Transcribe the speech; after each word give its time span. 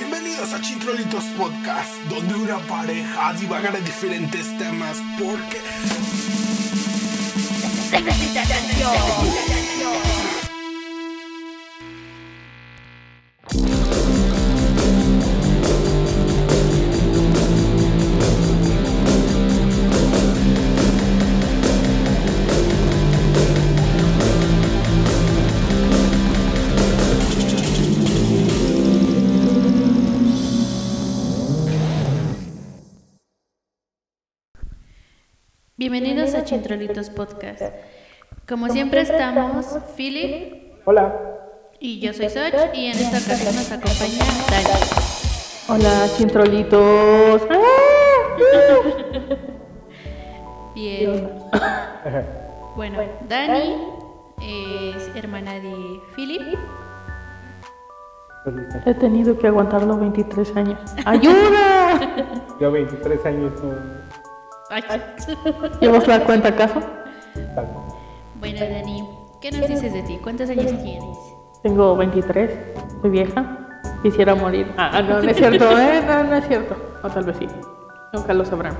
Bienvenidos 0.00 0.54
a 0.54 0.60
Chintrolitos 0.62 1.24
Podcast, 1.36 1.94
donde 2.08 2.34
una 2.34 2.56
pareja 2.60 3.34
divagará 3.34 3.76
en 3.76 3.84
diferentes 3.84 4.56
temas 4.56 4.96
porque... 5.18 5.60
Necesita 7.92 8.40
atención. 8.40 9.59
Bienvenidos 36.00 36.34
a 36.34 36.44
Chintrolitos 36.44 37.10
Podcast. 37.10 37.60
Como 38.48 38.70
siempre 38.70 39.02
estamos 39.02 39.66
Philip 39.98 40.80
Hola. 40.86 41.14
y 41.78 42.00
yo 42.00 42.14
soy 42.14 42.30
Soch 42.30 42.54
y 42.72 42.86
en 42.86 42.92
esta 42.92 43.18
ocasión 43.18 43.54
nos 43.54 43.70
acompaña 43.70 44.24
Dani. 44.50 44.80
Hola, 45.68 46.06
chintrolitos. 46.16 47.42
Bien. 50.74 51.28
Bueno, 52.76 53.00
Dani 53.28 53.76
es 54.40 55.14
hermana 55.14 55.56
de 55.56 56.00
Philip. 56.16 56.56
He 58.86 58.94
tenido 58.94 59.38
que 59.38 59.48
aguantarlo 59.48 59.98
23 59.98 60.56
años. 60.56 60.78
¡Ayuda! 61.04 62.00
Yo 62.58 62.72
23 62.72 63.26
años 63.26 63.52
no. 63.62 63.99
Ay. 64.70 64.82
¿Llevas 65.80 66.06
la 66.06 66.24
cuenta 66.24 66.48
acaso? 66.48 66.80
Bueno, 68.38 68.60
Dani, 68.60 69.04
¿qué 69.40 69.50
nos 69.50 69.68
dices 69.68 69.92
de 69.92 70.02
ti? 70.02 70.18
¿Cuántos 70.22 70.48
años 70.48 70.66
tienes? 70.82 71.18
Tengo 71.62 71.96
23. 71.96 72.50
Soy 73.02 73.10
vieja. 73.10 73.56
Quisiera 74.02 74.36
morir. 74.36 74.72
Ah, 74.76 75.02
no, 75.02 75.20
no 75.20 75.28
es 75.28 75.36
cierto. 75.36 75.64
¿eh? 75.78 76.02
No, 76.06 76.22
no 76.22 76.36
es 76.36 76.46
cierto. 76.46 76.76
O 77.02 77.08
tal 77.08 77.24
vez 77.24 77.36
sí. 77.38 77.48
Nunca 78.12 78.32
lo 78.32 78.44
sabrán. 78.44 78.74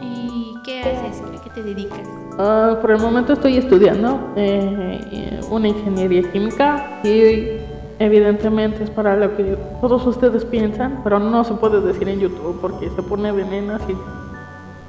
¿Y 0.00 0.54
qué 0.64 0.80
haces? 0.80 1.22
¿A 1.22 1.44
qué 1.44 1.50
te 1.50 1.62
dedicas? 1.62 2.08
Ah, 2.38 2.78
por 2.80 2.90
el 2.90 2.98
momento 2.98 3.34
estoy 3.34 3.58
estudiando 3.58 4.32
eh, 4.36 5.40
una 5.50 5.68
ingeniería 5.68 6.22
química 6.32 6.98
y 7.04 7.58
evidentemente 7.98 8.84
es 8.84 8.90
para 8.90 9.14
lo 9.16 9.36
que 9.36 9.58
todos 9.82 10.06
ustedes 10.06 10.46
piensan, 10.46 11.02
pero 11.04 11.18
no 11.18 11.44
se 11.44 11.52
puede 11.54 11.82
decir 11.82 12.08
en 12.08 12.20
YouTube 12.20 12.58
porque 12.62 12.88
se 12.88 13.02
pone 13.02 13.30
veneno 13.32 13.74
así. 13.74 13.94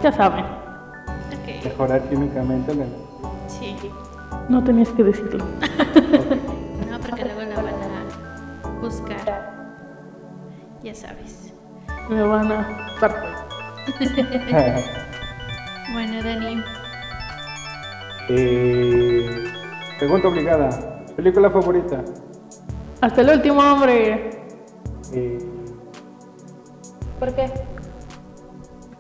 Ya 0.01 0.11
saben, 0.11 0.43
Ok, 0.45 1.63
Mejorar 1.65 2.01
químicamente. 2.09 2.73
¿no? 2.75 2.85
sí. 3.47 3.75
no 4.49 4.63
tenías 4.63 4.89
que 4.89 5.03
decirlo. 5.03 5.45
No, 6.89 6.99
porque 6.99 7.23
luego 7.23 7.41
la 7.41 7.55
van 7.55 7.73
a 7.73 8.79
buscar. 8.81 9.51
Ya 10.83 10.93
sabes. 10.93 11.53
Me 12.09 12.21
van 12.21 12.51
a 12.51 12.67
Bueno, 15.93 16.21
Dani, 16.23 16.61
Eh, 18.29 19.43
pregunta 19.99 20.27
obligada. 20.27 20.69
¿Película 21.15 21.49
favorita? 21.49 22.03
Hasta 22.99 23.21
el 23.21 23.29
último 23.29 23.61
hombre. 23.61 24.41
Eh, 25.13 25.37
¿Por 27.19 27.33
qué? 27.33 27.51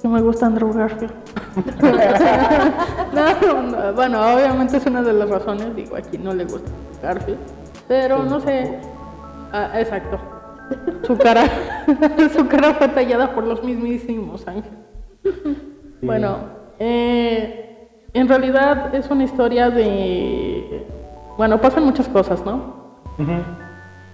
Que 0.01 0.07
me 0.07 0.21
gusta 0.21 0.47
Andrew 0.47 0.73
Garfield. 0.73 1.13
no, 3.13 3.61
no, 3.61 3.93
bueno, 3.93 4.33
obviamente 4.33 4.77
es 4.77 4.85
una 4.87 5.03
de 5.03 5.13
las 5.13 5.29
razones. 5.29 5.75
Digo, 5.75 5.95
a 5.95 6.01
quien 6.01 6.23
no 6.23 6.33
le 6.33 6.45
gusta 6.45 6.71
Garfield. 7.03 7.37
Pero 7.87 8.23
no 8.23 8.39
sé. 8.39 8.79
Ah, 9.53 9.69
exacto. 9.75 10.19
Su 11.03 11.17
cara, 11.17 11.43
su 12.35 12.47
cara 12.47 12.73
fue 12.75 12.87
tallada 12.87 13.35
por 13.35 13.45
los 13.45 13.63
mismísimos 13.63 14.47
ángeles. 14.47 14.79
Bueno, 16.01 16.37
eh, 16.79 17.89
en 18.13 18.27
realidad 18.27 18.95
es 18.95 19.09
una 19.09 19.23
historia 19.23 19.69
de. 19.69 20.87
Bueno, 21.37 21.61
pasan 21.61 21.83
muchas 21.83 22.07
cosas, 22.07 22.43
¿no? 22.45 22.81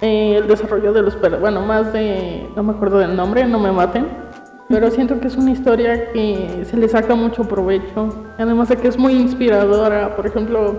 Eh, 0.02 0.38
el 0.38 0.48
desarrollo 0.48 0.92
de 0.92 1.02
los 1.02 1.18
bueno 1.40 1.62
más 1.62 1.94
de 1.94 2.48
no 2.56 2.62
me 2.62 2.74
acuerdo 2.74 3.00
del 3.00 3.16
nombre 3.16 3.46
no 3.46 3.58
me 3.58 3.72
maten 3.72 4.06
pero 4.70 4.92
siento 4.92 5.20
que 5.20 5.28
es 5.28 5.36
una 5.38 5.52
historia 5.52 6.12
que 6.12 6.64
se 6.70 6.76
le 6.78 6.88
saca 6.90 7.16
mucho 7.16 7.44
provecho 7.46 8.10
además 8.38 8.70
de 8.70 8.76
que 8.78 8.88
es 8.90 8.98
muy 8.98 9.14
inspiradora 9.14 10.16
por 10.16 10.26
ejemplo 10.28 10.78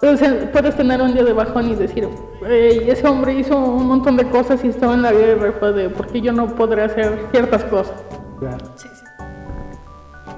puedes, 0.00 0.20
puedes 0.52 0.76
tener 0.76 1.00
un 1.00 1.14
día 1.14 1.24
de 1.24 1.32
bajón 1.32 1.70
y 1.70 1.74
decir 1.74 2.08
"Ey, 2.46 2.90
ese 2.90 3.06
hombre 3.08 3.34
hizo 3.34 3.56
un 3.56 3.86
montón 3.86 4.16
de 4.16 4.24
cosas 4.28 4.62
y 4.64 4.68
estaba 4.68 4.94
en 4.94 5.02
la 5.02 5.12
guerra 5.12 5.52
fue 5.58 5.72
de 5.72 5.88
por 5.88 6.06
qué 6.08 6.20
yo 6.20 6.32
no 6.32 6.46
podré 6.48 6.82
hacer 6.82 7.18
ciertas 7.32 7.64
cosas 7.64 7.94
Claro. 8.38 8.58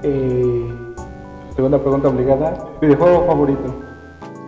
Eh, 0.02 0.70
segunda 1.56 1.78
pregunta 1.78 2.08
obligada. 2.08 2.52
¿Videojuego 2.82 3.24
favorito? 3.26 3.74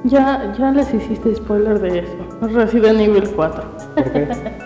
ya 0.04 0.52
ya 0.56 0.70
les 0.70 0.92
hiciste 0.94 1.34
spoiler 1.34 1.80
de 1.80 2.00
eso 2.00 2.16
Resident 2.42 3.00
Evil 3.00 3.28
4 3.34 3.64
¿Por 3.94 4.12
qué? 4.12 4.28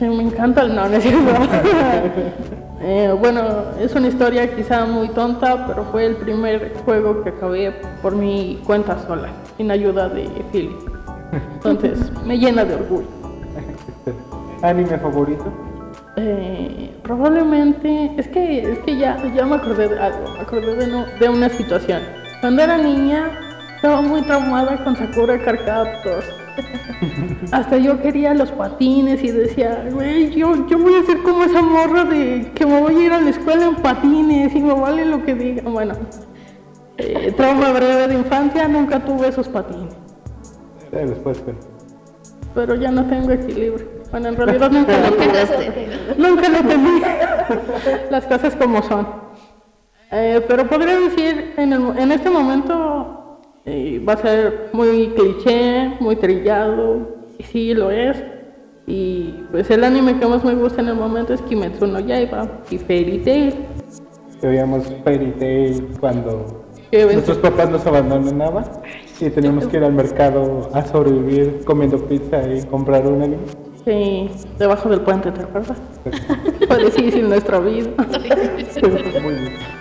Que 0.00 0.08
me 0.08 0.22
encanta 0.24 0.62
el 0.62 0.74
no, 0.74 0.88
no 0.88 0.96
es 0.96 1.02
cierto. 1.04 1.30
Eh, 2.82 3.14
bueno, 3.20 3.42
es 3.78 3.94
una 3.94 4.08
historia 4.08 4.56
quizá 4.56 4.86
muy 4.86 5.10
tonta, 5.10 5.66
pero 5.66 5.84
fue 5.92 6.06
el 6.06 6.16
primer 6.16 6.72
juego 6.82 7.22
que 7.22 7.28
acabé 7.28 7.72
por 8.00 8.16
mi 8.16 8.58
cuenta 8.64 8.98
sola, 9.06 9.28
sin 9.58 9.70
ayuda 9.70 10.08
de 10.08 10.26
Philip. 10.50 10.78
Entonces, 11.56 12.10
me 12.24 12.38
llena 12.38 12.64
de 12.64 12.76
orgullo. 12.76 13.06
¿Anime 14.62 14.96
favorito? 14.96 15.44
Eh, 16.16 16.90
probablemente, 17.02 18.12
es 18.16 18.28
que, 18.28 18.72
es 18.72 18.78
que 18.78 18.96
ya, 18.96 19.18
ya 19.36 19.44
me 19.44 19.56
acordé 19.56 19.86
de 19.88 19.98
algo, 19.98 20.32
me 20.32 20.40
acordé 20.40 20.74
de, 20.76 20.86
no- 20.86 21.04
de 21.20 21.28
una 21.28 21.50
situación. 21.50 22.00
Cuando 22.40 22.62
era 22.62 22.78
niña, 22.78 23.30
estaba 23.76 24.00
muy 24.00 24.22
traumada 24.22 24.82
con 24.82 24.96
Sakura 24.96 25.38
Carcaptors. 25.38 26.24
Hasta 27.52 27.76
yo 27.78 28.00
quería 28.00 28.34
los 28.34 28.50
patines 28.52 29.22
y 29.24 29.30
decía, 29.30 29.86
güey, 29.92 30.30
yo, 30.30 30.66
yo 30.66 30.78
voy 30.78 30.94
a 30.94 31.02
ser 31.04 31.18
como 31.22 31.44
esa 31.44 31.62
morra 31.62 32.04
de 32.04 32.50
que 32.54 32.66
me 32.66 32.80
voy 32.80 32.94
a 32.96 33.00
ir 33.06 33.12
a 33.12 33.20
la 33.20 33.30
escuela 33.30 33.66
en 33.66 33.76
patines 33.76 34.54
y 34.54 34.60
me 34.60 34.74
vale 34.74 35.04
lo 35.06 35.22
que 35.24 35.34
digan. 35.34 35.72
Bueno, 35.72 35.94
eh, 36.98 37.32
trauma 37.36 37.70
breve 37.72 38.08
de 38.08 38.14
infancia, 38.14 38.68
nunca 38.68 39.00
tuve 39.04 39.28
esos 39.28 39.48
patines. 39.48 39.94
Eh, 40.92 41.06
después, 41.08 41.42
pero. 41.44 41.58
Pero 42.54 42.74
ya 42.74 42.90
no 42.90 43.04
tengo 43.06 43.30
equilibrio. 43.30 43.86
Bueno, 44.10 44.28
en 44.28 44.36
realidad 44.36 44.70
nunca 44.70 44.92
lo 44.98 45.12
tuve. 45.16 45.88
Nunca 46.18 46.48
lo 46.48 46.58
tenía. 46.68 47.46
Las 48.10 48.26
cosas 48.26 48.56
como 48.56 48.82
son. 48.82 49.06
Eh, 50.12 50.44
pero 50.48 50.68
podría 50.68 50.98
decir, 50.98 51.54
en, 51.56 51.72
el- 51.72 51.96
en 51.98 52.10
este 52.10 52.28
momento 52.28 53.19
eh, 53.70 54.02
va 54.06 54.14
a 54.14 54.16
ser 54.16 54.70
muy 54.72 55.12
cliché, 55.14 55.92
muy 56.00 56.16
trillado, 56.16 57.06
y 57.38 57.42
sí 57.44 57.72
lo 57.72 57.90
es. 57.90 58.16
Y 58.86 59.44
pues 59.52 59.70
el 59.70 59.84
anime 59.84 60.18
que 60.18 60.26
más 60.26 60.44
me 60.44 60.54
gusta 60.56 60.80
en 60.80 60.88
el 60.88 60.96
momento 60.96 61.32
es 61.32 61.40
Kimetsu 61.42 61.86
no 61.86 62.00
Yaiba 62.00 62.48
y 62.70 62.78
Fairy 62.78 63.18
Tail. 63.18 63.54
Veíamos 64.42 64.92
Fairy 65.04 65.30
Tail 65.38 65.86
cuando 66.00 66.64
nuestros 66.90 67.38
papás 67.38 67.70
nos 67.70 67.86
abandonaban 67.86 68.64
y 69.20 69.30
teníamos 69.30 69.68
que 69.68 69.76
ir 69.76 69.84
al 69.84 69.92
mercado 69.92 70.68
a 70.72 70.84
sobrevivir 70.84 71.60
comiendo 71.64 71.98
pizza 71.98 72.42
y 72.52 72.62
comprar 72.64 73.06
un 73.06 73.22
anime. 73.22 73.42
Sí, 73.84 74.28
debajo 74.58 74.88
del 74.88 75.02
puente, 75.02 75.30
¿te 75.30 75.42
acuerdas? 75.42 75.78
Fue 76.66 76.84
difícil 76.84 77.28
nuestra 77.28 77.60
vida. 77.60 77.90
Muy 79.22 79.34
bien. 79.34 79.79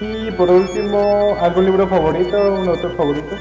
Y 0.00 0.30
por 0.32 0.50
último, 0.50 1.36
¿algún 1.40 1.64
libro 1.64 1.86
favorito? 1.86 2.36
¿Un 2.54 2.68
autor 2.68 2.96
favorito? 2.96 3.36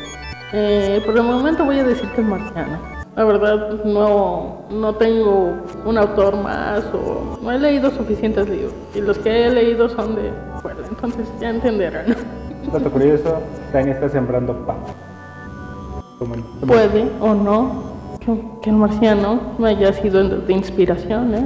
Eh, 0.54 1.02
por 1.06 1.18
el 1.18 1.24
momento 1.24 1.66
voy 1.66 1.80
a 1.80 1.84
decir 1.84 2.08
que 2.12 2.22
es 2.22 2.28
marciano. 2.28 2.80
La 3.16 3.24
verdad 3.24 3.84
no, 3.84 4.66
no 4.70 4.96
tengo 4.96 5.54
un 5.86 5.98
autor 5.98 6.36
más 6.38 6.84
o 6.94 7.40
no 7.42 7.52
he 7.52 7.60
leído 7.60 7.90
suficientes 7.92 8.48
libros. 8.48 8.74
Y 8.94 9.02
los 9.02 9.18
que 9.20 9.48
he 9.48 9.50
leído 9.50 9.90
son 9.90 10.16
de 10.16 10.32
fuera, 10.62 10.80
entonces 10.88 11.28
ya 11.40 11.50
entenderán. 11.50 12.16
Dato 12.72 12.90
curioso, 12.90 13.42
Dani 13.74 13.92
está 13.92 14.10
sembrando 14.10 14.54
paz. 14.66 14.78
Puede 16.66 17.12
o 17.20 17.34
no 17.34 17.84
que, 18.20 18.42
que 18.62 18.70
el 18.70 18.78
marciano 18.78 19.40
me 19.58 19.70
haya 19.70 19.92
sido 19.94 20.28
de, 20.28 20.38
de 20.38 20.54
inspiración, 20.54 21.36
¿eh? 21.36 21.46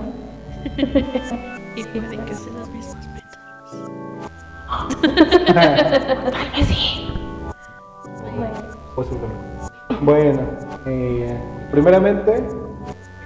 y 1.75 1.83
pueden 1.83 2.25
que 2.25 2.33
métodos. 2.33 2.78
Posiblemente. 8.95 9.39
Bueno, 10.01 10.41
eh, 10.85 11.35
primeramente, 11.71 12.47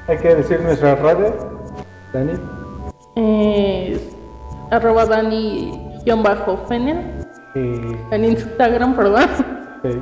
hay 0.08 0.18
que 0.18 0.34
decir 0.36 0.60
nuestras 0.62 0.98
redes. 1.00 1.34
Dani. 2.12 2.32
Es 3.16 4.02
arroba 4.72 5.06
Dani-Fenel 5.06 6.98
Y, 7.54 7.96
en 8.12 8.26
Instagram, 8.26 8.96
perdón. 8.96 9.30
sí. 9.84 10.02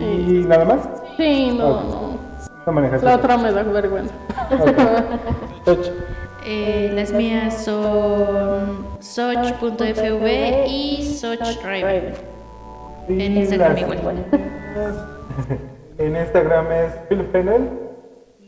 ¿Y 0.00 0.44
nada 0.46 0.64
más? 0.66 0.88
Sí, 1.16 1.54
no, 1.56 1.80
no. 1.82 2.18
No 2.66 2.72
manejas 2.72 3.02
La 3.02 3.14
otra 3.14 3.38
me 3.38 3.50
da 3.50 3.62
vergüenza. 3.62 4.12
Eh, 6.50 6.90
las 6.94 7.12
mías 7.12 7.62
son 7.62 8.86
soch.fv 9.00 10.66
y 10.66 11.04
sochdriver. 11.04 12.14
Y 13.06 13.22
En 13.22 13.36
Instagram 13.36 13.76
igual. 13.76 14.24
En 15.98 16.16
Instagram 16.16 16.72
es 16.72 16.92
Philip 17.08 17.30
Fennel. 17.32 17.68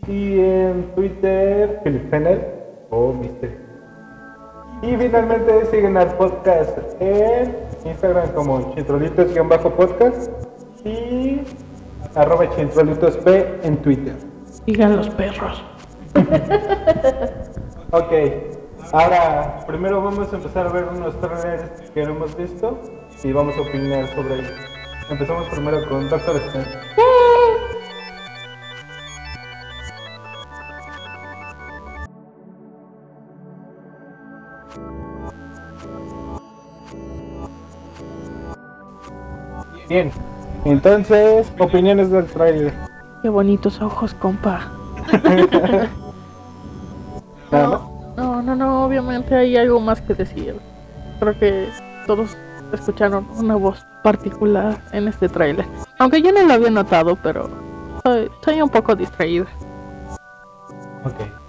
Y 0.08 0.40
en 0.40 0.90
Twitter, 0.94 1.80
Philip 1.84 2.08
Fennel 2.08 2.40
o 2.88 3.12
Mister. 3.12 3.58
Y 4.80 4.96
finalmente 4.96 5.66
siguen 5.70 5.98
al 5.98 6.16
podcast 6.16 6.78
en 7.00 7.54
Instagram 7.84 8.30
como 8.30 8.74
chintrolitos-podcast 8.76 10.30
y 10.86 11.42
arroba 12.14 12.48
chintrolitos 12.56 13.18
P 13.18 13.58
en 13.62 13.76
Twitter. 13.76 14.14
Digan 14.64 14.96
los 14.96 15.10
perros. 15.10 15.62
Ok, 17.92 18.12
ahora 18.92 19.64
primero 19.66 20.00
vamos 20.00 20.32
a 20.32 20.36
empezar 20.36 20.64
a 20.64 20.70
ver 20.70 20.84
unos 20.84 21.20
trailers 21.20 21.90
que 21.90 22.04
no 22.04 22.10
hemos 22.10 22.36
visto 22.36 22.78
y 23.24 23.32
vamos 23.32 23.56
a 23.56 23.62
opinar 23.62 24.06
sobre 24.14 24.38
ellos. 24.38 24.52
Empezamos 25.10 25.48
primero 25.48 25.88
con 25.88 26.08
Doctor 26.08 26.36
Strange. 26.36 26.70
Bien, 39.88 40.12
entonces, 40.64 41.52
opiniones 41.58 42.12
del 42.12 42.26
trailer. 42.26 42.72
Qué 43.22 43.28
bonitos 43.28 43.82
ojos, 43.82 44.14
compa. 44.14 44.70
Nada 47.50 47.68
más. 47.68 47.80
No, 48.16 48.42
no, 48.42 48.56
no, 48.56 48.84
obviamente 48.84 49.34
hay 49.34 49.56
algo 49.56 49.80
más 49.80 50.00
que 50.00 50.14
decir. 50.14 50.56
Creo 51.18 51.38
que 51.38 51.68
todos 52.06 52.36
escucharon 52.72 53.26
una 53.36 53.56
voz 53.56 53.84
particular 54.02 54.78
en 54.92 55.08
este 55.08 55.28
tráiler. 55.28 55.66
Aunque 55.98 56.22
yo 56.22 56.32
no 56.32 56.42
lo 56.42 56.54
había 56.54 56.70
notado, 56.70 57.16
pero 57.16 57.48
soy, 58.02 58.30
soy 58.44 58.62
un 58.62 58.68
poco 58.68 58.94
distraída. 58.94 59.46
Ok. 61.04 61.40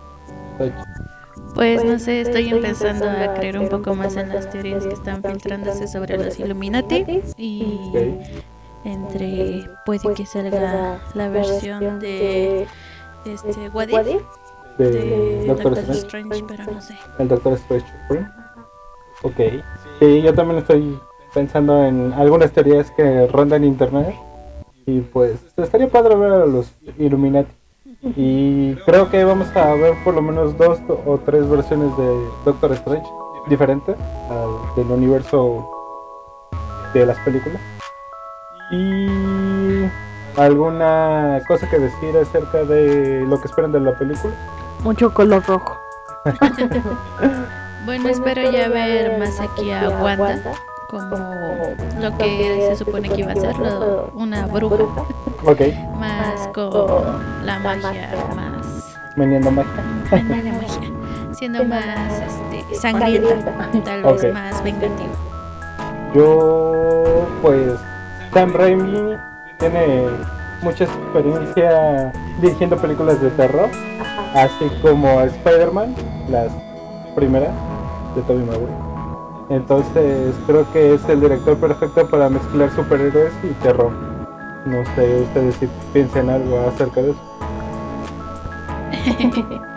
Pues 1.55 1.83
no 1.83 1.99
sé, 1.99 2.21
estoy 2.21 2.49
empezando 2.49 3.09
a 3.09 3.33
creer 3.33 3.59
un 3.59 3.67
poco 3.67 3.93
más 3.93 4.15
en 4.15 4.29
las 4.29 4.49
teorías 4.49 4.85
que 4.85 4.93
están 4.93 5.21
filtrándose 5.21 5.87
sobre 5.87 6.17
los 6.17 6.39
Illuminati 6.39 7.21
y 7.37 7.79
entre 8.85 9.69
puede 9.85 10.13
que 10.13 10.25
salga 10.25 10.99
la 11.13 11.29
versión 11.29 11.99
de 11.99 12.67
este 13.25 13.69
What 13.69 13.89
If 13.89 14.23
De 14.77 14.89
de 14.89 15.47
Doctor 15.47 15.75
Doctor 15.75 15.95
Strange. 15.95 16.37
Strange, 16.37 16.43
pero 16.47 16.71
no 16.71 16.81
sé. 16.81 16.95
El 17.19 17.27
Doctor 17.27 17.53
Strange. 17.53 17.85
Ok. 19.23 19.63
Sí, 19.99 20.21
yo 20.21 20.33
también 20.33 20.59
estoy 20.59 20.99
pensando 21.33 21.83
en 21.83 22.13
algunas 22.13 22.51
teorías 22.51 22.91
que 22.91 23.27
rondan 23.27 23.63
internet. 23.63 24.15
Y 24.85 25.01
pues 25.01 25.39
estaría 25.57 25.87
padre 25.87 26.15
ver 26.15 26.31
a 26.31 26.45
los 26.45 26.71
Illuminati. 26.97 27.51
Y 28.15 28.73
creo 28.85 29.09
que 29.11 29.23
vamos 29.23 29.55
a 29.55 29.73
ver 29.75 29.93
por 30.03 30.15
lo 30.15 30.21
menos 30.23 30.57
dos 30.57 30.79
o 31.05 31.19
tres 31.19 31.47
versiones 31.47 31.95
de 31.97 32.27
Doctor 32.45 32.71
Strange 32.73 33.07
diferentes 33.47 33.95
al 34.29 34.75
del 34.75 34.91
universo 34.91 35.69
de 36.93 37.05
las 37.05 37.17
películas. 37.19 37.61
Y 38.71 39.07
alguna 40.37 41.39
cosa 41.47 41.69
que 41.69 41.79
decir 41.79 42.15
acerca 42.17 42.63
de 42.63 43.25
lo 43.27 43.39
que 43.39 43.47
esperan 43.47 43.71
de 43.71 43.79
la 43.79 43.93
película. 43.93 44.33
Mucho 44.83 45.13
color 45.13 45.43
rojo. 45.45 45.79
Bueno, 47.85 48.09
espero 48.09 48.51
ya 48.51 48.67
ver 48.69 49.17
más 49.17 49.39
aquí 49.39 49.71
a 49.71 49.89
Wanda 49.89 50.39
como 50.87 51.15
lo 51.99 52.17
que 52.17 52.67
se 52.69 52.75
supone 52.75 53.09
que 53.09 53.21
iba 53.21 53.31
a 53.31 53.35
ser, 53.35 53.57
lo- 53.57 54.11
una 54.13 54.45
bruja, 54.45 54.75
Ok, 55.47 55.61
más 55.97 56.47
con 56.53 56.69
la 57.43 57.57
magia, 57.57 58.09
más 58.35 58.99
veniendo 59.15 59.49
magia. 59.49 59.71
la 60.11 60.21
magia, 60.21 60.91
siendo 61.31 61.63
más 61.65 62.21
este, 62.21 62.75
sangrienta, 62.75 63.51
tal 63.83 64.03
vez 64.03 64.31
más 64.31 64.63
vengativa. 64.63 65.09
Yo, 66.13 67.25
pues, 67.41 67.79
Sam 68.31 68.53
Raimi 68.53 69.15
tiene 69.61 70.07
mucha 70.63 70.83
experiencia 70.83 72.11
dirigiendo 72.41 72.75
películas 72.77 73.21
de 73.21 73.29
terror, 73.31 73.69
así 74.33 74.65
como 74.81 75.21
Spider-Man, 75.21 75.95
las 76.29 76.51
primeras 77.15 77.53
de 78.15 78.21
Tobey 78.23 78.43
Maguire. 78.43 78.73
Entonces, 79.49 80.33
creo 80.47 80.69
que 80.73 80.95
es 80.95 81.07
el 81.09 81.21
director 81.21 81.57
perfecto 81.57 82.09
para 82.09 82.29
mezclar 82.29 82.71
superhéroes 82.71 83.33
y 83.43 83.53
terror. 83.63 83.91
No 84.65 84.83
sé 84.95 85.21
ustedes 85.21 85.55
si 85.55 85.67
piensan 85.93 86.29
algo 86.29 86.59
acerca 86.67 87.01
de 87.01 87.11
eso. 87.11 87.21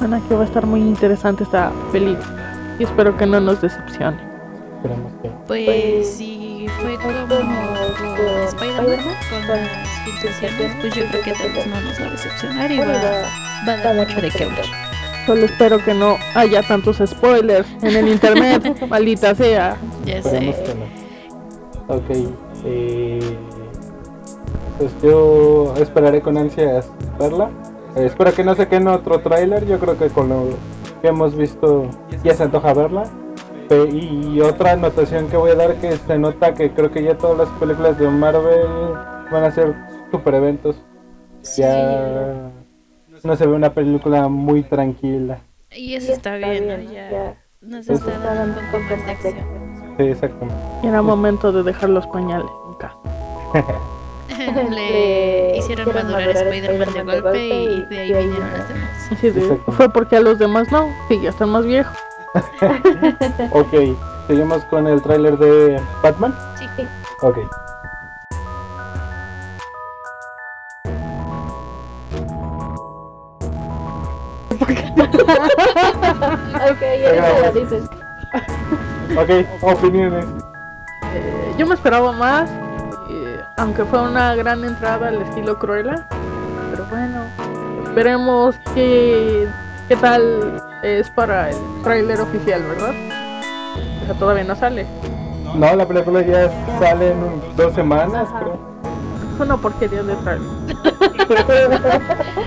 Bueno, 0.00 0.18
que 0.26 0.34
va 0.34 0.40
a 0.40 0.44
estar 0.46 0.64
muy 0.64 0.80
interesante 0.80 1.44
esta 1.44 1.70
película. 1.92 2.26
Y 2.78 2.84
espero 2.84 3.14
que 3.18 3.26
no 3.26 3.38
nos 3.38 3.60
decepcione. 3.60 4.16
Esperemos 4.76 5.12
que. 5.20 5.30
Pues 5.46 6.08
si 6.16 6.39
fue 6.80 6.96
como 6.96 7.28
con 7.28 7.50
Spider-Man, 8.48 8.98
con 9.30 9.46
las 9.48 9.68
filtraciones, 10.04 10.76
pues 10.80 10.94
yo 10.94 11.04
creo 11.06 11.22
que 11.22 11.32
tal 11.32 11.52
vez 11.52 11.66
no 11.66 11.80
nos 11.80 12.00
va 12.00 12.06
a 12.06 12.10
decepcionar 12.10 12.70
y 12.72 12.78
va, 12.78 12.84
va 12.86 13.72
a 13.72 13.76
dar 13.76 13.96
mucho 13.96 14.20
de 14.20 14.30
qué 14.30 14.44
hablar. 14.44 14.64
Solo 15.26 15.44
espero 15.44 15.84
que 15.84 15.94
no 15.94 16.16
haya 16.34 16.62
tantos 16.62 17.02
spoilers 17.06 17.68
en 17.82 17.96
el 17.96 18.08
internet, 18.08 18.86
maldita 18.88 19.34
sea. 19.34 19.76
Ya 20.04 20.22
sé. 20.22 20.38
que 20.40 20.74
no. 20.74 21.94
Ok. 21.94 22.10
eh, 22.64 23.36
pues 24.78 24.90
yo 25.02 25.74
esperaré 25.76 26.20
con 26.22 26.38
ansias 26.38 26.88
verla. 27.18 27.50
Eh, 27.96 28.06
espero 28.06 28.32
que 28.34 28.42
no 28.42 28.54
saquen 28.54 28.88
otro 28.88 29.20
tráiler. 29.20 29.66
Yo 29.66 29.78
creo 29.78 29.98
que 29.98 30.08
con 30.08 30.30
lo 30.30 30.44
que 31.02 31.08
hemos 31.08 31.36
visto 31.36 31.86
ya 32.24 32.34
se 32.34 32.44
antoja 32.44 32.72
verla. 32.72 33.04
Pe- 33.70 33.88
Y 33.88 34.40
otra 34.40 34.72
anotación 34.72 35.28
que 35.28 35.36
voy 35.36 35.52
a 35.52 35.54
dar 35.54 35.76
que 35.76 35.96
se 35.96 36.18
nota 36.18 36.52
que 36.54 36.72
creo 36.72 36.90
que 36.90 37.04
ya 37.04 37.16
todas 37.16 37.38
las 37.38 37.48
películas 37.60 37.96
de 38.00 38.08
Marvel 38.08 38.66
van 39.30 39.44
a 39.44 39.50
ser 39.52 39.74
super 40.10 40.34
eventos. 40.34 40.76
Ya 41.56 42.50
no 43.22 43.36
se 43.36 43.46
ve 43.46 43.54
una 43.54 43.72
película 43.72 44.26
muy 44.28 44.64
tranquila. 44.64 45.38
Y 45.70 45.94
eso 45.94 46.12
está 46.12 46.34
bien, 46.34 46.66
¿no? 46.66 46.92
Ya 46.92 47.36
nos 47.60 47.88
está 47.88 48.10
dando 48.18 48.58
un 48.60 48.66
poco 48.66 48.96
más 48.96 49.06
de 49.06 49.12
acción. 49.12 49.34
Sí, 49.96 50.02
exactamente. 50.02 50.62
Y 50.82 50.86
era 50.88 51.00
momento 51.00 51.52
de 51.52 51.62
dejar 51.62 51.90
los 51.90 52.06
pañales 52.08 52.50
en 52.66 52.74
casa. 52.74 52.96
Le 54.70 55.58
hicieron 55.58 55.94
madurar 55.94 56.28
a 56.28 56.32
Spider-Man 56.32 56.92
de 56.92 57.02
golpe 57.20 57.46
y 57.46 57.84
de 57.86 57.98
ahí 58.00 58.12
vinieron 58.12 58.50
las 58.52 58.68
demás. 58.68 59.64
Fue 59.76 59.88
porque 59.92 60.16
a 60.16 60.20
los 60.20 60.40
demás 60.40 60.72
no, 60.72 60.88
que 61.08 61.20
ya 61.20 61.30
están 61.30 61.50
más 61.50 61.64
viejos. 61.64 61.96
Ok, 63.52 63.96
seguimos 64.26 64.64
con 64.66 64.86
el 64.86 65.02
tráiler 65.02 65.36
de 65.38 65.80
Batman. 66.02 66.34
Sí. 66.58 66.86
Ok. 67.22 67.38
Ok, 76.70 76.80
ya 77.04 77.50
dices. 77.52 77.84
Ok, 79.16 79.30
opiniones. 79.62 80.24
Eh, 81.14 81.54
yo 81.58 81.66
me 81.66 81.74
esperaba 81.74 82.12
más, 82.12 82.48
eh, 83.08 83.40
aunque 83.56 83.84
fue 83.84 84.00
una 84.02 84.34
gran 84.36 84.64
entrada 84.64 85.08
al 85.08 85.22
estilo 85.22 85.58
Cruella. 85.58 86.06
Pero 86.70 86.84
bueno, 86.86 87.24
esperemos 87.84 88.56
que, 88.74 89.48
qué 89.88 89.96
tal 89.96 90.62
es 90.82 91.10
para 91.10 91.50
el 91.50 91.56
tráiler 91.82 92.20
oficial, 92.20 92.62
¿verdad? 92.62 92.94
O 94.02 94.06
sea, 94.06 94.14
todavía 94.14 94.44
no 94.44 94.56
sale. 94.56 94.86
No, 95.54 95.74
la 95.74 95.86
película 95.86 96.22
ya 96.22 96.50
sale 96.78 97.12
en 97.12 97.42
dos 97.56 97.74
semanas, 97.74 98.28
creo. 98.38 98.58
Es 99.34 99.40
una 99.40 99.56
porquería 99.56 100.02
de 100.02 100.14
tráiler. 100.16 100.48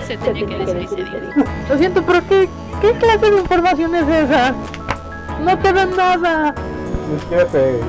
Se 0.06 0.16
tenía 0.18 0.46
que 0.46 0.56
decir 0.58 0.82
y 0.82 0.88
se 0.88 0.96
dijo. 0.96 1.50
Lo 1.68 1.78
siento, 1.78 2.02
pero 2.02 2.20
¿qué, 2.28 2.48
¿qué 2.80 2.92
clase 2.92 3.30
de 3.30 3.38
información 3.38 3.94
es 3.94 4.08
esa? 4.08 4.54
No 5.42 5.58
te 5.58 5.72
dan 5.72 5.96
nada. 5.96 6.54
Ni 7.12 7.20
siquiera 7.20 7.44
te 7.46 7.80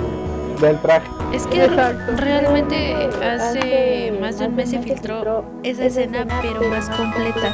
da 0.62 0.70
el 0.70 0.80
traje. 0.82 1.08
Es 1.34 1.48
que 1.48 1.66
Exacto. 1.66 2.14
realmente 2.18 3.10
hace 3.24 4.18
más 4.22 4.40
de 4.40 4.48
un 4.48 4.56
mes 4.56 4.70
se 4.70 4.80
filtró 4.80 5.44
esa 5.64 5.86
escena, 5.86 6.26
pero 6.42 6.70
más 6.70 6.90
completa. 6.90 7.54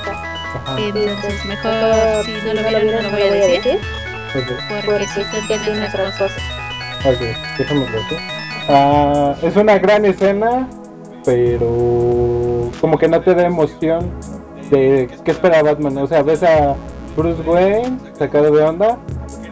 Ajá. 0.55 0.77
Entonces, 0.79 1.45
mejor 1.45 2.25
si 2.25 2.31
no 2.45 2.53
lo 2.53 2.69
vieron, 2.69 2.87
no 2.87 3.01
lo 3.01 3.09
voy 3.09 3.21
a 3.21 3.31
decir. 3.31 3.79
Porque 4.85 5.07
sí 5.07 5.21
contiene 5.47 5.87
otras 5.87 6.17
cosas. 6.17 6.43
Ok, 7.05 7.57
dejémoslo 7.57 7.99
así. 7.99 8.15
Ah, 8.69 9.35
es 9.41 9.55
una 9.55 9.77
gran 9.79 10.05
escena, 10.05 10.67
pero 11.25 12.69
como 12.79 12.97
que 12.97 13.07
no 13.07 13.21
te 13.21 13.33
da 13.33 13.45
emoción 13.45 14.11
de 14.69 15.09
qué 15.25 15.31
espera 15.31 15.63
Batman. 15.63 15.97
O 15.97 16.07
sea, 16.07 16.23
ves 16.23 16.43
a 16.43 16.75
Bruce 17.15 17.41
Wayne 17.41 17.97
sacado 18.17 18.51
de 18.51 18.63
onda. 18.63 18.97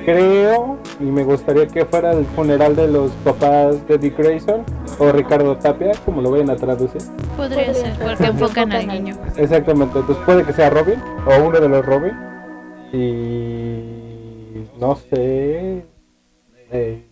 Creo 0.05 0.77
y 0.99 1.03
me 1.03 1.23
gustaría 1.23 1.67
que 1.67 1.85
fuera 1.85 2.11
el 2.11 2.25
funeral 2.35 2.75
de 2.75 2.87
los 2.87 3.11
papás 3.23 3.85
de 3.87 3.97
Dick 3.97 4.17
Grayson 4.17 4.63
o 4.99 5.11
Ricardo 5.11 5.55
Tapia, 5.57 5.91
como 6.05 6.21
lo 6.21 6.31
vayan 6.31 6.49
a 6.49 6.55
traducir. 6.55 7.01
Podría 7.37 7.73
ser, 7.73 7.93
porque 7.97 8.25
enfocan 8.25 8.71
al 8.73 8.87
niño. 8.87 9.17
Exactamente, 9.37 9.99
entonces 9.99 10.23
puede 10.25 10.43
que 10.43 10.53
sea 10.53 10.69
Robin 10.69 11.01
o 11.25 11.43
uno 11.47 11.59
de 11.59 11.69
los 11.69 11.85
Robin. 11.85 12.13
Y 12.91 14.65
no 14.79 14.95
sé. 14.95 15.85
eh, 16.71 17.05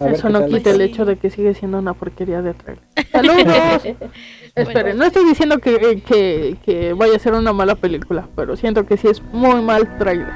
Eso 0.00 0.28
no 0.28 0.46
quita 0.46 0.70
el 0.70 0.80
hecho 0.82 1.04
de 1.04 1.16
que 1.16 1.30
sigue 1.30 1.54
siendo 1.54 1.78
una 1.78 1.94
porquería 1.94 2.42
de 2.42 2.54
trailer. 2.54 2.84
¡Saludos! 3.10 3.82
Esperen, 4.54 4.96
no 4.96 5.04
estoy 5.04 5.24
diciendo 5.26 5.58
que, 5.58 6.00
que, 6.06 6.56
que 6.64 6.92
vaya 6.94 7.16
a 7.16 7.18
ser 7.18 7.34
una 7.34 7.52
mala 7.52 7.74
película, 7.74 8.26
pero 8.36 8.56
siento 8.56 8.86
que 8.86 8.96
sí 8.96 9.06
es 9.08 9.22
muy 9.32 9.60
mal 9.62 9.98
trailer. 9.98 10.28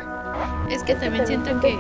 Es 0.70 0.82
que 0.84 0.94
también 0.94 1.26
siento 1.26 1.58
que 1.60 1.74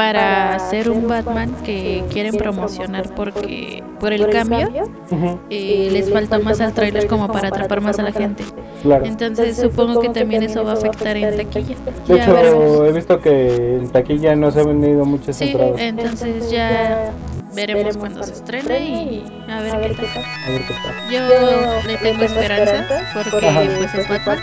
para 0.00 0.54
hacer 0.54 0.88
un 0.88 1.06
Batman 1.06 1.54
que 1.62 2.02
quieren 2.10 2.34
promocionar 2.34 3.14
porque 3.14 3.82
por 4.00 4.14
el 4.14 4.30
cambio 4.30 4.68
Ujú, 5.10 5.38
eh, 5.50 5.90
les 5.92 6.10
falta 6.10 6.38
más 6.38 6.58
al 6.62 6.72
tráiler 6.72 7.06
como 7.06 7.28
para 7.28 7.48
atrapar 7.48 7.82
más 7.82 7.98
a 7.98 8.02
la 8.04 8.12
gente. 8.12 8.42
claro. 8.82 9.04
Entonces 9.04 9.58
supongo 9.58 10.00
que 10.00 10.08
también 10.08 10.42
eso 10.42 10.64
va 10.64 10.70
a 10.70 10.74
afectar 10.74 11.18
en 11.18 11.36
taquilla. 11.36 11.74
De 12.08 12.16
Ya 12.16 12.22
hecho, 12.24 12.32
veremos. 12.32 12.88
he 12.88 12.92
visto 12.92 13.20
que 13.20 13.76
en 13.76 13.88
taquilla 13.90 14.34
no 14.36 14.50
se 14.50 14.60
han 14.60 14.68
vendido 14.68 15.04
muchas 15.04 15.36
Sí, 15.36 15.50
entradas. 15.50 15.78
entonces 15.78 16.50
ya 16.50 17.10
veremos 17.54 17.98
cuando 17.98 18.22
se 18.22 18.32
estrene 18.32 18.78
y 18.80 19.24
a 19.50 19.60
ver 19.60 19.96
qué 19.96 20.06
tal. 20.06 20.24
A 20.46 20.50
ver 20.50 20.62
qué 20.66 20.74
tal. 20.82 21.10
Yo 21.10 21.88
le 21.88 21.96
tengo 21.98 22.24
esperanzas 22.24 22.86
porque 23.12 23.46
Ajá. 23.48 23.60
pues 23.76 23.94
es 23.96 24.08
Batman 24.08 24.38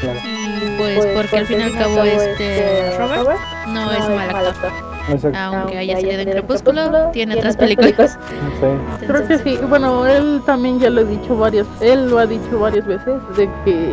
Claro. 0.00 0.18
y 0.24 0.41
pues 0.76 1.06
porque 1.14 1.36
al 1.38 1.46
fin 1.46 1.60
y 1.60 1.62
al 1.62 1.72
cabo 1.72 2.02
este 2.04 2.96
Robert 2.98 3.40
no 3.68 3.92
es 3.92 4.08
mal 4.08 4.46
actor. 4.46 4.70
Exacto. 5.10 5.38
Aunque 5.38 5.78
haya 5.78 5.96
salido 5.96 6.20
en 6.20 6.30
Crepúsculo, 6.30 7.10
tiene 7.12 7.36
otras 7.36 7.56
películas. 7.56 8.18
Sí. 8.60 9.06
Creo 9.06 9.26
que 9.26 9.38
sí, 9.38 9.58
bueno, 9.68 10.06
él 10.06 10.42
también 10.46 10.78
ya 10.78 10.90
lo 10.90 11.00
ha 11.00 11.04
dicho 11.04 11.36
varias, 11.36 11.66
él 11.80 12.08
lo 12.08 12.18
ha 12.18 12.26
dicho 12.26 12.58
varias 12.58 12.86
veces, 12.86 13.14
de 13.36 13.50
que 13.64 13.92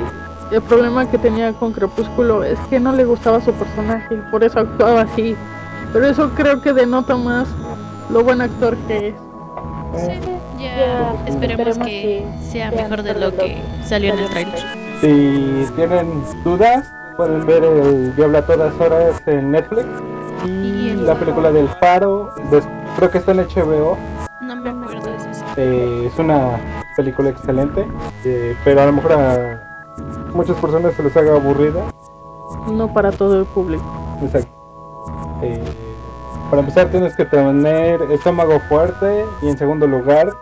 el 0.51 0.61
problema 0.61 1.09
que 1.09 1.17
tenía 1.17 1.53
con 1.53 1.73
Crepúsculo 1.73 2.43
es 2.43 2.59
que 2.69 2.79
no 2.79 2.91
le 2.91 3.05
gustaba 3.05 3.41
su 3.41 3.51
personaje 3.53 4.15
y 4.15 4.31
por 4.31 4.43
eso 4.43 4.59
actuaba 4.59 5.01
así. 5.01 5.35
Pero 5.91 6.07
eso 6.07 6.29
creo 6.35 6.61
que 6.61 6.73
denota 6.73 7.15
más 7.17 7.47
lo 8.11 8.23
buen 8.23 8.41
actor 8.41 8.77
que 8.88 9.09
es. 9.09 9.15
Sí, 9.95 10.19
ya 10.59 11.15
esperemos 11.25 11.77
que 11.79 12.23
sea 12.51 12.69
mejor 12.69 13.01
de 13.01 13.15
lo 13.15 13.35
que 13.35 13.57
salió 13.83 14.13
en 14.13 14.19
el 14.19 14.29
trailer. 14.29 14.88
Si 15.01 15.65
tienen 15.77 16.24
dudas, 16.44 16.91
pueden 17.15 17.46
ver 17.46 17.63
el 17.63 18.15
Diablo 18.15 18.39
a 18.39 18.41
todas 18.41 18.74
horas 18.82 19.22
en 19.27 19.51
Netflix. 19.51 19.86
Y 20.46 20.50
Y 20.50 20.89
el 20.91 21.06
la 21.06 21.15
película 21.15 21.51
del 21.51 21.70
Faro, 21.79 22.29
creo 22.98 23.10
que 23.10 23.18
está 23.20 23.32
en 23.32 23.39
HBO. 23.39 23.98
No 24.41 24.56
me 24.58 24.70
acuerdo 24.70 25.10
de 25.10 25.32
eso. 25.32 25.46
Eh, 25.56 26.10
es 26.12 26.20
una 26.20 26.60
película 26.98 27.29
excelente, 27.29 27.88
eh, 28.25 28.56
pero 28.65 28.82
a 28.82 28.86
lo 28.88 28.94
mejor 28.94 29.13
a 29.13 29.96
muchas 30.34 30.58
personas 30.58 30.94
se 30.96 31.03
les 31.03 31.15
haga 31.15 31.36
aburrida. 31.36 31.82
No 32.68 32.94
para 32.94 33.12
todo 33.12 33.39
el 33.39 33.46
público. 33.46 33.84
Exacto. 34.22 34.50
Eh, 35.41 35.63
para 36.50 36.62
empezar 36.62 36.89
tienes 36.89 37.15
que 37.15 37.24
tener 37.24 38.01
estómago 38.12 38.60
fuerte 38.68 39.25
y 39.41 39.48
en 39.48 39.58
segundo 39.58 39.88
lugar 39.88 40.34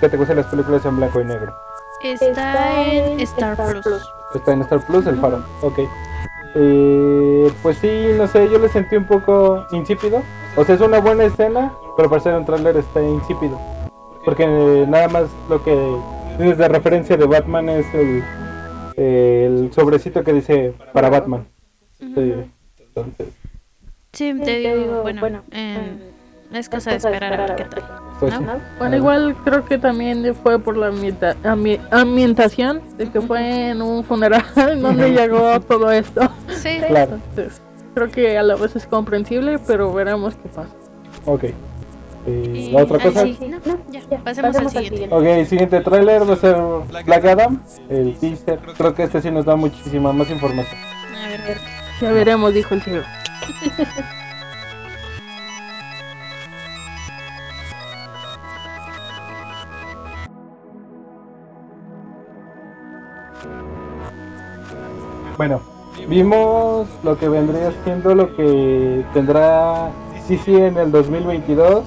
que 0.00 0.08
te 0.08 0.16
gusten 0.16 0.36
las 0.36 0.46
películas 0.46 0.84
en 0.86 0.96
blanco 0.96 1.20
y 1.20 1.24
negro. 1.24 1.52
Está 2.02 2.84
en 2.92 3.20
Star 3.20 3.56
Plus. 3.56 3.86
Está 4.34 4.52
en 4.52 4.62
Star 4.62 4.86
Plus 4.86 5.06
el 5.06 5.16
faro. 5.18 5.44
Ok. 5.62 5.80
Eh, 6.54 7.52
pues 7.62 7.78
sí, 7.78 8.10
no 8.16 8.26
sé, 8.26 8.48
yo 8.50 8.58
le 8.58 8.68
sentí 8.68 8.96
un 8.96 9.04
poco 9.06 9.66
insípido. 9.72 10.22
O 10.56 10.64
sea, 10.64 10.74
es 10.74 10.80
una 10.80 11.00
buena 11.00 11.24
escena, 11.24 11.72
pero 11.96 12.08
para 12.08 12.22
ser 12.22 12.34
un 12.34 12.44
tráiler 12.44 12.76
está 12.76 13.02
insípido. 13.02 13.60
Porque 14.24 14.44
eh, 14.44 14.86
nada 14.88 15.08
más 15.08 15.24
lo 15.48 15.62
que 15.62 15.74
tienes 16.36 16.58
de 16.58 16.68
referencia 16.68 17.16
de 17.16 17.26
Batman 17.26 17.68
es 17.68 17.86
el, 17.94 18.24
el 18.96 19.72
sobrecito 19.72 20.22
que 20.22 20.32
dice 20.32 20.74
para 20.92 21.10
Batman. 21.10 21.46
Sí, 21.98 22.34
entonces, 22.78 23.28
Sí, 24.12 24.34
te 24.42 24.58
digo, 24.58 25.02
bueno, 25.02 25.42
eh, 25.52 25.96
es 26.52 26.68
cosa 26.68 26.90
de 26.90 26.96
esperar 26.96 27.34
a 27.34 27.46
ver 27.46 27.56
qué 27.56 27.64
tal. 27.64 27.84
Pues 28.20 28.32
¿No? 28.40 28.40
sí. 28.40 28.58
Bueno, 28.78 28.96
igual 28.96 29.36
creo 29.44 29.64
que 29.64 29.78
también 29.78 30.34
fue 30.42 30.58
por 30.58 30.76
la 30.76 30.88
ambienta- 30.88 31.36
ambi- 31.44 31.80
ambientación 31.90 32.80
de 32.96 33.10
que 33.10 33.20
fue 33.20 33.70
en 33.70 33.82
un 33.82 34.04
funeral 34.04 34.44
donde 34.80 35.10
llegó 35.12 35.60
todo 35.60 35.90
esto. 35.90 36.20
Sí, 36.48 36.78
Claro, 36.88 37.14
Entonces, 37.30 37.60
creo 37.94 38.10
que 38.10 38.36
a 38.38 38.42
la 38.42 38.56
vez 38.56 38.74
es 38.76 38.86
comprensible, 38.86 39.58
pero 39.66 39.92
veremos 39.92 40.34
qué 40.36 40.48
pasa. 40.48 40.70
ok. 41.26 41.44
Eh, 42.26 42.52
y 42.68 42.70
¿La 42.72 42.82
otra 42.82 42.98
cosa? 42.98 43.22
sí, 43.22 43.38
no, 43.48 43.78
ya, 43.90 44.00
pasemos 44.22 44.56
al 44.56 44.68
siguiente. 44.68 45.08
Ok, 45.14 45.46
siguiente 45.46 45.80
tráiler 45.80 46.28
va 46.28 46.34
a 46.34 46.36
ser 46.36 46.56
Black 47.06 47.24
Adam, 47.24 47.62
el 47.88 48.14
teaser. 48.18 48.58
Creo 48.76 48.92
que 48.94 49.04
este 49.04 49.22
sí 49.22 49.30
nos 49.30 49.44
da 49.46 49.56
muchísima 49.56 50.12
más 50.12 50.28
información. 50.28 50.76
A 51.24 51.28
ver, 51.28 51.40
a 51.40 51.44
ver. 51.46 51.58
Ya 52.02 52.12
veremos, 52.12 52.52
dijo 52.52 52.74
el 52.74 52.82
ciego. 52.82 53.02
Bueno, 65.38 65.60
vimos 66.08 66.88
lo 67.04 67.16
que 67.16 67.28
vendría 67.28 67.72
siendo 67.84 68.12
lo 68.12 68.34
que 68.34 69.04
tendrá 69.14 69.88
DC 70.28 70.66
en 70.66 70.76
el 70.76 70.90
2022 70.90 71.84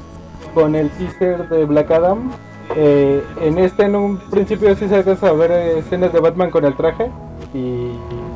con 0.54 0.74
el 0.74 0.90
teaser 0.92 1.50
de 1.50 1.66
Black 1.66 1.92
Adam. 1.92 2.32
Eh, 2.78 3.22
en 3.42 3.58
este 3.58 3.84
en 3.84 3.98
un 3.98 4.18
principio 4.30 4.74
sí 4.78 4.88
se 4.88 4.96
alcanza 4.96 5.28
a 5.28 5.34
ver 5.34 5.52
escenas 5.52 6.14
de 6.14 6.22
Batman 6.22 6.50
con 6.50 6.64
el 6.64 6.78
traje 6.78 7.12
y 7.54 7.92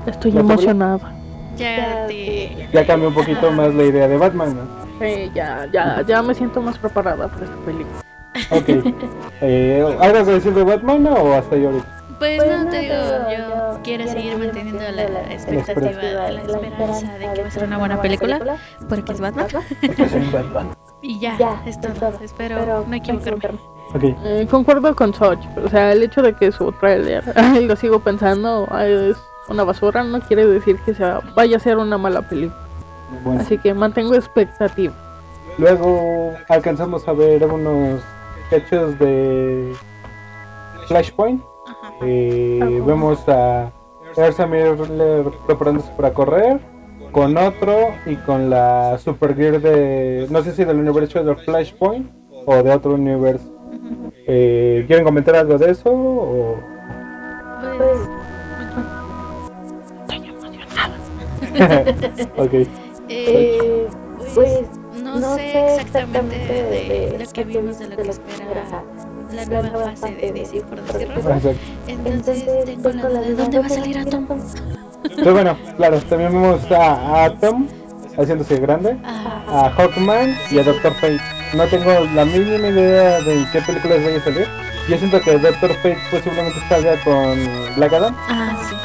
Estoy 0.05 0.37
emocionada. 0.37 1.13
Ya 1.55 2.07
te. 2.07 2.67
Ya 2.73 2.85
cambió 2.85 3.07
un 3.07 3.15
poquito 3.15 3.49
más 3.51 3.73
la 3.73 3.83
idea 3.83 4.09
de 4.09 4.17
Batman, 4.17 4.57
¿no? 4.57 4.63
Sí, 4.99 5.31
ya, 5.33 5.65
ya, 5.71 6.01
ya 6.05 6.21
me 6.21 6.35
siento 6.35 6.61
más 6.61 6.77
preparada 6.77 7.29
para 7.29 7.45
esta 7.45 7.57
película. 7.65 8.01
Ok. 8.51 8.93
Eh, 9.41 9.85
¿Algo 9.99 10.25
que 10.25 10.31
decir 10.31 10.53
de 10.53 10.63
Batman 10.63 11.07
o 11.07 11.33
hasta 11.33 11.57
yo 11.57 11.67
ahorita? 11.67 11.94
Pues 12.19 12.41
no 12.45 12.69
te 12.69 12.79
digo, 12.79 12.95
yo 13.29 13.79
quiero 13.83 14.07
seguir 14.07 14.37
manteniendo 14.37 14.83
la 14.91 15.33
expectativa, 15.33 16.31
la 16.31 16.41
esperanza 16.41 17.13
de 17.17 17.33
que 17.33 17.41
va 17.41 17.47
a 17.47 17.51
ser 17.51 17.63
una 17.65 17.77
buena 17.77 18.01
película, 18.01 18.57
porque 18.87 19.11
es 19.11 19.19
Batman. 20.31 20.75
Y 21.01 21.19
ya, 21.19 21.61
es 21.65 21.79
todo. 21.79 22.13
Espero 22.21 22.85
no 22.87 22.95
equivocarme. 22.95 23.59
Ok. 23.93 24.03
Eh, 24.03 24.47
concuerdo 24.49 24.95
con 24.95 25.13
Soch, 25.13 25.39
o 25.63 25.69
sea, 25.69 25.91
el 25.91 26.03
hecho 26.03 26.21
de 26.21 26.33
que 26.33 26.51
su 26.51 26.71
trailer, 26.73 27.23
lo 27.61 27.75
sigo 27.75 27.99
pensando, 27.99 28.67
es 28.79 29.17
una 29.47 29.63
basura, 29.63 30.03
no 30.03 30.19
quiere 30.21 30.45
decir 30.45 30.79
que 30.79 30.93
sea, 30.93 31.19
vaya 31.35 31.57
a 31.57 31.59
ser 31.59 31.77
una 31.77 31.97
mala 31.97 32.21
película. 32.21 32.59
Bueno. 33.23 33.41
Así 33.41 33.57
que 33.57 33.73
mantengo 33.73 34.15
expectativa. 34.15 34.93
Luego 35.57 36.33
alcanzamos 36.49 37.07
a 37.07 37.13
ver 37.13 37.45
unos 37.45 38.01
sketches 38.47 38.99
de 38.99 39.73
Flashpoint. 40.87 41.41
Ajá. 41.85 41.97
Eh, 42.01 42.81
vemos 42.85 43.27
a 43.27 43.71
Ersa 44.17 44.47
Miller 44.47 44.75
preparándose 45.45 45.91
para 45.95 46.13
correr 46.13 46.59
con 47.11 47.37
otro 47.37 47.91
y 48.05 48.15
con 48.15 48.49
la 48.49 48.97
Supergear 48.97 49.61
de 49.61 50.27
no 50.29 50.41
sé 50.43 50.53
si 50.53 50.65
del 50.65 50.79
universo 50.79 51.23
de 51.23 51.35
Flashpoint 51.35 52.09
o 52.45 52.63
de 52.63 52.71
otro 52.71 52.95
universo. 52.95 53.51
Eh, 54.27 54.83
¿Quieren 54.87 55.05
comentar 55.05 55.35
algo 55.35 55.57
de 55.57 55.71
eso? 55.71 55.91
O... 55.91 56.57
Pues, 57.77 57.99
ok. 62.37 62.53
eh, 63.09 63.87
pues 64.33 64.61
no 65.03 65.35
sé 65.35 65.75
exactamente 65.75 66.37
de 66.37 67.17
lo 67.23 67.31
que 67.31 67.43
vimos 67.43 67.79
de 67.79 67.89
lo 67.89 67.95
que 67.97 68.09
espera 68.09 68.83
la 69.35 69.45
nueva 69.45 69.95
fase 69.95 70.15
de 70.15 70.31
DC, 70.31 70.61
por 70.61 70.81
decirlo. 70.81 71.15
Exacto. 71.15 71.49
Entonces 71.87 72.45
tengo 72.81 73.09
la 73.09 73.19
duda 73.19 73.19
de 73.21 73.35
dónde 73.35 73.59
va 73.59 73.65
a 73.65 73.69
salir 73.69 73.97
Atom. 73.97 74.27
Pero 75.15 75.33
bueno, 75.33 75.57
claro, 75.77 75.99
también 76.09 76.31
vemos 76.33 76.71
a 76.71 77.25
Atom 77.25 77.67
haciéndose 78.17 78.59
grande, 78.59 78.97
a 79.03 79.69
Hawkman 79.77 80.35
y 80.51 80.59
a 80.59 80.63
Doctor 80.63 80.93
Fate. 80.93 81.19
no 81.53 81.65
tengo 81.67 81.91
la 82.15 82.25
mínima 82.25 82.67
idea 82.67 83.21
de 83.21 83.45
qué 83.51 83.61
películas 83.61 84.03
vaya 84.03 84.17
a 84.17 84.23
salir. 84.23 84.47
Yo 84.89 84.97
siento 84.97 85.19
que 85.21 85.37
Doctor 85.37 85.73
Fate 85.75 85.97
posiblemente 86.11 86.59
salga 86.69 86.95
con 87.03 87.37
Black 87.75 87.93
Adam. 87.93 88.15
Ah, 88.29 88.55
sí. 88.69 88.75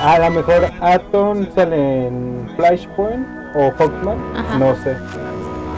A 0.00 0.18
lo 0.18 0.30
mejor 0.30 0.70
Atom 0.80 1.46
sale 1.54 2.08
en 2.08 2.50
Flashpoint 2.56 3.26
o 3.54 3.70
Hawkman. 3.78 4.18
Ajá. 4.36 4.58
No 4.58 4.74
sé. 4.82 4.96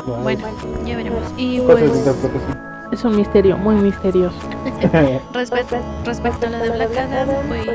No, 0.07 0.17
Bueno, 0.23 0.47
ya 0.85 0.97
veremos. 0.97 1.23
Y 1.37 1.59
cosas 1.61 2.05
de 2.05 2.29
pues. 2.29 2.66
Es 2.97 3.05
un 3.05 3.15
misterio, 3.15 3.59
muy 3.59 3.75
misterioso. 3.75 4.35
respecto, 5.35 5.77
respecto 6.07 6.47
a 6.47 6.49
la 6.51 6.59
de 6.61 6.71
Black 6.71 6.97
Adam, 6.97 7.29
pues. 7.47 7.67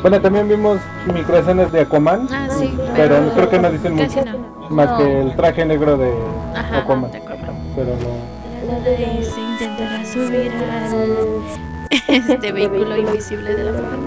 bueno, 0.00 0.18
también 0.22 0.48
vimos 0.48 0.78
microescenas 1.12 1.70
de 1.70 1.82
Aquaman. 1.82 2.26
Ah, 2.32 2.48
sí. 2.58 2.74
Pero 2.96 3.20
no- 3.20 3.32
creo 3.34 3.50
que 3.50 3.58
no 3.58 3.70
dicen 3.70 3.98
Casi 3.98 4.20
mucho. 4.20 4.32
no. 4.32 4.70
Más 4.70 4.88
No. 4.90 4.96
que 4.98 5.20
el 5.20 5.36
traje 5.36 5.66
negro 5.66 5.98
de 5.98 6.14
Ajá, 6.54 6.78
Aquaman. 6.78 7.10
de 7.10 7.18
Aquaman. 7.18 7.56
Pero 7.76 7.90
no. 7.96 8.72
La 8.72 8.80
de 8.80 9.22
se 9.22 9.38
intentará 9.38 10.02
subir 10.06 10.50
al 10.50 11.42
este 12.08 12.50
vehículo 12.52 12.96
invisible 12.96 13.54
de 13.54 13.64
la 13.64 13.72
mujer. 13.72 13.98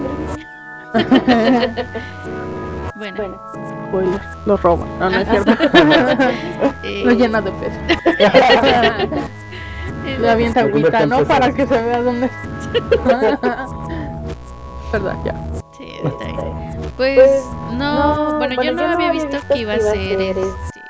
bueno, 2.96 3.40
Spoiler, 3.88 4.20
lo 4.46 4.56
roban. 4.56 4.88
No, 4.98 5.08
no 5.08 5.18
es 5.18 5.28
cierto. 5.28 5.52
Lo 7.04 7.12
llena 7.12 7.40
de 7.40 7.52
peso. 7.52 7.78
Eh, 10.06 10.18
Le 10.20 10.30
avienta 10.30 10.62
Se 10.62 10.70
convierte 10.70 10.96
agüita, 10.96 11.16
en 11.16 11.22
¿no? 11.22 11.28
Para 11.28 11.52
que 11.52 11.66
se 11.66 11.82
vea 11.82 12.02
dónde 12.02 12.30
Verdad, 14.92 15.16
ya. 15.24 15.34
Sí, 15.72 15.94
está 16.04 16.24
bien. 16.26 16.80
Pues 16.96 17.44
no, 17.72 18.36
bueno, 18.38 18.62
yo 18.62 18.72
no 18.72 18.84
había 18.84 19.10
visto 19.12 19.36
que 19.52 19.58
iba 19.58 19.74
a 19.74 19.78
ser 19.80 20.20
este, 20.20 20.80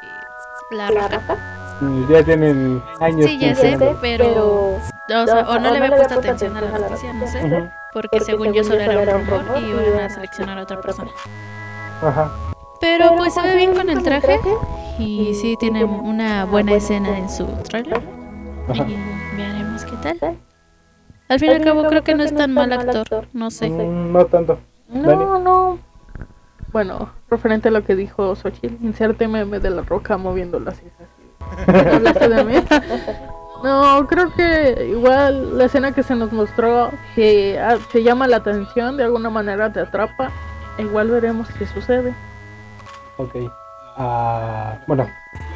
la 0.70 0.88
roca. 0.90 1.76
Mm, 1.80 2.08
Ya 2.10 2.22
tienen 2.24 2.82
años. 3.00 3.26
Sí, 3.26 3.38
ya 3.38 3.54
sé, 3.54 3.62
pensando. 3.62 3.98
pero 4.00 4.76
o, 4.76 5.26
sea, 5.26 5.46
o 5.48 5.58
no 5.58 5.70
le 5.70 5.78
había 5.78 5.96
puesto 5.96 6.14
atención 6.14 6.56
a 6.56 6.60
la 6.60 6.78
noticia, 6.78 7.12
no 7.12 7.26
sé, 7.26 7.44
Ujú. 7.44 7.68
porque 7.92 8.20
según 8.20 8.52
yo 8.52 8.64
solo 8.64 8.80
era 8.80 9.16
un 9.16 9.26
rumor 9.26 9.58
y 9.58 9.64
iban 9.66 10.00
a 10.00 10.08
seleccionar 10.08 10.58
a 10.58 10.62
otra 10.62 10.80
persona. 10.80 11.10
Ajá. 12.02 12.30
Pero 12.80 13.14
pues 13.16 13.34
se 13.34 13.42
ve 13.42 13.54
bien 13.56 13.74
con 13.74 13.88
el 13.88 14.02
traje 14.02 14.40
y 14.98 15.34
sí 15.34 15.56
tiene 15.58 15.84
una 15.84 16.44
buena 16.46 16.72
escena 16.74 17.16
en 17.16 17.30
su 17.30 17.46
trailer 17.68 18.02
Ajá. 18.68 18.84
y 18.88 19.36
veremos 19.36 19.84
qué 19.84 19.96
tal. 20.18 20.36
Al 21.28 21.38
fin 21.40 21.50
y 21.50 21.54
al 21.54 21.64
cabo 21.64 21.84
creo 21.86 22.02
que 22.04 22.14
no 22.14 22.22
es 22.24 22.34
tan 22.34 22.52
mal 22.52 22.72
actor, 22.72 23.26
no 23.32 23.50
sé. 23.50 23.70
Mm, 23.70 24.12
No 24.12 24.26
tanto. 24.26 24.58
No, 24.88 25.38
no. 25.38 25.78
Bueno, 26.72 27.10
referente 27.30 27.68
a 27.68 27.70
lo 27.70 27.84
que 27.84 27.94
dijo 27.94 28.34
Xochitl, 28.34 28.84
inserte 28.84 29.28
meme 29.28 29.58
de 29.60 29.70
la 29.70 29.82
roca 29.82 30.16
moviendo 30.16 30.58
las 30.60 30.78
cejas. 30.78 31.08
¿No 31.66 31.92
hablaste 31.96 32.28
de 32.28 32.44
mí? 32.44 32.54
No, 33.62 34.06
creo 34.08 34.32
que 34.34 34.88
igual 34.90 35.56
la 35.58 35.64
escena 35.66 35.92
que 35.92 36.02
se 36.02 36.14
nos 36.14 36.32
mostró 36.32 36.90
que 37.14 37.58
ah, 37.60 37.76
te 37.92 38.02
llama 38.02 38.26
la 38.26 38.38
atención, 38.38 38.96
de 38.96 39.04
alguna 39.04 39.30
manera 39.30 39.72
te 39.72 39.80
atrapa. 39.80 40.30
Igual 40.78 41.10
veremos 41.10 41.48
qué 41.58 41.66
sucede. 41.66 42.14
Ok. 43.18 43.36
Ah, 43.96 44.78
bueno, 44.86 45.06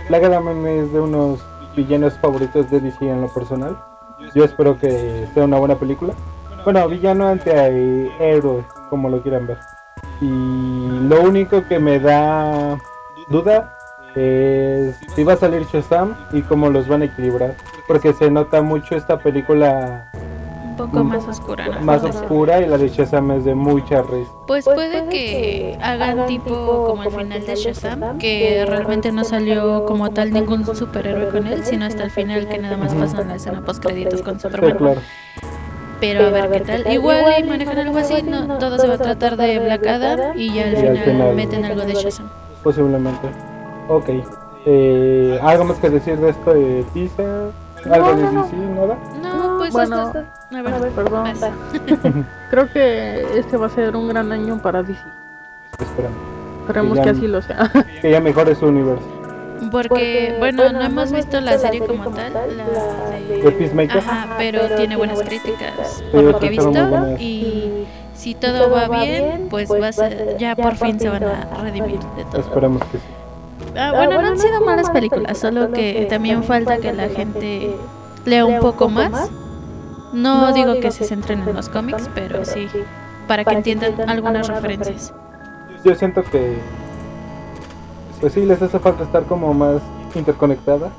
Black 0.08 0.24
Adam 0.24 0.66
es 0.66 0.92
de 0.92 1.00
unos 1.00 1.40
villanos 1.76 2.14
favoritos 2.14 2.70
de 2.70 2.80
DC 2.80 3.08
en 3.08 3.20
lo 3.20 3.28
personal. 3.28 3.76
Yo 4.34 4.44
espero 4.44 4.78
que 4.78 5.28
sea 5.34 5.44
una 5.44 5.58
buena 5.58 5.76
película. 5.76 6.14
Bueno, 6.64 6.88
villano 6.88 7.28
ante 7.28 8.10
héroe, 8.18 8.64
como 8.90 9.08
lo 9.08 9.22
quieran 9.22 9.46
ver. 9.46 9.58
Y 10.20 10.28
lo 10.28 11.22
único 11.22 11.64
que 11.68 11.78
me 11.78 12.00
da 12.00 12.78
duda 13.28 13.72
es 14.16 14.96
si 15.14 15.22
va 15.22 15.34
a 15.34 15.36
salir 15.36 15.64
Shazam 15.66 16.16
y 16.32 16.40
cómo 16.42 16.70
los 16.70 16.88
van 16.88 17.02
a 17.02 17.04
equilibrar. 17.04 17.54
Porque 17.86 18.12
se 18.14 18.30
nota 18.30 18.62
mucho 18.62 18.96
esta 18.96 19.18
película 19.18 20.10
Un 20.78 20.90
poco 20.90 21.04
más 21.04 21.26
oscura, 21.26 21.68
¿no? 21.68 21.80
más 21.80 22.02
oscura 22.04 22.60
y 22.60 22.66
la 22.66 22.76
de 22.78 22.88
Shazam 22.88 23.30
es 23.32 23.44
de 23.44 23.54
mucha 23.54 24.02
risa. 24.02 24.30
Pues 24.46 24.64
puede 24.64 25.06
que 25.08 25.78
hagan 25.82 26.26
tipo 26.26 26.84
como 26.86 27.02
el 27.04 27.10
final 27.10 27.46
de 27.46 27.54
Shazam, 27.56 28.18
que 28.18 28.64
realmente 28.68 29.10
no 29.12 29.24
salió 29.24 29.84
como 29.86 30.10
tal 30.10 30.32
ningún 30.32 30.64
superhéroe 30.76 31.28
con 31.30 31.46
él, 31.46 31.64
sino 31.64 31.86
hasta 31.86 32.02
el 32.04 32.10
final 32.10 32.46
que 32.48 32.58
nada 32.58 32.76
más 32.76 32.94
pasan 32.94 33.28
la 33.28 33.36
escena 33.36 33.62
post 33.62 33.82
créditos 33.82 34.22
con 34.22 34.34
Sí, 34.36 34.42
Superman. 34.42 34.76
claro. 34.76 35.00
Pero 35.98 36.26
a 36.26 36.30
ver 36.30 36.50
qué 36.50 36.60
tal. 36.60 36.92
Igual 36.92 37.24
y 37.38 37.44
manejan 37.44 37.78
algo 37.78 37.96
así, 37.98 38.22
no, 38.22 38.58
todo 38.58 38.78
se 38.78 38.86
va 38.86 38.94
a 38.94 38.98
tratar 38.98 39.36
de 39.38 39.58
Black 39.60 39.86
Adam 39.86 40.20
y 40.36 40.52
ya 40.54 40.64
al 40.68 40.76
final 40.76 40.98
final. 40.98 41.34
meten 41.34 41.64
algo 41.64 41.82
de 41.86 41.94
Shazam. 41.94 42.28
Posiblemente. 42.62 43.28
Ok. 43.88 44.10
Eh, 44.66 45.38
¿Algo 45.42 45.64
más 45.64 45.78
que 45.78 45.88
decir 45.88 46.18
de 46.18 46.30
esto 46.30 46.52
de 46.52 46.84
teaser? 46.92 47.50
¿Algo 47.90 48.14
de 48.14 48.22
DC? 48.24 48.56
¿Nada? 48.74 48.96
No, 49.22 49.58
pues 49.58 49.72
Bueno, 49.72 49.96
hasta... 50.08 50.24
A 50.52 50.62
ver, 50.62 50.74
a 50.74 50.78
ver, 50.78 50.92
perdón. 50.92 51.26
Creo 52.50 52.70
que 52.72 53.38
este 53.38 53.56
va 53.56 53.66
a 53.66 53.70
ser 53.70 53.96
un 53.96 54.08
gran 54.08 54.30
año 54.30 54.58
para 54.62 54.82
DC. 54.82 55.00
Esperando. 55.80 56.18
Esperemos 56.60 56.96
ya- 56.98 57.02
que 57.04 57.10
así 57.10 57.26
lo 57.26 57.42
sea. 57.42 57.70
Que 58.00 58.10
ya 58.10 58.20
mejore 58.20 58.54
su 58.54 58.66
universo. 58.66 59.02
Porque, 59.72 60.36
bueno, 60.38 60.70
no 60.70 60.82
hemos 60.82 61.10
visto 61.12 61.40
la 61.40 61.58
serie 61.58 61.80
como 61.80 62.10
tal, 62.10 62.32
la 62.56 62.64
¿De 63.18 63.42
de... 63.42 63.50
Peacemaker? 63.52 63.98
Ajá, 63.98 64.34
pero 64.36 64.60
tiene 64.76 64.96
buenas 64.96 65.22
críticas 65.22 66.04
por 66.12 66.22
lo 66.24 66.38
que 66.38 66.46
he 66.46 66.50
visto 66.50 67.16
y 67.18 67.86
si 68.14 68.34
todo 68.34 68.70
va 68.70 68.86
bien, 69.02 69.46
pues 69.48 69.70
va 69.70 69.88
a 69.88 69.92
ser, 69.92 70.36
ya 70.38 70.54
por 70.56 70.76
fin 70.76 71.00
se 71.00 71.08
van 71.08 71.24
a 71.24 71.48
redimir 71.62 71.98
de 72.16 72.24
todo. 72.30 72.40
Esperemos 72.42 72.82
que 72.84 72.98
sí. 72.98 73.04
Ah, 73.78 73.92
bueno, 73.96 74.20
no 74.20 74.28
han 74.28 74.38
sido 74.38 74.60
malas 74.60 74.90
películas, 74.90 75.38
solo 75.38 75.70
que 75.72 76.06
también 76.08 76.42
falta 76.44 76.76
que 76.76 76.92
la 76.92 77.08
gente 77.08 77.74
lea 78.26 78.44
un 78.44 78.60
poco 78.60 78.88
más. 78.90 79.30
No 80.12 80.52
digo 80.52 80.74
que 80.80 80.90
se 80.90 81.04
centren 81.04 81.46
en 81.46 81.54
los 81.54 81.68
cómics, 81.68 82.08
pero 82.14 82.44
sí, 82.44 82.68
para 83.26 83.44
que 83.44 83.54
entiendan 83.54 84.08
algunas 84.08 84.48
referencias. 84.48 85.12
Yo 85.84 85.94
siento 85.94 86.22
que. 86.24 86.58
Pues 88.20 88.32
sí, 88.32 88.44
les 88.44 88.60
hace 88.62 88.78
falta 88.78 89.04
estar 89.04 89.24
como 89.24 89.52
más 89.52 89.82
interconectada. 90.14 90.90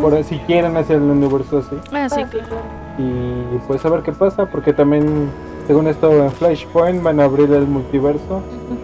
Por 0.00 0.22
si 0.24 0.38
quieren 0.40 0.76
hacer 0.76 0.96
el 0.96 1.02
universo 1.02 1.58
así. 1.58 1.76
Ah, 1.92 2.08
sí, 2.08 2.24
claro. 2.24 2.56
Y 2.98 3.58
pues 3.66 3.84
a 3.84 3.90
ver 3.90 4.02
qué 4.02 4.12
pasa. 4.12 4.46
Porque 4.46 4.72
también, 4.72 5.28
según 5.66 5.88
esto, 5.88 6.12
en 6.12 6.30
Flashpoint 6.30 7.02
van 7.02 7.20
a 7.20 7.24
abrir 7.24 7.52
el 7.52 7.66
multiverso. 7.66 8.42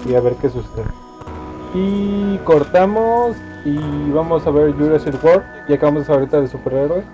Y 0.08 0.14
a 0.14 0.20
ver 0.20 0.34
qué 0.34 0.48
sucede. 0.48 0.84
Y 1.74 2.38
cortamos. 2.44 3.36
Y 3.64 4.10
vamos 4.10 4.46
a 4.46 4.50
ver 4.50 4.74
Jurassic 4.74 5.22
World. 5.22 5.44
Y 5.68 5.72
acabamos 5.74 6.08
ahorita 6.10 6.40
de 6.40 6.48
superhéroes. 6.48 7.04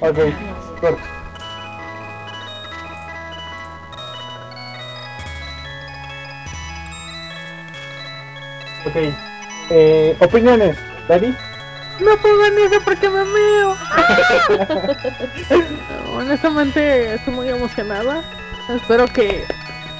Ok, 0.00 0.18
corto. 0.80 1.02
Ok. 8.86 8.96
Eh, 9.70 10.16
opiniones, 10.20 10.76
Dani. 11.08 11.34
No 12.00 12.16
pongan 12.18 12.58
eso 12.58 12.80
porque 12.84 13.08
me 13.08 13.24
meo. 13.24 13.74
Honestamente 16.16 17.14
estoy 17.14 17.34
muy 17.34 17.48
emocionada. 17.48 18.22
Espero 18.68 19.06
que 19.06 19.44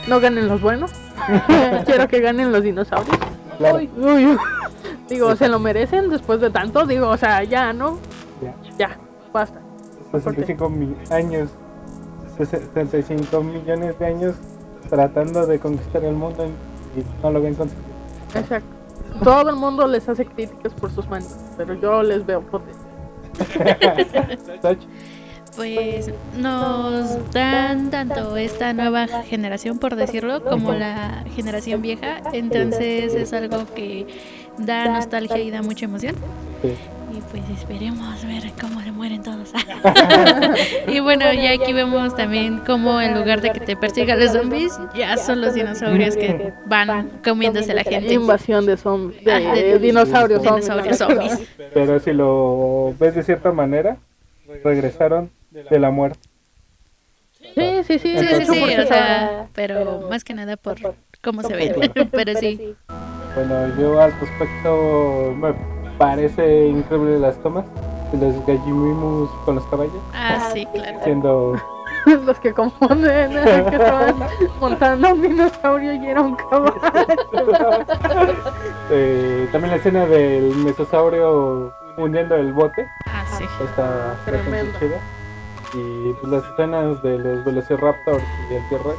no 0.07 0.21
ganen 0.21 0.47
los 0.49 0.61
buenos. 0.61 0.93
Quiero 1.87 2.07
que 2.07 2.21
ganen 2.21 2.53
los 2.53 2.63
dinosaurios. 2.63 3.36
Claro. 3.59 3.77
Uy, 3.79 3.91
uy. 3.97 4.37
Digo, 5.09 5.35
se 5.37 5.49
lo 5.49 5.59
merecen 5.59 6.11
después 6.11 6.41
de 6.41 6.51
tanto. 6.51 6.85
Digo, 6.87 7.09
o 7.09 7.17
sea, 7.17 7.43
ya, 7.45 7.73
¿no? 7.73 7.99
Ya. 8.43 8.55
Ya, 8.79 8.99
basta. 9.33 9.61
65 10.13 10.69
mi- 10.69 10.95
años. 11.11 11.51
65 12.37 13.43
millones 13.43 13.99
de 13.99 14.07
años 14.07 14.35
tratando 14.91 15.47
de 15.47 15.59
conquistar 15.59 16.05
el 16.05 16.15
mundo 16.15 16.47
y 16.47 17.23
no 17.23 17.31
lo 17.31 17.41
ven 17.41 17.55
conseguido. 17.55 17.87
Exacto. 18.35 18.69
Todo 19.25 19.49
el 19.51 19.57
mundo 19.57 19.87
les 19.87 20.07
hace 20.09 20.27
críticas 20.27 20.75
por 20.75 20.91
sus 20.91 21.09
manos, 21.09 21.35
pero 21.57 21.75
yo 21.75 22.03
les 22.03 22.25
veo 22.27 22.43
potencial. 22.43 22.85
Pues 25.57 26.11
nos 26.37 27.33
dan 27.33 27.91
tanto 27.91 28.37
esta 28.37 28.73
nueva 28.75 29.07
generación, 29.29 29.79
por 29.79 29.97
decirlo, 29.97 30.45
como 30.45 30.73
la 30.75 31.25
generación 31.35 31.81
vieja. 31.83 32.21
Entonces 32.33 33.15
es 33.15 33.33
algo 33.33 33.65
que 33.75 34.07
da 34.59 34.89
nostalgia 34.89 35.39
y 35.39 35.51
da 35.51 35.63
mucha 35.63 35.87
emoción. 35.87 36.15
sí. 36.63 36.73
Y 37.17 37.21
pues 37.31 37.43
esperemos 37.61 38.27
ver 38.27 38.51
cómo 38.61 38.81
se 38.83 38.91
mueren 38.91 39.23
todos. 39.23 39.53
y 40.89 41.01
bueno, 41.01 41.33
ya 41.33 41.53
aquí 41.53 41.73
vemos 41.73 42.15
también 42.17 42.61
cómo 42.67 43.01
en 43.01 43.15
lugar 43.19 43.41
de 43.41 43.51
que 43.53 43.61
te 43.61 43.77
persigan 43.77 44.19
los 44.21 44.33
zombies, 44.33 44.79
ya 44.95 45.17
son 45.17 45.41
los 45.41 45.55
dinosaurios 45.55 46.17
que 46.17 46.53
van 46.67 47.09
comiéndose 47.25 47.73
a 47.73 47.77
la 47.77 47.85
gente. 47.85 48.13
Invasión 48.13 48.67
de 48.67 48.77
zombies, 48.77 49.25
de, 49.25 49.33
Ah, 49.33 49.39
de- 49.55 49.79
dinosaurios 49.79 50.43
zombies. 50.43 50.67
Dinosaurios 50.67 50.99
zombies. 50.99 51.49
Pero 51.73 52.01
si 52.01 52.13
lo 52.13 52.93
ves 52.99 53.15
de 53.15 53.23
cierta 53.23 53.51
manera, 53.53 53.97
regresaron 54.65 55.31
de 55.65 55.79
la 55.79 55.91
muerte. 55.91 56.19
Sí, 57.41 57.83
sí, 57.85 57.99
sí. 57.99 58.19
Sí, 58.19 58.27
sí, 58.27 58.45
sí, 58.45 58.61
100%. 58.65 58.85
o 58.85 58.87
sea, 58.87 59.49
pero 59.55 60.07
más 60.11 60.25
que 60.25 60.35
nada 60.35 60.57
por 60.57 60.77
cómo 61.23 61.43
se 61.43 61.55
ven. 61.55 61.75
pero 62.13 62.35
sí. 62.35 62.75
Bueno, 63.35 63.77
yo 63.79 64.01
al 64.01 64.13
respecto, 64.21 65.35
bueno, 65.39 65.57
parece 65.99 66.69
increíble 66.69 67.19
las 67.19 67.41
tomas 67.43 67.65
de 68.13 68.19
los 68.19 68.47
gallimimus 68.47 69.31
con 69.45 69.57
los 69.57 69.67
caballos. 69.67 69.95
Ah, 70.13 70.51
sí, 70.53 70.67
claro. 70.75 71.01
Siendo 71.05 71.61
los 72.07 72.39
que 72.41 72.53
confunden 72.53 73.31
que 73.31 73.77
estaban 73.77 74.15
montando 74.61 75.15
un 75.15 75.23
dinosaurio 75.23 75.93
y 75.95 76.07
era 76.07 76.21
un 76.21 76.37
caballo. 76.37 76.81
eh, 78.91 79.49
también 79.53 79.71
la 79.71 79.77
escena 79.77 80.07
del 80.07 80.55
mesosaurio 80.57 81.73
hundiendo 81.97 82.35
el 82.37 82.53
bote. 82.53 82.87
Ah, 83.07 83.25
sí. 83.39 83.45
Está 83.65 84.17
Tremendo. 84.25 84.79
chida. 84.79 85.01
Y 85.77 86.15
pues, 86.15 86.33
las 86.33 86.45
escenas 86.45 87.03
de 87.03 87.19
los 87.19 87.45
Velociraptors 87.45 88.25
y 88.51 88.55
el 88.55 88.67
T-Rex. 88.69 88.99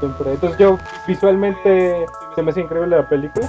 Siempre. 0.00 0.32
Entonces 0.32 0.58
yo 0.58 0.78
visualmente 1.06 2.06
se 2.34 2.42
me 2.42 2.50
hace 2.50 2.62
increíble 2.62 2.96
la 2.96 3.08
película. 3.08 3.48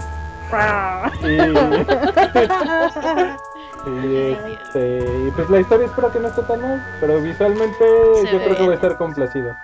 Y, 1.21 1.25
y, 3.89 4.15
este, 4.15 4.99
y 5.27 5.31
pues 5.31 5.49
la 5.49 5.59
historia 5.59 5.87
espero 5.87 6.11
que 6.11 6.19
no 6.19 6.27
esté 6.27 6.43
tan 6.43 6.61
mal, 6.61 6.85
pero 6.99 7.19
visualmente 7.19 7.83
Se 8.21 8.31
yo 8.31 8.37
ve 8.37 8.45
creo 8.45 8.57
que 8.57 8.63
voy 8.63 8.73
a 8.73 8.75
estar 8.75 8.95
complacido. 8.97 9.55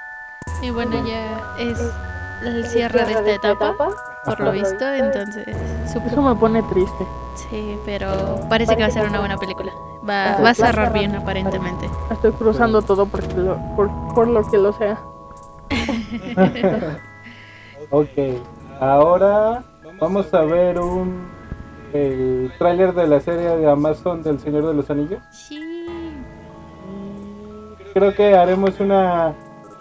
Y 0.62 0.72
bueno, 0.72 1.06
ya 1.06 1.40
es 1.60 1.78
el 2.44 2.66
cierre 2.66 3.06
de 3.06 3.34
esta 3.34 3.52
etapa, 3.52 3.90
por 4.26 4.40
lo 4.40 4.52
visto, 4.52 4.88
entonces 4.94 5.48
Eso 5.86 5.94
supongo. 6.00 6.30
me 6.34 6.36
pone 6.40 6.64
triste. 6.64 7.06
Sí, 7.36 7.78
pero 7.86 8.40
parece 8.50 8.76
que 8.76 8.82
va 8.84 8.88
a 8.88 8.92
ser 8.92 9.08
una 9.08 9.20
buena 9.20 9.38
película. 9.38 9.72
Va, 10.08 10.38
va 10.44 10.50
a 10.50 10.54
cerrar 10.54 10.92
bien, 10.94 11.16
aparentemente. 11.16 11.90
Estoy 12.12 12.32
cruzando 12.34 12.82
todo 12.82 13.06
porque 13.06 13.34
lo- 13.36 13.58
por, 13.76 13.90
por 14.14 14.28
lo 14.28 14.44
que 14.50 14.58
lo 14.58 14.74
sea. 14.74 15.00
Ok, 17.90 18.08
ahora 18.80 19.64
vamos 20.00 20.34
a 20.34 20.42
ver 20.42 20.80
un 20.80 21.28
el 21.94 22.52
tráiler 22.58 22.94
de 22.94 23.06
la 23.08 23.20
serie 23.20 23.50
de 23.58 23.70
Amazon 23.70 24.24
del 24.24 24.40
Señor 24.40 24.66
de 24.68 24.74
los 24.74 24.90
Anillos. 24.90 25.20
Sí. 25.32 25.60
Creo 27.94 28.14
que 28.16 28.34
haremos 28.36 28.80
una 28.80 29.34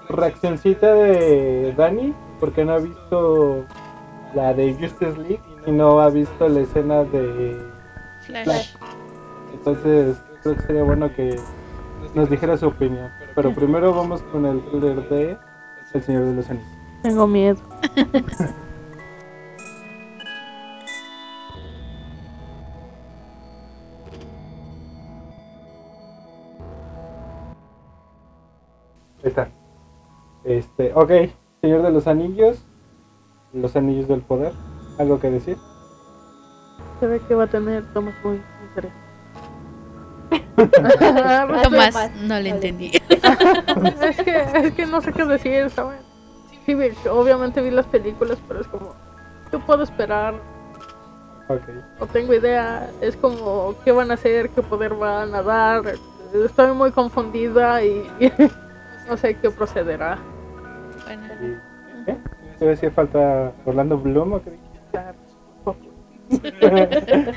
reaccioncita 0.09 0.93
de 0.93 1.73
Dani 1.77 2.13
porque 2.41 2.65
no 2.65 2.73
ha 2.73 2.79
visto 2.79 3.65
la 4.35 4.55
de 4.55 4.73
Justice 4.75 5.17
League 5.19 5.41
y 5.67 5.71
no 5.71 6.01
ha 6.01 6.09
visto 6.09 6.49
la 6.49 6.61
escena 6.61 7.05
de 7.05 7.61
Flash. 8.23 8.45
Flash. 8.45 8.75
Entonces 9.53 10.17
creo 10.43 10.57
que 10.57 10.63
sería 10.63 10.83
bueno 10.83 11.15
que 11.15 11.39
nos 12.15 12.31
dijera 12.31 12.57
su 12.57 12.69
opinión. 12.69 13.11
Pero 13.35 13.55
primero 13.55 13.93
vamos 13.95 14.23
con 14.33 14.47
el 14.47 14.65
tráiler 14.65 15.09
de 15.09 15.37
El 15.93 16.03
Señor 16.03 16.25
de 16.25 16.35
los 16.35 16.49
Anillos. 16.49 16.69
Tengo 17.03 17.27
miedo. 17.27 17.59
Ahí 29.23 29.29
está. 29.29 29.51
Este, 30.45 30.93
ok, 30.95 31.11
Señor 31.63 31.83
de 31.83 31.91
los 31.91 32.07
Anillos, 32.07 32.63
los 33.53 33.77
Anillos 33.77 34.09
del 34.09 34.23
Poder, 34.23 34.53
¿algo 34.99 35.21
que 35.21 35.31
decir? 35.31 35.59
Se 36.99 37.07
ve 37.07 37.21
que 37.29 37.35
va 37.35 37.45
a 37.45 37.47
tener 37.49 37.85
tomas 37.93 38.15
muy 38.25 38.41
interesantes. 38.69 39.11
Tomás, 41.63 42.11
no 42.23 42.39
le 42.41 42.51
entendí. 42.51 42.91
es, 44.03 44.17
que, 44.23 44.45
es 44.55 44.73
que 44.75 44.87
no 44.87 45.01
sé 45.01 45.13
qué 45.13 45.25
decir, 45.25 45.71
¿saben? 45.71 45.99
Sí, 46.65 46.75
vi- 46.75 46.93
obviamente 47.11 47.61
vi 47.63 47.71
las 47.71 47.87
películas, 47.87 48.39
pero 48.47 48.61
es 48.61 48.67
como, 48.69 48.95
¿qué 49.51 49.59
puedo 49.59 49.83
esperar? 49.83 50.35
Ok. 51.49 51.63
No 51.99 52.07
tengo 52.07 52.35
idea. 52.35 52.91
Es 53.01 53.17
como, 53.17 53.75
¿qué 53.85 53.93
van 53.93 54.11
a 54.11 54.15
hacer? 54.15 54.51
¿Qué 54.51 54.63
poder 54.63 54.95
van 54.95 55.35
a 55.35 55.43
dar? 55.43 55.83
Estoy 56.33 56.73
muy 56.73 56.93
confundida 56.93 57.83
y 57.85 58.07
no 59.09 59.17
sé 59.17 59.35
qué 59.37 59.51
procederá. 59.51 60.19
Bueno, 61.17 61.61
¿Qué? 62.07 62.17
¿Te 62.59 62.65
decía 62.67 62.91
falta 62.93 63.53
Orlando 63.65 63.99
Bloom 63.99 64.35
o 64.35 64.43
qué? 64.43 64.53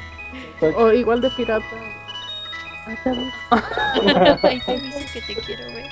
O 0.77 0.91
igual 0.91 1.19
de 1.19 1.29
pirata. 1.31 1.65
Ay, 2.85 2.95
te 3.03 3.09
amo. 3.09 3.31
ahí 4.43 4.59
te 4.61 4.79
dice 4.79 5.21
que 5.21 5.33
te 5.33 5.41
quiero 5.41 5.65
ver. 5.65 5.87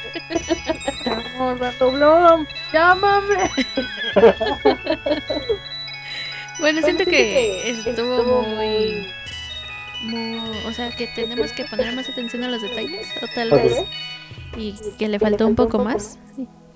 Te 1.04 1.10
amo, 1.10 1.48
Orlando 1.48 1.92
Bloom. 1.92 2.46
Llámame. 2.72 3.36
Bueno, 6.60 6.82
siento 6.84 7.06
que 7.06 7.72
estuvo 7.72 8.44
muy, 8.44 9.08
muy. 10.04 10.40
O 10.68 10.72
sea, 10.74 10.92
que 10.96 11.08
tenemos 11.08 11.52
que 11.54 11.66
poner 11.66 11.96
más 11.96 12.08
atención 12.08 12.44
a 12.44 12.50
los 12.50 12.62
detalles, 12.62 13.08
o 13.24 13.28
tal 13.34 13.50
vez. 13.50 13.84
Y 14.56 14.76
que 15.00 15.08
le 15.08 15.18
faltó 15.18 15.48
un 15.48 15.56
poco 15.56 15.80
más. 15.80 16.20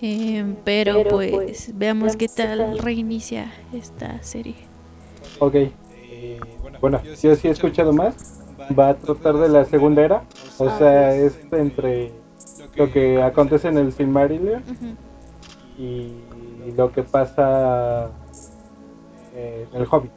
Eh, 0.01 0.55
pero 0.63 1.03
pues 1.09 1.71
veamos 1.73 2.15
qué 2.15 2.27
tal 2.27 2.77
reinicia 2.79 3.51
esta 3.73 4.21
serie. 4.23 4.55
Ok. 5.39 5.55
eh, 5.55 6.39
bueno, 6.81 7.01
yo 7.03 7.35
sí 7.35 7.47
he 7.47 7.51
escuchado 7.51 7.93
más. 7.93 8.41
Va 8.77 8.89
a 8.89 8.95
tratar 8.95 9.35
de 9.37 9.49
la 9.49 9.65
segunda 9.65 10.03
era. 10.03 10.23
O 10.57 10.69
sea, 10.77 11.15
es 11.15 11.39
entre 11.51 12.11
lo 12.75 12.91
que 12.91 13.21
acontece 13.21 13.67
en 13.67 13.77
el 13.77 13.93
Silmarillion 13.93 14.63
Ujú. 14.63 15.81
y 15.81 16.11
lo 16.75 16.91
que 16.91 17.03
pasa 17.03 18.09
eh, 19.33 19.67
en 19.71 19.81
el 19.81 19.87
Hobbit. 19.89 20.11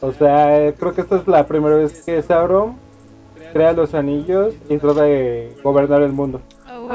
O 0.00 0.12
sea, 0.12 0.66
eh, 0.66 0.74
creo 0.78 0.94
que 0.94 1.00
esta 1.02 1.16
es 1.16 1.26
la 1.26 1.46
primera 1.46 1.76
vez 1.76 2.02
que 2.04 2.20
Sauron 2.22 2.76
crea 3.52 3.72
los 3.72 3.94
anillos 3.94 4.54
y 4.68 4.76
trata 4.78 5.02
de 5.02 5.56
gobernar 5.62 6.02
el 6.02 6.12
mundo. 6.12 6.40
Oh. 6.68 6.88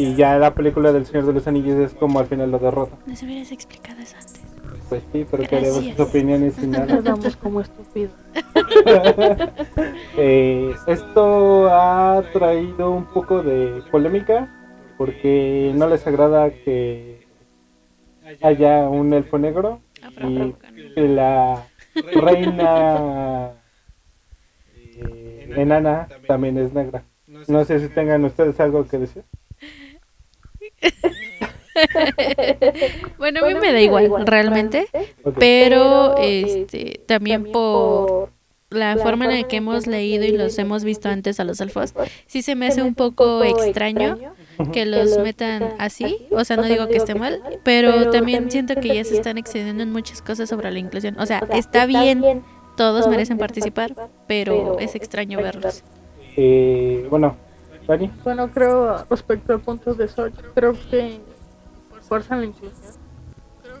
Y 0.00 0.14
ya 0.14 0.38
la 0.38 0.54
película 0.54 0.92
del 0.92 1.04
Señor 1.04 1.26
de 1.26 1.34
los 1.34 1.46
Anillos 1.46 1.76
es 1.78 1.92
como 1.92 2.20
al 2.20 2.26
final 2.26 2.50
lo 2.50 2.58
derrota. 2.58 2.96
Nos 3.04 3.22
hubieras 3.22 3.52
explicado 3.52 4.00
eso 4.00 4.16
antes. 4.16 4.40
Pues 4.88 5.02
sí, 5.12 5.26
pero 5.30 5.42
queremos 5.42 5.84
sus 5.84 6.00
opiniones 6.00 6.54
sin 6.54 6.70
nada. 6.70 6.86
Quedamos 6.86 7.36
como 7.36 7.60
estúpidos. 7.60 8.12
Eh, 10.16 10.74
esto 10.86 11.68
ha 11.72 12.22
traído 12.32 12.90
un 12.90 13.06
poco 13.06 13.42
de 13.42 13.82
polémica 13.90 14.48
porque 14.96 15.72
no 15.74 15.88
les 15.88 16.06
agrada 16.06 16.50
que 16.50 17.26
haya 18.42 18.88
un 18.88 19.12
elfo 19.12 19.38
negro 19.38 19.80
y 20.20 20.52
que 20.94 21.08
la 21.08 21.64
reina 22.14 23.52
eh, 24.76 25.52
enana 25.56 26.08
también 26.28 26.58
es 26.58 26.72
negra. 26.72 27.02
No 27.26 27.64
sé 27.64 27.80
si 27.80 27.88
tengan 27.88 28.24
ustedes 28.24 28.60
algo 28.60 28.86
que 28.86 28.98
decir. 28.98 29.24
Bueno, 33.18 33.44
a 33.44 33.48
mí 33.48 33.54
me 33.54 33.72
da 33.72 33.80
igual, 33.80 34.26
realmente. 34.26 34.88
Pero 35.38 36.16
este 36.18 37.00
también 37.06 37.52
por 37.52 38.30
la 38.70 38.96
forma 38.96 39.24
en 39.24 39.40
la 39.40 39.48
que 39.48 39.56
hemos 39.56 39.86
leído 39.86 40.24
y 40.24 40.36
los 40.36 40.58
hemos 40.58 40.84
visto 40.84 41.08
antes 41.08 41.40
a 41.40 41.44
los 41.44 41.60
elfos, 41.60 41.94
sí 42.26 42.42
se 42.42 42.54
me 42.54 42.68
hace 42.68 42.82
un 42.82 42.94
poco 42.94 43.42
extraño 43.42 44.16
que 44.72 44.86
los 44.86 45.18
metan 45.18 45.74
así. 45.78 46.26
O 46.30 46.44
sea, 46.44 46.56
no 46.56 46.64
digo 46.64 46.86
que 46.86 46.96
esté 46.96 47.14
mal, 47.14 47.42
pero 47.64 48.10
también 48.10 48.50
siento 48.50 48.74
que 48.76 48.94
ya 48.94 49.04
se 49.04 49.16
están 49.16 49.38
excediendo 49.38 49.82
en 49.82 49.92
muchas 49.92 50.22
cosas 50.22 50.48
sobre 50.48 50.70
la 50.70 50.78
inclusión. 50.78 51.18
O 51.18 51.26
sea, 51.26 51.42
está 51.52 51.86
bien, 51.86 52.42
todos 52.76 53.08
merecen 53.08 53.38
participar, 53.38 53.94
pero 54.26 54.78
es 54.78 54.94
extraño 54.94 55.38
verlos. 55.38 55.82
Eh, 56.36 57.06
bueno, 57.10 57.36
Dani, 57.86 58.10
Bueno, 58.24 58.50
creo 58.50 59.04
respecto 59.08 59.52
al 59.52 59.60
punto 59.60 59.94
de 59.94 60.08
Soch, 60.08 60.32
creo 60.54 60.72
que 60.90 61.20
fuerzan 62.02 62.40
la 62.40 62.46
inclusión. 62.46 63.00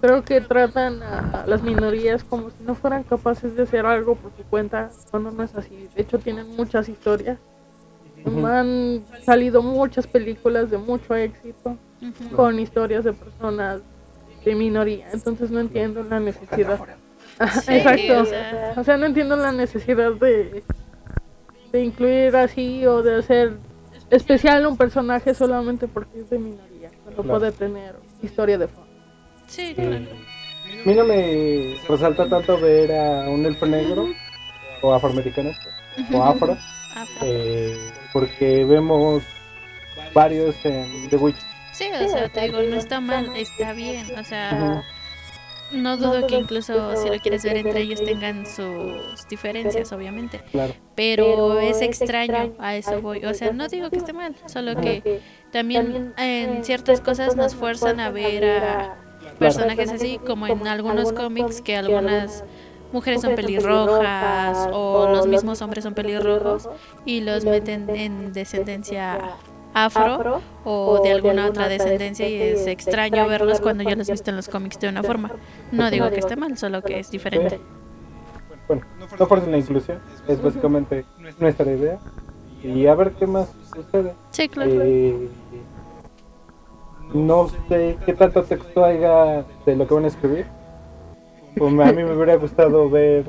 Creo 0.00 0.24
que 0.24 0.40
tratan 0.40 1.02
a 1.02 1.44
las 1.46 1.62
minorías 1.62 2.24
como 2.24 2.50
si 2.50 2.62
no 2.64 2.74
fueran 2.74 3.02
capaces 3.02 3.54
de 3.54 3.64
hacer 3.64 3.84
algo 3.84 4.14
por 4.14 4.32
su 4.34 4.42
cuenta, 4.44 4.90
cuando 5.10 5.30
no 5.30 5.42
es 5.42 5.54
así. 5.54 5.88
De 5.94 6.02
hecho, 6.02 6.18
tienen 6.18 6.56
muchas 6.56 6.88
historias. 6.88 7.38
Han 8.26 9.04
salido 9.22 9.62
muchas 9.62 10.06
películas 10.06 10.70
de 10.70 10.78
mucho 10.78 11.14
éxito 11.14 11.76
con 12.34 12.58
historias 12.58 13.04
de 13.04 13.12
personas 13.12 13.80
de 14.44 14.54
minoría. 14.54 15.08
Entonces 15.12 15.50
no 15.50 15.60
entiendo 15.60 16.02
la 16.02 16.20
necesidad. 16.20 16.78
Sí, 17.62 17.74
Exacto. 17.74 18.20
o 18.20 18.24
sea. 18.24 18.74
O 18.76 18.84
sea, 18.84 18.96
no 18.98 19.06
entiendo 19.06 19.36
la 19.36 19.52
necesidad 19.52 20.12
de, 20.12 20.62
de 21.72 21.84
incluir 21.84 22.36
así 22.36 22.86
o 22.86 23.02
de 23.02 23.16
hacer 23.16 23.54
especial 24.10 24.66
un 24.66 24.76
personaje 24.76 25.34
solamente 25.34 25.88
porque 25.88 26.20
es 26.20 26.30
de 26.30 26.38
minoría, 26.38 26.90
Claro. 27.14 27.22
puede 27.24 27.52
tener 27.52 27.96
historia 28.22 28.58
de 28.58 28.68
fondo. 28.68 28.88
Sí, 29.46 29.74
claro. 29.74 29.96
a 29.96 30.88
mí 30.88 30.94
no 30.94 31.04
me 31.04 31.76
resalta 31.88 32.28
tanto 32.28 32.58
ver 32.60 32.92
a 32.92 33.28
un 33.28 33.44
elfo 33.46 33.66
negro 33.66 34.06
o 34.82 34.92
afroamericano 34.94 35.50
o 36.12 36.22
afro. 36.22 36.56
Eh, 37.22 37.76
porque 38.12 38.64
vemos 38.64 39.22
varios 40.12 40.54
en 40.64 41.08
The 41.08 41.16
Witch. 41.16 41.36
Sí, 41.72 41.86
o 41.92 42.08
sea, 42.08 42.28
te 42.28 42.40
digo, 42.42 42.60
no 42.62 42.76
está 42.76 43.00
mal, 43.00 43.30
está 43.36 43.72
bien. 43.72 44.06
O 44.18 44.24
sea, 44.24 44.84
No 45.72 45.96
dudo 45.96 46.26
que 46.26 46.36
incluso 46.36 46.96
si 46.96 47.08
lo 47.08 47.18
quieres 47.20 47.44
ver 47.44 47.56
entre 47.56 47.82
ellos 47.82 48.02
tengan 48.02 48.44
sus 48.46 49.28
diferencias, 49.28 49.92
obviamente. 49.92 50.40
Claro. 50.50 50.74
Pero 50.94 51.60
es 51.60 51.80
extraño, 51.80 52.54
a 52.58 52.76
eso 52.76 53.00
voy. 53.00 53.24
O 53.24 53.34
sea, 53.34 53.52
no 53.52 53.68
digo 53.68 53.90
que 53.90 53.98
esté 53.98 54.12
mal, 54.12 54.34
solo 54.46 54.76
que 54.76 55.20
también 55.52 56.14
en 56.18 56.64
ciertas 56.64 57.00
cosas 57.00 57.36
nos 57.36 57.54
fuerzan 57.54 58.00
a 58.00 58.10
ver 58.10 58.44
a 58.44 58.96
personajes 59.38 59.90
así, 59.90 60.18
como 60.18 60.46
en 60.46 60.66
algunos 60.66 61.12
cómics 61.12 61.60
que 61.60 61.76
algunas 61.76 62.44
mujeres 62.92 63.20
son 63.22 63.34
pelirrojas 63.36 64.68
o 64.72 65.08
los 65.08 65.26
mismos 65.26 65.62
hombres 65.62 65.84
son 65.84 65.94
pelirrojos 65.94 66.68
y 67.04 67.20
los 67.20 67.44
meten 67.44 67.88
en 67.94 68.32
descendencia 68.32 69.18
afro 69.74 70.40
o 70.64 71.02
de 71.02 71.12
alguna 71.12 71.46
otra 71.46 71.68
descendencia 71.68 72.28
y 72.28 72.40
es 72.40 72.66
extraño 72.66 73.26
verlos 73.26 73.60
cuando 73.60 73.84
ya 73.84 73.96
los 73.96 74.10
viste 74.10 74.30
en 74.30 74.36
los 74.36 74.48
cómics 74.48 74.78
de 74.80 74.88
una 74.88 75.02
forma. 75.02 75.30
No 75.72 75.90
digo 75.90 76.10
que 76.10 76.18
esté 76.18 76.36
mal, 76.36 76.56
solo 76.58 76.82
que 76.82 76.98
es 76.98 77.10
diferente. 77.10 77.60
Bueno, 78.68 78.82
no 79.18 79.26
por 79.26 79.46
la 79.46 79.58
inclusión, 79.58 79.98
es 80.28 80.40
básicamente 80.40 81.04
nuestra 81.38 81.72
idea 81.72 81.98
y 82.62 82.86
a 82.86 82.94
ver 82.94 83.12
qué 83.12 83.26
más 83.26 83.52
sucede. 83.74 84.14
Sí, 84.30 84.48
claro. 84.48 84.70
Eh, 84.72 85.28
no 87.12 87.48
sé 87.68 87.96
qué 88.06 88.14
tanto 88.14 88.44
texto 88.44 88.84
haya 88.84 89.44
de 89.66 89.76
lo 89.76 89.88
que 89.88 89.94
van 89.94 90.04
a 90.04 90.08
escribir. 90.08 90.46
Pues 91.56 91.72
a 91.72 91.92
mí 91.92 92.04
me 92.04 92.14
hubiera 92.14 92.36
gustado 92.36 92.88
ver. 92.88 93.24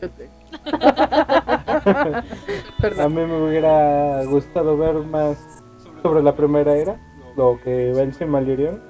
a 2.98 3.08
mí 3.08 3.14
me 3.14 3.42
hubiera 3.42 4.24
gustado 4.24 4.76
ver 4.76 4.94
más 4.94 5.57
sobre 6.02 6.22
la 6.22 6.34
primera 6.34 6.76
era, 6.76 6.96
lo 7.36 7.58
que 7.62 7.92
vence 7.92 8.26
Malirion. 8.26 8.80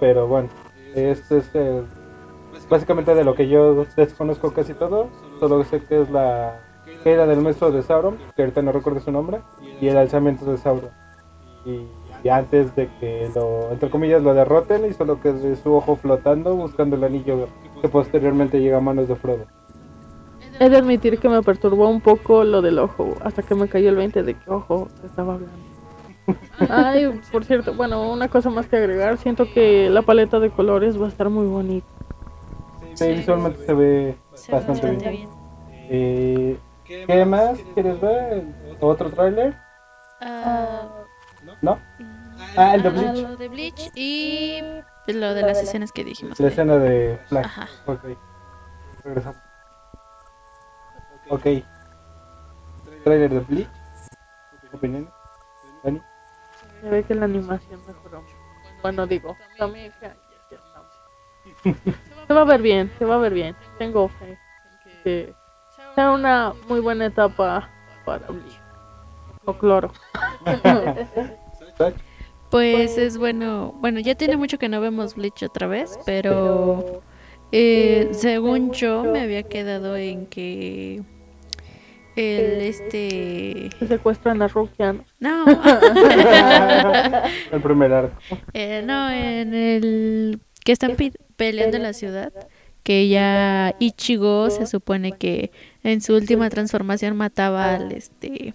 Pero 0.00 0.26
bueno, 0.26 0.48
este 0.94 1.38
es 1.38 1.50
básicamente 2.68 3.14
de 3.14 3.24
lo 3.24 3.34
que 3.34 3.48
yo 3.48 3.86
desconozco 3.96 4.52
casi 4.52 4.74
todo. 4.74 5.08
Solo 5.40 5.62
sé 5.64 5.80
que 5.80 6.02
es 6.02 6.10
la 6.10 6.60
era 7.04 7.26
del 7.26 7.40
maestro 7.40 7.72
de 7.72 7.82
Sauron, 7.82 8.18
que 8.36 8.42
ahorita 8.42 8.62
no 8.62 8.72
recuerdo 8.72 9.00
su 9.00 9.10
nombre, 9.10 9.40
y 9.80 9.88
el 9.88 9.96
alzamiento 9.96 10.44
de 10.44 10.58
Sauron. 10.58 10.90
Y, 11.64 11.86
antes 12.28 12.74
de 12.76 12.88
que 13.00 13.28
lo, 13.34 13.72
entre 13.72 13.90
comillas, 13.90 14.22
lo 14.22 14.32
derroten, 14.34 14.86
y 14.86 14.92
solo 14.92 15.20
que 15.20 15.30
es 15.30 15.58
su 15.58 15.74
ojo 15.74 15.96
flotando 15.96 16.54
buscando 16.54 16.94
el 16.94 17.04
anillo 17.04 17.48
que 17.80 17.88
posteriormente 17.88 18.60
llega 18.60 18.78
a 18.78 18.80
manos 18.80 19.08
de 19.08 19.16
Frodo. 19.16 19.46
He 20.60 20.68
de 20.68 20.76
admitir 20.76 21.18
que 21.18 21.28
me 21.28 21.42
perturbó 21.42 21.88
un 21.88 22.00
poco 22.00 22.44
lo 22.44 22.62
del 22.62 22.78
ojo, 22.78 23.16
hasta 23.24 23.42
que 23.42 23.56
me 23.56 23.68
cayó 23.68 23.88
el 23.88 23.96
20 23.96 24.22
de 24.22 24.34
que 24.34 24.50
ojo 24.50 24.88
estaba 25.04 25.34
hablando. 25.34 25.71
Ay, 26.68 27.20
por 27.30 27.44
cierto, 27.44 27.74
bueno, 27.74 28.10
una 28.10 28.28
cosa 28.28 28.50
más 28.50 28.66
que 28.66 28.76
agregar, 28.76 29.18
siento 29.18 29.46
que 29.52 29.90
la 29.90 30.02
paleta 30.02 30.38
de 30.40 30.50
colores 30.50 31.00
va 31.00 31.06
a 31.06 31.08
estar 31.08 31.28
muy 31.28 31.46
bonita. 31.46 31.86
Sí, 32.94 33.08
visualmente 33.08 33.64
se 33.64 33.74
ve 33.74 34.16
bastante, 34.50 34.90
bien. 34.90 35.28
Eh, 35.88 36.58
¿Qué 36.84 37.24
más 37.24 37.58
quieres 37.74 38.00
ver? 38.00 38.44
¿Otro 38.80 39.10
tráiler? 39.10 39.54
Uh, 40.20 41.54
¿No? 41.60 41.78
Ah, 42.56 42.74
el 42.74 42.82
de 42.82 42.88
ah, 42.88 42.92
Bleach. 42.92 43.22
Lo 43.22 43.36
de 43.36 43.48
Bleach 43.48 43.90
y 43.94 44.60
lo 45.06 45.34
de 45.34 45.42
las 45.42 45.62
escenas 45.62 45.92
que 45.92 46.04
dijimos. 46.04 46.38
La 46.38 46.48
escena 46.48 46.76
de 46.76 47.18
Flash. 47.28 47.44
Ajá. 47.44 47.68
Ok. 47.86 48.04
Regresamos. 49.04 49.40
Ok. 51.28 51.46
Trailer 53.04 53.30
de 53.30 53.40
Bleach. 53.40 53.68
¿Opiniones? 54.72 55.21
Se 56.82 56.90
ve 56.90 57.02
que 57.04 57.14
la 57.14 57.24
animación 57.24 57.80
mejoró. 57.86 58.22
Bueno, 58.82 59.06
digo, 59.06 59.36
también. 59.56 59.92
Se 62.26 62.34
va 62.34 62.40
a 62.40 62.44
ver 62.44 62.60
bien, 62.60 62.90
se 62.98 63.04
va 63.04 63.14
a 63.14 63.18
ver 63.18 63.32
bien. 63.32 63.56
Tengo 63.78 64.08
fe 64.08 64.36
que 65.04 65.32
sea 65.94 66.10
una 66.12 66.52
muy 66.68 66.80
buena 66.80 67.06
etapa 67.06 67.70
para 68.04 68.26
Bleach. 68.26 68.60
O 69.44 69.52
cloro. 69.54 69.92
Pues 72.50 72.98
es 72.98 73.16
bueno, 73.16 73.72
bueno, 73.78 73.98
ya 74.00 74.14
tiene 74.14 74.36
mucho 74.36 74.58
que 74.58 74.68
no 74.68 74.80
vemos 74.80 75.14
Bleach 75.14 75.42
otra 75.42 75.66
vez, 75.66 75.98
pero 76.04 77.02
eh, 77.50 78.10
según 78.12 78.72
yo 78.72 79.04
me 79.04 79.22
había 79.22 79.42
quedado 79.42 79.96
en 79.96 80.26
que 80.26 81.02
el 82.16 82.60
este 82.62 83.70
Se 83.78 83.86
secuestran 83.86 84.42
a 84.42 84.48
Rukia, 84.48 84.92
¿no? 84.92 85.04
no. 85.20 85.44
El 87.52 87.60
primer 87.62 87.92
arco. 87.92 88.16
Eh, 88.52 88.82
no 88.84 89.10
en 89.10 89.54
el 89.54 90.40
que 90.64 90.72
están 90.72 90.96
peleando 91.36 91.76
en 91.76 91.82
la 91.82 91.92
ciudad 91.92 92.32
que 92.82 93.08
ya 93.08 93.74
Ichigo 93.78 94.50
se 94.50 94.66
supone 94.66 95.12
que 95.12 95.52
en 95.84 96.00
su 96.00 96.14
última 96.14 96.50
transformación 96.50 97.16
mataba 97.16 97.74
al 97.74 97.92
este 97.92 98.54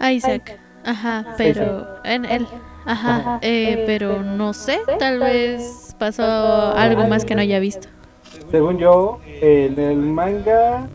Isaac. 0.00 0.58
Ajá 0.84 1.34
pero 1.36 1.86
en 2.04 2.24
él 2.24 2.46
ajá 2.86 3.38
eh, 3.42 3.84
pero 3.86 4.22
no 4.22 4.54
sé 4.54 4.80
tal 4.98 5.18
vez 5.18 5.94
pasó 5.98 6.72
algo 6.74 7.06
más 7.06 7.24
que 7.24 7.34
no 7.34 7.42
haya 7.42 7.60
visto. 7.60 7.88
Según 8.50 8.78
yo, 8.78 9.20
en 9.26 9.78
el 9.78 9.98
manga 9.98 10.88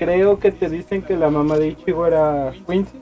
creo 0.00 0.38
que 0.38 0.50
te 0.50 0.70
dicen 0.70 1.02
que 1.02 1.14
la 1.14 1.28
mamá 1.28 1.58
de 1.58 1.68
Ichigo 1.68 2.06
era 2.06 2.54
Quincy 2.66 2.98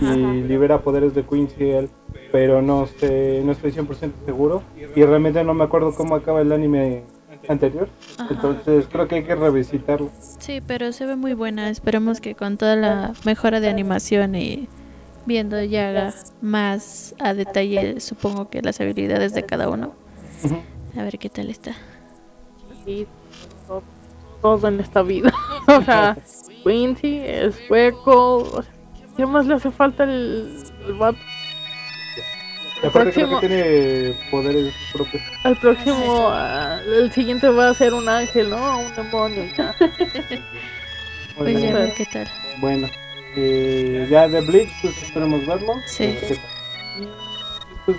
y 0.00 0.42
libera 0.42 0.80
poderes 0.80 1.12
de 1.12 1.24
Quincy 1.24 1.70
él, 1.70 1.90
pero 2.30 2.62
no 2.62 2.86
sé, 2.86 3.42
no 3.44 3.50
estoy 3.50 3.72
100% 3.72 4.12
seguro 4.24 4.62
y 4.94 5.02
realmente 5.02 5.42
no 5.42 5.54
me 5.54 5.64
acuerdo 5.64 5.92
cómo 5.92 6.14
acaba 6.14 6.40
el 6.40 6.52
anime 6.52 7.02
anterior, 7.48 7.88
Ajá. 8.16 8.28
entonces 8.30 8.86
creo 8.90 9.08
que 9.08 9.16
hay 9.16 9.24
que 9.24 9.34
revisitarlo. 9.34 10.10
Sí, 10.38 10.62
pero 10.64 10.92
se 10.92 11.04
ve 11.06 11.16
muy 11.16 11.34
buena. 11.34 11.68
Esperemos 11.68 12.20
que 12.20 12.36
con 12.36 12.56
toda 12.56 12.76
la 12.76 13.12
mejora 13.24 13.58
de 13.58 13.68
animación 13.68 14.36
y 14.36 14.68
viendo 15.26 15.60
ya 15.62 16.14
más 16.40 17.14
a 17.18 17.34
detalle, 17.34 18.00
supongo 18.00 18.48
que 18.50 18.62
las 18.62 18.80
habilidades 18.80 19.34
de 19.34 19.42
cada 19.42 19.68
uno. 19.68 19.94
A 20.96 21.02
ver 21.02 21.18
qué 21.18 21.28
tal 21.28 21.50
está. 21.50 21.72
Y 22.86 23.06
todo, 23.66 23.82
todo 24.40 24.68
en 24.68 24.80
esta 24.80 25.02
vida. 25.02 25.32
o 25.68 25.82
sea, 25.82 26.16
Quincy 26.66 27.20
es 27.24 27.58
hueco. 27.70 28.38
O 28.38 28.62
sea, 28.62 28.72
¿Qué 29.16 29.24
más 29.24 29.46
le 29.46 29.54
hace 29.54 29.70
falta 29.70 30.04
el, 30.04 30.62
el 30.86 30.92
vato? 30.94 31.18
Y 32.82 32.86
aparte 32.86 33.12
creo 33.12 33.28
próximo- 33.28 33.40
que 33.40 33.48
tiene 33.48 34.14
poderes 34.30 34.74
propios. 34.92 35.22
El 35.44 35.56
próximo, 35.56 36.28
ah, 36.30 36.78
el 36.86 37.10
siguiente 37.12 37.48
va 37.48 37.70
a 37.70 37.74
ser 37.74 37.94
un 37.94 38.06
ángel, 38.08 38.50
¿no? 38.50 38.80
Un 38.80 38.94
demonio. 38.94 39.44
Pues 41.38 41.62
ya 41.62 41.72
ver 41.74 41.94
qué 41.94 42.04
tal. 42.06 42.28
Bueno, 42.58 42.88
eh, 43.36 44.06
ya 44.10 44.28
de 44.28 44.42
Bleach, 44.42 44.68
pues 44.82 45.02
esperemos 45.02 45.46
verlo. 45.46 45.72
Sí. 45.86 46.04
Eh, 46.04 46.18
¿qué 46.28 46.34
tal? 46.34 47.08
Pues, 47.86 47.96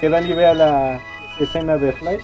que 0.00 0.08
Dani 0.08 0.32
vea 0.32 0.54
la 0.54 1.00
escena 1.38 1.76
de 1.76 1.92
Flash. 1.92 2.22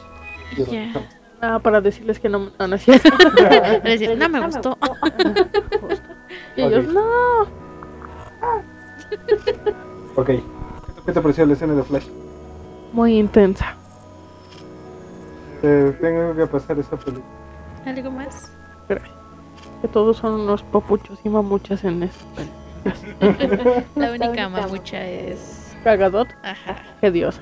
Ya. 0.56 0.64
regresamos. 0.64 1.13
Ah, 1.46 1.58
para 1.58 1.82
decirles 1.82 2.18
que 2.18 2.30
no, 2.30 2.50
no, 2.58 2.68
no 2.68 2.76
es 2.76 2.82
cierto. 2.82 3.10
Decir, 3.84 4.16
no 4.16 4.28
me 4.30 4.40
gustó. 4.46 4.78
y 6.56 6.62
ellos, 6.62 6.86
no. 6.86 7.42
Ok. 10.16 10.30
¿Qué 11.04 11.12
te 11.12 11.20
pareció 11.20 11.44
la 11.44 11.52
escena 11.52 11.74
de 11.74 11.82
Flash? 11.82 12.06
Muy 12.92 13.18
intensa. 13.18 13.74
Eh, 15.62 15.94
tengo 16.00 16.34
que 16.36 16.46
pasar 16.46 16.78
esa 16.78 16.96
película. 16.96 17.26
¿Algo 17.84 18.10
más? 18.10 18.52
Que 18.88 19.88
todos 19.88 20.16
son 20.18 20.40
unos 20.40 20.62
papuchos 20.62 21.18
y 21.24 21.28
mamuchas 21.28 21.84
en 21.84 22.04
eso. 22.04 22.24
La 23.96 24.12
única 24.12 24.48
mamucha 24.48 25.04
es. 25.04 25.76
Cagadot, 25.82 26.28
Ajá. 26.42 26.76
que 27.00 27.10
Dios. 27.10 27.40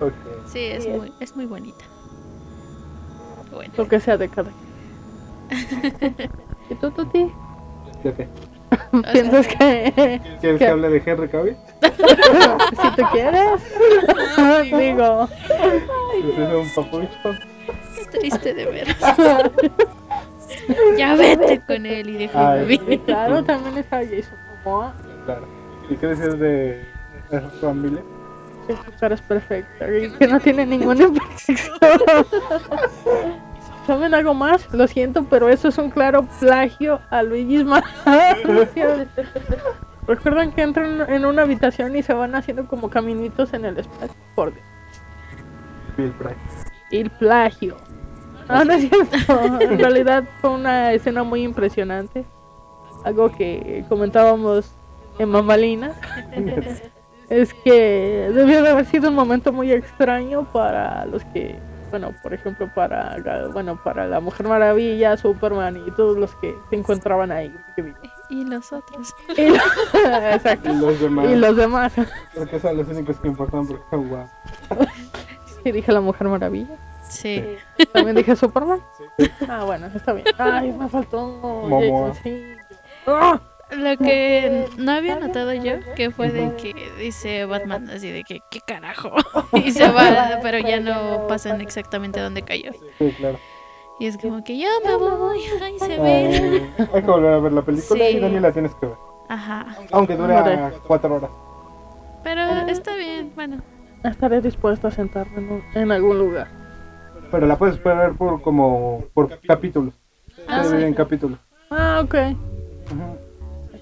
Ok. 0.00 0.25
Sí, 0.56 0.64
es 0.64 0.88
muy, 0.88 1.12
es 1.20 1.36
muy 1.36 1.44
bonita. 1.44 1.84
Bueno, 3.52 3.74
Lo 3.76 3.86
que 3.86 4.00
sea 4.00 4.16
de 4.16 4.26
cada 4.30 4.50
quien. 5.50 6.16
¿Y 6.70 6.74
tú, 6.76 6.90
Tuti? 6.92 7.30
¿De 8.02 8.14
qué? 8.14 8.26
o 8.90 9.02
sea, 9.02 9.12
¿Piensas 9.12 9.48
que 9.48 10.20
¿Quieres 10.40 10.58
que 10.58 10.66
hable 10.66 10.88
de 10.88 11.02
Henry 11.04 11.28
Cavill? 11.28 11.56
si 11.82 12.90
tú 12.96 13.02
quieres? 13.12 13.60
Digo, 14.72 15.28
es 16.14 16.54
un 16.54 16.74
papucho. 16.74 17.08
qué 17.94 18.18
triste 18.18 18.54
de 18.54 18.64
veras. 18.64 18.96
ya 20.96 21.16
vete 21.16 21.60
con 21.66 21.84
él 21.84 22.08
y 22.08 22.16
déjame 22.16 22.64
vivir. 22.64 23.02
claro, 23.02 23.44
también 23.44 23.76
está 23.76 23.98
Jason 23.98 24.38
Momoa. 24.64 24.94
Claro. 25.26 25.46
¿Y 25.90 25.96
qué 25.96 26.06
decías 26.06 26.38
de 26.38 26.82
Juan 27.60 27.82
Miller? 27.82 28.15
Que 28.66 28.74
su 28.74 28.98
cara 28.98 29.14
es 29.14 29.20
perfecta 29.22 29.86
y 29.90 30.10
que 30.10 30.26
no 30.26 30.40
tiene 30.40 30.66
ninguna 30.66 31.02
imperfección. 31.04 31.78
¿Saben 33.86 34.14
algo 34.14 34.34
más? 34.34 34.72
Lo 34.74 34.88
siento, 34.88 35.24
pero 35.30 35.48
eso 35.48 35.68
es 35.68 35.78
un 35.78 35.90
claro 35.90 36.26
plagio 36.40 37.00
a 37.10 37.22
Luigi's 37.22 37.64
Mansion. 37.64 39.08
¿Recuerdan 40.08 40.52
que 40.52 40.62
entran 40.62 41.08
en 41.08 41.24
una 41.24 41.42
habitación 41.42 41.94
y 41.94 42.02
se 42.02 42.12
van 42.12 42.34
haciendo 42.34 42.66
como 42.66 42.90
caminitos 42.90 43.52
en 43.52 43.64
el 43.64 43.78
espacio? 43.78 44.16
Por 44.34 44.52
Dios. 45.96 46.12
el 46.90 47.10
plagio. 47.10 47.76
No, 48.48 48.64
no 48.64 48.72
es 48.72 48.88
cierto. 48.88 49.60
En 49.60 49.78
realidad 49.78 50.24
fue 50.40 50.50
una 50.50 50.92
escena 50.92 51.22
muy 51.22 51.42
impresionante. 51.42 52.24
Algo 53.04 53.30
que 53.30 53.84
comentábamos 53.88 54.72
en 55.18 55.28
Mamalina. 55.28 55.92
es 57.28 57.54
que 57.54 58.30
debió 58.32 58.62
de 58.62 58.70
haber 58.70 58.86
sido 58.86 59.08
un 59.10 59.14
momento 59.14 59.52
muy 59.52 59.72
extraño 59.72 60.44
para 60.52 61.06
los 61.06 61.24
que, 61.26 61.58
bueno, 61.90 62.14
por 62.22 62.34
ejemplo, 62.34 62.70
para, 62.74 63.16
bueno, 63.52 63.80
para 63.82 64.06
la 64.06 64.20
Mujer 64.20 64.46
Maravilla, 64.46 65.16
Superman 65.16 65.82
y 65.86 65.90
todos 65.92 66.16
los 66.16 66.34
que 66.36 66.54
se 66.70 66.76
encontraban 66.76 67.32
ahí. 67.32 67.54
Y 68.28 68.44
los 68.44 68.72
otros. 68.72 69.14
Y, 69.36 69.42
Exacto. 70.32 70.70
Y 70.70 70.76
los 70.76 71.00
demás. 71.00 71.28
Y 71.28 71.36
los 71.36 71.56
demás. 71.56 71.92
Porque 72.34 72.60
son 72.60 72.76
los 72.76 72.88
únicos 72.88 73.18
que 73.18 73.28
importan 73.28 73.66
porque 73.66 73.96
guapos. 73.96 74.30
Sí, 75.62 75.72
dije 75.72 75.92
la 75.92 76.00
Mujer 76.00 76.28
Maravilla. 76.28 76.76
Sí. 77.08 77.42
¿También 77.92 78.16
dije 78.16 78.34
Superman? 78.36 78.80
Sí. 79.18 79.30
Ah, 79.48 79.64
bueno, 79.64 79.86
está 79.94 80.12
bien. 80.12 80.26
Ay, 80.38 80.72
me 80.72 80.88
faltó. 80.88 81.26
Momoa. 81.68 82.14
Sí. 82.14 82.42
¡Ah! 83.06 83.40
Lo 83.70 83.96
que 83.96 84.66
no 84.78 84.92
había 84.92 85.18
notado 85.18 85.52
yo, 85.52 85.72
que 85.96 86.10
fue 86.10 86.30
de 86.30 86.54
que 86.54 86.72
dice 86.98 87.44
Batman 87.46 87.90
así 87.90 88.10
de 88.12 88.22
que, 88.22 88.40
¿qué 88.50 88.60
carajo? 88.64 89.12
Y 89.52 89.72
se 89.72 89.88
va, 89.88 90.38
pero 90.40 90.58
ya 90.58 90.78
no 90.78 91.26
pasan 91.26 91.60
exactamente 91.60 92.20
donde 92.20 92.42
cayó. 92.42 92.70
Sí, 92.98 93.12
claro. 93.18 93.38
Y 93.98 94.06
es 94.06 94.18
como 94.18 94.44
que 94.44 94.58
yo 94.58 94.68
me 94.84 94.94
voy, 94.96 95.40
ahí 95.62 95.78
se 95.78 95.98
ve. 95.98 96.70
hay 96.78 97.02
que 97.02 97.10
volver 97.10 97.32
a 97.32 97.38
ver 97.38 97.52
la 97.52 97.62
película 97.62 98.04
sí. 98.04 98.16
y 98.16 98.20
Dani 98.20 98.40
la 98.40 98.52
tienes 98.52 98.74
que 98.76 98.86
ver. 98.86 98.96
Ajá. 99.28 99.66
Aunque 99.90 100.16
dure 100.16 100.36
cuatro 100.86 101.16
horas. 101.16 101.30
Pero 102.22 102.42
está 102.68 102.94
bien, 102.94 103.32
bueno. 103.34 103.62
Estaré 104.04 104.40
dispuesta 104.40 104.88
a 104.88 104.90
sentarme 104.92 105.64
en, 105.74 105.90
algún 105.90 106.18
lugar. 106.18 106.48
Pero 107.32 107.46
la 107.46 107.56
puedes 107.56 107.82
ver 107.82 108.12
por 108.12 108.40
como 108.42 109.04
por 109.12 109.40
capítulos. 109.40 109.94
Ah, 110.46 110.62
sí. 110.62 110.76
en 110.76 110.94
capítulos. 110.94 111.40
Ah, 111.70 112.00
ok. 112.04 112.14
Ajá. 112.14 113.25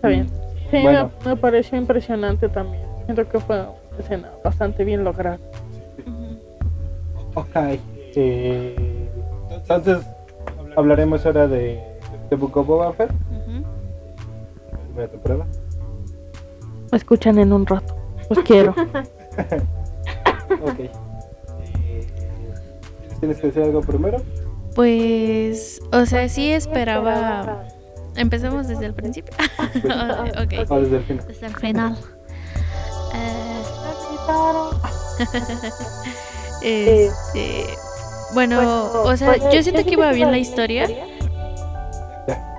Está 0.04 0.08
bien. 0.08 0.26
Sí, 0.70 0.82
bueno. 0.82 1.10
me, 1.24 1.30
me, 1.30 1.36
pareció 1.36 1.78
impresionante 1.78 2.50
también. 2.50 2.84
Siento 3.06 3.26
que 3.26 3.40
fue 3.40 3.58
una 3.58 3.98
escena 3.98 4.30
bastante 4.44 4.84
bien 4.84 5.02
lograda. 5.02 5.38
Ok. 7.34 7.56
Eh, 8.16 9.08
entonces, 9.50 9.98
hablaremos 10.76 11.24
ahora 11.24 11.48
de, 11.48 11.82
de 12.28 12.36
Book 12.36 12.54
of 12.58 12.66
Boba 12.66 12.92
Fett. 12.92 13.10
Uh 13.10 13.62
-huh. 15.00 15.08
prueba. 15.22 15.46
Me 16.92 16.98
escuchan 16.98 17.38
en 17.38 17.54
un 17.54 17.64
rato. 17.64 17.96
Pues 18.28 18.40
quiero. 18.40 18.72
ok. 20.62 20.80
¿Tienes 23.20 23.40
que 23.40 23.46
decir 23.46 23.62
algo 23.62 23.80
primero? 23.80 24.18
Pues, 24.74 25.80
o 25.92 26.04
sea, 26.04 26.28
sí 26.28 26.52
esperaba. 26.52 27.64
Empezamos 28.16 28.68
desde 28.68 28.86
el 28.86 28.94
principio. 28.94 29.34
okay. 30.42 30.64
O 30.68 30.80
desde 30.80 30.96
el 30.96 31.04
final. 31.04 31.26
Desde 31.26 31.46
el 31.46 31.56
final. 31.56 31.98
Eh, 36.62 37.10
este. 37.32 37.66
Bueno, 38.32 38.92
o 39.04 39.16
sea, 39.16 39.36
yo 39.52 39.62
siento 39.62 39.84
que 39.84 39.92
iba 39.92 40.10
bien 40.12 40.30
la 40.30 40.38
historia. 40.38 40.88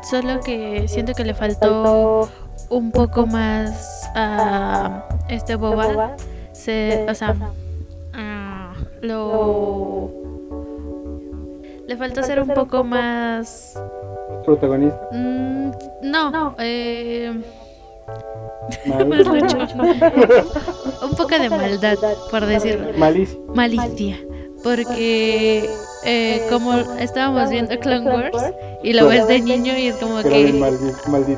Solo 0.09 0.39
que 0.41 0.87
siento 0.87 1.13
que 1.13 1.25
le 1.25 1.33
faltó 1.33 2.29
un 2.69 2.91
poco 2.91 3.25
más 3.25 4.09
a 4.15 5.07
este 5.29 5.55
boba. 5.55 6.15
Se, 6.53 7.05
o 7.09 7.15
sea, 7.15 7.35
uh, 8.13 9.05
lo 9.05 10.25
le 11.87 11.97
faltó 11.97 12.23
ser 12.23 12.41
un 12.41 12.49
poco 12.49 12.83
más 12.83 13.79
protagonista. 14.45 15.09
Mm, 15.11 15.71
no, 16.03 16.55
eh 16.59 17.33
un 21.03 21.15
poco 21.15 21.37
de 21.39 21.49
maldad, 21.49 21.97
por 22.31 22.45
decirlo. 22.45 22.93
Malicia. 22.97 23.37
Malicia. 23.53 24.17
Porque 24.63 25.69
eh, 26.05 26.47
como 26.49 26.73
estábamos 26.99 27.49
viendo 27.49 27.77
Clone 27.79 28.09
Wars 28.09 28.53
y 28.83 28.93
lo 28.93 29.07
ves 29.07 29.27
de 29.27 29.41
niño 29.41 29.77
y 29.77 29.87
es 29.87 29.97
como 29.97 30.23
que 30.23 30.63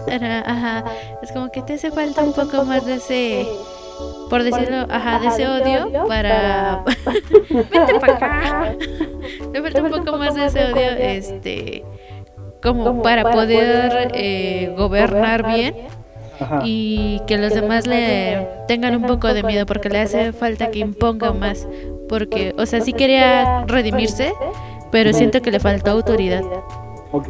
era, 0.07 0.39
ajá, 0.39 0.85
es 1.21 1.31
como 1.33 1.51
que 1.51 1.61
te 1.61 1.73
hace 1.73 1.91
falta 1.91 2.21
un 2.21 2.31
poco 2.33 2.63
más 2.63 2.85
de 2.85 2.95
ese 2.95 3.45
por 4.29 4.43
decirlo, 4.43 4.85
ajá, 4.89 5.19
de 5.19 5.27
ese 5.27 5.47
odio 5.47 5.89
para 6.07 6.83
vete 7.49 7.99
para 7.99 8.13
acá. 8.13 8.75
Me 9.51 9.61
falta 9.61 9.83
un 9.83 9.91
poco 9.91 10.17
más 10.17 10.35
de 10.35 10.45
ese 10.45 10.63
odio 10.63 10.91
este 10.97 11.83
como 12.61 13.01
para 13.01 13.31
poder 13.31 14.11
eh, 14.13 14.73
gobernar 14.77 15.45
bien 15.47 15.75
y 16.63 17.21
que 17.25 17.37
los 17.37 17.53
demás 17.53 17.87
le 17.87 18.47
tengan 18.67 18.95
un 18.95 19.03
poco 19.03 19.33
de 19.33 19.41
miedo 19.43 19.65
porque 19.65 19.89
le 19.89 20.01
hace 20.01 20.33
falta 20.33 20.69
que 20.69 20.79
imponga 20.79 21.33
más 21.33 21.67
porque, 22.07 22.55
o 22.57 22.65
sea, 22.65 22.81
sí 22.81 22.93
quería 22.93 23.65
redimirse, 23.65 24.33
pero 24.91 25.13
siento 25.13 25.41
que 25.41 25.51
le 25.51 25.59
faltó 25.59 25.91
autoridad. 25.91 26.43
Ok. 27.11 27.29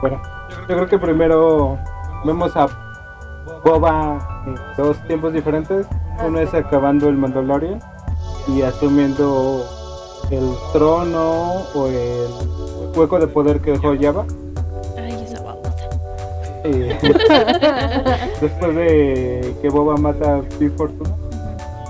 Bueno, 0.00 0.20
yo 0.60 0.66
creo 0.66 0.88
que 0.88 0.98
primero 0.98 1.78
vemos 2.24 2.56
a 2.56 2.68
Boba 3.64 4.44
en 4.46 4.56
dos 4.76 4.96
tiempos 5.06 5.32
diferentes. 5.32 5.86
Uno 6.24 6.38
es 6.40 6.52
acabando 6.54 7.08
el 7.08 7.16
Mandalorian 7.16 7.80
y 8.48 8.62
asumiendo 8.62 9.64
el 10.30 10.52
trono 10.72 11.64
o 11.74 11.88
el 11.88 12.81
hueco 12.94 13.18
de 13.18 13.26
poder 13.26 13.60
que 13.60 13.72
dejó 13.72 13.94
Java. 14.00 14.24
Ay, 14.96 15.24
esa 15.24 15.42
babosa. 15.42 15.88
Eh, 16.64 16.98
después 18.40 18.74
de 18.76 19.54
que 19.60 19.68
Boba 19.68 19.96
mata 19.96 20.36
a 20.36 20.40
Big 20.58 20.72
Fortuna 20.76 21.14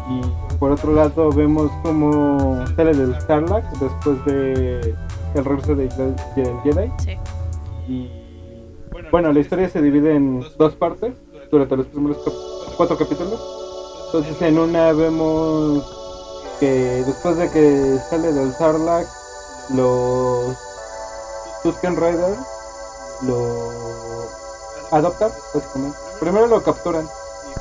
y 0.08 0.56
por 0.56 0.72
otro 0.72 0.92
lado 0.92 1.30
vemos 1.30 1.70
como 1.82 2.64
sale 2.76 2.94
del 2.94 3.14
Starlack 3.20 3.64
después 3.78 4.24
de 4.24 4.94
el 5.34 5.44
regreso 5.44 5.74
de, 5.74 5.88
de, 5.88 6.54
Jedi. 6.64 6.92
Sí. 6.98 7.18
Y 7.88 8.10
bueno, 9.10 9.32
la 9.32 9.40
historia 9.40 9.68
se 9.68 9.82
divide 9.82 10.14
en 10.14 10.44
dos 10.58 10.74
partes 10.74 11.12
durante 11.50 11.76
los 11.76 11.86
primeros 11.86 12.18
cuatro 12.76 12.96
capítulos. 12.96 13.40
Entonces 14.06 14.42
en 14.42 14.58
una 14.58 14.92
vemos 14.92 15.84
que 16.60 17.02
después 17.06 17.36
de 17.38 17.50
que 17.50 17.98
sale 18.08 18.32
del 18.32 18.52
Sarlacc, 18.52 19.08
los 19.74 20.56
Tusken 21.62 21.96
Raiders 21.96 22.38
lo 23.22 24.28
adoptan, 24.90 25.30
básicamente. 25.54 25.98
Primero 26.20 26.46
lo 26.46 26.62
capturan 26.62 27.08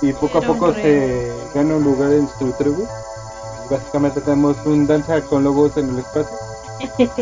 y 0.02 0.14
poco 0.14 0.40
a 0.40 0.42
poco 0.42 0.74
se 0.74 1.32
gana 1.54 1.76
un 1.76 1.84
lugar 1.84 2.12
en 2.12 2.28
su 2.40 2.52
tribu. 2.54 2.86
Y 3.66 3.74
básicamente 3.74 4.22
tenemos 4.22 4.58
un 4.66 4.88
danza 4.88 5.22
con 5.22 5.44
lobos 5.44 5.78
en 5.78 5.90
el 5.90 6.00
espacio. 6.00 6.38
y 7.00 7.18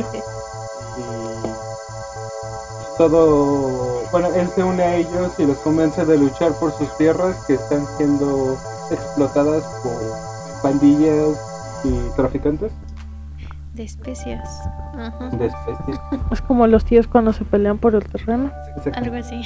todo, 2.98 4.04
bueno, 4.12 4.28
él 4.36 4.50
se 4.54 4.64
une 4.64 4.84
a 4.84 4.96
ellos 4.96 5.32
y 5.38 5.46
los 5.46 5.58
convence 5.60 6.06
de 6.06 6.18
luchar 6.18 6.52
por 6.54 6.78
sus 6.78 6.96
tierras 6.98 7.38
que 7.46 7.54
están 7.54 7.88
siendo 7.98 8.58
explotadas 8.92 9.64
por 9.82 10.62
pandillas 10.62 11.38
y 11.84 11.94
traficantes. 12.16 12.72
De 13.80 13.86
especias. 13.86 14.68
Ajá. 14.94 15.30
De 15.30 15.46
especias. 15.46 16.02
Es 16.34 16.42
como 16.42 16.68
los 16.68 16.84
tíos 16.84 17.08
cuando 17.08 17.32
se 17.32 17.46
pelean 17.46 17.78
por 17.78 17.96
el 17.96 18.04
terreno. 18.04 18.52
Algo 18.94 19.16
así. 19.16 19.40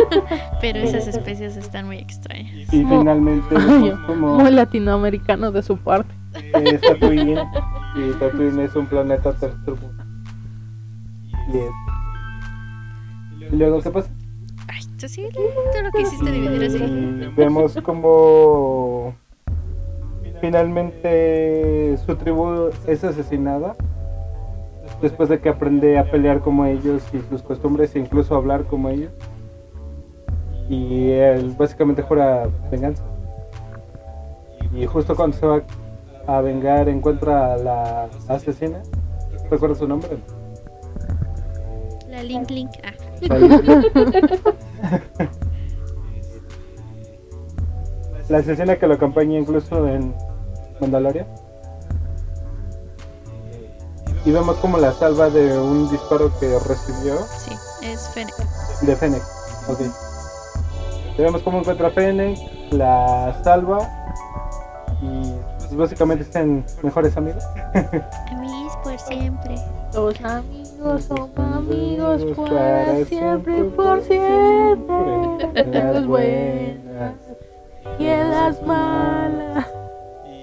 Pero 0.60 0.80
esas 0.80 1.06
especies 1.06 1.56
están 1.56 1.86
muy 1.86 1.98
extrañas. 1.98 2.74
Y 2.74 2.84
finalmente, 2.84 3.54
Ay, 3.56 3.92
como 4.04 4.34
Muy 4.34 4.50
latinoamericano 4.50 5.52
de 5.52 5.62
su 5.62 5.76
parte. 5.76 6.12
es 6.54 6.80
Tatooine, 6.80 7.38
y 7.94 8.10
Tatooine 8.18 8.62
es 8.64 8.74
un 8.74 8.86
planeta 8.88 9.32
tercer 9.34 9.74
mundo. 9.76 10.04
Y 11.54 11.58
es. 11.58 13.52
¿Y 13.52 13.56
luego 13.56 13.80
qué 13.80 13.90
pasa? 13.90 14.10
Ay, 14.66 14.82
tú 14.98 15.08
sí, 15.08 15.24
tú 15.32 15.82
lo 15.84 15.92
quisiste 15.92 16.32
dividir 16.32 16.64
así. 16.64 16.82
Y 16.82 17.32
vemos 17.36 17.78
como 17.84 19.14
finalmente 20.40 21.96
su 22.04 22.16
tribu 22.16 22.70
es 22.86 23.04
asesinada 23.04 23.74
después 25.02 25.28
de 25.28 25.40
que 25.40 25.48
aprende 25.48 25.98
a 25.98 26.10
pelear 26.10 26.40
como 26.40 26.64
ellos 26.64 27.02
y 27.12 27.18
sus 27.28 27.42
costumbres 27.42 27.94
e 27.94 27.98
incluso 27.98 28.34
hablar 28.34 28.64
como 28.64 28.88
ellos 28.88 29.12
y 30.68 31.10
él 31.10 31.54
básicamente 31.58 32.02
jura 32.02 32.48
venganza 32.70 33.02
y 34.74 34.86
justo 34.86 35.16
cuando 35.16 35.36
se 35.36 35.46
va 35.46 35.62
a 36.26 36.40
vengar 36.40 36.88
encuentra 36.88 37.54
a 37.54 37.56
la 37.56 38.08
asesina 38.28 38.82
¿recuerda 39.50 39.74
su 39.74 39.88
nombre? 39.88 40.10
La 42.08 42.22
Link 42.22 42.50
Link. 42.50 42.70
Ah. 42.84 42.92
la 43.28 43.38
asesina 48.36 48.76
que 48.76 48.86
lo 48.86 48.94
acompaña 48.94 49.38
incluso 49.38 49.88
en 49.88 50.14
Mandalorian 50.80 51.26
y 54.28 54.30
vemos 54.30 54.56
como 54.56 54.76
la 54.76 54.92
salva 54.92 55.30
de 55.30 55.58
un 55.58 55.90
disparo 55.90 56.30
que 56.38 56.58
recibió. 56.58 57.16
Sí, 57.38 57.54
es 57.82 58.10
Fennec. 58.10 58.34
De 58.82 58.94
Fennec, 58.94 59.22
ok. 59.68 59.80
Vemos 61.16 61.40
cómo 61.42 61.60
encuentra 61.60 61.88
a 61.88 61.90
Fennec, 61.90 62.38
la 62.70 63.40
salva 63.42 63.78
y 65.00 65.32
pues, 65.58 65.76
básicamente 65.76 66.24
están 66.24 66.62
mejores 66.82 67.16
amigos. 67.16 67.42
Amigos 68.30 68.76
por 68.84 68.98
siempre. 68.98 69.54
Los 69.94 70.20
amigos 70.20 71.04
son 71.04 71.30
amigos 71.36 72.22
para 72.36 73.04
siempre, 73.06 73.64
por 73.64 74.02
siempre. 74.02 75.64
Las 75.72 76.06
buenas 76.06 77.27
y 77.98 78.06
en 78.06 78.30
las 78.30 78.62
malas. 78.62 79.66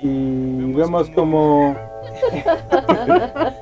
Y 0.01 0.73
vemos 0.73 1.09
como 1.11 1.75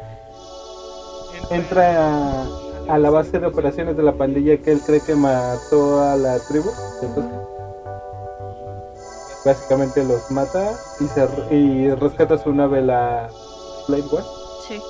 entra 1.51 2.07
a, 2.07 2.47
a 2.89 2.97
la 2.97 3.09
base 3.09 3.39
de 3.39 3.47
operaciones 3.47 3.95
de 3.95 4.03
la 4.03 4.13
pandilla 4.13 4.57
que 4.57 4.71
él 4.71 4.81
cree 4.85 5.01
que 5.01 5.15
mató 5.15 6.01
a 6.01 6.15
la 6.15 6.39
tribu. 6.39 6.69
Entonces, 7.01 7.31
básicamente 9.45 10.03
los 10.03 10.29
mata 10.31 10.73
y, 10.99 11.05
se, 11.05 11.27
y 11.55 11.89
rescata 11.91 12.37
su 12.37 12.53
nave, 12.53 12.81
la 12.81 13.29
Blade 13.87 14.03
One. 14.11 14.25
Sí. 14.67 14.81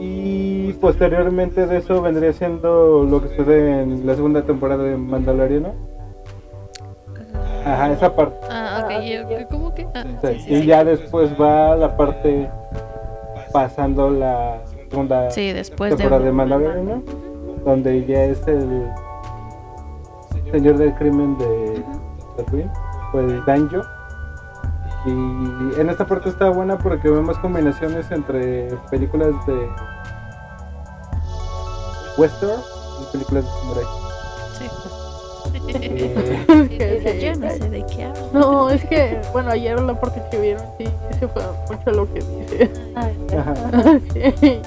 Y 0.00 0.72
posteriormente 0.74 1.66
de 1.66 1.78
eso 1.78 2.00
vendría 2.00 2.32
siendo 2.32 3.04
lo 3.04 3.20
que 3.20 3.28
sucede 3.36 3.82
en 3.82 4.06
la 4.06 4.14
segunda 4.14 4.42
temporada 4.42 4.84
de 4.84 4.96
Mandaloriano. 4.96 5.89
Ajá, 7.64 7.92
esa 7.92 8.14
parte. 8.14 8.36
Ah, 8.50 8.82
ok, 8.84 9.02
yo- 9.02 9.48
¿cómo 9.48 9.74
que? 9.74 9.86
Ah, 9.94 10.02
Sí, 10.22 10.28
sí, 10.34 10.40
sí, 10.40 10.54
y 10.54 10.60
sí. 10.60 10.66
ya 10.66 10.84
después 10.84 11.30
va 11.40 11.76
la 11.76 11.96
parte 11.96 12.48
pasando 13.52 14.10
la 14.10 14.58
segunda 14.88 15.30
Sí, 15.30 15.52
después 15.52 15.90
de. 15.90 15.96
temporada 15.96 16.24
de 16.24 16.32
Mandaloriano, 16.32 17.02
donde 17.64 18.04
ya 18.06 18.24
es 18.24 18.46
el 18.48 18.88
señor 20.50 20.78
del 20.78 20.94
crimen 20.94 21.36
de 21.38 21.84
Tatooine, 22.36 22.70
o 23.12 23.18
el 23.20 23.44
Danjo. 23.44 23.82
Y 25.06 25.10
en 25.80 25.88
esta 25.88 26.06
parte 26.06 26.28
está 26.28 26.50
buena 26.50 26.76
porque 26.78 27.08
vemos 27.08 27.38
combinaciones 27.38 28.10
entre 28.10 28.68
películas 28.90 29.30
de 29.46 29.68
western 32.18 32.60
y 33.02 33.12
películas 33.12 33.44
de 33.44 33.50
samurai. 33.50 33.84
Sí. 35.72 36.12
Es 36.48 36.68
que- 36.68 37.20
Yo 37.34 37.40
no 37.40 37.50
sé 37.50 37.70
de 37.70 37.84
qué 37.86 38.04
hablo. 38.04 38.28
No, 38.32 38.70
es 38.70 38.84
que, 38.86 39.20
bueno, 39.32 39.50
ayer 39.50 39.80
la 39.80 39.98
parte 39.98 40.22
que 40.30 40.38
vieron, 40.40 40.64
sí, 40.78 40.84
ese 41.10 41.28
fue 41.28 41.42
mucho 41.70 41.90
lo 41.90 42.12
que 42.12 42.20
dice. 42.20 42.70
ajá. 42.96 43.54
Sí. 44.40 44.60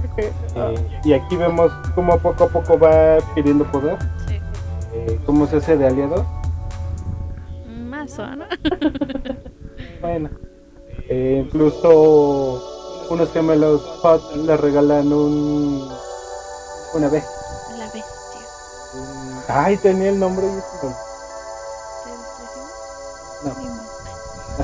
Porque, 0.00 0.32
ah, 0.56 0.70
Eh, 0.74 0.86
y 1.04 1.12
aquí 1.12 1.36
vemos 1.36 1.70
cómo 1.94 2.18
poco 2.18 2.44
a 2.44 2.48
poco 2.48 2.78
va 2.78 3.16
adquiriendo 3.16 3.64
poder, 3.70 3.98
Sí. 4.26 4.40
eh, 4.94 5.18
cómo 5.26 5.46
se 5.46 5.56
hace 5.56 5.76
de 5.76 5.86
aliado. 5.86 6.24
Más 7.88 8.18
o 8.18 8.26
no. 8.36 8.44
Bueno, 10.02 10.30
eh, 11.08 11.44
incluso 11.46 13.06
unos 13.10 13.30
gemelos 13.32 13.82
Hot 14.02 14.34
le 14.36 14.56
regalan 14.56 15.12
un 15.12 15.86
una 16.94 17.08
vez. 17.08 17.24
Ay, 19.52 19.76
tenía 19.78 20.10
el 20.10 20.18
nombre. 20.18 20.46
me- 20.46 20.62
¿Te 20.62 20.86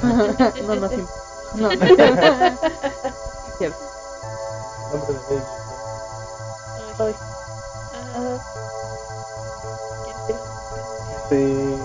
No, 0.03 0.75
no, 0.75 0.75
no, 0.81 0.89
sí. 0.89 1.07
No. 1.55 1.69
Cierto. 3.59 3.79
nombre 4.93 5.15
de 5.15 5.19
Baby. 5.29 5.43
Ay, 6.99 7.15
Sí, 11.29 11.79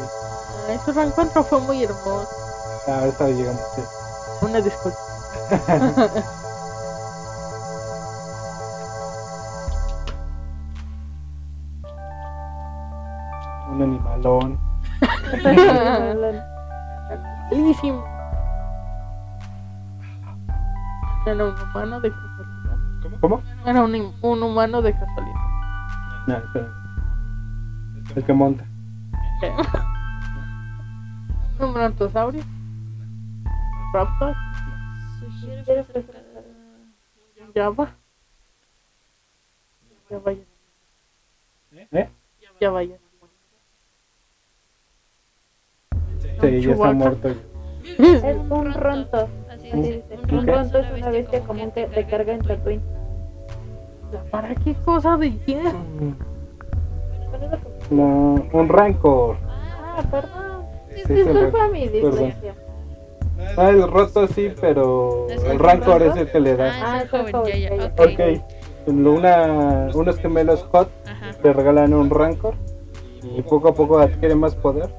su 0.86 0.91
reencuentro 0.91 1.43
fue 1.43 1.60
muy 1.60 1.84
hermoso. 1.84 2.28
ah, 2.88 2.99
ahorita 2.99 3.28
llegamos. 3.28 3.62
sí. 3.76 3.82
Una 4.41 4.62
disculpa. 4.62 4.97
Buenísimo. 17.49 18.05
Era 21.26 21.45
un 21.45 21.55
humano 21.59 21.99
de 22.01 22.11
casualidad. 22.11 23.19
¿Cómo? 23.19 23.41
Era 23.65 23.84
un, 23.84 24.13
un 24.22 24.43
humano 24.43 24.82
de 24.82 24.93
casualidad. 24.93 25.41
No, 26.28 26.38
espera. 26.38 26.67
El 28.15 28.24
que 28.24 28.34
monta. 28.34 28.65
Un 31.59 31.74
brontosaurio. 31.74 32.43
Raptor. 33.93 34.36
Java. 37.55 37.95
Ya 40.09 40.19
vaya. 40.19 40.43
¿Eh? 41.91 42.09
Ya 42.59 42.72
vaya. 42.72 42.97
Sí, 46.42 46.62
ya 46.62 46.72
está 46.74 46.92
muerto. 46.92 47.30
Es 47.98 48.24
un 48.50 48.74
ronto. 48.74 49.28
Así 49.50 49.68
es. 49.70 50.32
Un 50.32 50.48
ronto 50.48 50.78
es 50.80 50.92
una 50.98 51.10
bestia 51.10 51.39
común 51.42 51.72
que 51.72 51.88
recarga 51.88 52.34
en 52.34 52.42
Tatooine. 52.42 52.82
¿Para 54.30 54.54
qué 54.56 54.74
cosa 54.86 55.18
de 55.18 55.38
quién? 55.46 56.16
No, 57.89 58.44
un 58.54 58.70
rancor. 58.70 59.38
Ah, 59.48 60.04
perdón. 60.10 60.66
Sí, 60.96 61.02
sí, 61.08 61.14
Disculpa 61.14 61.68
mi 61.70 61.88
dislexia. 61.88 62.56
Ah, 63.58 63.70
el 63.70 63.89
roto 63.89 64.28
sí, 64.28 64.54
pero 64.60 65.28
¿Es 65.30 65.44
el 65.44 65.58
rancor 65.58 66.02
es 66.04 66.16
el 66.16 66.30
que 66.30 66.39
le 66.39 66.56
da. 66.56 66.66
Ah, 66.66 67.02
es 67.04 67.14
Ah, 67.14 67.20
el 67.20 67.26
el 67.28 67.32
joven, 67.32 67.62
ya, 67.62 68.04
Ok. 68.04 68.42
Una, 68.88 69.89
unos 69.94 70.18
gemelos 70.18 70.64
hot 70.72 70.89
Ajá. 71.06 71.32
le 71.44 71.54
regalan 71.54 71.94
un 71.94 72.10
rancor 72.10 72.56
y 73.24 73.42
poco 73.44 73.70
a 73.70 73.74
poco 73.74 74.00
adquiere 74.00 74.34
más 74.36 74.56
poder 74.56 74.89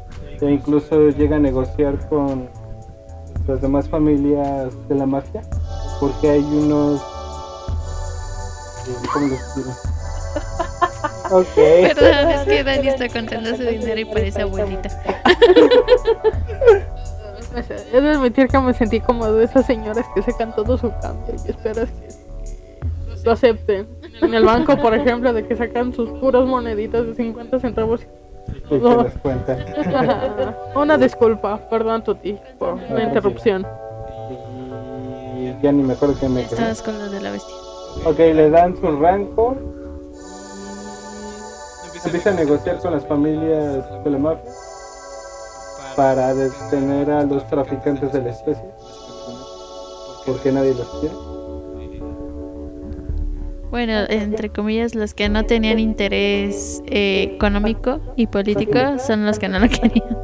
e 0.43 0.51
incluso 0.51 1.09
llega 1.11 1.37
a 1.37 1.39
negociar 1.39 1.97
con 2.09 2.49
las 3.47 3.63
demás 3.63 3.89
familias 3.89 4.73
de 4.89 4.95
la 4.95 5.07
mafia 5.07 5.43
porque 6.01 6.31
hay 6.31 6.43
unos 6.43 7.01
eh, 8.89 8.95
¿cómo 9.13 9.29
les 9.29 9.55
digo? 9.55 9.71
ok 11.31 11.55
Perdón, 11.55 12.31
es 12.31 12.41
que 12.41 12.65
Dani 12.65 12.89
está 12.89 13.09
contando 13.09 13.57
su 13.57 13.63
dinero 13.63 14.01
y 14.01 14.05
parece 14.05 14.43
abuelita. 14.43 14.91
He 17.93 18.01
de 18.01 18.11
admitir 18.11 18.49
que 18.49 18.59
me 18.59 18.73
sentí 18.73 19.01
como 19.01 19.31
de 19.31 19.45
esas 19.45 19.67
señoras 19.67 20.07
que 20.15 20.23
sacan 20.23 20.55
todo 20.55 20.79
su 20.79 20.91
cambio 21.01 21.35
y 21.47 21.51
esperas 21.51 21.91
que 21.91 22.09
lo 23.25 23.33
acepten. 23.33 23.87
En 24.21 24.35
el 24.35 24.45
banco, 24.45 24.77
por 24.79 24.95
ejemplo, 24.95 25.33
de 25.33 25.47
que 25.47 25.55
sacan 25.55 25.93
sus 25.93 26.09
puras 26.19 26.47
moneditas 26.47 27.07
de 27.07 27.15
50 27.15 27.61
centavos. 27.61 28.01
y 28.03 28.22
te 28.69 28.79
das 28.81 29.13
cuenta 29.23 29.57
Una 30.75 30.97
disculpa, 30.97 31.59
perdón 31.69 32.03
Tuti 32.05 32.39
por 32.59 32.79
la 32.91 33.05
interrupción. 33.05 33.67
y 35.39 35.63
ya 35.63 35.73
ni 35.73 35.83
me 35.83 35.95
acuerdo 35.95 36.19
que 36.19 36.29
me. 36.29 36.43
Estabas 36.43 36.83
con 36.83 36.99
lo 36.99 37.11
de 37.11 37.21
la 37.21 37.31
bestia. 37.33 37.55
Ok, 38.05 38.19
le 38.19 38.51
dan 38.51 38.77
su 38.77 38.87
rancor. 39.01 39.57
Empieza 42.05 42.31
a 42.31 42.33
negociar 42.35 42.79
con 42.79 42.93
las 42.93 43.07
familias 43.07 43.85
de 44.03 44.11
la 44.11 44.19
mafia 44.19 44.51
para 45.95 46.35
detener 46.35 47.11
a 47.11 47.23
los 47.25 47.47
traficantes 47.47 48.13
de 48.13 48.23
la 48.23 48.31
especie. 48.31 48.65
Porque 50.27 50.51
nadie 50.51 50.75
los 50.75 50.89
quiere. 51.01 51.15
Bueno, 53.73 54.05
entre 54.11 54.51
comillas, 54.51 54.95
los 54.95 55.15
que 55.15 55.31
no 55.31 55.47
tenían 55.47 55.79
interés 55.79 56.83
eh, 56.85 57.31
económico 57.37 58.01
y 58.17 58.27
político 58.27 58.79
son 58.99 59.25
los 59.25 59.39
que 59.39 59.49
no 59.49 59.59
lo 59.59 59.67
querían. 59.71 60.19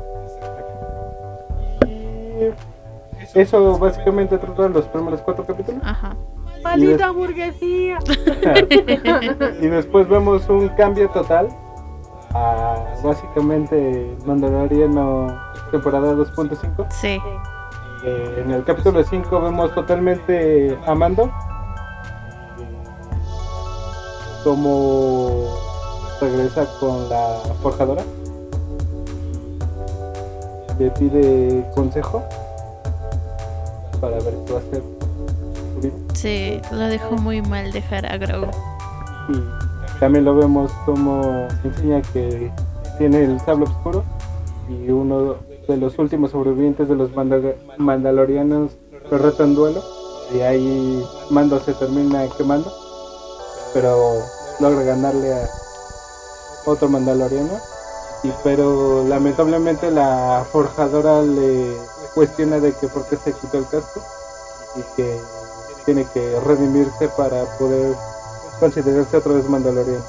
Y 3.35 3.41
eso 3.41 3.79
básicamente 3.79 4.37
trata 4.37 4.69
los 4.69 4.85
primeros 4.89 5.23
cuatro 5.23 5.47
capítulos. 5.47 5.81
Ajá. 5.83 6.15
¡Maldita 6.63 7.11
burguesía! 7.11 7.99
y 9.63 9.67
después 9.67 10.07
vemos 10.11 10.47
un 10.51 10.69
cambio 10.69 11.09
total 11.09 11.49
a 12.35 12.85
básicamente 13.03 14.15
Mandaloriano 14.27 15.35
temporada 15.71 16.13
2.5. 16.13 16.87
Sí. 16.91 17.19
Eh, 18.05 18.43
en 18.45 18.51
el 18.51 18.63
capítulo 18.65 19.03
5 19.03 19.41
vemos 19.41 19.75
totalmente 19.75 20.77
a 20.85 20.95
Mando. 20.95 21.33
Como 24.49 25.45
regresa 26.23 26.65
con 26.81 27.07
la 27.11 27.39
forjadora. 27.63 28.03
Le 30.79 30.91
pide 30.93 31.71
consejo 31.75 32.23
para 34.01 34.17
ver 34.21 34.33
qué 34.47 34.53
va 34.55 34.59
a 34.59 34.63
hacer. 34.63 34.83
Sí, 36.15 36.63
lo 36.73 36.79
dejó 36.87 37.17
muy 37.17 37.43
mal 37.43 37.71
dejar 37.73 38.07
a 38.11 38.17
Grogu. 38.17 38.47
Y 39.29 40.01
también 40.01 40.25
lo 40.25 40.35
vemos 40.35 40.73
como 40.87 41.47
enseña 41.63 42.01
que 42.15 42.51
tiene 42.97 43.25
el 43.25 43.39
sable 43.41 43.65
oscuro 43.67 44.03
y 44.71 44.89
uno 44.89 45.35
de 45.69 45.77
los 45.77 45.99
últimos 45.99 46.31
sobrevivientes 46.31 46.89
de 46.89 46.95
los 46.95 47.11
Mandal- 47.11 47.55
mandalorianos 47.77 48.71
lo 49.11 49.19
reta 49.19 49.45
en 49.45 49.55
duelo 49.55 49.83
y 50.35 50.41
ahí 50.41 51.05
Mando 51.29 51.61
se 51.61 51.75
termina 51.75 52.25
quemando 52.39 52.73
pero 53.75 54.23
logra 54.61 54.83
ganarle 54.83 55.35
a 55.35 55.49
otro 56.67 56.89
mandaloriano 56.89 57.59
y 58.23 58.33
pero 58.43 59.05
lamentablemente 59.07 59.91
la 59.91 60.45
forjadora 60.51 61.23
le 61.23 61.77
cuestiona 62.15 62.59
de 62.59 62.73
que 62.75 62.89
por 62.89 63.05
qué 63.07 63.17
se 63.17 63.33
quitó 63.33 63.59
el 63.59 63.67
casco 63.69 64.03
y 64.77 64.83
que 64.97 65.21
tiene 65.85 66.05
que 66.13 66.41
redimirse 66.41 67.09
para 67.17 67.45
poder 67.59 67.95
considerarse 68.61 69.17
otra 69.17 69.35
vez 69.35 69.49
mandaloriano 69.49 70.05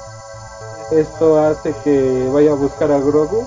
esto 0.90 1.38
hace 1.38 1.72
que 1.84 2.28
vaya 2.32 2.50
a 2.50 2.56
buscar 2.56 2.90
a 2.90 2.98
Grogu 2.98 3.46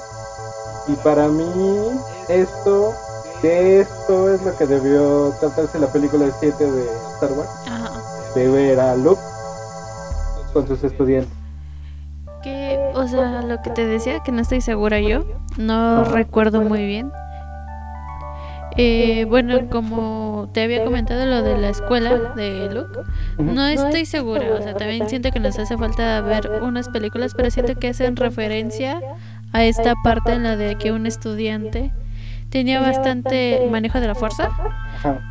y 0.87 0.93
para 0.97 1.27
mí 1.27 1.99
esto 2.29 2.93
de 3.41 3.81
esto 3.81 4.33
es 4.33 4.41
lo 4.41 4.55
que 4.55 4.65
debió 4.65 5.33
tratarse 5.41 5.77
la 5.77 5.87
película 5.87 6.25
7 6.39 6.71
de 6.71 6.89
Star 7.15 7.33
Wars 7.33 7.49
Ajá. 7.67 8.01
de 8.33 8.47
ver 8.47 8.79
a 8.79 8.95
Luke 8.95 9.21
con 10.53 10.67
sus 10.67 10.83
estudiantes 10.83 11.33
Que, 12.43 12.79
o 12.93 13.07
sea, 13.07 13.41
lo 13.41 13.61
que 13.61 13.71
te 13.71 13.85
decía, 13.85 14.19
que 14.19 14.31
no 14.31 14.41
estoy 14.41 14.61
segura 14.61 14.99
yo, 14.99 15.25
no 15.57 16.03
recuerdo 16.05 16.61
muy 16.61 16.85
bien. 16.85 17.11
Eh, 18.75 19.25
bueno, 19.25 19.69
como 19.69 20.49
te 20.51 20.63
había 20.63 20.83
comentado 20.83 21.25
lo 21.25 21.43
de 21.43 21.57
la 21.59 21.69
escuela 21.69 22.33
de 22.35 22.69
Luke, 22.73 23.01
no 23.37 23.67
estoy 23.67 24.05
segura, 24.05 24.47
o 24.57 24.61
sea, 24.63 24.73
también 24.73 25.07
siento 25.07 25.29
que 25.29 25.39
nos 25.39 25.59
hace 25.59 25.77
falta 25.77 26.21
ver 26.21 26.49
unas 26.63 26.89
películas, 26.89 27.33
pero 27.35 27.51
siento 27.51 27.75
que 27.75 27.89
hacen 27.89 28.15
referencia 28.15 28.99
a 29.51 29.63
esta 29.63 29.93
parte 30.03 30.33
en 30.33 30.43
la 30.43 30.57
de 30.57 30.75
que 30.75 30.91
un 30.91 31.05
estudiante 31.05 31.91
tenía 32.49 32.81
bastante 32.81 33.67
manejo 33.69 33.99
de 33.99 34.07
la 34.07 34.15
fuerza, 34.15 34.49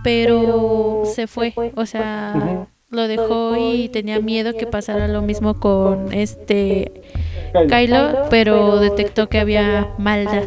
pero 0.05 1.03
se 1.05 1.27
fue, 1.27 1.53
o 1.75 1.87
sea. 1.87 2.67
Lo 2.93 3.09
dejó 3.09 3.57
y 3.57 3.89
tenía 3.89 4.21
miedo 4.21 4.53
que 4.55 4.67
pasara 4.67 5.09
lo 5.09 5.23
mismo 5.23 5.59
con 5.59 6.13
este 6.13 7.03
Kylo. 7.69 8.27
Pero 8.31 8.79
detectó 8.79 9.29
que 9.29 9.41
había 9.41 9.89
maldad, 9.99 10.45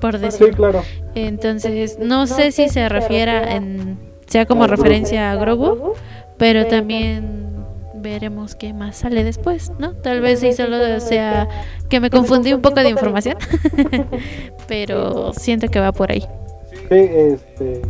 por 0.00 0.16
Sí, 0.16 0.22
decirlo. 0.22 0.56
claro. 0.56 0.82
Entonces, 1.14 1.98
no 2.00 2.26
sé 2.26 2.52
si 2.52 2.68
se 2.68 2.88
refiera 2.88 3.54
en 3.56 3.98
sea 4.26 4.46
como 4.46 4.66
referencia 4.66 5.30
a 5.32 5.34
Grogu, 5.36 5.94
pero 6.36 6.66
también 6.66 7.46
veremos 7.94 8.54
qué 8.54 8.72
más 8.72 8.98
sale 8.98 9.24
después, 9.24 9.72
¿no? 9.78 9.92
Tal 9.94 10.20
vez 10.20 10.38
sí 10.40 10.52
solo 10.52 11.00
sea 11.00 11.48
que 11.88 11.98
me 11.98 12.10
confundí 12.10 12.52
un 12.52 12.60
poco 12.62 12.80
de 12.80 12.90
información, 12.90 13.36
pero 14.68 15.32
siento 15.32 15.68
que 15.68 15.80
va 15.80 15.92
por 15.92 16.12
ahí. 16.12 16.24
Sí, 16.88 16.94
este. 16.94 17.82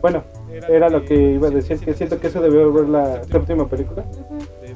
Bueno, 0.00 0.24
era 0.68 0.88
lo 0.88 1.04
que 1.04 1.14
iba 1.14 1.48
a 1.48 1.50
decir, 1.50 1.78
que 1.80 1.94
siento 1.94 2.18
que 2.20 2.28
eso 2.28 2.40
debió 2.40 2.72
ver 2.72 2.88
la 2.88 3.24
séptima 3.24 3.66
película, 3.68 4.04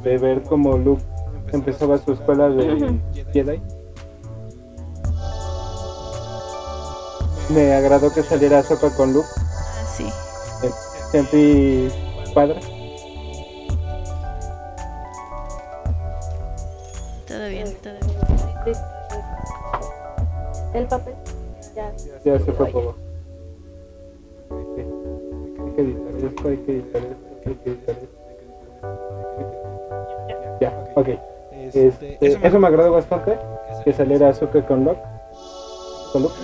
de 0.02 0.18
ver 0.18 0.42
cómo 0.42 0.76
Luke 0.76 1.02
empezaba 1.52 1.98
su 1.98 2.12
escuela 2.12 2.48
de 2.50 2.98
Jedi. 3.32 3.60
Me 7.50 7.72
agradó 7.74 8.12
que 8.12 8.22
saliera 8.22 8.58
Ahsoka 8.58 8.90
con 8.90 9.12
Luke, 9.12 9.28
Sí. 9.96 10.06
eh, 10.62 10.70
sentí 11.10 11.88
padre. 12.34 12.60
Todo 17.26 17.48
bien, 17.48 17.74
todo 17.82 17.94
bien. 17.94 18.18
Sí, 18.64 18.74
sí. 18.74 18.80
El 20.74 20.86
papel. 20.86 21.14
Ya. 21.74 21.92
Ya 22.24 22.38
se 22.38 22.52
fue 22.52 22.66
por 22.70 22.94
Sí. 22.94 23.00
Hay 25.78 25.84
que 25.84 25.90
editar 25.92 26.26
esto, 26.28 26.48
hay 26.48 26.56
que 26.56 26.72
editar 26.72 27.02
esto, 27.02 27.16
hay 27.46 27.54
que 27.54 27.70
editar 27.70 27.94
esto. 27.94 28.08
Ya, 30.60 30.84
ok. 30.96 31.08
Este, 31.72 32.18
eso 32.20 32.58
me 32.58 32.66
agradó 32.66 32.92
bastante, 32.92 33.38
que 33.84 33.92
saliera 33.92 34.28
Azuka 34.30 34.66
con 34.66 34.84
Locke. 34.84 35.00
Con 36.12 36.22
loco. 36.22 36.34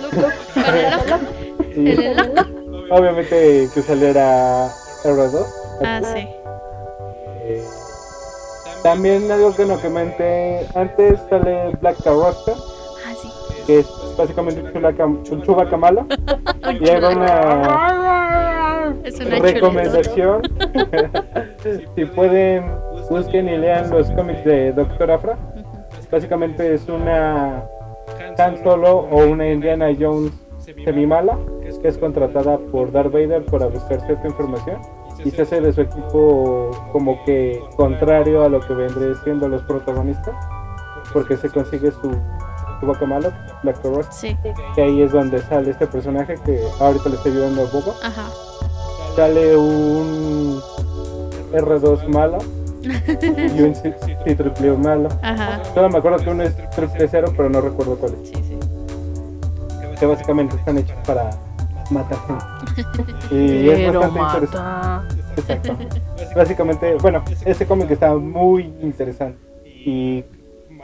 obviamente 2.91 3.67
que 3.73 3.81
saliera 3.81 4.69
R2. 5.03 5.45
Ah, 5.83 6.01
sí. 6.15 6.27
Eh, 7.43 7.63
también 8.83 9.29
algo 9.31 9.53
que 9.55 9.65
no 9.65 9.79
comenté 9.81 10.65
antes 10.75 11.19
sale 11.29 11.71
Black 11.81 12.01
Carrasca, 12.03 12.53
Ah, 13.05 13.13
sí. 13.21 13.29
que 13.67 13.79
es 13.79 13.87
básicamente 14.17 14.61
un 14.61 14.71
chulaca- 14.71 15.05
un 15.05 15.41
chubaca 15.43 15.75
malo. 15.77 16.05
Y 16.81 16.89
era 16.89 17.09
una 17.09 18.64
Es 19.03 19.19
una 19.19 19.39
recomendación. 19.39 20.41
si 21.95 22.05
pueden, 22.05 22.65
busquen 23.09 23.49
y 23.49 23.57
lean 23.57 23.89
los 23.89 24.09
cómics 24.11 24.43
de 24.45 24.71
Doctor 24.73 25.11
Afra. 25.11 25.37
Básicamente 26.11 26.73
es 26.73 26.87
una 26.87 27.63
Han 28.37 28.63
Solo 28.63 29.07
o 29.11 29.25
una 29.27 29.49
Indiana 29.49 29.87
Jones 29.99 30.31
semimala 30.83 31.37
que 31.81 31.87
es 31.87 31.97
contratada 31.97 32.57
por 32.57 32.91
Darth 32.91 33.11
Vader 33.11 33.45
para 33.45 33.67
buscar 33.67 34.01
cierta 34.01 34.27
información 34.27 34.77
y 35.23 35.29
se 35.29 35.43
hace 35.43 35.61
de 35.61 35.71
su 35.73 35.81
equipo 35.81 36.71
como 36.91 37.23
que 37.25 37.59
contrario 37.75 38.43
a 38.43 38.49
lo 38.49 38.59
que 38.61 38.73
vendría 38.73 39.13
siendo 39.23 39.47
los 39.47 39.61
protagonistas 39.63 40.33
porque 41.13 41.37
se 41.37 41.49
consigue 41.49 41.91
su, 41.91 42.11
su 42.79 42.85
vaca 42.87 43.05
malo, 43.05 43.31
Black 43.63 43.77
Rose, 43.83 44.09
Sí. 44.11 44.37
que 44.75 44.81
ahí 44.81 45.01
es 45.03 45.11
donde 45.11 45.39
sale 45.39 45.71
este 45.71 45.85
personaje 45.87 46.35
que 46.45 46.59
ahorita 46.79 47.09
le 47.09 47.15
está 47.15 47.29
ayudando 47.29 47.61
a 47.61 47.65
Boba 47.65 47.93
Ajá. 48.03 48.27
Sale 49.15 49.55
un 49.57 50.61
R2 51.53 52.07
malo 52.07 52.37
y 52.83 53.61
un 53.61 53.73
C- 53.75 53.95
C-Triple 54.25 54.71
malo. 54.77 55.09
Ajá. 55.21 55.61
Solo 55.73 55.89
me 55.89 55.97
acuerdo 55.99 56.19
que 56.23 56.29
uno 56.29 56.43
es 56.43 56.55
triple 56.71 57.07
cero, 57.09 57.33
pero 57.35 57.49
no 57.49 57.61
recuerdo 57.61 57.95
cuál 57.95 58.13
es. 58.21 58.29
Sí, 58.29 58.35
sí. 58.35 58.57
Que 59.99 60.05
básicamente 60.05 60.55
están 60.57 60.77
hechos 60.77 60.97
para 61.05 61.29
matar 61.89 62.17
gente. 62.27 63.35
Y 63.35 63.69
es 63.69 63.79
Pero 63.79 63.99
bastante 64.01 64.19
interesante. 64.19 64.57
mata. 64.57 65.03
Exacto. 65.37 65.77
Básicamente, 66.35 66.95
bueno, 67.01 67.23
este 67.45 67.65
cómic 67.65 67.91
está 67.91 68.13
muy 68.15 68.63
interesante. 68.81 69.39
Y 69.65 70.23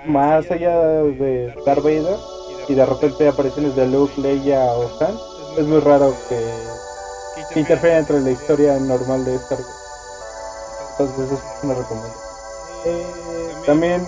más 0.06 0.50
allá 0.50 0.80
de 1.04 1.54
Darth 1.66 1.84
Vader 1.84 2.16
y 2.70 2.74
de 2.74 2.86
repente 2.86 3.28
apariciones 3.28 3.76
de 3.76 3.88
Luke, 3.88 4.14
Leia 4.22 4.64
o 4.64 4.84
Han, 5.04 5.16
es 5.58 5.66
muy 5.66 5.80
raro 5.82 6.14
que, 6.30 6.40
que 7.54 7.60
interfiera 7.60 7.98
entre 7.98 8.20
la 8.22 8.32
historia 8.32 8.78
normal 8.80 9.26
de 9.26 9.36
Star 9.36 9.60
Wars. 9.60 9.76
Entonces 10.92 11.26
eso 11.26 11.36
es 11.36 11.64
una 11.64 11.74
recomendación. 11.74 12.24
Eh, 12.86 13.06
también, 13.66 14.08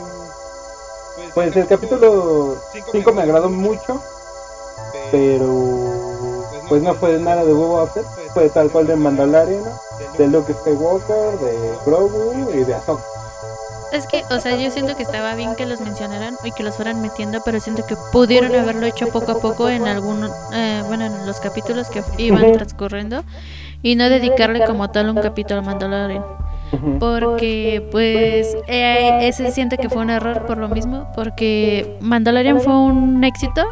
pues 1.33 1.55
el 1.55 1.67
capítulo 1.67 2.57
5 2.91 3.13
me 3.13 3.21
agradó 3.21 3.49
mucho, 3.49 4.01
pero 5.11 5.93
pues 6.69 6.81
no 6.81 6.93
fue 6.95 7.19
nada 7.19 7.45
de 7.45 7.53
Boba 7.53 7.87
Fett, 7.87 8.05
fue 8.33 8.49
tal 8.49 8.71
cual 8.71 8.87
de 8.87 8.95
Mandalorian, 8.95 9.63
de 10.17 10.27
Luke 10.27 10.53
Skywalker, 10.53 11.39
de 11.39 11.77
Grogu 11.85 12.49
y 12.53 12.63
de 12.63 12.73
Ahsoka. 12.73 13.12
Es 13.93 14.07
que, 14.07 14.23
o 14.31 14.39
sea, 14.39 14.55
yo 14.55 14.71
siento 14.71 14.97
que 14.97 15.03
estaba 15.03 15.35
bien 15.35 15.55
que 15.55 15.67
los 15.67 15.79
mencionaran 15.79 16.35
y 16.43 16.51
que 16.51 16.63
los 16.63 16.75
fueran 16.75 16.99
metiendo, 16.99 17.41
pero 17.45 17.59
siento 17.59 17.85
que 17.85 17.95
pudieron 18.11 18.55
haberlo 18.55 18.87
hecho 18.87 19.09
poco 19.09 19.33
a 19.33 19.39
poco 19.39 19.69
en 19.69 19.87
algún, 19.87 20.27
eh, 20.51 20.81
bueno, 20.87 21.05
en 21.05 21.27
los 21.27 21.39
capítulos 21.39 21.89
que 21.89 22.03
iban 22.17 22.53
transcurriendo 22.53 23.23
y 23.83 23.95
no 23.95 24.09
dedicarle 24.09 24.65
como 24.65 24.89
tal 24.89 25.11
un 25.11 25.21
capítulo 25.21 25.59
a 25.59 25.63
Mandalorian. 25.63 26.23
Porque, 26.99 27.83
pues, 27.91 28.55
eh, 28.67 29.27
ese 29.27 29.51
siento 29.51 29.77
que 29.77 29.89
fue 29.89 30.01
un 30.01 30.09
error 30.09 30.45
por 30.45 30.57
lo 30.57 30.69
mismo, 30.69 31.11
porque 31.15 31.85
Mandalorian 31.99 32.59
fue 32.59 32.77
un 32.77 33.23
éxito, 33.23 33.63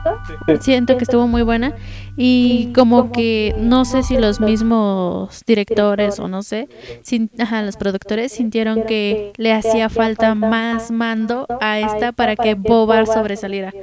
siento 0.60 0.98
que 0.98 1.04
estuvo 1.06 1.28
muy 1.28 1.42
buena 1.42 1.74
y 2.18 2.70
como 2.74 3.12
que 3.12 3.54
no 3.58 3.86
sé 3.86 4.04
si 4.04 4.18
los 4.18 4.40
mismos 4.40 5.44
directores 5.48 6.20
o 6.20 6.28
no 6.28 6.44
sé, 6.44 6.68
sin- 7.02 7.30
ajá, 7.40 7.62
los 7.64 7.78
productores 7.78 8.32
sintieron 8.32 8.84
que 8.84 9.32
le 9.38 9.54
hacía 9.54 9.90
falta 9.90 10.36
más 10.36 10.92
mando 10.92 11.48
a 11.60 11.80
esta 11.80 12.12
para 12.12 12.36
que 12.36 12.56
Boba 12.56 13.06
sobresaliera. 13.06 13.74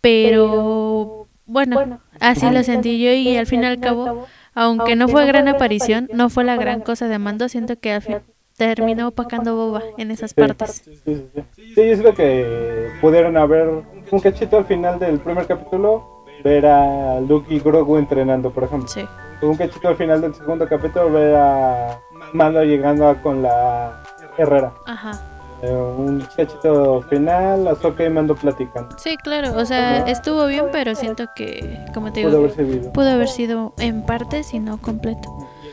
Pero 0.00 1.28
bueno, 1.46 1.76
así 2.20 2.50
lo 2.50 2.62
sentí 2.62 3.02
yo 3.02 3.12
y 3.12 3.36
al 3.36 3.46
fin 3.46 3.62
y 3.62 3.66
al 3.66 3.80
cabo, 3.80 4.26
aunque 4.56 4.96
no 4.96 5.06
fue 5.06 5.26
gran 5.26 5.46
aparición, 5.46 6.08
no 6.12 6.28
fue 6.30 6.42
la 6.42 6.56
gran 6.56 6.80
cosa 6.80 7.06
de 7.06 7.18
mando, 7.18 7.48
siento 7.48 7.78
que 7.78 7.92
al 7.92 8.02
fin 8.02 8.18
terminó 8.56 9.08
opacando 9.08 9.54
Boba 9.54 9.82
en 9.98 10.10
esas 10.10 10.32
partes. 10.32 10.82
Sí, 10.84 10.98
sí, 11.04 11.28
sí. 11.34 11.72
Sí, 11.74 11.80
es 11.82 12.00
lo 12.00 12.14
que 12.14 12.88
pudieron 13.00 13.36
haber 13.36 13.68
un 14.10 14.20
cachito 14.20 14.56
al 14.56 14.64
final 14.64 14.98
del 14.98 15.18
primer 15.18 15.46
capítulo, 15.46 16.24
ver 16.42 16.64
a 16.64 17.20
Luke 17.20 17.54
y 17.54 17.60
Grogu 17.60 17.98
entrenando, 17.98 18.50
por 18.50 18.64
ejemplo. 18.64 18.88
Sí. 18.88 19.06
Un 19.42 19.56
cachito 19.56 19.88
al 19.88 19.96
final 19.96 20.22
del 20.22 20.34
segundo 20.34 20.66
capítulo, 20.66 21.12
ver 21.12 21.36
a 21.36 22.00
Mando 22.32 22.64
llegando 22.64 23.08
a 23.08 23.14
con 23.20 23.42
la 23.42 24.02
Herrera. 24.38 24.72
Ajá. 24.86 25.35
Eh, 25.62 25.70
un 25.72 26.20
cachito 26.36 27.00
final, 27.02 27.66
Azoka 27.68 28.04
y 28.04 28.10
Mando 28.10 28.34
platicando. 28.34 28.94
Sí, 28.98 29.16
claro, 29.16 29.56
o 29.56 29.64
sea, 29.64 30.06
estuvo 30.08 30.46
bien, 30.46 30.66
pero 30.70 30.94
siento 30.94 31.24
que, 31.34 31.78
como 31.94 32.12
te 32.12 32.20
digo, 32.20 32.30
Pudo 32.30 32.38
haber 32.40 32.52
servido. 32.54 32.92
pudo 32.92 33.10
haber 33.10 33.28
sido 33.28 33.72
en 33.78 34.02
parte, 34.04 34.42
si 34.42 34.58
no 34.58 34.76
completo. 34.78 35.28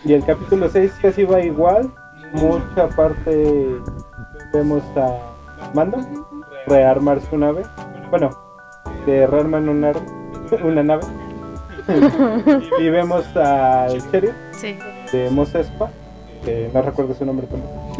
Y 0.05 0.13
el 0.13 0.23
capítulo 0.25 0.69
6 0.69 0.93
casi 1.01 1.23
va 1.25 1.41
igual. 1.41 1.91
Mucha 2.33 2.87
parte 2.95 3.67
vemos 4.53 4.81
a 4.95 5.17
Mando 5.73 5.97
rearmar 6.67 7.19
su 7.29 7.37
nave. 7.37 7.63
Bueno, 8.09 8.29
de 9.05 9.27
rearmar 9.27 9.61
una, 9.61 9.91
una 10.63 10.83
nave. 10.83 11.03
y 12.79 12.89
vemos 12.89 13.25
al 13.35 13.99
sheriff 14.11 14.33
Sí. 14.51 14.77
de 15.11 15.29
Mos 15.29 15.53
Espa, 15.53 15.89
que 16.45 16.69
no 16.73 16.81
recuerdo 16.81 17.13
su 17.13 17.25
nombre 17.25 17.45
tampoco, 17.47 17.97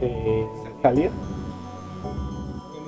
eh, 0.00 0.46
salir. 0.82 1.10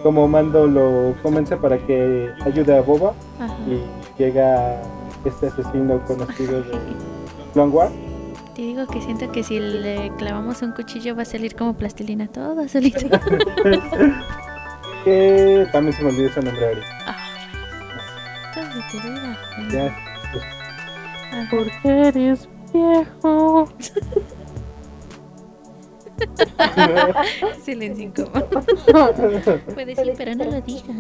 Como 0.03 0.29
Mando 0.29 0.67
lo 0.67 1.15
convence 1.23 1.57
para 1.57 1.79
que 1.79 2.31
ayude 2.45 2.77
a 2.77 2.83
Boba 2.83 3.15
Ajá. 3.41 3.57
y 3.67 3.81
llega 4.23 4.83
este 5.25 5.47
asesino 5.47 6.05
conocido 6.05 6.61
de 6.63 6.79
Clone 7.55 7.73
Wars. 7.73 7.93
Te 8.55 8.63
digo 8.63 8.87
que 8.87 9.01
siento 9.01 9.33
que 9.33 9.43
si 9.43 9.59
le 9.59 10.13
clavamos 10.19 10.61
un 10.63 10.73
cuchillo 10.73 11.17
va 11.17 11.23
a 11.23 11.25
salir 11.25 11.57
como 11.57 11.75
plastilina 11.75 12.29
todo 12.29 12.69
solito. 12.69 13.09
que 15.05 15.67
también 15.73 15.97
se 15.97 16.03
me 16.03 16.11
olvidó 16.11 16.31
su 16.33 16.43
nombre 16.43 16.67
ahorita. 16.67 17.05
Vida. 18.93 19.39
Ya, 19.73 19.87
Ajá. 21.33 21.49
Porque 21.51 22.09
eres 22.09 22.49
viejo. 22.73 23.69
Silencio 27.63 28.05
incómodo. 28.05 28.49
Puede 29.75 29.97
sí, 29.97 30.13
pero 30.17 30.35
no 30.35 30.45
lo 30.45 30.61
diga. 30.61 30.95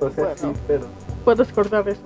o 0.00 0.10
sea, 0.10 0.36
sí, 0.36 0.46
pero. 0.66 0.86
Puedes 1.24 1.52
cortar 1.52 1.88
eso. 1.88 2.02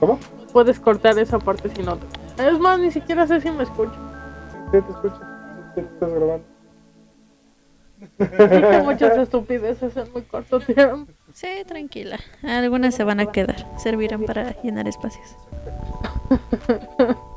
¿Cómo? 0.00 0.18
Puedes 0.52 0.78
cortar 0.78 1.18
esa 1.18 1.38
parte 1.38 1.70
si 1.74 1.82
no 1.82 1.96
te. 1.96 2.46
Es 2.46 2.58
más, 2.58 2.78
ni 2.78 2.90
siquiera 2.90 3.26
sé 3.26 3.40
si 3.40 3.50
me 3.50 3.62
escucho. 3.62 3.94
Sí, 4.72 4.80
te 4.80 4.92
escucho. 4.92 5.20
Sí, 5.74 5.80
te 5.80 5.80
estás 5.80 6.10
grabando. 6.10 6.44
Dije 8.18 8.82
muchas 8.82 9.16
estupideces 9.18 9.96
en 9.96 10.12
muy 10.12 10.22
corto 10.22 10.60
tiempo. 10.60 11.10
Sí, 11.32 11.48
tranquila. 11.66 12.18
Algunas 12.42 12.94
se 12.94 13.04
van 13.04 13.20
a 13.20 13.32
quedar. 13.32 13.66
Servirán 13.78 14.24
para 14.24 14.60
llenar 14.62 14.86
espacios. 14.88 15.36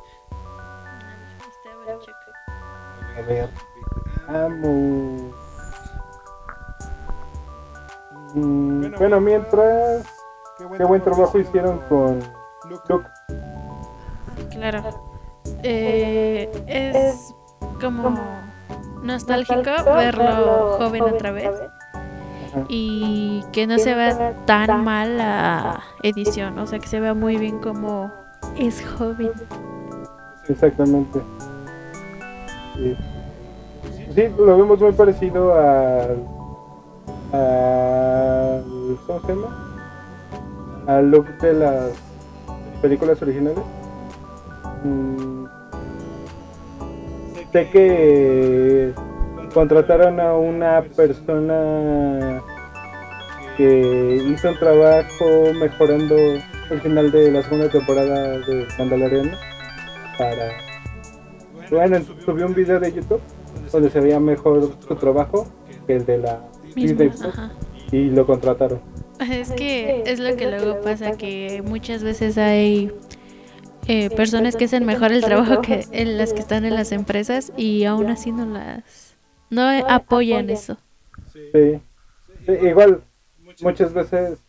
A 3.18 3.22
ver. 3.22 3.50
Vamos. 4.28 5.22
Mm, 8.34 8.92
bueno, 8.98 9.22
mientras. 9.22 10.06
Qué 10.58 10.84
buen 10.84 11.02
trabajo 11.02 11.38
hicieron 11.38 11.80
con 11.88 12.20
Luke. 12.70 13.08
Claro. 14.52 14.84
Eh, 15.64 16.50
es 16.68 17.34
como 17.80 18.18
nostálgico 19.04 19.72
verlo 19.86 20.78
joven 20.78 21.04
otra 21.04 21.32
vez 21.32 21.52
y 22.70 23.44
que 23.52 23.68
no 23.68 23.78
se 23.78 23.94
vea 23.94 24.34
tan 24.46 24.84
mal 24.84 25.18
la 25.18 25.84
edición, 26.04 26.58
o 26.58 26.68
sea 26.68 26.80
que 26.80 26.88
se 26.88 27.00
vea 27.00 27.14
muy 27.14 27.38
bien 27.38 27.60
como 27.60 28.12
es 28.58 28.84
joven. 28.98 29.32
Exactamente. 30.48 31.22
Sí. 32.78 34.28
Lo 34.38 34.58
vemos 34.58 34.80
muy 34.80 34.92
parecido 34.94 35.54
al. 35.54 36.26
al 37.34 38.64
¿Cómo 39.06 39.22
se 39.22 39.28
llama? 39.28 40.84
Al 40.88 41.12
look 41.12 41.28
de 41.40 41.54
las 41.54 41.92
películas 42.82 43.22
originales. 43.22 43.60
Mm, 44.84 45.46
sé 47.52 47.70
que 47.70 48.94
contrataron 49.54 50.20
a 50.20 50.36
una 50.36 50.84
persona 50.96 52.42
que 53.58 54.24
hizo 54.28 54.50
un 54.50 54.60
trabajo 54.60 55.26
mejorando 55.60 56.16
el 56.70 56.82
final 56.82 57.12
de 57.12 57.32
la 57.32 57.42
segunda 57.42 57.70
temporada 57.70 58.38
de 58.40 58.68
Mandaloriano 58.78 59.36
para 60.18 60.67
bueno 61.70 62.00
subió 62.26 62.46
un 62.46 62.54
video 62.54 62.80
de 62.80 62.94
YouTube 62.94 63.22
donde 63.72 63.90
se 63.90 64.00
veía 64.00 64.20
mejor 64.20 64.72
su 64.88 64.96
trabajo 64.96 65.48
que 65.86 65.98
el 65.98 66.06
de 66.06 66.18
la 66.20 66.42
Mismo, 66.76 67.12
y 67.92 68.10
lo 68.10 68.26
contrataron. 68.28 68.80
Es 69.32 69.52
que 69.52 70.04
es 70.06 70.20
lo 70.20 70.36
que 70.36 70.46
luego 70.46 70.80
pasa, 70.82 71.18
que 71.18 71.64
muchas 71.66 72.04
veces 72.04 72.38
hay 72.38 72.92
eh, 73.88 74.12
personas 74.12 74.56
que 74.56 74.66
hacen 74.66 74.86
mejor 74.86 75.12
el 75.12 75.24
trabajo 75.24 75.62
que 75.62 75.86
en 75.92 76.18
las 76.18 76.34
que 76.34 76.40
están 76.40 76.66
en 76.66 76.76
las 76.76 76.92
empresas 76.92 77.52
y 77.58 77.86
aún 77.86 78.08
así 78.12 78.32
no 78.32 78.46
las 78.46 79.18
no 79.50 79.64
apoyan. 79.90 80.50
eso. 80.50 80.78
sí. 81.34 81.80
Sí, 82.46 82.54
igual 82.62 83.02
muchas 83.62 83.94
veces 83.94 84.40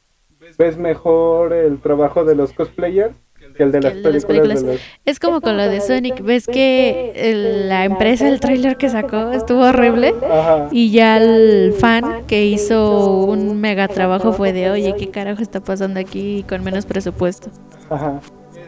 ves 0.57 0.77
mejor 0.77 1.53
el 1.53 1.81
trabajo 1.81 2.25
de 2.25 2.37
los 2.37 2.53
cosplayers 2.53 3.16
que 3.59 3.64
el 3.64 3.72
de 3.72 3.80
Que 3.80 3.84
las 3.88 3.96
el 3.96 4.02
de 4.02 4.12
las 4.12 4.24
películas, 4.24 4.61
de 4.61 4.64
películas. 4.68 4.80
Es 5.04 5.18
como 5.20 5.40
con 5.42 5.56
lo 5.59 5.68
de 5.68 5.80
Sonic, 5.82 6.22
ves 6.22 6.46
que 6.46 7.12
el- 7.14 7.68
la 7.68 7.84
empresa, 7.84 8.26
el 8.26 8.40
tráiler 8.40 8.76
que 8.78 8.88
sacó 8.88 9.32
estuvo 9.32 9.61
horrible 9.66 10.14
Ajá. 10.30 10.68
y 10.70 10.90
ya 10.90 11.18
el 11.18 11.74
fan 11.78 12.24
que 12.26 12.46
hizo 12.46 13.24
un 13.24 13.61
mega 13.61 13.86
trabajo 13.88 14.32
fue 14.32 14.54
de, 14.54 14.70
oye, 14.70 14.94
¿qué 14.96 15.11
carajo 15.11 15.42
está 15.42 15.61
pasando 15.61 16.00
aquí 16.00 16.44
con 16.48 16.64
menos 16.64 16.86
presupuesto? 16.86 17.50
Ajá. 17.90 18.20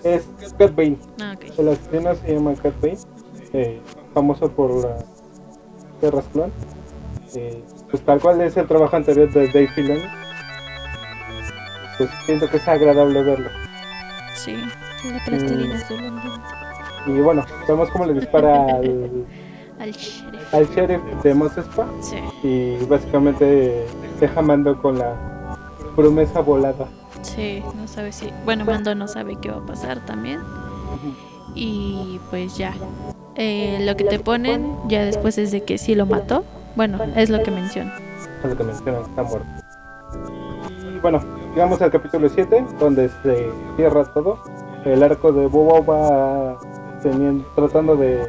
Es 0.04 0.24
Cat 0.58 0.74
Bane. 0.74 0.96
Ah, 1.22 1.34
ok. 1.36 1.58
El 1.58 1.68
asesino 1.68 2.14
se 2.14 2.34
llama 2.34 2.54
Cat 2.54 2.74
Bane, 2.82 2.98
eh, 3.54 3.80
famoso 4.12 4.50
por 4.50 4.74
las 4.84 5.04
guerras 6.02 6.24
clon. 6.32 6.50
Eh, 7.36 7.62
pues 7.90 8.02
tal 8.04 8.18
cual 8.20 8.40
es 8.40 8.56
el 8.56 8.66
trabajo 8.66 8.96
anterior 8.96 9.30
de 9.32 9.46
Dave 9.46 9.68
Filoni. 9.68 10.02
Pues 11.98 12.10
siento 12.26 12.48
que 12.48 12.56
es 12.56 12.66
agradable 12.66 13.22
verlo. 13.22 13.50
Sí, 14.34 14.56
la 15.04 15.24
plastilina 15.24 15.74
azul 15.76 15.98
ambiente. 15.98 16.48
Y 17.06 17.20
bueno, 17.20 17.44
vemos 17.66 17.88
cómo 17.90 18.06
le 18.06 18.14
dispara 18.14 18.64
al, 18.76 19.26
Al 19.80 19.92
sheriff. 19.92 20.54
al 20.54 20.68
sheriff 20.68 21.00
de 21.22 21.34
Mos 21.34 21.56
Espa 21.56 21.86
Sí. 22.00 22.16
y 22.42 22.84
básicamente 22.86 23.86
deja 24.20 24.42
mando 24.42 24.80
con 24.80 24.98
la 24.98 25.14
promesa 25.96 26.40
volada. 26.40 26.86
Sí, 27.22 27.62
no 27.76 27.86
sabe 27.88 28.12
si. 28.12 28.30
Bueno, 28.44 28.64
Mando 28.64 28.94
no 28.94 29.06
sabe 29.08 29.36
qué 29.40 29.50
va 29.50 29.58
a 29.58 29.66
pasar 29.66 30.04
también. 30.06 30.40
Y 31.54 32.20
pues 32.30 32.56
ya. 32.56 32.72
Eh, 33.36 33.78
lo 33.86 33.96
que 33.96 34.04
te 34.04 34.18
ponen 34.18 34.76
ya 34.88 35.04
después 35.04 35.38
es 35.38 35.50
de 35.50 35.62
que 35.64 35.78
sí 35.78 35.94
lo 35.94 36.06
mató. 36.06 36.44
Bueno, 36.76 36.98
es 37.16 37.30
lo 37.30 37.42
que 37.42 37.50
menciona. 37.50 37.92
Es 38.42 38.50
lo 38.50 38.56
que 38.56 38.64
mencionan, 38.64 39.02
está 39.02 39.22
muerto. 39.22 39.46
Y 40.94 40.98
bueno, 41.00 41.20
llegamos 41.54 41.80
al 41.82 41.90
capítulo 41.90 42.28
7, 42.28 42.64
donde 42.78 43.08
se 43.22 43.50
cierra 43.76 44.04
todo. 44.12 44.38
El 44.84 45.02
arco 45.02 45.30
de 45.30 45.46
Boba 45.46 45.80
va 45.80 46.58
tratando 47.54 47.96
de 47.96 48.26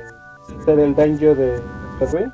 ser 0.66 0.80
el 0.80 0.94
daño 0.96 1.34
de 1.34 1.62
Tatooine. 2.00 2.32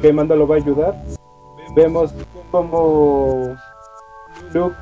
Que 0.00 0.12
Mando 0.12 0.34
lo 0.34 0.48
va 0.48 0.56
a 0.56 0.58
ayudar. 0.58 0.96
Vemos 1.76 2.12
como 2.50 3.56
Luke 4.52 4.76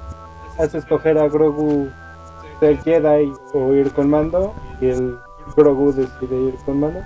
hace 0.59 0.79
escoger 0.79 1.19
a 1.19 1.29
Grogu 1.29 1.89
ser 2.59 2.79
Jedi 2.79 3.33
o 3.53 3.73
ir 3.75 3.93
con 3.93 4.09
Mando. 4.09 4.55
Y 4.81 4.89
el 4.89 5.19
Grogu 5.57 5.93
decide 5.93 6.37
ir 6.37 6.55
con 6.65 6.81
Mando. 6.81 7.01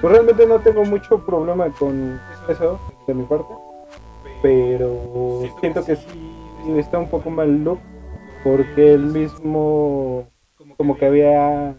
Pues 0.00 0.12
realmente 0.12 0.46
no 0.46 0.60
tengo 0.60 0.84
mucho 0.84 1.18
problema 1.18 1.68
con 1.70 2.20
eso 2.48 2.78
de 3.06 3.14
mi 3.14 3.24
parte, 3.24 3.54
pero 4.40 4.88
siento 5.60 5.84
que 5.84 5.94
sí 5.94 6.31
está 6.78 6.98
un 6.98 7.08
poco 7.08 7.30
mal 7.30 7.64
look 7.64 7.80
porque 8.44 8.94
él 8.94 9.00
mismo 9.06 10.26
como 10.76 10.96
que 10.96 11.06
había 11.06 11.74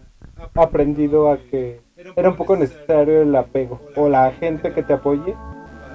aprendido 0.56 1.30
a 1.30 1.38
que 1.38 1.82
era 2.16 2.30
un 2.30 2.36
poco 2.36 2.56
necesario 2.56 3.22
el 3.22 3.36
apego 3.36 3.80
o 3.96 4.08
la 4.10 4.32
gente 4.34 4.72
que 4.72 4.84
te 4.84 4.94
apoye 4.94 5.36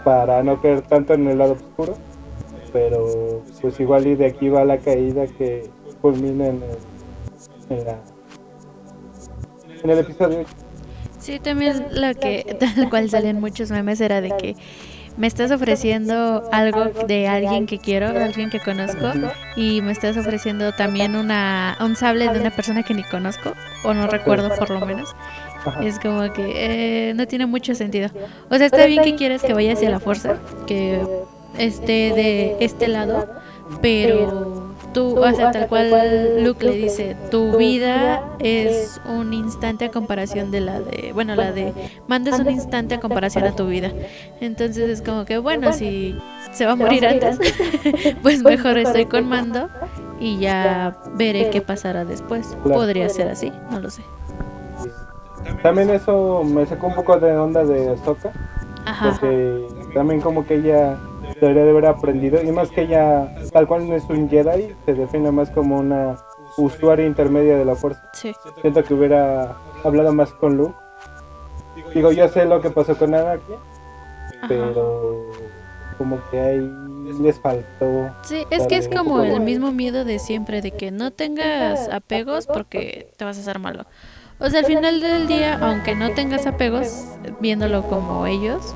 para 0.04 0.42
no 0.42 0.60
caer 0.60 0.82
tanto 0.82 1.14
en 1.14 1.28
el 1.28 1.38
lado 1.38 1.52
oscuro, 1.54 1.94
pero 2.72 3.42
pues 3.60 3.78
igual 3.80 4.06
y 4.06 4.14
de 4.14 4.26
aquí 4.26 4.48
va 4.48 4.64
la 4.64 4.78
caída 4.78 5.26
que 5.26 5.68
culmina 6.00 6.46
en 6.48 6.62
el, 6.62 7.78
en 7.78 7.84
la- 7.84 7.98
en 9.82 9.90
el 9.90 9.98
episodio 9.98 10.40
8. 10.40 10.48
Sí, 11.18 11.38
también 11.40 11.86
lo 12.00 12.14
que 12.14 12.56
tal 12.58 12.88
cual 12.90 13.10
salían 13.10 13.40
muchos 13.40 13.70
memes 13.70 14.00
era 14.00 14.20
de 14.20 14.36
que 14.36 14.56
me 15.18 15.26
estás 15.26 15.50
ofreciendo 15.50 16.48
algo 16.52 16.84
de 17.06 17.26
alguien 17.26 17.66
que 17.66 17.78
quiero, 17.78 18.12
de 18.12 18.22
alguien 18.22 18.50
que 18.50 18.60
conozco, 18.60 19.10
y 19.56 19.82
me 19.82 19.90
estás 19.90 20.16
ofreciendo 20.16 20.72
también 20.72 21.16
una, 21.16 21.76
un 21.80 21.96
sable 21.96 22.28
de 22.28 22.40
una 22.40 22.50
persona 22.50 22.84
que 22.84 22.94
ni 22.94 23.02
conozco, 23.02 23.52
o 23.82 23.92
no 23.92 24.06
recuerdo 24.06 24.54
por 24.56 24.70
lo 24.70 24.86
menos. 24.86 25.14
Es 25.82 25.98
como 25.98 26.32
que 26.32 27.10
eh, 27.10 27.14
no 27.14 27.26
tiene 27.26 27.46
mucho 27.46 27.74
sentido. 27.74 28.10
O 28.48 28.56
sea, 28.56 28.66
está 28.66 28.86
bien 28.86 29.02
que 29.02 29.16
quieres 29.16 29.42
que 29.42 29.52
vaya 29.52 29.72
hacia 29.72 29.90
la 29.90 29.98
fuerza, 29.98 30.36
que 30.66 31.02
esté 31.58 32.12
de 32.14 32.56
este 32.60 32.86
lado, 32.86 33.28
pero 33.82 34.67
tú, 34.92 35.18
o 35.18 35.32
sea, 35.32 35.50
tal 35.50 35.68
cual 35.68 36.44
Luke 36.44 36.64
le 36.64 36.72
dice, 36.72 37.16
tu 37.30 37.56
vida 37.56 38.22
es 38.38 39.00
un 39.06 39.32
instante 39.32 39.86
a 39.86 39.90
comparación 39.90 40.50
de 40.50 40.60
la 40.60 40.80
de, 40.80 41.12
bueno, 41.12 41.34
la 41.34 41.52
de, 41.52 41.72
mandes 42.06 42.38
un 42.38 42.50
instante 42.50 42.94
a 42.96 43.00
comparación 43.00 43.44
a 43.44 43.54
tu 43.54 43.66
vida. 43.66 43.92
Entonces 44.40 44.90
es 44.90 45.02
como 45.02 45.24
que, 45.24 45.38
bueno, 45.38 45.72
si 45.72 46.16
se 46.52 46.66
va 46.66 46.72
a 46.72 46.76
morir 46.76 47.06
antes, 47.06 47.38
pues 48.22 48.42
mejor 48.42 48.78
estoy 48.78 49.06
con 49.06 49.28
mando 49.28 49.68
y 50.20 50.38
ya 50.38 50.96
veré 51.14 51.50
qué 51.50 51.60
pasará 51.60 52.04
después. 52.04 52.56
Podría 52.62 53.08
ser 53.08 53.28
así, 53.28 53.52
no 53.70 53.80
lo 53.80 53.90
sé. 53.90 54.02
También 55.62 55.90
eso 55.90 56.42
me 56.44 56.66
sacó 56.66 56.88
un 56.88 56.94
poco 56.94 57.18
de 57.18 57.36
onda 57.36 57.64
de 57.64 57.90
Ahsoka. 57.90 58.32
Porque 59.02 59.66
también 59.94 60.20
como 60.20 60.46
que 60.46 60.54
ella 60.54 60.96
debería 61.40 61.64
de 61.64 61.70
haber 61.70 61.86
aprendido. 61.86 62.42
Y 62.42 62.50
más 62.52 62.70
que 62.70 62.82
ella, 62.82 63.34
tal 63.52 63.66
cual 63.66 63.88
no 63.88 63.94
es 63.94 64.04
un 64.04 64.28
Jedi, 64.28 64.74
se 64.86 64.94
define 64.94 65.30
más 65.30 65.50
como 65.50 65.78
una 65.78 66.16
usuaria 66.56 67.06
intermedia 67.06 67.56
de 67.56 67.64
la 67.64 67.74
fuerza. 67.74 68.02
Siento 68.60 68.84
que 68.84 68.94
hubiera 68.94 69.56
hablado 69.84 70.12
más 70.12 70.32
con 70.32 70.56
Luke. 70.56 70.74
Digo, 71.94 72.12
yo 72.12 72.28
sé 72.28 72.44
lo 72.44 72.60
que 72.60 72.70
pasó 72.70 72.96
con 72.96 73.14
Anakin, 73.14 73.56
pero 74.48 75.26
como 75.96 76.18
que 76.30 76.40
ahí 76.40 76.70
les 77.20 77.38
faltó. 77.40 78.10
Sí, 78.22 78.44
es 78.50 78.66
que 78.66 78.76
es 78.76 78.88
como 78.88 79.22
el 79.22 79.40
mismo 79.40 79.72
miedo 79.72 80.04
de 80.04 80.18
siempre, 80.18 80.60
de 80.60 80.72
que 80.72 80.90
no 80.90 81.10
tengas 81.12 81.88
apegos 81.88 82.46
porque 82.46 83.10
te 83.16 83.24
vas 83.24 83.38
a 83.38 83.40
hacer 83.40 83.58
malo. 83.58 83.84
O 84.40 84.48
sea, 84.50 84.60
al 84.60 84.66
final 84.66 85.00
del 85.00 85.26
día, 85.26 85.58
aunque 85.60 85.96
no 85.96 86.12
tengas 86.12 86.46
apegos, 86.46 87.06
viéndolo 87.40 87.82
como 87.82 88.26
ellos, 88.26 88.74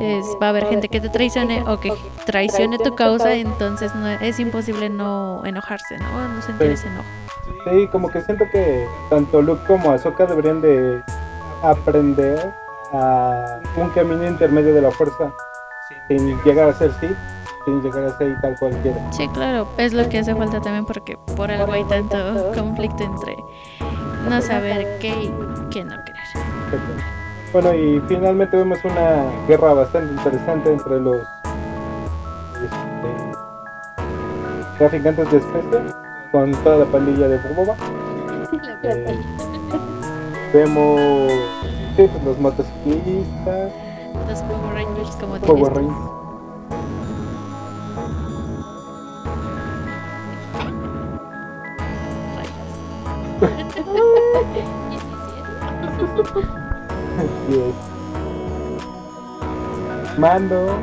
es, 0.00 0.26
va 0.42 0.46
a 0.46 0.48
haber 0.50 0.66
gente 0.66 0.88
que 0.88 1.00
te 1.00 1.08
traicione 1.08 1.62
o 1.66 1.78
que 1.78 1.92
traicione 2.26 2.78
tu 2.78 2.94
causa, 2.94 3.34
entonces 3.34 3.94
no, 3.94 4.08
es 4.08 4.40
imposible 4.40 4.88
no 4.90 5.44
enojarse, 5.44 5.98
¿no? 5.98 6.28
No 6.28 6.42
sentir 6.42 6.68
ese 6.68 6.88
enojo. 6.88 7.08
Sí, 7.64 7.88
como 7.88 8.10
que 8.10 8.20
siento 8.22 8.44
que 8.50 8.86
tanto 9.10 9.40
Luke 9.40 9.62
como 9.66 9.90
Ahsoka 9.92 10.26
deberían 10.26 10.60
de 10.60 11.02
aprender 11.62 12.52
a 12.92 13.60
un 13.76 13.90
camino 13.90 14.26
intermedio 14.26 14.74
de 14.74 14.82
la 14.82 14.90
fuerza 14.90 15.32
sin 16.08 16.42
llegar 16.42 16.68
a 16.68 16.72
ser 16.74 16.92
sí, 17.00 17.08
sin 17.64 17.82
llegar 17.82 18.04
a 18.04 18.18
ser 18.18 18.40
tal 18.40 18.56
cualquiera. 18.58 19.12
Sí, 19.12 19.28
claro, 19.28 19.66
es 19.78 19.92
lo 19.92 20.08
que 20.08 20.18
hace 20.18 20.34
falta 20.34 20.60
también 20.60 20.84
porque 20.84 21.16
por 21.36 21.50
algo 21.50 21.72
hay 21.72 21.84
tanto 21.84 22.52
conflicto 22.54 23.04
entre 23.04 23.36
no 24.28 24.40
saber 24.40 24.98
qué 25.00 25.08
y 25.08 25.32
qué 25.70 25.84
no 25.84 25.96
querer. 26.04 27.13
Bueno, 27.54 27.72
y 27.72 28.02
finalmente 28.08 28.56
vemos 28.56 28.84
una 28.84 29.26
guerra 29.46 29.74
bastante 29.74 30.12
interesante 30.12 30.72
entre 30.72 30.98
los 30.98 31.18
este, 32.64 33.14
traficantes 34.76 35.30
de 35.30 35.38
especies 35.38 35.94
con 36.32 36.50
toda 36.64 36.78
la 36.78 36.84
pandilla 36.86 37.28
de 37.28 37.38
Boba. 37.54 37.76
Eh, 38.82 39.20
vemos 40.52 41.30
sí, 41.96 42.08
pues, 42.12 42.24
los 42.24 42.40
motociclistas, 42.40 43.72
los 44.26 44.42
Power 44.42 44.74
Rangers, 44.74 45.14
como 45.20 45.38
Power 45.38 45.74
Rangers. 45.74 46.10
Mando 60.18 60.78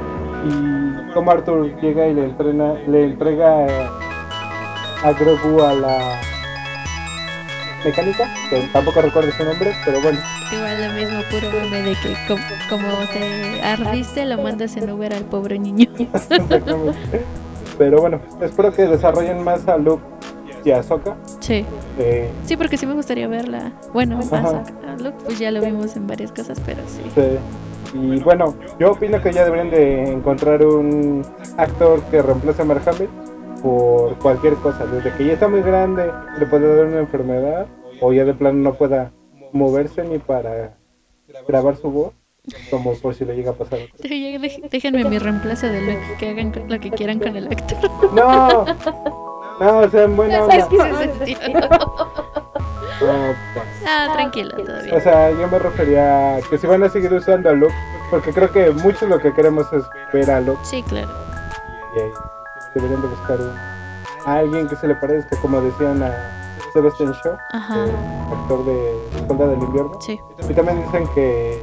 y 0.45 1.13
como 1.13 1.31
Arthur 1.31 1.73
llega 1.81 2.07
y 2.07 2.13
le 2.13 2.25
entrena, 2.25 2.73
le 2.87 3.03
entrega 3.05 3.65
a 5.03 5.11
Grogu 5.13 5.61
a 5.61 5.73
la 5.73 6.21
mecánica, 7.83 8.29
que 8.49 8.61
tampoco 8.73 9.01
recuerdo 9.01 9.31
su 9.31 9.43
nombre, 9.43 9.73
pero 9.85 10.01
bueno. 10.01 10.19
Igual 10.51 10.87
lo 10.87 10.93
mismo, 10.93 11.21
puro 11.29 11.51
meme 11.51 11.81
de 11.81 11.95
que 11.95 12.15
como, 12.69 12.87
te 13.11 13.61
ardiste, 13.63 14.25
lo 14.25 14.41
mandas 14.41 14.75
en 14.77 14.89
Uber 14.89 15.13
al 15.13 15.23
pobre 15.25 15.57
niño. 15.59 15.87
pero 17.77 18.01
bueno, 18.01 18.19
espero 18.41 18.71
que 18.71 18.83
desarrollen 18.83 19.43
más 19.43 19.67
a 19.67 19.77
Luke 19.77 20.03
y 20.63 20.71
Ahsoka. 20.71 21.15
Sí. 21.39 21.65
Eh, 21.99 22.29
sí, 22.45 22.57
porque 22.57 22.77
sí 22.77 22.85
me 22.85 22.93
gustaría 22.93 23.27
verla. 23.27 23.71
Bueno, 23.93 24.19
Ahsoka, 24.19 24.63
Luke, 24.99 25.17
pues 25.25 25.39
ya 25.39 25.51
lo 25.51 25.61
vimos 25.61 25.95
en 25.95 26.07
varias 26.07 26.31
cosas, 26.31 26.59
pero 26.65 26.81
sí. 26.87 27.01
Sí. 27.15 27.37
Y 27.93 28.19
bueno, 28.21 28.55
yo 28.79 28.91
opino 28.91 29.21
que 29.21 29.33
ya 29.33 29.43
deberían 29.43 29.69
de 29.69 30.11
encontrar 30.11 30.65
un 30.65 31.25
actor 31.57 32.01
que 32.03 32.21
reemplace 32.21 32.61
a 32.61 32.65
Mark 32.65 32.83
Hamill 32.87 33.09
por 33.61 34.17
cualquier 34.19 34.55
cosa. 34.55 34.85
Desde 34.85 35.11
que 35.17 35.25
ya 35.25 35.33
está 35.33 35.47
muy 35.47 35.61
grande, 35.61 36.11
le 36.39 36.45
puede 36.45 36.75
dar 36.75 36.85
una 36.85 36.99
enfermedad, 36.99 37.67
o 37.99 38.13
ya 38.13 38.23
de 38.23 38.33
plano 38.33 38.59
no 38.59 38.73
pueda 38.75 39.11
moverse 39.51 40.03
ni 40.03 40.19
para 40.19 40.77
grabar 41.47 41.75
su 41.75 41.91
voz, 41.91 42.13
como 42.69 42.93
por 42.95 43.13
si 43.13 43.25
le 43.25 43.35
llega 43.35 43.51
a 43.51 43.55
pasar. 43.55 43.79
Déjenme 44.01 45.03
mi 45.05 45.19
reemplazo 45.19 45.67
de 45.67 45.81
Luke, 45.81 46.15
que 46.19 46.29
hagan 46.29 46.53
lo 46.67 46.79
que 46.79 46.91
quieran 46.91 47.19
con 47.19 47.35
el 47.35 47.47
actor. 47.47 47.89
No, 48.13 48.65
no, 49.61 49.77
o 49.77 49.89
sea, 49.89 50.03
en 50.03 50.15
buena 50.15 50.43
onda. 50.43 50.67
Ah, 53.87 54.11
tranquilo, 54.13 54.55
todavía. 54.63 54.95
O 54.95 54.99
sea, 54.99 55.31
yo 55.31 55.47
me 55.47 55.57
refería 55.57 56.35
a 56.35 56.41
que 56.41 56.57
si 56.59 56.67
van 56.67 56.83
a 56.83 56.89
seguir 56.89 57.11
usando 57.11 57.49
a 57.49 57.53
Luke, 57.53 57.73
porque 58.11 58.31
creo 58.31 58.51
que 58.51 58.69
mucho 58.69 59.07
lo 59.07 59.17
que 59.17 59.33
queremos 59.33 59.65
es 59.73 59.83
ver 60.13 60.29
a 60.29 60.39
Luke. 60.39 60.59
Sí, 60.63 60.83
claro. 60.83 61.09
Y 61.95 61.99
ahí 61.99 62.11
deberían 62.75 63.01
de 63.01 63.07
buscar 63.07 63.39
a 64.25 64.35
alguien 64.35 64.67
que 64.67 64.75
se 64.75 64.87
le 64.87 64.95
parezca, 64.95 65.35
como 65.37 65.61
decían 65.61 66.03
a 66.03 66.11
Sebastian 66.73 67.11
Shaw, 67.11 67.37
actor 68.31 68.65
de 68.65 68.93
Soldado 69.27 69.51
del 69.51 69.63
Invierno. 69.63 69.99
Sí. 69.99 70.21
Y 70.47 70.53
también 70.53 70.83
dicen 70.85 71.07
que 71.15 71.59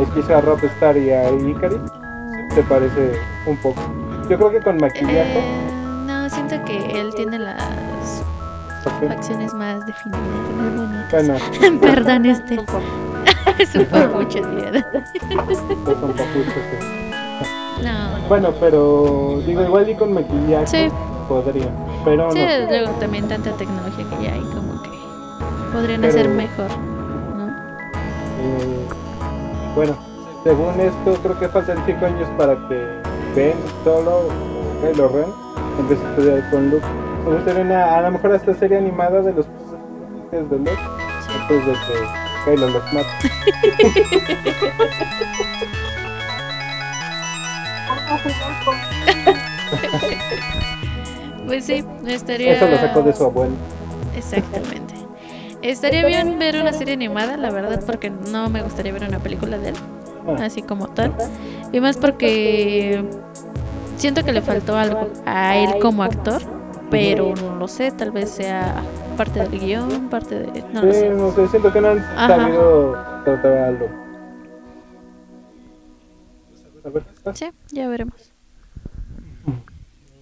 es 0.00 0.08
quizá 0.14 0.38
a 0.38 0.40
Rob 0.40 0.62
Star 0.64 0.96
y 0.96 1.10
a 1.10 1.30
Ikari 1.30 1.80
se 2.54 2.62
parece 2.64 3.12
un 3.46 3.56
poco. 3.58 3.80
Yo 4.28 4.36
creo 4.36 4.50
que 4.50 4.60
con 4.60 4.76
maquillaje. 4.78 5.38
Eh, 5.38 5.81
siento 6.32 6.64
que 6.64 7.00
él 7.00 7.14
tiene 7.14 7.38
las 7.38 8.24
Acciones 9.08 9.54
más 9.54 9.86
definidas, 9.86 10.20
muy 10.56 10.70
bonitas. 10.70 11.40
Bueno. 11.60 11.80
Perdón, 11.80 12.26
este. 12.26 12.54
es 13.58 13.74
un 13.76 13.84
papucho, 13.86 14.40
tío. 14.40 14.68
es 14.74 15.58
un 15.60 16.14
No. 17.84 18.28
Bueno, 18.28 18.52
pero 18.58 19.40
digo, 19.46 19.62
igual 19.62 19.88
y 19.88 19.94
con 19.94 20.12
maquillaje 20.12 20.88
sí. 20.88 20.94
podría. 21.28 21.68
Pero 22.04 22.32
sí, 22.32 22.40
luego 22.68 22.90
también 22.98 23.28
tanta 23.28 23.52
tecnología 23.52 24.04
que 24.10 24.24
ya 24.24 24.32
hay, 24.32 24.40
como 24.40 24.82
que 24.82 24.90
podrían 25.72 26.04
hacer 26.04 26.28
mejor, 26.28 26.70
¿no? 27.36 27.48
Eh, 28.40 28.88
bueno, 29.76 29.96
según 30.42 30.80
esto, 30.80 31.14
creo 31.22 31.38
que 31.38 31.48
faltan 31.48 31.78
5 31.86 32.04
años 32.04 32.28
para 32.36 32.56
que 32.68 33.00
Ben 33.36 33.54
Solo 33.84 34.22
o 34.26 34.80
Kylo 34.82 35.08
Ren 35.08 35.51
empiece 35.78 36.04
a 36.04 36.10
estudiar 36.10 36.50
con 36.50 36.70
Luke 36.70 36.86
me 37.24 37.34
gustaría 37.34 37.62
una, 37.62 37.96
a 37.96 38.02
lo 38.02 38.10
mejor 38.10 38.34
esta 38.34 38.52
serie 38.54 38.78
animada 38.78 39.22
de 39.22 39.32
los 39.32 39.46
personajes 39.46 40.50
de 40.50 40.58
Luke 40.58 40.72
antes 41.28 41.66
de 41.66 41.72
que 41.72 41.78
Kylo 42.44 42.68
los 42.68 42.92
mate. 42.92 43.08
pues 51.46 51.64
sí, 51.64 51.84
estaría. 52.06 52.56
Eso 52.56 52.68
lo 52.68 52.76
sacó 52.76 53.02
de 53.02 53.12
su 53.12 53.24
abuelo. 53.24 53.54
Exactamente. 54.16 54.94
Estaría 55.62 56.04
bien 56.04 56.40
ver 56.40 56.60
una 56.60 56.72
serie 56.72 56.94
animada, 56.94 57.36
la 57.36 57.52
verdad, 57.52 57.80
porque 57.86 58.10
no 58.10 58.50
me 58.50 58.62
gustaría 58.62 58.92
ver 58.92 59.04
una 59.04 59.20
película 59.20 59.58
de 59.58 59.68
él, 59.68 59.76
ah. 60.26 60.38
así 60.40 60.62
como 60.62 60.88
tal. 60.88 61.14
Y 61.70 61.78
más 61.78 61.96
porque 61.96 63.04
siento 64.02 64.24
que 64.24 64.32
le 64.32 64.42
faltó 64.42 64.76
algo 64.76 65.08
a 65.26 65.56
él 65.56 65.78
como 65.80 66.02
actor 66.02 66.42
pero 66.90 67.34
no 67.36 67.56
lo 67.56 67.68
sé, 67.68 67.92
tal 67.92 68.10
vez 68.10 68.30
sea 68.30 68.82
parte 69.16 69.38
del 69.38 69.60
guion, 69.60 70.10
parte 70.10 70.40
de... 70.40 70.62
No 70.74 70.82
lo 70.82 70.92
sé. 70.92 71.08
no 71.08 71.30
sé, 71.30 71.48
siento 71.48 71.72
que 71.72 71.80
no 71.80 71.88
han 71.88 72.00
sabido 72.14 72.92
tratar 73.24 73.52
algo. 73.52 73.88
A 76.84 76.88
ver, 76.90 77.02
sí, 77.32 77.46
ya 77.70 77.88
veremos. 77.88 78.32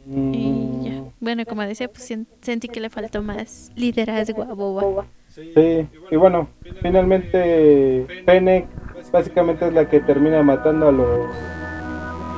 Mm. 0.07 0.35
Y 0.35 0.81
ya. 0.85 1.03
Bueno, 1.18 1.45
como 1.45 1.62
decía, 1.62 1.89
pues 1.89 2.14
sentí 2.41 2.68
que 2.68 2.81
le 2.81 2.89
faltó 2.89 3.20
más 3.20 3.72
liderazgo 3.74 4.43
a 4.43 4.55
Boba. 4.55 5.07
Sí, 5.28 5.89
y 6.11 6.16
bueno, 6.16 6.49
finalmente 6.83 8.07
Fennec 8.26 8.66
básicamente 9.11 9.66
es 9.66 9.72
la 9.72 9.89
que 9.89 9.99
termina 10.01 10.43
matando 10.43 10.89
a 10.89 10.93
los 10.93 11.31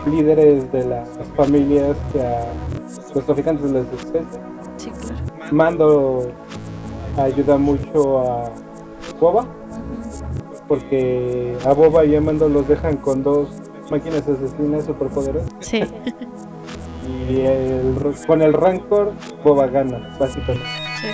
líderes 0.06 0.70
de 0.72 0.84
las 0.84 1.08
familias 1.36 1.96
a 2.16 3.14
los 3.14 3.24
traficantes 3.24 3.70
de 3.70 3.82
las 3.82 3.92
especies. 3.92 4.40
Sí, 4.76 4.90
claro. 4.90 5.52
Mando 5.52 6.32
ayuda 7.18 7.58
mucho 7.58 8.20
a 8.20 8.50
Boba 9.20 9.46
porque 10.68 11.56
a 11.66 11.72
Boba 11.72 12.04
y 12.04 12.16
a 12.16 12.20
Mando 12.20 12.48
los 12.48 12.66
dejan 12.66 12.96
con 12.96 13.22
dos 13.22 13.48
máquinas 13.90 14.22
asesinas 14.26 14.84
superpoderosas. 14.84 15.50
Sí. 15.60 15.82
y 17.28 17.40
el, 17.40 17.94
con 18.26 18.42
el 18.42 18.52
Rancor 18.52 19.12
Boba 19.44 19.66
gana, 19.66 20.16
básicamente. 20.18 20.66
Sí. 21.00 21.08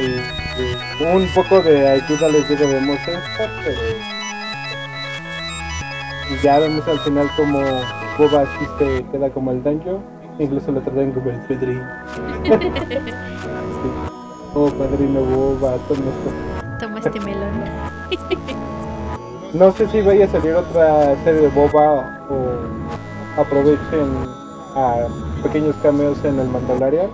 Y, 0.00 1.02
y 1.02 1.16
un 1.16 1.26
poco 1.34 1.60
de 1.62 1.88
ayuda 1.88 2.28
les 2.28 2.48
llega 2.48 2.66
de 2.66 2.80
Mos 2.80 2.98
Espa, 2.98 3.48
pero 3.64 3.78
y 6.30 6.42
ya 6.42 6.58
vemos 6.58 6.86
al 6.86 6.98
final 7.00 7.30
como 7.36 7.60
Boba 8.18 8.42
aquí 8.42 8.66
se 8.78 9.04
queda 9.12 9.30
como 9.30 9.52
el 9.52 9.62
daño, 9.62 10.02
incluso 10.40 10.72
lo 10.72 10.80
tratan 10.80 11.12
como 11.12 11.30
el 11.30 11.38
Pedrín. 11.46 11.80
oh, 14.54 14.68
padrino 14.70 15.20
Boba, 15.20 15.76
toma 15.86 16.00
esto. 16.00 16.30
Toma 16.80 16.98
este 16.98 17.20
melón. 17.20 17.62
No 19.54 19.70
sé 19.70 19.86
si 19.88 20.02
vaya 20.02 20.24
a 20.24 20.28
salir 20.28 20.52
otra 20.54 21.14
serie 21.22 21.42
de 21.42 21.48
Boba 21.48 22.26
o 22.28 23.40
aprovechen 23.40 24.08
a 24.74 25.06
pequeños 25.44 25.76
cameos 25.76 26.18
en 26.24 26.40
el 26.40 26.48
Mandalorian. 26.48 27.10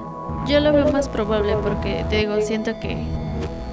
Yo 0.46 0.58
lo 0.60 0.72
veo 0.72 0.90
más 0.90 1.08
probable 1.10 1.54
porque 1.62 2.04
te 2.08 2.16
digo, 2.16 2.40
siento 2.40 2.72
que 2.80 3.06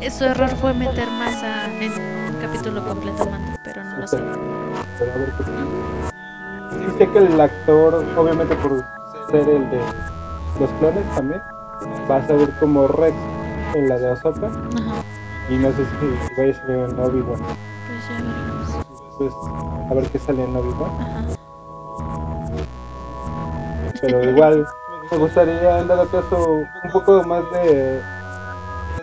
su 0.10 0.26
error 0.26 0.50
fue 0.50 0.74
meter 0.74 1.10
más 1.12 1.42
a, 1.44 1.66
en 1.82 1.92
un 1.94 2.42
capítulo 2.42 2.86
completo 2.86 3.30
pero 3.64 3.84
no 3.84 3.98
lo 4.00 4.08
sé. 4.08 4.18
Pero 5.00 5.12
a 5.14 5.18
ver 5.18 5.34
qué 5.38 5.44
tal. 5.44 5.91
Sí 6.72 6.86
sé 6.98 7.08
que 7.10 7.20
el 7.20 7.40
actor, 7.40 8.04
obviamente 8.18 8.56
por 8.56 8.84
ser 9.30 9.50
el 9.50 9.70
de 9.70 9.82
los 10.60 10.70
clones 10.80 11.04
también, 11.16 11.42
va 12.10 12.18
a 12.18 12.28
salir 12.28 12.52
como 12.60 12.88
Rex 12.88 13.16
en 13.76 13.90
la 13.90 13.98
de 13.98 14.12
Ahsoka 14.12 14.48
Ajá. 14.48 15.04
y 15.50 15.56
no 15.56 15.70
sé 15.70 15.86
si 15.86 16.38
vaya 16.38 16.52
a 16.52 16.56
salir 16.56 16.78
en 16.78 17.00
Obi-Wan. 17.00 17.40
Pues 17.40 18.10
ya 18.10 18.16
veremos. 18.18 18.86
Pues 19.18 19.34
a 19.90 19.94
ver 19.94 20.10
qué 20.10 20.20
sale 20.20 20.44
en 20.44 20.56
Obi-Wan. 20.56 20.92
Ajá. 21.00 21.26
Pero 24.02 24.30
igual 24.30 24.68
me 25.12 25.18
gustaría 25.18 25.80
en 25.80 25.88
dado 25.88 26.08
caso 26.08 26.60
un 26.84 26.92
poco 26.92 27.24
más 27.24 27.44
de 27.52 28.02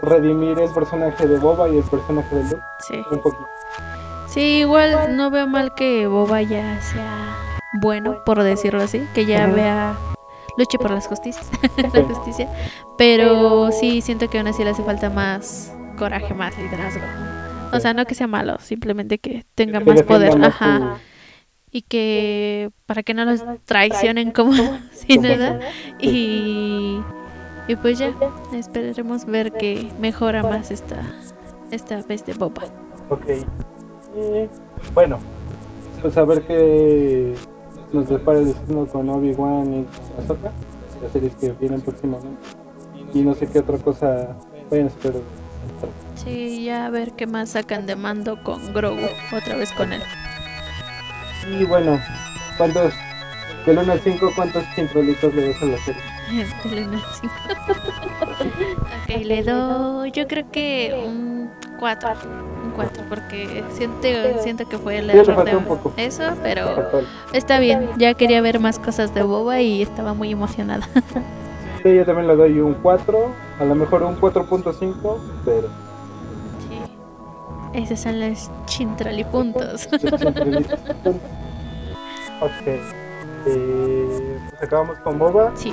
redimir 0.03 0.59
el 0.59 0.71
personaje 0.71 1.27
de 1.27 1.39
Boba 1.39 1.69
y 1.69 1.79
el 1.79 1.85
personaje 1.85 2.35
de 2.35 2.43
Luke. 2.45 2.63
Sí. 2.81 3.05
Un 3.11 3.19
poquito. 3.21 3.49
Sí, 4.27 4.59
igual 4.61 5.17
no 5.17 5.31
veo 5.31 5.47
mal 5.47 5.75
que 5.75 6.07
Boba 6.07 6.43
ya 6.43 6.81
sea 6.81 7.38
bueno, 7.81 8.23
por 8.25 8.43
decirlo 8.43 8.83
así, 8.83 9.03
que 9.15 9.27
ya 9.27 9.47
vea 9.47 9.97
luche 10.57 10.79
por 10.79 10.91
las 10.91 11.07
justicias, 11.07 11.49
la 11.95 12.03
justicia, 12.03 12.49
pero 12.97 13.71
sí 13.71 14.01
siento 14.01 14.29
que 14.29 14.39
aún 14.39 14.49
así 14.49 14.65
le 14.65 14.71
hace 14.71 14.83
falta 14.83 15.09
más 15.09 15.73
coraje, 15.97 16.35
más 16.35 16.57
liderazgo. 16.59 17.03
O 17.73 17.81
sea, 17.81 17.95
no 17.95 18.05
que 18.07 18.15
sea 18.15 18.27
malo, 18.27 18.59
simplemente 18.61 19.19
que 19.19 19.45
tenga 19.55 19.79
más 19.81 20.03
poder, 20.03 20.33
ajá, 20.45 20.99
y 21.71 21.83
que 21.83 22.71
para 22.87 23.03
que 23.03 23.15
no 23.15 23.25
los 23.25 23.45
traicionen 23.67 24.33
como 24.33 24.55
sin 24.93 25.23
nada 25.23 25.61
y 26.01 27.01
y 27.69 27.77
pues 27.77 27.99
ya 27.99 28.15
esperaremos 28.55 29.27
ver 29.27 29.53
que 29.53 29.91
mejora 30.01 30.43
más 30.43 30.71
esta 30.71 30.97
esta 31.71 32.01
vez 32.03 32.25
de 32.25 32.33
Boba. 32.33 32.63
Ok. 33.11 33.27
Y, 34.17 34.49
bueno, 34.95 35.19
pues 36.01 36.17
a 36.17 36.25
ver 36.25 36.43
qué 36.43 37.35
nos 37.93 38.09
depara 38.09 38.39
el 38.39 38.47
destino 38.47 38.87
con 38.87 39.09
Obi-Wan 39.09 39.75
y 39.75 39.87
Ahsoka, 40.21 40.53
las 41.03 41.13
series 41.13 41.35
que 41.37 41.53
vienen 41.53 41.81
próximamente. 41.81 42.41
Y 43.15 43.23
no 43.23 43.35
sé 43.35 43.47
qué 43.47 43.61
otra 43.61 43.79
cosa 43.79 44.37
vayan 44.71 44.87
a 44.87 44.89
esperar. 44.89 45.23
Sí, 46.15 46.65
ya 46.65 46.87
a 46.87 46.91
ver 46.91 47.13
qué 47.13 47.27
más 47.27 47.51
sacan 47.51 47.87
de 47.87 47.97
mando 47.97 48.43
con 48.43 48.75
Grogu, 48.75 49.07
otra 49.35 49.57
vez 49.57 49.73
con 49.73 49.93
él. 49.93 50.03
Y 51.59 51.65
bueno, 51.65 51.99
¿cuántos? 52.57 52.93
Del 53.65 53.79
1 53.79 53.93
al 53.93 54.01
5, 54.01 54.33
¿cuántos 54.35 54.65
chintrolitos 54.75 55.35
le 55.35 55.49
das 55.49 55.63
a 55.63 55.67
la 55.67 55.79
serie? 55.79 56.03
Del 56.65 56.89
uno 56.89 56.99
al 56.99 57.15
cinco. 57.15 57.35
ok, 59.15 59.25
le 59.25 59.43
doy, 59.43 60.11
yo 60.13 60.27
creo 60.27 60.51
que 60.51 60.95
un 61.07 61.51
4. 61.79 62.11
Un 62.65 62.71
4, 62.73 63.05
porque 63.09 63.65
siento, 63.71 64.09
siento 64.43 64.69
que 64.69 64.79
fue 64.79 64.99
el 64.99 65.11
error 65.11 65.45
de 65.45 66.05
eso, 66.05 66.23
pero 66.43 66.67
está 67.33 67.59
bien. 67.61 67.91
Ya 67.97 68.15
quería 68.15 68.41
ver 68.41 68.59
más 68.61 68.79
cosas 68.79 69.15
de 69.15 69.23
Boba 69.23 69.61
y 69.61 69.83
estaba 69.83 70.15
muy 70.15 70.33
emocionada. 70.33 70.89
Sí, 71.85 71.95
yo 71.95 72.05
también 72.05 72.27
le 72.27 72.35
doy 72.35 72.59
un 72.59 72.75
4, 72.75 73.17
a 73.61 73.65
lo 73.65 73.75
mejor 73.77 74.03
un 74.03 74.21
4.5, 74.21 75.17
pero 75.45 75.69
Sí. 76.69 76.81
Esos 77.73 78.01
son 78.01 78.19
los 78.19 78.51
chintralipuntos. 78.67 79.87
chintrolitos. 79.89 80.73
ok. 82.41 82.67
Eh, 83.47 84.39
pues 84.51 84.63
acabamos 84.63 84.99
con 84.99 85.21
Boba. 85.21 85.53
Sí. 85.55 85.73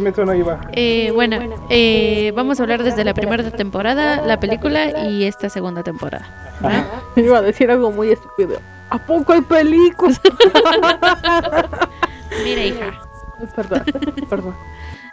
¿Qué 0.00 0.04
me 0.04 0.14
suena 0.14 0.34
Iba? 0.34 0.60
Eh, 0.72 1.10
bueno, 1.14 1.36
eh, 1.68 2.32
vamos 2.34 2.58
a 2.58 2.62
hablar 2.62 2.82
desde 2.82 3.04
la 3.04 3.12
primera 3.12 3.50
temporada, 3.50 4.22
la 4.24 4.40
película 4.40 5.06
y 5.10 5.24
esta 5.24 5.50
segunda 5.50 5.82
temporada. 5.82 6.26
Iba 7.16 7.36
a 7.38 7.42
decir 7.42 7.70
algo 7.70 7.92
muy 7.92 8.10
estúpido. 8.12 8.58
¿A 8.88 8.96
poco 8.98 9.34
hay 9.34 9.42
películas? 9.42 10.18
Mira, 12.44 12.64
hija. 12.64 12.98
perdón, 13.56 13.84
perdón. 14.30 14.54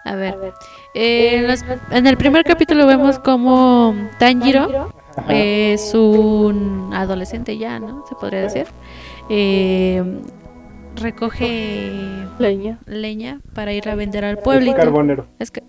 A 0.05 0.15
ver, 0.15 0.53
eh, 0.93 1.35
en, 1.39 1.47
los- 1.47 1.65
en 1.91 2.07
el 2.07 2.15
primer 2.15 2.45
capítulo 2.45 2.87
vemos 2.87 3.19
como 3.19 3.93
Tanjiro 4.19 4.89
es 5.27 5.93
un 5.93 6.91
adolescente 6.93 7.57
ya, 7.57 7.77
¿no? 7.79 8.05
Se 8.07 8.15
podría 8.15 8.41
decir. 8.43 8.67
Eh, 9.29 10.01
recoge 10.97 11.91
Leña, 12.39 12.77
leña 12.85 13.39
para 13.53 13.73
ir 13.73 13.87
a 13.89 13.95
vender 13.95 14.25
al 14.25 14.37
Es 14.37 14.43
pueblito. 14.43 14.75
carbonero. 14.75 15.25
Es 15.39 15.51
que, 15.51 15.63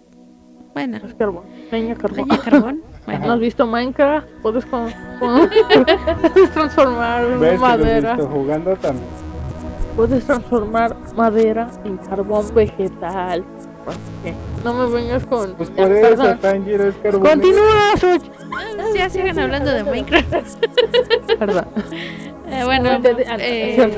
bueno, 0.75 0.99
es 0.99 1.15
carbón. 1.15 1.45
Leña, 1.71 1.95
carbón. 1.95 2.29
leña, 2.29 2.41
carbón. 2.43 2.83
¿No 3.07 3.19
Bueno, 3.19 3.33
has 3.33 3.41
visto 3.41 3.67
Minecraft? 3.67 4.27
Puedes, 4.43 4.67
con, 4.67 4.91
con- 5.19 5.49
puedes 6.35 6.51
transformar 6.53 7.27
¿Ves 7.39 7.53
que 7.53 7.59
madera. 7.59 8.15
visto 8.17 8.31
jugando 8.31 8.77
también? 8.77 9.07
Puedes 9.97 10.25
transformar 10.25 10.97
madera 11.17 11.71
en 11.85 11.97
carbón 11.97 12.55
vegetal. 12.55 13.45
¿Qué? 14.23 14.35
No 14.63 14.75
me 14.75 14.87
vengas 14.95 15.25
con. 15.27 15.55
Pues 15.55 15.71
Ya, 15.75 15.83
por 15.85 15.93
eso. 15.93 16.37
Tanjiro 16.37 16.89
es 16.89 16.95
carbonero. 16.97 17.31
Continúa, 17.41 17.97
Such. 17.99 18.95
ya 18.95 19.09
sigan 19.09 19.39
hablando 19.39 19.71
de 19.73 19.85
Minecraft. 19.85 20.67
Perdón. 21.39 21.65
Eh, 22.51 22.65
bueno, 22.65 22.89
ah, 22.93 23.37
eh, 23.41 23.95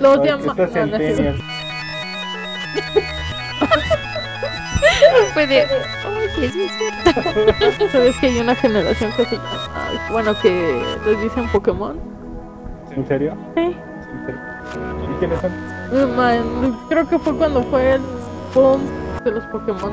Los 0.00 0.22
llama. 0.24 0.54
fue 5.34 5.46
de, 5.46 5.64
oye, 5.64 6.50
sí 6.50 6.62
es. 6.64 7.92
¿Sabes 7.92 8.16
que 8.20 8.26
hay 8.26 8.38
una 8.38 8.54
generación 8.54 9.12
que 9.16 9.24
se 9.24 9.36
llama. 9.36 9.48
Bueno, 10.10 10.34
que 10.40 10.82
les 11.06 11.20
dicen 11.22 11.48
Pokémon? 11.50 11.98
¿En 12.90 13.06
serio? 13.06 13.36
Sí. 13.56 13.76
¿Y 15.10 15.18
quiénes 15.18 15.40
son? 15.40 16.16
Man, 16.16 16.78
creo 16.88 17.08
que 17.08 17.18
fue 17.18 17.36
cuando 17.36 17.62
fue 17.64 17.94
el 17.94 18.02
boom 18.54 18.82
de 19.24 19.30
los 19.30 19.44
Pokémon. 19.46 19.92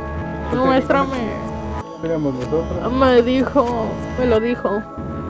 Mi 0.53 0.65
maestra 0.65 1.03
me, 1.03 2.07
Éramos 2.07 2.33
nosotros. 2.35 2.93
me 2.93 3.21
dijo, 3.21 3.87
me 4.17 4.25
lo 4.25 4.39
dijo. 4.39 4.81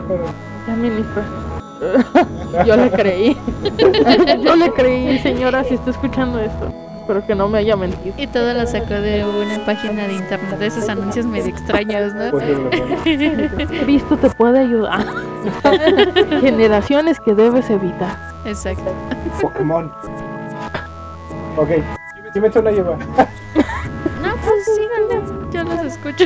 Pero, 0.08 0.24
Ya 0.68 0.76
ministra. 0.76 1.24
Yo 2.66 2.76
le 2.76 2.92
creí. 2.92 3.38
Yo 4.44 4.56
le 4.56 4.72
creí, 4.74 5.20
señora, 5.20 5.64
si 5.64 5.76
está 5.76 5.92
escuchando 5.92 6.40
esto. 6.40 6.74
Espero 7.02 7.26
que 7.26 7.34
no 7.34 7.48
me 7.48 7.60
haya 7.60 7.76
mentido. 7.76 8.14
Y 8.18 8.28
todo 8.28 8.54
lo 8.54 8.68
sacó 8.68 8.94
de 8.94 9.26
una 9.26 9.66
página 9.66 10.08
de 10.08 10.14
internet, 10.14 10.60
de 10.60 10.68
esos 10.68 10.88
anuncios 10.90 11.26
medio 11.26 11.48
extraños, 11.48 12.14
¿no? 12.14 12.30
pues, 12.30 12.44
Cristo 13.84 14.18
te 14.18 14.30
puede 14.30 14.60
ayudar. 14.60 15.06
Generaciones 16.42 17.20
que 17.20 17.34
debes 17.34 17.70
evitar. 17.70 18.16
Exacto. 18.46 18.94
Pokémon. 19.42 19.92
Ok. 21.58 21.70
¿Sí 22.32 22.40
me 22.40 22.52
suena 22.52 22.70
lleva? 22.70 22.96
No, 22.96 24.36
pues 24.46 24.66
síganle, 24.76 25.50
yo 25.52 25.64
los 25.64 25.86
escucho. 25.86 26.26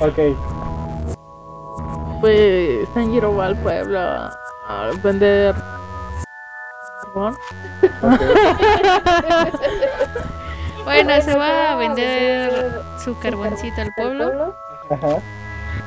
Ok. 0.00 0.55
Pues 2.20 2.88
Tanjiro 2.94 3.34
va 3.34 3.46
al 3.46 3.56
pueblo 3.56 3.98
a, 3.98 4.30
a 4.68 4.90
vender 5.02 5.54
carbón. 7.02 7.36
bueno, 10.84 11.20
se 11.22 11.36
va 11.36 11.72
a 11.72 11.76
vender 11.76 12.82
su 13.02 13.18
carboncito 13.18 13.80
al 13.80 13.92
pueblo. 13.96 14.54
Ajá. 14.90 15.18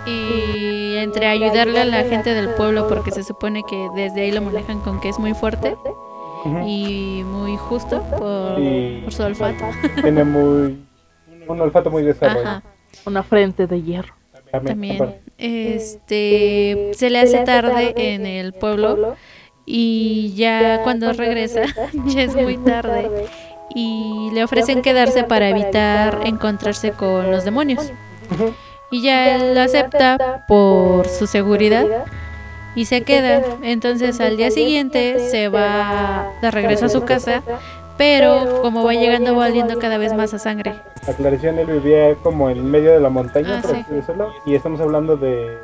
Y 0.05 0.95
entre 0.97 1.27
ayudarle 1.27 1.81
a 1.81 1.85
la 1.85 2.03
gente 2.03 2.33
del 2.33 2.49
pueblo, 2.49 2.87
porque 2.87 3.11
se 3.11 3.23
supone 3.23 3.63
que 3.63 3.89
desde 3.95 4.21
ahí 4.21 4.31
lo 4.31 4.41
manejan 4.41 4.79
con 4.81 4.99
que 5.01 5.09
es 5.09 5.19
muy 5.19 5.33
fuerte 5.33 5.75
y 6.65 7.23
muy 7.25 7.57
justo 7.57 8.01
por, 8.17 8.59
Y- 8.59 9.01
por 9.03 9.13
su 9.13 9.23
olfato. 9.23 9.65
Tiene 10.01 10.23
muy 10.23 10.85
un 11.47 11.61
olfato 11.61 11.89
muy 11.89 12.03
desarrollado. 12.03 12.47
Ajá, 12.47 12.63
Una 13.05 13.23
frente 13.23 13.65
de 13.67 13.81
hierro. 13.81 14.13
también. 14.51 15.15
Este 15.39 16.91
se 16.93 17.09
le 17.09 17.19
hace 17.19 17.39
tarde 17.39 17.93
en 17.95 18.25
el 18.25 18.53
pueblo 18.53 19.15
y 19.65 20.33
ya 20.35 20.81
cuando 20.83 21.13
regresa 21.13 21.61
ya 22.05 22.23
es 22.23 22.35
muy 22.35 22.57
tarde 22.57 23.09
y 23.73 24.29
le 24.33 24.43
ofrecen 24.43 24.81
quedarse 24.81 25.23
para 25.23 25.49
evitar 25.49 26.19
encontrarse 26.25 26.91
con 26.91 27.31
los 27.31 27.45
demonios. 27.45 27.91
Y 28.91 29.01
ya 29.03 29.35
él 29.35 29.53
lo 29.55 29.61
acepta 29.61 30.45
por 30.47 31.07
su 31.07 31.27
seguridad 31.27 31.85
y 32.75 32.85
se 32.85 33.03
queda. 33.03 33.41
Entonces 33.61 34.19
al 34.19 34.37
día 34.37 34.51
siguiente 34.51 35.29
se 35.29 35.47
va 35.47 36.31
de 36.41 36.51
regreso 36.51 36.87
a 36.87 36.89
su 36.89 37.03
casa, 37.03 37.43
pero 37.99 38.61
como 38.61 38.85
va 38.85 38.93
llegando 38.93 39.35
va 39.35 39.47
oliendo 39.47 39.77
cada 39.77 39.97
vez 39.97 40.13
más 40.13 40.33
a 40.33 40.39
sangre. 40.39 40.81
Aclaración, 41.05 41.59
él 41.59 41.67
vivía 41.67 42.15
como 42.23 42.49
en 42.49 42.65
medio 42.71 42.91
de 42.93 43.01
la 43.01 43.09
montaña, 43.09 43.57
Ah, 43.57 43.61
por 43.61 43.71
sí. 43.75 43.81
así 43.81 43.93
decirlo, 43.93 44.29
y 44.45 44.55
estamos 44.55 44.79
hablando 44.79 45.17
de 45.17 45.59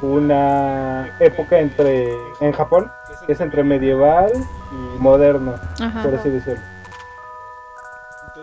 una 0.00 1.14
época 1.20 1.58
entre 1.60 2.08
en 2.40 2.52
Japón, 2.52 2.90
que 3.26 3.32
es 3.34 3.40
entre 3.42 3.62
medieval 3.62 4.32
y 4.72 4.98
moderno, 5.02 5.52
Ajá. 5.80 6.02
por 6.02 6.14
así 6.14 6.30
decirlo. 6.30 6.62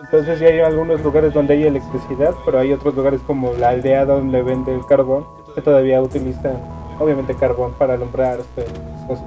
Entonces 0.04 0.38
ya 0.38 0.46
hay 0.46 0.60
algunos 0.60 1.02
lugares 1.02 1.34
donde 1.34 1.54
hay 1.54 1.64
electricidad, 1.64 2.34
pero 2.44 2.60
hay 2.60 2.72
otros 2.72 2.94
lugares 2.94 3.20
como 3.26 3.52
la 3.54 3.70
aldea 3.70 4.04
donde 4.04 4.42
vende 4.42 4.72
el 4.72 4.86
carbón, 4.86 5.26
que 5.56 5.60
todavía 5.60 6.00
utilizan, 6.00 6.54
obviamente, 7.00 7.34
carbón 7.34 7.72
para 7.72 7.94
alumbrar 7.94 8.38
cosas. 9.08 9.24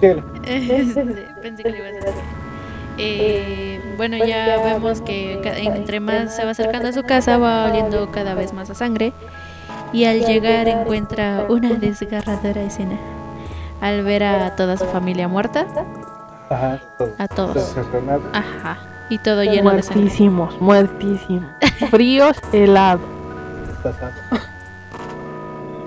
Pensé 1.42 1.62
que 1.62 1.68
ibas 1.70 1.92
a. 2.04 2.40
Eh, 2.98 3.80
bueno, 3.96 4.16
ya 4.18 4.58
vemos 4.62 5.00
que 5.00 5.40
entre 5.56 6.00
más 6.00 6.34
se 6.36 6.44
va 6.44 6.50
acercando 6.50 6.88
a 6.88 6.92
su 6.92 7.02
casa 7.02 7.38
va 7.38 7.70
oliendo 7.70 8.10
cada 8.10 8.34
vez 8.34 8.52
más 8.52 8.68
a 8.70 8.74
sangre 8.74 9.12
y 9.92 10.04
al 10.04 10.20
llegar 10.20 10.68
encuentra 10.68 11.46
una 11.48 11.70
desgarradora 11.74 12.62
escena. 12.62 12.98
Al 13.80 14.04
ver 14.04 14.24
a 14.24 14.54
toda 14.56 14.76
su 14.76 14.84
familia 14.86 15.28
muerta, 15.28 15.66
Ajá, 16.50 16.78
todos. 16.98 17.14
a 17.18 17.28
todos. 17.28 17.76
Ajá, 18.34 18.78
y 19.08 19.18
todo 19.18 19.42
lleno 19.42 19.70
de 19.70 19.82
sangre. 19.82 20.02
Muertísimos, 20.02 20.60
muertísimos. 20.60 21.50
Fríos, 21.90 22.36
helados. 22.52 23.00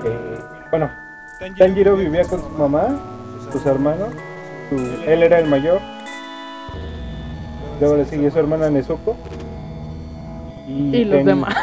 Eh, 0.06 0.40
bueno, 0.72 0.90
Tanjiro 1.58 1.96
vivía 1.96 2.24
con 2.24 2.42
su 2.42 2.50
mamá, 2.50 2.88
sus 3.54 3.66
hermanos. 3.66 4.10
él 5.06 5.24
era 5.24 5.40
el 5.40 5.48
mayor. 5.48 5.80
Luego 7.80 7.96
le 7.98 8.06
sigue 8.06 8.30
su 8.32 8.40
hermana 8.40 8.70
Nezuko. 8.70 9.16
Y 10.68 11.06
los 11.06 11.18
ten- 11.18 11.26
demás. 11.26 11.56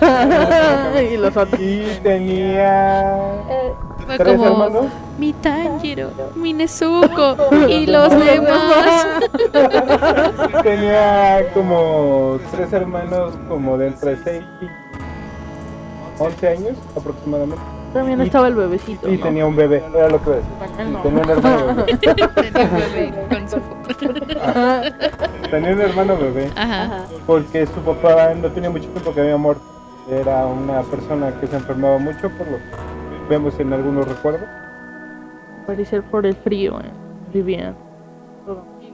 y 1.12 1.16
los 1.16 1.36
otros. 1.36 1.60
Y 1.60 1.82
tenía 2.02 3.12
Eh, 3.50 3.72
Fue 4.06 4.16
tres 4.18 4.36
como 4.38 4.46
hermanos. 4.64 4.86
mi 5.18 5.32
Tanjiro, 5.34 6.10
mi 6.36 6.52
Nezuko 6.54 7.36
y 7.68 7.86
los 7.86 8.08
demás. 8.10 9.06
Tenía 10.62 11.50
como 11.52 12.38
tres 12.52 12.72
hermanos 12.72 13.34
como 13.48 13.76
de 13.76 13.88
entre 13.88 14.16
6 14.16 14.42
y 14.62 16.22
11 16.22 16.48
años 16.48 16.76
aproximadamente. 16.96 17.62
También 17.94 18.20
Y- 18.20 18.24
estaba 18.24 18.48
el 18.48 18.54
bebecito. 18.56 19.08
Y 19.08 19.16
¿no? 19.16 19.22
tenía 19.24 19.46
un 19.46 19.56
bebé, 19.56 19.82
era 19.94 20.08
lo 20.10 20.22
que 20.22 20.30
iba 20.30 20.36
a 20.36 20.40
decir. 20.40 20.92
No. 20.92 21.00
Tenía 21.02 21.22
un 21.22 21.30
hermano 21.30 21.66
bebé. 21.76 21.96
Tenía 21.96 22.26
un 22.26 22.34
bebé 22.34 23.12
con 23.30 23.48
su- 23.48 23.60
Tenía 25.50 25.72
un 25.72 25.80
hermano 25.80 26.16
bebé. 26.18 26.50
Ajá. 26.56 27.04
porque 27.26 27.66
su 27.66 27.80
papá 27.80 28.34
no 28.34 28.48
tenía 28.50 28.68
mucho 28.70 28.88
tiempo 28.90 29.14
que 29.14 29.20
había 29.20 29.36
muerto. 29.36 29.62
Era 30.10 30.44
una 30.46 30.82
persona 30.82 31.32
que 31.40 31.46
se 31.46 31.56
enfermaba 31.56 31.96
mucho, 31.98 32.28
por 32.30 32.46
lo 32.48 32.58
que 32.58 33.28
vemos 33.30 33.58
en 33.58 33.72
algunos 33.72 34.06
recuerdos. 34.06 34.46
Parecer 35.66 36.02
por 36.02 36.26
el 36.26 36.34
frío, 36.34 36.78
eh. 36.80 36.90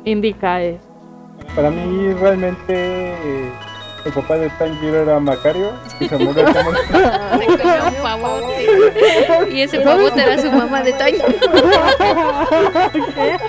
Indica 0.05 0.61
eso. 0.63 0.85
Para 1.57 1.71
mí, 1.71 2.13
realmente, 2.15 2.65
eh, 2.69 3.53
el 4.05 4.13
papá 4.13 4.37
de 4.39 4.49
Tanjiro 4.51 5.03
era 5.03 5.19
Macario, 5.21 5.73
y 6.01 6.09
se 6.09 6.17
murió 6.17 6.45
como- 6.45 6.73
Se 6.73 7.47
comió 7.59 7.89
un 7.89 7.95
pavote. 8.03 8.67
Y 9.53 9.61
ese 9.63 9.81
pavote 9.81 10.23
era 10.23 10.41
su 10.41 10.51
mamá 10.53 10.83
de 10.83 10.93
Tanjiro. 10.95 11.27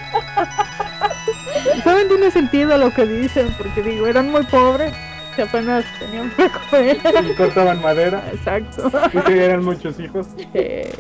¿Saben? 1.84 2.08
Tiene 2.08 2.32
sentido 2.32 2.78
lo 2.78 2.92
que 2.94 3.06
dicen, 3.06 3.54
porque 3.58 3.82
digo, 3.82 4.08
eran 4.08 4.32
muy 4.32 4.44
pobres, 4.44 4.94
que 5.36 5.44
apenas 5.44 5.86
tenían 6.00 6.30
para 6.32 6.50
comer. 6.50 6.98
y 7.30 7.34
cortaban 7.36 7.82
madera, 7.82 8.24
Exacto. 8.34 8.92
y 9.14 9.18
que 9.20 9.46
eran 9.46 9.64
muchos 9.64 10.00
hijos. 10.00 10.28
Eh, 10.54 10.92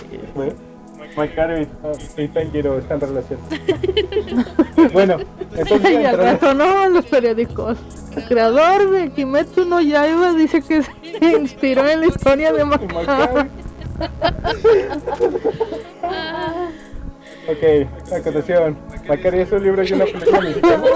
Bueno, 1.15 1.31
Macario 1.31 1.67
y, 2.17 2.21
y 2.21 2.27
Tanjiro 2.27 2.79
están 2.79 2.99
relacionados. 2.99 3.49
bueno, 4.93 5.17
entonces... 5.55 5.91
y 5.91 6.05
al 6.05 6.17
rato 6.17 6.53
no 6.53 6.85
en 6.85 6.93
los 6.93 7.05
periódicos. 7.05 7.77
El 8.15 8.25
creador 8.25 8.91
de 8.91 9.11
Kimetsu 9.11 9.65
no 9.65 9.81
Yaiba 9.81 10.33
dice 10.33 10.61
que 10.61 10.83
se 10.83 10.91
inspiró 11.37 11.87
en 11.87 12.01
la 12.01 12.07
historia 12.07 12.51
de. 12.53 12.65
Macario. 12.65 13.47
Ok, 17.47 17.63
a 18.11 18.21
continuación. 18.21 18.77
Macario 19.07 19.41
es 19.41 19.51
un 19.51 19.63
libro 19.63 19.83
y 19.83 19.93
una 19.93 20.05
película 20.05 20.41
mexicana. 20.41 20.83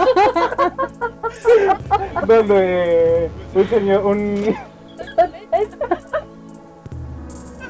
donde 2.27 3.29
un 3.53 3.69
señor, 3.69 4.05
un. 4.05 4.55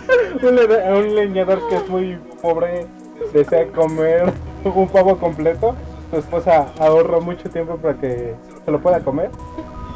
un, 0.44 0.56
le- 0.56 0.94
un 0.94 1.16
leñador 1.16 1.60
que 1.70 1.76
es 1.76 1.90
muy 1.90 2.18
pobre 2.42 2.86
desea 3.34 3.68
comer 3.68 4.32
un 4.64 4.88
pavo 4.90 5.18
completo. 5.18 5.76
Su 6.12 6.18
esposa 6.20 6.68
ahorra 6.80 7.20
mucho 7.20 7.50
tiempo 7.50 7.78
para 7.78 7.96
que 7.96 8.34
se 8.64 8.72
lo 8.72 8.80
pueda 8.80 9.00
comer. 9.00 9.30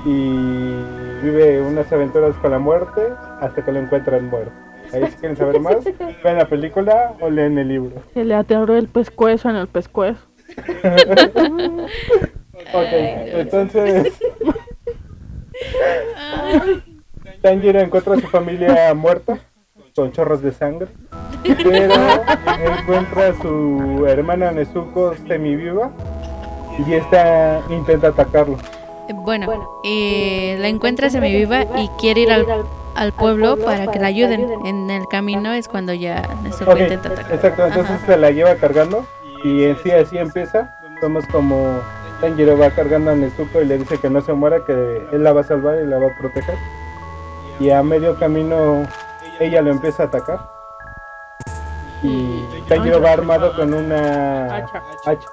Y 0.05 0.81
vive 1.21 1.61
unas 1.61 1.91
aventuras 1.91 2.35
con 2.37 2.51
la 2.51 2.59
muerte 2.59 3.01
hasta 3.41 3.63
que 3.63 3.71
lo 3.71 3.79
encuentran 3.79 4.29
muerto. 4.29 4.51
Ahí 4.93 5.05
si 5.07 5.17
quieren 5.17 5.37
saber 5.37 5.59
más, 5.59 5.77
vean 6.23 6.37
la 6.37 6.45
película 6.45 7.13
o 7.19 7.29
leen 7.29 7.57
el 7.59 7.67
libro. 7.67 7.91
Se 8.13 8.23
le 8.25 8.33
aterró 8.33 8.75
el 8.75 8.87
pescuezo 8.87 9.49
en 9.49 9.57
el 9.57 9.67
pescuezo. 9.67 10.19
Ok, 12.73 12.87
entonces 12.91 14.19
Tanjiro 17.41 17.79
encuentra 17.79 18.15
a 18.15 18.19
su 18.19 18.27
familia 18.27 18.93
muerta 18.95 19.37
con 19.99 20.13
chorros 20.13 20.41
de 20.41 20.53
sangre, 20.53 20.87
pero 21.43 21.71
encuentra 22.79 23.27
a 23.27 23.33
su 23.41 24.05
hermana 24.07 24.49
Nezuko 24.51 25.13
semiviva 25.27 25.91
y 26.87 26.93
esta 26.93 27.59
intenta 27.69 28.07
atacarlo. 28.07 28.57
Bueno, 29.13 29.51
eh, 29.83 30.55
la 30.61 30.69
encuentra 30.69 31.09
semiviva 31.09 31.63
y 31.63 31.89
quiere 31.99 32.21
ir 32.21 32.31
al, 32.31 32.45
al 32.95 33.11
pueblo 33.11 33.57
para 33.57 33.87
que 33.87 33.99
la 33.99 34.07
ayuden. 34.07 34.47
En 34.65 34.89
el 34.89 35.05
camino 35.09 35.51
es 35.51 35.67
cuando 35.67 35.93
ya 35.93 36.21
Nezuko 36.43 36.71
Ok, 36.71 36.79
intenta 36.79 37.09
atacar. 37.09 37.33
exacto, 37.33 37.65
entonces 37.67 37.95
Ajá. 37.97 38.05
se 38.05 38.17
la 38.17 38.31
lleva 38.31 38.55
cargando 38.55 39.05
y 39.43 39.65
en 39.65 39.75
sí 39.83 39.91
así 39.91 40.17
empieza. 40.17 40.73
Vemos 41.01 41.25
como 41.29 41.79
Tanjiro 42.21 42.57
va 42.57 42.69
cargando 42.69 43.11
a 43.11 43.15
Nezuko 43.15 43.61
y 43.61 43.65
le 43.65 43.79
dice 43.79 43.97
que 43.97 44.09
no 44.09 44.21
se 44.21 44.31
muera, 44.31 44.63
que 44.65 44.71
él 45.11 45.23
la 45.25 45.33
va 45.33 45.41
a 45.41 45.43
salvar 45.43 45.77
y 45.83 45.85
la 45.87 45.99
va 45.99 46.07
a 46.07 46.17
proteger. 46.17 46.55
Y 47.59 47.71
a 47.71 47.83
medio 47.83 48.15
camino 48.17 48.83
ella 49.39 49.61
lo 49.61 49.71
empieza 49.71 50.03
a 50.03 50.05
atacar. 50.07 50.39
Y 52.01 52.43
Tanjiro 52.67 53.01
va 53.01 53.11
armado 53.11 53.53
con 53.55 53.73
una 53.73 54.45
Hacha. 54.55 54.81
hacha. 55.05 55.27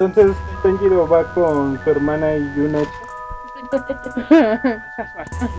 Entonces 0.00 0.36
Tanjiro 0.62 1.08
va 1.08 1.24
con 1.34 1.78
su 1.82 1.90
hermana 1.90 2.36
y 2.36 2.42
un 2.60 2.76
hacha. 2.76 2.90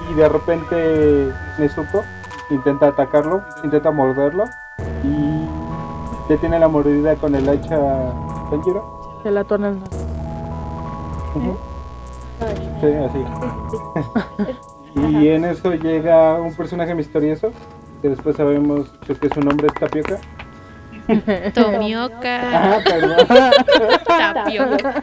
Y 0.09 0.13
de 0.13 0.29
repente 0.29 1.33
Nezuko 1.57 2.03
intenta 2.49 2.87
atacarlo, 2.87 3.41
intenta 3.63 3.91
morderlo 3.91 4.45
y 5.03 5.45
detiene 6.29 6.57
la 6.59 6.69
mordida 6.69 7.15
con 7.15 7.35
el 7.35 7.47
hacha 7.49 7.77
Tanjiro. 8.49 9.19
Se 9.23 9.31
la 9.31 9.43
tornan 9.43 9.81
las 9.81 9.89
Ujú. 11.35 11.57
Sí, 12.79 12.93
así. 12.93 13.25
y 15.09 15.29
en 15.29 15.45
eso 15.45 15.73
llega 15.73 16.41
un 16.41 16.53
personaje 16.55 16.93
misterioso 16.95 17.51
que 18.01 18.09
después 18.09 18.35
sabemos 18.35 18.89
que 19.07 19.29
su 19.29 19.41
nombre 19.41 19.67
es 19.67 19.73
Tapioca. 19.73 20.17
Tomioka. 21.53 22.75
Ah, 22.75 22.79
perdón. 22.83 23.27
Tapioca. 24.07 25.01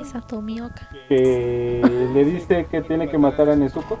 Esa 0.00 0.20
Tomioka. 0.20 0.88
que 1.08 1.80
le 2.12 2.24
dice 2.24 2.66
que 2.70 2.82
tiene 2.82 3.08
que 3.08 3.16
matar 3.18 3.48
a 3.48 3.56
Nezuko, 3.56 3.98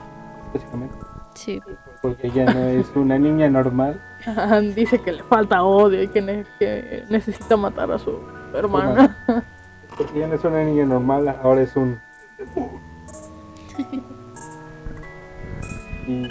básicamente, 0.52 0.94
Sí. 1.34 1.60
porque 2.02 2.30
ya 2.30 2.44
no 2.44 2.60
es 2.68 2.86
una 2.94 3.18
niña 3.18 3.48
normal. 3.48 4.00
Dice 4.74 4.98
que 5.00 5.12
le 5.12 5.22
falta 5.24 5.62
odio 5.62 6.02
y 6.02 6.08
que, 6.08 6.20
ne- 6.22 6.44
que 6.58 7.04
necesita 7.08 7.56
matar 7.56 7.90
a 7.90 7.98
su 7.98 8.18
hermana. 8.54 9.16
Porque 9.96 10.18
ya 10.20 10.26
no 10.26 10.34
es 10.34 10.44
una 10.44 10.64
niña 10.64 10.84
normal, 10.84 11.28
ahora 11.42 11.62
es 11.62 11.74
un. 11.76 11.98
Y 16.06 16.28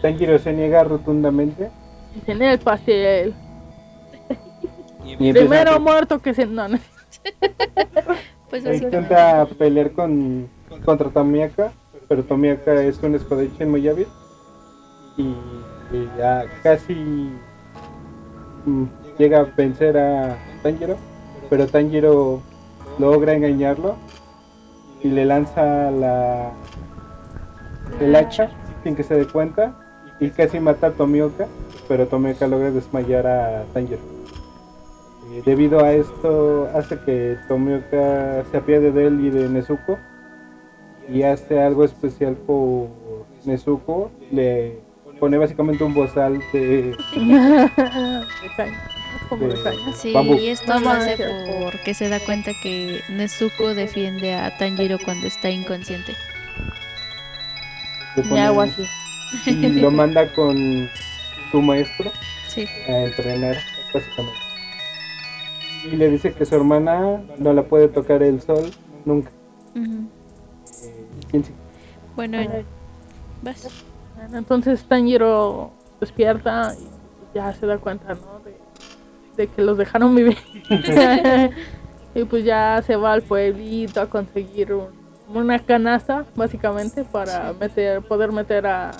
Tanjiro 0.00 0.38
se 0.38 0.52
niega 0.54 0.82
rotundamente. 0.84 1.70
Dicen 2.14 2.40
el 2.42 2.58
pastel. 2.58 3.34
Y 5.04 5.32
Primero 5.32 5.72
a- 5.72 5.78
muerto 5.78 6.20
que 6.20 6.32
se. 6.34 6.46
No, 6.46 6.68
no. 6.68 6.78
Pues 8.48 8.64
e 8.64 8.70
así. 8.70 8.82
intenta 8.84 9.46
pelear 9.58 9.92
con, 9.92 10.48
contra 10.84 11.08
Tomioka, 11.08 11.70
pero 12.08 12.24
Tomioka 12.24 12.82
es 12.82 13.00
un 13.00 13.14
espadachín 13.14 13.70
muy 13.70 13.88
hábil. 13.88 14.08
Y, 15.16 15.22
y 15.92 16.10
ya 16.18 16.46
casi 16.62 16.94
mm, 18.64 18.84
llega 19.18 19.38
a 19.40 19.44
vencer 19.44 19.96
a 19.96 20.36
Tanjiro, 20.64 20.96
pero 21.50 21.66
Tanjiro 21.66 22.40
logra 22.98 23.34
engañarlo 23.34 23.96
y 25.02 25.08
le 25.08 25.26
lanza 25.26 25.90
la 25.90 26.52
el 28.00 28.14
hacha 28.14 28.50
sin 28.84 28.94
que 28.94 29.02
se 29.02 29.14
dé 29.14 29.26
cuenta 29.26 29.74
y 30.20 30.30
casi 30.30 30.60
mata 30.60 30.88
a 30.88 30.90
Tomioka, 30.92 31.48
pero 31.88 32.06
Tomioka 32.06 32.46
logra 32.46 32.70
desmayar 32.70 33.26
a 33.26 33.64
Tanjiro. 33.74 34.00
Eh, 35.32 35.42
debido 35.44 35.84
a 35.84 35.92
esto 35.92 36.68
hace 36.74 36.98
que 37.00 37.36
Tomioka 37.48 38.44
se 38.50 38.56
apiade 38.56 38.92
de 38.92 39.06
él 39.06 39.20
y 39.24 39.30
de 39.30 39.48
Nezuko 39.48 39.98
y 41.08 41.24
hace 41.24 41.60
algo 41.60 41.84
especial 41.84 42.36
por 42.36 42.88
Nezuko, 43.44 44.10
le 44.30 44.78
pone 45.18 45.36
básicamente 45.36 45.82
un 45.82 45.94
bozal 45.94 46.40
de, 46.52 46.96
como 49.28 49.46
de 49.48 49.56
de. 49.56 49.92
Sí, 49.94 50.12
bambú. 50.12 50.34
y 50.34 50.48
esto 50.48 50.78
lo 50.80 50.90
hace 50.90 51.16
porque 51.62 51.94
se 51.94 52.08
da 52.08 52.18
cuenta 52.20 52.52
que 52.62 53.00
Nezuko 53.10 53.74
defiende 53.74 54.34
a 54.34 54.56
Tanjiro 54.56 54.98
cuando 55.04 55.26
está 55.26 55.50
inconsciente. 55.50 56.14
pone- 58.28 58.40
algo 58.40 58.60
así. 58.62 58.84
y 59.46 59.68
lo 59.80 59.90
manda 59.90 60.32
con 60.34 60.88
su 61.52 61.62
maestro 61.62 62.10
Sí. 62.48 62.66
a 62.88 62.92
entrenar 63.04 63.56
básicamente 63.94 64.38
y 65.84 65.96
le 65.96 66.10
dice 66.10 66.32
que 66.34 66.44
su 66.44 66.54
hermana 66.56 67.22
no 67.38 67.52
la 67.52 67.62
puede 67.62 67.88
tocar 67.88 68.22
el 68.22 68.40
sol 68.42 68.70
nunca. 69.04 69.30
Eh, 69.76 69.80
¿quién 71.30 71.44
sí? 71.44 71.52
Bueno, 72.16 72.38
vas. 73.42 73.68
Bueno, 74.16 74.38
Entonces 74.38 74.84
Tanjiro 74.84 75.70
despierta 76.00 76.74
y 76.78 77.36
ya 77.36 77.52
se 77.54 77.64
da 77.66 77.78
cuenta, 77.78 78.12
¿no? 78.14 78.39
De, 79.40 79.46
que 79.48 79.62
los 79.62 79.78
dejaron 79.78 80.14
vivir. 80.14 80.38
y 82.14 82.24
pues 82.24 82.44
ya 82.44 82.82
se 82.86 82.96
va 82.96 83.12
al 83.12 83.22
pueblito 83.22 84.00
a 84.00 84.06
conseguir 84.06 84.72
un- 84.72 84.88
una 85.34 85.58
canasta, 85.60 86.24
básicamente, 86.34 87.04
para 87.04 87.52
meter, 87.52 88.02
poder 88.02 88.32
meter 88.32 88.66
a 88.66 88.90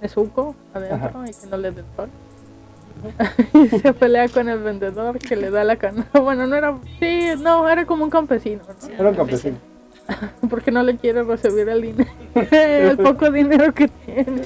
Nezuko 0.00 0.54
adentro 0.72 1.24
y 1.26 1.30
que 1.30 1.46
no 1.50 1.56
le 1.58 1.70
dé 1.70 1.80
el 1.80 1.86
sol. 1.96 2.08
y 3.74 3.78
se 3.78 3.92
pelea 3.92 4.28
con 4.28 4.48
el 4.48 4.60
vendedor 4.60 5.18
que 5.18 5.36
le 5.36 5.50
da 5.50 5.64
la 5.64 5.76
canasta. 5.76 6.20
Bueno, 6.20 6.46
no 6.46 6.56
era. 6.56 6.78
Sí, 7.00 7.30
no, 7.38 7.68
era 7.68 7.84
como 7.84 8.04
un 8.04 8.10
campesino, 8.10 8.62
¿no? 8.66 8.94
era 8.94 9.10
un 9.10 9.16
campesino 9.16 9.58
porque 10.48 10.70
no 10.70 10.82
le 10.82 10.96
quiere 10.96 11.22
recibir 11.22 11.68
el 11.68 11.82
dinero, 11.82 12.10
el 12.50 12.96
poco 12.98 13.30
dinero 13.30 13.72
que 13.72 13.88
tiene. 13.88 14.42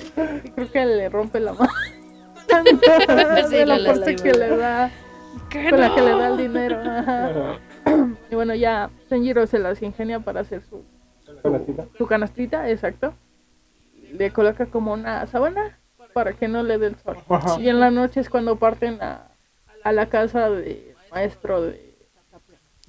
Creo 0.55 0.71
que 0.71 0.87
le 0.87 1.09
rompe 1.09 1.41
la 1.41 1.53
mano. 1.53 1.73
De 3.51 3.67
la 3.67 3.79
fuerza 3.79 4.15
que 4.15 4.33
le 4.33 4.57
da, 4.57 4.91
con 5.71 5.81
la 5.81 5.95
que 5.95 6.01
le 6.01 6.11
da 6.11 6.29
el 6.29 6.37
dinero. 6.37 6.81
ajá. 6.85 7.59
Y 8.31 8.35
bueno, 8.35 8.55
ya 8.55 8.91
Tenjiro 9.09 9.47
se 9.47 9.59
las 9.59 9.81
ingenia 9.83 10.21
para 10.21 10.41
hacer 10.41 10.63
su, 10.63 10.83
Canastita. 11.43 11.87
su 11.97 12.07
canastrita, 12.07 12.71
exacto. 12.71 13.15
Le 14.13 14.31
coloca 14.31 14.67
como 14.67 14.93
una 14.93 15.27
sábana 15.27 15.79
para 16.13 16.33
que 16.33 16.49
no 16.49 16.63
le 16.63 16.79
dé 16.79 16.89
el 16.89 16.97
sol. 16.97 17.19
Ajá. 17.29 17.61
Y 17.61 17.69
en 17.69 17.81
la 17.81 17.91
noche 17.91 18.21
es 18.21 18.31
cuando 18.31 18.57
parten 18.57 18.99
a, 19.01 19.29
a 19.85 19.93
la 19.93 20.07
casa 20.07 20.51
del 20.51 20.95
maestro 21.13 21.63
de... 21.63 21.87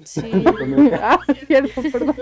Sí. 0.04 0.32
ah, 1.02 1.20
cierto, 1.48 1.82
perdón. 1.92 2.16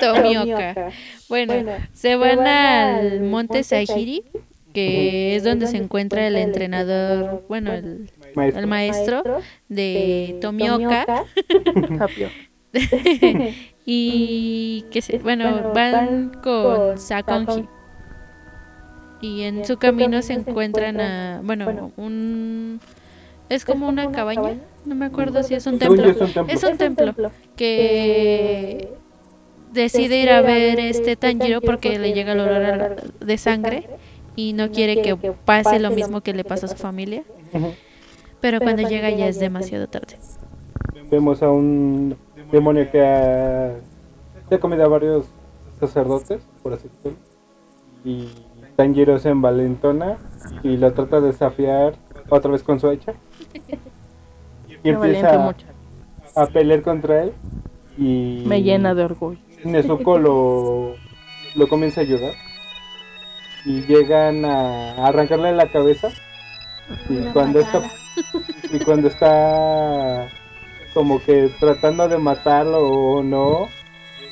Tomioka. 0.00 0.90
Bueno, 1.28 1.54
se 1.92 2.16
van 2.16 2.46
al 2.46 3.20
monte 3.20 3.62
Saihiri, 3.62 4.24
que 4.72 5.36
es 5.36 5.44
donde 5.44 5.66
se 5.66 5.76
encuentra 5.76 6.26
el 6.26 6.36
entrenador, 6.36 7.44
bueno, 7.48 7.72
el, 7.72 8.10
Maestro. 8.34 8.60
el 8.60 8.66
maestro 8.66 9.22
de 9.68 10.38
Tomioka. 10.40 11.06
Y 13.86 14.84
que 14.90 15.02
se, 15.02 15.18
bueno, 15.18 15.72
van 15.74 16.30
con 16.42 16.98
Sakonji. 16.98 17.66
Y 19.20 19.42
en 19.42 19.64
su 19.64 19.78
camino 19.78 20.22
se 20.22 20.34
encuentran 20.34 21.00
a, 21.00 21.40
bueno, 21.42 21.90
un 21.96 22.80
es 23.48 23.64
como 23.64 23.88
una 23.88 24.12
cabaña, 24.12 24.54
no 24.84 24.94
me 24.94 25.06
acuerdo 25.06 25.42
si 25.42 25.54
es 25.54 25.66
un 25.66 25.78
templo. 25.78 26.14
es 26.46 26.62
un 26.62 26.78
templo. 26.78 27.14
Que 27.56 28.92
decide 29.72 30.20
ir 30.20 30.30
a 30.30 30.40
ver 30.40 30.78
este 30.78 31.16
Tanjiro 31.16 31.60
porque 31.60 31.98
le 31.98 32.12
llega 32.12 32.32
el 32.32 32.40
olor 32.40 33.10
de 33.18 33.38
sangre 33.38 33.88
y 34.36 34.52
no 34.52 34.70
quiere 34.70 35.02
que 35.02 35.16
pase 35.44 35.80
lo 35.80 35.90
mismo 35.90 36.20
que 36.20 36.32
le 36.32 36.44
pasó 36.44 36.66
a 36.66 36.68
su 36.68 36.76
familia. 36.76 37.24
Pero 38.40 38.58
cuando 38.60 38.88
llega 38.88 39.10
ya 39.10 39.26
es 39.28 39.38
demasiado 39.38 39.88
tarde. 39.88 40.18
Vemos 41.10 41.42
a 41.42 41.50
un 41.50 42.16
demonio 42.50 42.90
que 42.90 43.00
ha, 43.00 43.74
se 44.48 44.54
ha 44.54 44.60
comido 44.60 44.84
a 44.84 44.88
varios 44.88 45.26
sacerdotes, 45.78 46.42
por 46.62 46.72
así 46.72 46.88
decirlo. 46.88 47.18
Y 48.04 48.28
Tanjiro 48.76 49.18
se 49.18 49.30
envalentona 49.30 50.18
y 50.62 50.76
lo 50.76 50.92
trata 50.92 51.20
de 51.20 51.28
desafiar 51.28 51.94
otra 52.28 52.50
vez 52.50 52.62
con 52.62 52.80
su 52.80 52.88
hacha. 52.88 53.14
Y 54.82 54.88
empieza 54.88 55.54
a 56.36 56.46
pelear 56.46 56.80
contra 56.80 57.24
él. 57.24 57.32
Y 57.98 58.44
Me 58.46 58.62
llena 58.62 58.94
de 58.94 59.04
orgullo. 59.04 59.38
Nezuko 59.62 60.18
lo, 60.18 60.94
lo 61.54 61.68
comienza 61.68 62.00
a 62.00 62.04
ayudar. 62.04 62.32
Y 63.66 63.82
llegan 63.82 64.46
a 64.46 65.06
arrancarle 65.06 65.52
la 65.52 65.70
cabeza. 65.70 66.08
Y 67.10 67.18
cuando 67.34 67.60
está 67.60 67.82
y 68.72 68.78
cuando 68.80 69.08
está 69.08 70.28
como 70.94 71.20
que 71.20 71.50
tratando 71.60 72.08
de 72.08 72.18
matarlo 72.18 72.78
o 72.88 73.22
no, 73.22 73.68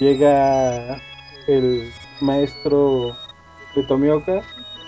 llega 0.01 1.01
el 1.47 1.91
maestro 2.21 3.17
de 3.75 3.83
Tomioka. 3.85 4.41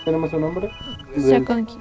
¿Tenemos 0.05 0.31
su 0.31 0.39
nombre? 0.39 0.69
Del- 1.15 1.39
Sakonji. 1.45 1.77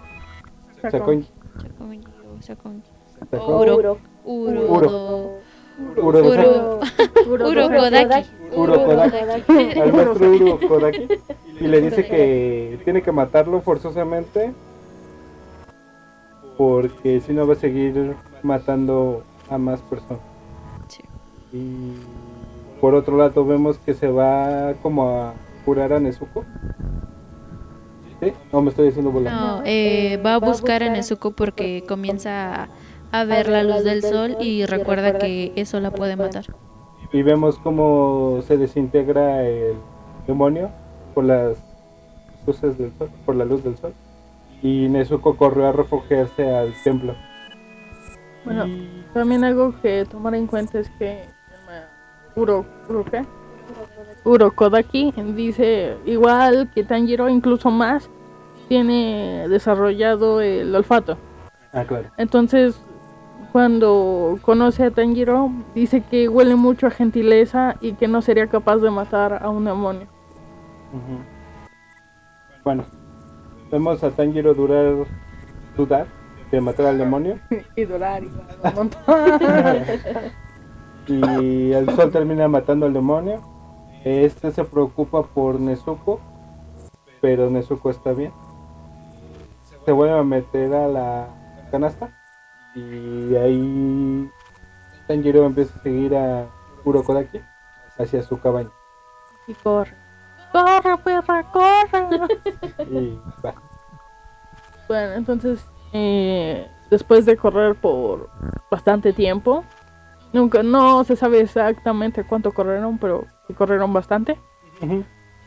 Sakonji. 0.82 1.28
Sakonji 1.60 2.06
o 2.38 2.42
Sakonji. 2.42 2.90
Sakonji. 3.30 3.52
Uro. 3.52 3.98
Uro. 4.24 4.62
Uro. 4.68 5.40
Uro 5.96 6.22
de 6.22 6.28
Uro. 6.28 6.80
Uro 7.48 7.68
Kodaki. 7.68 8.30
Uro 8.54 8.84
Kodaki. 8.84 9.16
al 9.80 9.92
maestro 9.92 10.30
Uro 10.30 10.58
Kodaki 10.68 11.08
y 11.60 11.66
le 11.66 11.80
dice 11.80 12.04
que 12.06 12.78
tiene 12.84 13.02
que 13.02 13.12
matarlo 13.12 13.60
forzosamente 13.62 14.52
porque 16.60 17.22
si 17.22 17.32
no 17.32 17.46
va 17.46 17.54
a 17.54 17.56
seguir 17.56 18.14
matando 18.42 19.22
a 19.48 19.56
más 19.56 19.80
personas. 19.80 20.22
Sí. 20.88 21.02
Y 21.54 21.94
por 22.82 22.94
otro 22.94 23.16
lado 23.16 23.46
vemos 23.46 23.78
que 23.78 23.94
se 23.94 24.08
va 24.08 24.74
como 24.82 25.08
a 25.08 25.32
curar 25.64 25.94
a 25.94 26.00
Nezuko. 26.00 26.44
¿Sí? 28.20 28.34
No 28.52 28.60
me 28.60 28.68
estoy 28.68 28.88
diciendo 28.88 29.10
volar. 29.10 29.32
No, 29.32 29.62
eh, 29.64 30.20
va 30.22 30.34
a 30.34 30.38
buscar 30.38 30.82
a 30.82 30.90
Nezuko 30.90 31.30
porque 31.30 31.82
comienza 31.88 32.64
a, 32.64 32.68
a 33.10 33.24
ver 33.24 33.48
la 33.48 33.62
luz 33.62 33.82
del 33.82 34.02
sol 34.02 34.36
y 34.38 34.66
recuerda 34.66 35.16
que 35.16 35.54
eso 35.56 35.80
la 35.80 35.90
puede 35.92 36.16
matar. 36.16 36.44
Y 37.10 37.22
vemos 37.22 37.56
cómo 37.56 38.42
se 38.46 38.58
desintegra 38.58 39.48
el 39.48 39.76
demonio 40.26 40.68
por 41.14 41.24
las 41.24 41.56
luces 42.46 42.76
del 42.76 42.92
sol, 42.98 43.08
por 43.24 43.36
la 43.36 43.46
luz 43.46 43.64
del 43.64 43.78
sol. 43.78 43.94
Y 44.62 44.88
Nezuko 44.88 45.36
corrió 45.36 45.68
a 45.68 45.72
refugiarse 45.72 46.54
al 46.54 46.74
templo. 46.84 47.14
Bueno, 48.44 48.66
también 49.14 49.44
algo 49.44 49.74
que 49.80 50.04
tomar 50.04 50.34
en 50.34 50.46
cuenta 50.46 50.78
es 50.78 50.90
que 50.90 51.24
Uro, 52.36 52.64
¿Uro 52.88 53.04
qué? 53.04 53.24
Urokodaki 54.24 55.12
dice 55.34 55.96
igual 56.04 56.70
que 56.74 56.84
Tanjiro, 56.84 57.28
incluso 57.28 57.70
más, 57.70 58.10
tiene 58.68 59.46
desarrollado 59.48 60.40
el 60.40 60.74
olfato. 60.74 61.16
Ah, 61.72 61.84
claro. 61.84 62.10
Entonces, 62.16 62.80
cuando 63.52 64.38
conoce 64.42 64.84
a 64.84 64.90
Tanjiro, 64.90 65.50
dice 65.74 66.02
que 66.02 66.28
huele 66.28 66.54
mucho 66.54 66.86
a 66.86 66.90
gentileza 66.90 67.76
y 67.80 67.94
que 67.94 68.08
no 68.08 68.22
sería 68.22 68.46
capaz 68.46 68.76
de 68.78 68.90
matar 68.90 69.42
a 69.42 69.48
un 69.48 69.64
demonio. 69.64 70.06
Ujú. 70.92 71.18
Bueno, 72.64 72.84
vemos 73.70 74.02
a 74.02 74.10
Tanjiro 74.10 74.54
durar, 74.54 75.06
dudar 75.76 76.06
de 76.50 76.60
matar 76.60 76.86
al 76.86 76.98
demonio 76.98 77.38
y 77.76 77.84
durar 77.84 78.22
y 81.06 81.72
el 81.72 81.88
sol 81.94 82.10
termina 82.10 82.48
matando 82.48 82.86
al 82.86 82.92
demonio. 82.92 83.40
Este 84.04 84.50
se 84.50 84.64
preocupa 84.64 85.22
por 85.22 85.60
Nezuko, 85.60 86.20
pero 87.20 87.50
Nezuko 87.50 87.90
está 87.90 88.12
bien. 88.12 88.32
Se 89.84 89.92
vuelve 89.92 90.18
a 90.18 90.22
meter 90.22 90.74
a 90.74 90.88
la 90.88 91.28
canasta 91.70 92.08
y 92.74 93.34
ahí 93.34 94.30
Tanjiro 95.06 95.44
empieza 95.44 95.78
a 95.78 95.82
seguir 95.82 96.16
a 96.16 96.46
Urokodaki 96.84 97.40
hacia 97.98 98.22
su 98.22 98.40
cabaña 98.40 98.70
y 99.46 99.54
corre. 99.54 99.99
¡Corre, 100.52 100.96
perra, 101.04 101.44
corre! 101.52 102.38
y 102.90 103.18
va. 103.44 103.54
Bueno, 104.88 105.12
entonces, 105.14 105.64
eh, 105.92 106.66
después 106.90 107.24
de 107.26 107.36
correr 107.36 107.76
por 107.76 108.28
bastante 108.70 109.12
tiempo, 109.12 109.64
nunca, 110.32 110.62
no 110.62 111.04
se 111.04 111.14
sabe 111.16 111.40
exactamente 111.40 112.24
cuánto 112.24 112.52
corrieron, 112.52 112.98
pero 112.98 113.24
corrieron 113.56 113.92
bastante. 113.92 114.36
Ujú. 114.82 115.04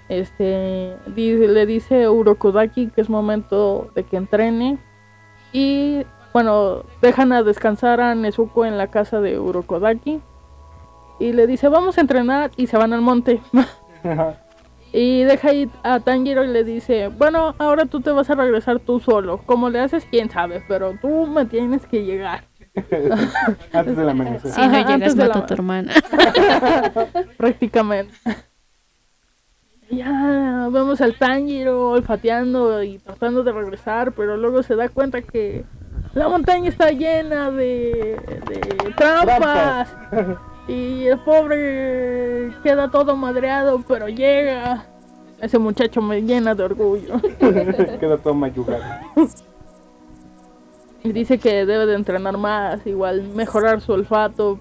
Este, 0.09 0.95
dice- 1.07 1.47
le 1.47 1.65
dice 1.65 2.07
Urokodaki 2.09 2.87
que 2.89 3.01
es 3.01 3.09
momento 3.09 3.89
de 3.95 4.03
que 4.03 4.17
entrene. 4.17 4.77
Y 5.51 6.05
bueno, 6.33 6.83
dejan 7.01 7.31
a 7.31 7.43
descansar 7.43 8.01
a 8.01 8.15
Nezuko 8.15 8.65
en 8.65 8.77
la 8.77 8.87
casa 8.87 9.21
de 9.21 9.39
Urokodaki. 9.39 10.21
Y 11.19 11.33
le 11.33 11.47
dice, 11.47 11.67
vamos 11.67 11.97
a 11.97 12.01
entrenar 12.01 12.51
y 12.57 12.67
se 12.67 12.77
van 12.77 12.91
al 12.93 13.01
monte. 13.01 13.41
Y 14.93 15.23
deja 15.23 15.49
ahí 15.49 15.69
a 15.83 15.99
Tanjiro 15.99 16.43
y 16.43 16.47
le 16.47 16.63
dice, 16.63 17.07
bueno, 17.07 17.55
ahora 17.57 17.85
tú 17.87 17.99
te 17.99 18.11
vas 18.11 18.29
a 18.29 18.35
regresar 18.35 18.79
tú 18.79 18.99
solo. 18.99 19.39
¿Cómo 19.45 19.69
le 19.69 19.79
haces? 19.79 20.05
Quién 20.09 20.29
sabe, 20.29 20.63
pero 20.67 20.93
tú 21.01 21.25
me 21.27 21.45
tienes 21.45 21.85
que 21.87 22.03
llegar. 22.05 22.43
Antes 23.73 23.97
del 23.97 24.09
amanecer. 24.09 24.51
Si 24.51 24.61
no 24.61 24.67
llegas, 24.71 24.89
antes 24.91 25.15
de 25.15 25.23
mato 25.27 25.39
la- 25.39 25.43
a 25.43 25.47
tu 25.47 25.53
hermana. 25.53 25.93
prácticamente. 27.37 28.13
Ya 29.89 30.69
vemos 30.71 31.01
al 31.01 31.15
Tanjiro 31.15 31.89
olfateando 31.91 32.81
y 32.81 32.97
tratando 32.99 33.43
de 33.43 33.51
regresar, 33.51 34.11
pero 34.13 34.37
luego 34.37 34.63
se 34.63 34.75
da 34.75 34.89
cuenta 34.89 35.21
que 35.21 35.65
la 36.15 36.27
montaña 36.29 36.69
está 36.69 36.89
llena 36.91 37.51
de, 37.51 38.17
de 38.47 38.93
trampas. 38.95 39.95
Y 40.67 41.07
el 41.07 41.19
pobre 41.19 42.51
queda 42.63 42.89
todo 42.89 43.15
madreado, 43.15 43.83
pero 43.87 44.07
llega. 44.07 44.85
Ese 45.41 45.59
muchacho 45.59 46.01
me 46.01 46.21
llena 46.21 46.55
de 46.55 46.63
orgullo. 46.63 47.15
Queda 47.99 48.17
todo 48.17 48.33
mayugado. 48.33 48.81
Y 51.03 51.11
dice 51.11 51.37
que 51.37 51.65
debe 51.65 51.85
de 51.85 51.95
entrenar 51.95 52.37
más, 52.37 52.87
igual 52.87 53.23
mejorar 53.23 53.81
su 53.81 53.91
olfato. 53.91 54.57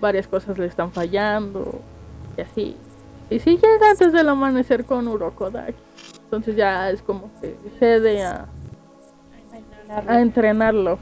Varias 0.00 0.26
cosas 0.26 0.56
le 0.56 0.64
están 0.64 0.92
fallando. 0.92 1.80
Y 2.38 2.40
así. 2.40 2.76
Y 3.28 3.38
si 3.38 3.56
llega 3.56 3.90
antes 3.90 4.14
del 4.14 4.30
amanecer 4.30 4.86
con 4.86 5.06
Urokodaki. 5.08 5.74
Entonces 6.24 6.56
ya 6.56 6.88
es 6.88 7.02
como 7.02 7.30
que 7.42 7.54
cede 7.78 8.24
a, 8.24 8.48
a 10.06 10.20
entrenarlo. 10.20 10.98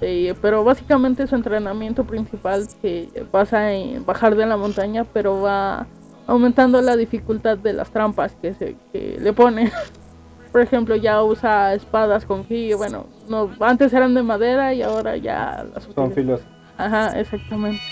Sí, 0.00 0.32
pero 0.40 0.64
básicamente 0.64 1.26
su 1.26 1.34
entrenamiento 1.34 2.04
principal 2.04 2.66
se 2.66 3.08
basa 3.30 3.72
en 3.72 4.04
bajar 4.06 4.34
de 4.34 4.46
la 4.46 4.56
montaña, 4.56 5.04
pero 5.04 5.42
va 5.42 5.86
aumentando 6.26 6.80
la 6.80 6.96
dificultad 6.96 7.58
de 7.58 7.74
las 7.74 7.90
trampas 7.90 8.34
que, 8.40 8.54
se, 8.54 8.76
que 8.92 9.18
le 9.20 9.32
pone. 9.32 9.70
Por 10.52 10.62
ejemplo, 10.62 10.96
ya 10.96 11.22
usa 11.22 11.74
espadas 11.74 12.24
con 12.24 12.44
ki, 12.44 12.74
bueno, 12.74 13.06
no, 13.28 13.50
antes 13.60 13.92
eran 13.92 14.14
de 14.14 14.22
madera 14.22 14.74
y 14.74 14.82
ahora 14.82 15.16
ya 15.16 15.64
las 15.72 15.84
Son 15.94 16.12
filosos. 16.12 16.46
Ajá, 16.76 17.20
exactamente. 17.20 17.82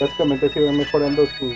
Básicamente 0.00 0.48
sí 0.48 0.60
va 0.60 0.72
mejorando 0.72 1.26
su, 1.26 1.52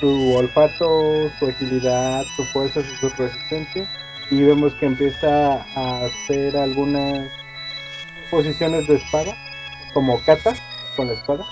su 0.00 0.34
olfato, 0.34 1.30
su 1.38 1.46
agilidad, 1.46 2.24
su 2.36 2.42
fuerza, 2.44 2.80
su 2.82 3.08
resistencia. 3.10 3.88
Y 4.30 4.42
vemos 4.42 4.74
que 4.74 4.86
empieza 4.86 5.62
a 5.74 6.04
hacer 6.04 6.56
algunas 6.56 7.30
posiciones 8.30 8.86
de 8.86 8.96
espada, 8.96 9.34
como 9.94 10.18
kata 10.24 10.54
con 10.96 11.08
la 11.08 11.14
espada, 11.14 11.44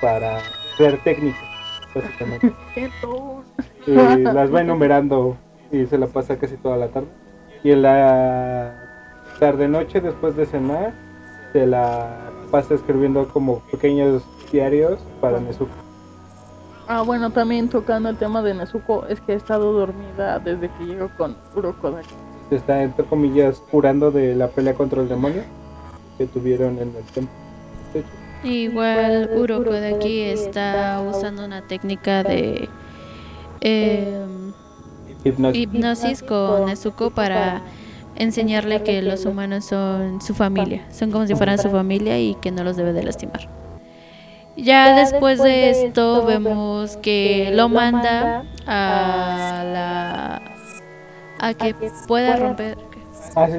para 0.00 0.38
crear 0.76 0.98
técnicas, 1.04 1.48
básicamente. 1.94 2.52
Y 3.86 3.92
las 3.92 4.52
va 4.54 4.60
enumerando 4.60 5.38
y 5.72 5.86
se 5.86 5.96
la 5.96 6.06
pasa 6.06 6.38
casi 6.38 6.56
toda 6.56 6.76
la 6.76 6.88
tarde. 6.88 7.08
Y 7.64 7.72
en 7.72 7.82
la 7.82 8.74
tarde-noche, 9.38 10.00
después 10.00 10.36
de 10.36 10.46
cenar, 10.46 10.92
se 11.52 11.66
la 11.66 12.30
pasa 12.50 12.74
escribiendo 12.74 13.26
como 13.28 13.60
pequeños 13.70 14.22
diarios 14.52 15.00
para 15.20 15.40
Nezuko. 15.40 15.89
Ah, 16.92 17.02
bueno, 17.02 17.30
también 17.30 17.68
tocando 17.68 18.08
el 18.08 18.16
tema 18.16 18.42
de 18.42 18.52
Nezuko, 18.52 19.06
es 19.06 19.20
que 19.20 19.30
ha 19.30 19.36
estado 19.36 19.72
dormida 19.72 20.40
desde 20.40 20.68
que 20.70 20.86
llegó 20.86 21.08
con 21.16 21.36
Urokodaki. 21.54 22.08
Se 22.48 22.56
está, 22.56 22.82
entre 22.82 23.04
comillas, 23.04 23.62
curando 23.70 24.10
de 24.10 24.34
la 24.34 24.48
pelea 24.48 24.74
contra 24.74 25.00
el 25.00 25.08
demonio 25.08 25.44
que 26.18 26.26
tuvieron 26.26 26.80
en 26.80 26.92
el 26.96 27.04
templo. 27.14 27.32
Igual 28.42 29.30
Uroko 29.36 29.70
de 29.70 29.94
aquí 29.94 30.22
está 30.22 31.00
usando 31.08 31.44
una 31.44 31.62
técnica 31.62 32.24
de 32.24 32.68
em, 33.60 34.52
hipnosis. 35.22 35.62
hipnosis 35.62 36.22
con 36.24 36.66
Nezuko 36.66 37.10
para 37.10 37.62
enseñarle 38.16 38.82
que 38.82 39.00
los 39.00 39.26
humanos 39.26 39.64
son 39.64 40.20
su 40.20 40.34
familia, 40.34 40.88
son 40.90 41.12
como 41.12 41.24
si 41.28 41.36
fueran 41.36 41.56
su 41.56 41.70
familia 41.70 42.18
y 42.18 42.34
que 42.34 42.50
no 42.50 42.64
los 42.64 42.76
debe 42.76 42.92
de 42.92 43.04
lastimar. 43.04 43.59
Ya 44.56 44.94
después 44.94 45.42
de 45.42 45.70
esto 45.70 46.24
vemos 46.26 46.96
que 46.98 47.50
lo 47.52 47.68
manda 47.68 48.44
a 48.66 49.64
la 49.64 50.42
a 51.38 51.54
que 51.54 51.74
pueda 52.06 52.36
romper. 52.36 52.76
Ah, 53.34 53.48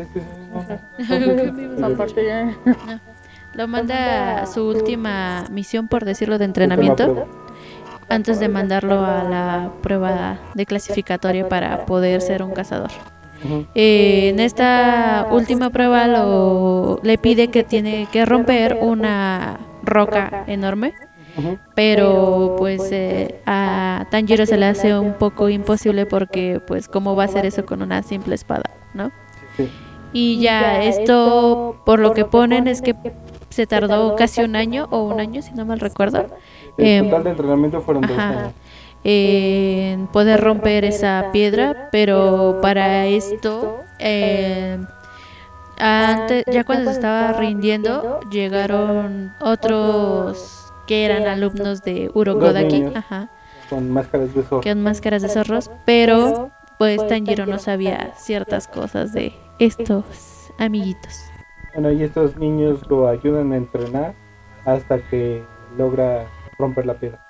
lo 3.54 3.68
manda 3.68 4.42
a 4.42 4.46
su 4.46 4.68
última 4.68 5.46
misión 5.50 5.88
por 5.88 6.06
decirlo 6.06 6.38
de 6.38 6.46
entrenamiento. 6.46 7.28
Antes 8.10 8.40
de 8.40 8.50
mandarlo 8.50 9.06
a 9.06 9.24
la 9.24 9.72
prueba 9.82 10.40
de 10.54 10.66
clasificatoria 10.66 11.48
para 11.48 11.86
poder 11.86 12.22
ser 12.22 12.44
un 12.44 12.52
cazador. 12.52 12.92
Eh, 13.74 14.30
en 14.30 14.40
esta 14.40 15.28
última 15.32 15.72
prueba 15.72 16.08
lo, 16.08 17.00
le 17.02 17.18
pide 17.18 17.48
que 17.48 17.64
tiene 17.64 18.08
que 18.12 18.26
romper 18.26 18.78
una 18.82 19.58
roca 19.84 20.44
enorme, 20.48 20.94
pero 21.76 22.56
pues 22.58 22.82
eh, 22.92 23.42
a 23.46 24.06
Tanjiro 24.12 24.46
se 24.46 24.58
le 24.58 24.66
hace 24.66 24.98
un 24.98 25.14
poco 25.14 25.50
imposible 25.50 26.06
porque 26.06 26.62
pues 26.66 26.88
cómo 26.88 27.16
va 27.16 27.24
a 27.24 27.26
hacer 27.28 27.46
eso 27.46 27.66
con 27.66 27.82
una 27.82 28.04
simple 28.04 28.36
espada, 28.36 28.70
¿no? 28.94 29.12
Sí. 29.58 29.70
Y 30.14 30.40
ya 30.42 30.84
esto 30.84 31.82
por 31.86 32.00
lo 32.00 32.14
que 32.14 32.26
ponen 32.26 32.68
es 32.68 32.82
que 32.82 32.96
se 33.50 33.66
tardó 33.68 34.16
casi 34.16 34.42
un 34.42 34.56
año 34.56 34.88
o 34.92 35.04
un 35.04 35.20
año 35.20 35.42
si 35.42 35.52
no 35.54 35.66
mal 35.66 35.80
recuerdo 35.80 36.26
El 36.78 36.86
Em, 36.86 37.06
total 37.06 37.24
de 37.24 37.30
entrenamiento 37.32 37.82
fueron 37.82 38.04
dos 38.04 38.18
años. 38.18 38.54
en 39.04 40.08
poder 40.08 40.40
romper 40.42 40.86
esa 40.86 41.30
piedra, 41.34 41.90
pero 41.92 42.60
para 42.62 43.08
esto, 43.08 43.80
eh, 44.00 44.78
antes, 45.82 46.46
ya 46.46 46.64
cuando 46.64 46.92
se 46.92 46.98
estaba 46.98 47.34
rindiendo, 47.34 48.20
llegaron 48.30 49.34
otros 49.42 50.72
que 50.88 51.06
eran 51.06 51.28
alumnos 51.28 51.82
de 51.84 52.12
Urokodaki, 52.14 52.86
ajá, 52.96 53.30
Con 53.70 53.90
máscaras 53.90 54.34
de 54.34 54.44
zorro. 54.44 54.62
que 54.62 54.70
eran 54.70 54.84
máscaras 54.84 55.22
de 55.22 55.30
zorros, 55.30 55.72
pero 55.86 56.52
pues 56.78 57.06
Tanjiro 57.08 57.46
no 57.46 57.58
sabía 57.60 58.14
ciertas 58.16 58.68
cosas 58.68 59.14
de 59.14 59.34
estos 59.60 60.52
amiguitos. 60.58 61.24
Bueno, 61.74 61.92
y 61.92 62.04
estos 62.04 62.38
niños 62.38 62.88
lo 62.90 63.08
ayudan 63.08 63.54
a 63.54 63.58
entrenar 63.58 64.14
hasta 64.66 65.00
que 65.10 65.44
logra 65.78 66.28
romper 66.60 66.86
la 66.86 66.96
piedra. 66.96 67.26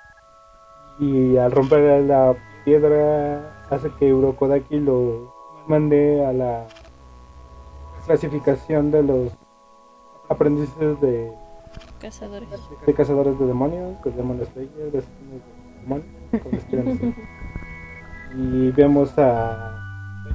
Y 0.98 1.36
al 1.36 1.52
romper 1.52 2.02
la 2.02 2.34
piedra 2.64 3.64
hace 3.70 3.90
que 3.98 4.12
Urokodaki 4.12 4.80
lo 4.80 5.32
mande 5.66 6.24
a 6.26 6.32
la 6.32 6.66
clasificación 8.06 8.90
de 8.90 9.02
los 9.02 9.32
aprendices 10.28 11.00
de 11.00 11.32
Cazadores. 12.00 12.48
De 12.86 12.94
cazadores 12.94 13.38
de 13.38 13.46
demonios, 13.46 14.02
de 14.04 14.10
demonios 14.10 14.48
Slayer, 14.48 14.92
de 14.92 15.02
demonios. 15.82 16.06
Y 18.34 18.70
vemos 18.72 19.16
a 19.18 19.76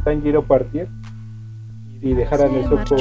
Tanjiro 0.04 0.44
partir 0.44 0.88
y 2.02 2.14
dejar 2.14 2.42
a 2.42 2.48
Nezuko 2.48 2.96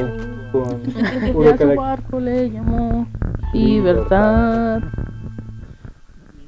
con 0.53 0.83
Y 1.45 1.49
a 1.49 1.57
su 1.57 1.75
barco 1.77 2.21
le 2.21 2.51
llamó 2.51 3.07
Libertad. 3.53 4.83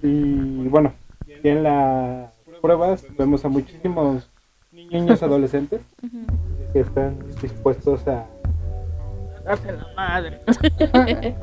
Y 0.02 0.66
bueno, 0.68 0.92
y 1.26 1.48
en 1.48 1.62
las 1.62 2.32
pruebas 2.60 3.06
vemos 3.16 3.44
a 3.44 3.48
muchísimos 3.48 4.30
niños 4.90 5.22
adolescentes 5.22 5.80
que 6.72 6.80
están 6.80 7.18
dispuestos 7.40 8.06
a 8.08 8.26
Darse 9.44 9.72
la 9.72 9.86
madre. 9.96 10.40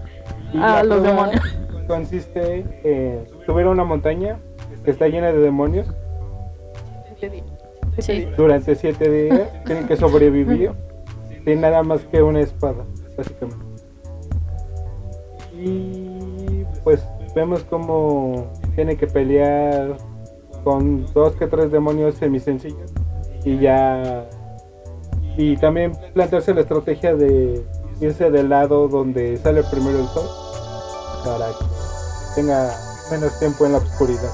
Y 0.54 0.58
A 0.60 0.84
los 0.84 1.02
demonios. 1.02 1.42
Consiste 1.88 2.66
en 2.84 3.26
subir 3.46 3.66
a 3.66 3.70
una 3.72 3.84
montaña 3.84 4.38
que 4.84 4.92
está 4.92 5.08
llena 5.08 5.32
de 5.32 5.40
demonios 5.40 5.88
Sí. 8.00 8.28
durante 8.38 8.76
siete 8.76 9.10
días. 9.10 9.50
Tienen 9.66 9.88
que 9.88 9.96
sobrevivir 9.96 10.72
sin 11.46 11.62
nada 11.62 11.82
más 11.84 12.02
que 12.06 12.22
una 12.22 12.42
espada, 12.42 12.84
básicamente. 13.18 13.64
Y 15.58 16.64
pues 16.84 17.04
vemos 17.34 17.64
como 17.64 18.52
tiene 18.76 18.98
que 18.98 19.08
pelear 19.08 19.96
con 20.64 21.06
dos 21.14 21.36
que 21.36 21.48
tres 21.48 21.72
demonios 21.72 22.16
semisencillos 22.16 22.92
y 23.46 23.60
ya 23.60 24.26
y 25.38 25.56
también 25.58 25.92
plantearse 26.14 26.54
la 26.54 26.62
estrategia 26.62 27.16
de 27.16 27.64
irse 28.02 28.32
del 28.32 28.50
lado 28.50 28.88
donde 28.88 29.38
sale 29.38 29.64
primero 29.64 30.00
el 30.00 30.08
sol 30.08 30.28
para 31.24 31.48
que 31.48 31.66
tenga 32.36 32.70
menos 33.12 33.38
tiempo 33.40 33.66
en 33.66 33.74
la 33.74 33.78
oscuridad. 33.78 34.32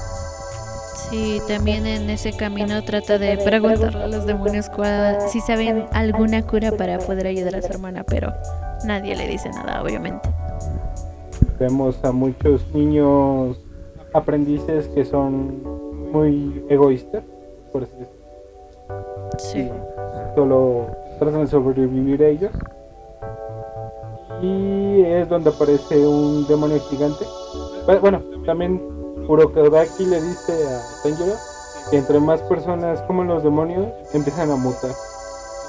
Sí, 1.09 1.41
también 1.47 1.85
en 1.85 2.09
ese 2.09 2.31
camino 2.31 2.81
trata 2.83 3.17
de 3.17 3.37
preguntarle 3.37 4.03
a 4.03 4.07
los 4.07 4.25
demonios 4.25 4.69
cuál- 4.69 5.17
si 5.27 5.41
saben 5.41 5.85
alguna 5.91 6.41
cura 6.47 6.71
para 6.71 6.99
poder 6.99 7.27
ayudar 7.27 7.55
a 7.55 7.61
su 7.61 7.67
hermana, 7.67 8.03
pero 8.03 8.31
nadie 8.85 9.15
le 9.15 9.27
dice 9.27 9.49
nada, 9.49 9.83
obviamente. 9.83 10.29
Vemos 11.59 12.01
a 12.03 12.11
muchos 12.11 12.61
niños 12.73 13.57
aprendices 14.13 14.87
que 14.89 15.03
son 15.03 15.61
muy 16.11 16.63
egoístas, 16.69 17.23
por 17.73 17.83
así 17.83 17.91
decirlo. 17.91 18.10
Sí. 19.37 19.69
Solo 20.35 20.87
tratan 21.19 21.41
de 21.41 21.47
sobrevivir 21.47 22.21
ellos. 22.21 22.51
Y 24.41 25.01
es 25.01 25.29
donde 25.29 25.49
aparece 25.49 26.05
un 26.05 26.47
demonio 26.47 26.79
gigante. 26.89 27.25
Bueno, 28.01 28.21
también 28.45 28.81
Urokodaki 29.27 30.05
le 30.05 30.21
dice 30.21 30.53
a 30.67 31.03
Tanjiro 31.03 31.35
que 31.89 31.97
entre 31.97 32.19
más 32.19 32.41
personas 32.43 33.01
comen 33.03 33.27
los 33.27 33.43
demonios, 33.43 33.87
empiezan 34.13 34.49
a 34.51 34.55
mutar. 34.55 34.91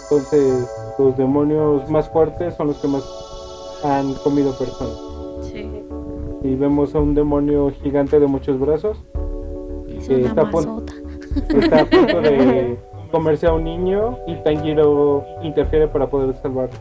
Entonces, 0.05 0.69
los 0.99 1.17
demonios 1.17 1.89
más 1.91 2.09
fuertes 2.09 2.55
son 2.55 2.69
los 2.69 2.79
que 2.79 2.89
más 2.89 3.03
han 3.85 4.15
comido 4.17 4.57
personas. 4.57 4.97
Sí. 5.43 5.69
Y 6.43 6.55
vemos 6.55 6.95
a 6.95 7.01
un 7.01 7.15
demonio 7.15 7.73
gigante 7.83 8.19
de 8.19 8.27
muchos 8.27 8.59
brazos 8.59 8.99
Es 9.97 10.09
que 10.09 10.17
una 10.17 10.29
está 10.29 10.43
a 10.43 10.51
punto, 10.51 10.85
está 11.49 11.81
a 11.83 11.85
punto 11.85 12.21
de 12.21 12.79
comerse 13.13 13.47
a 13.47 13.53
un 13.53 13.63
niño 13.65 14.19
y 14.27 14.35
Tanjiro 14.37 15.25
interfiere 15.43 15.87
para 15.87 16.09
poder 16.09 16.35
salvarlo. 16.37 16.75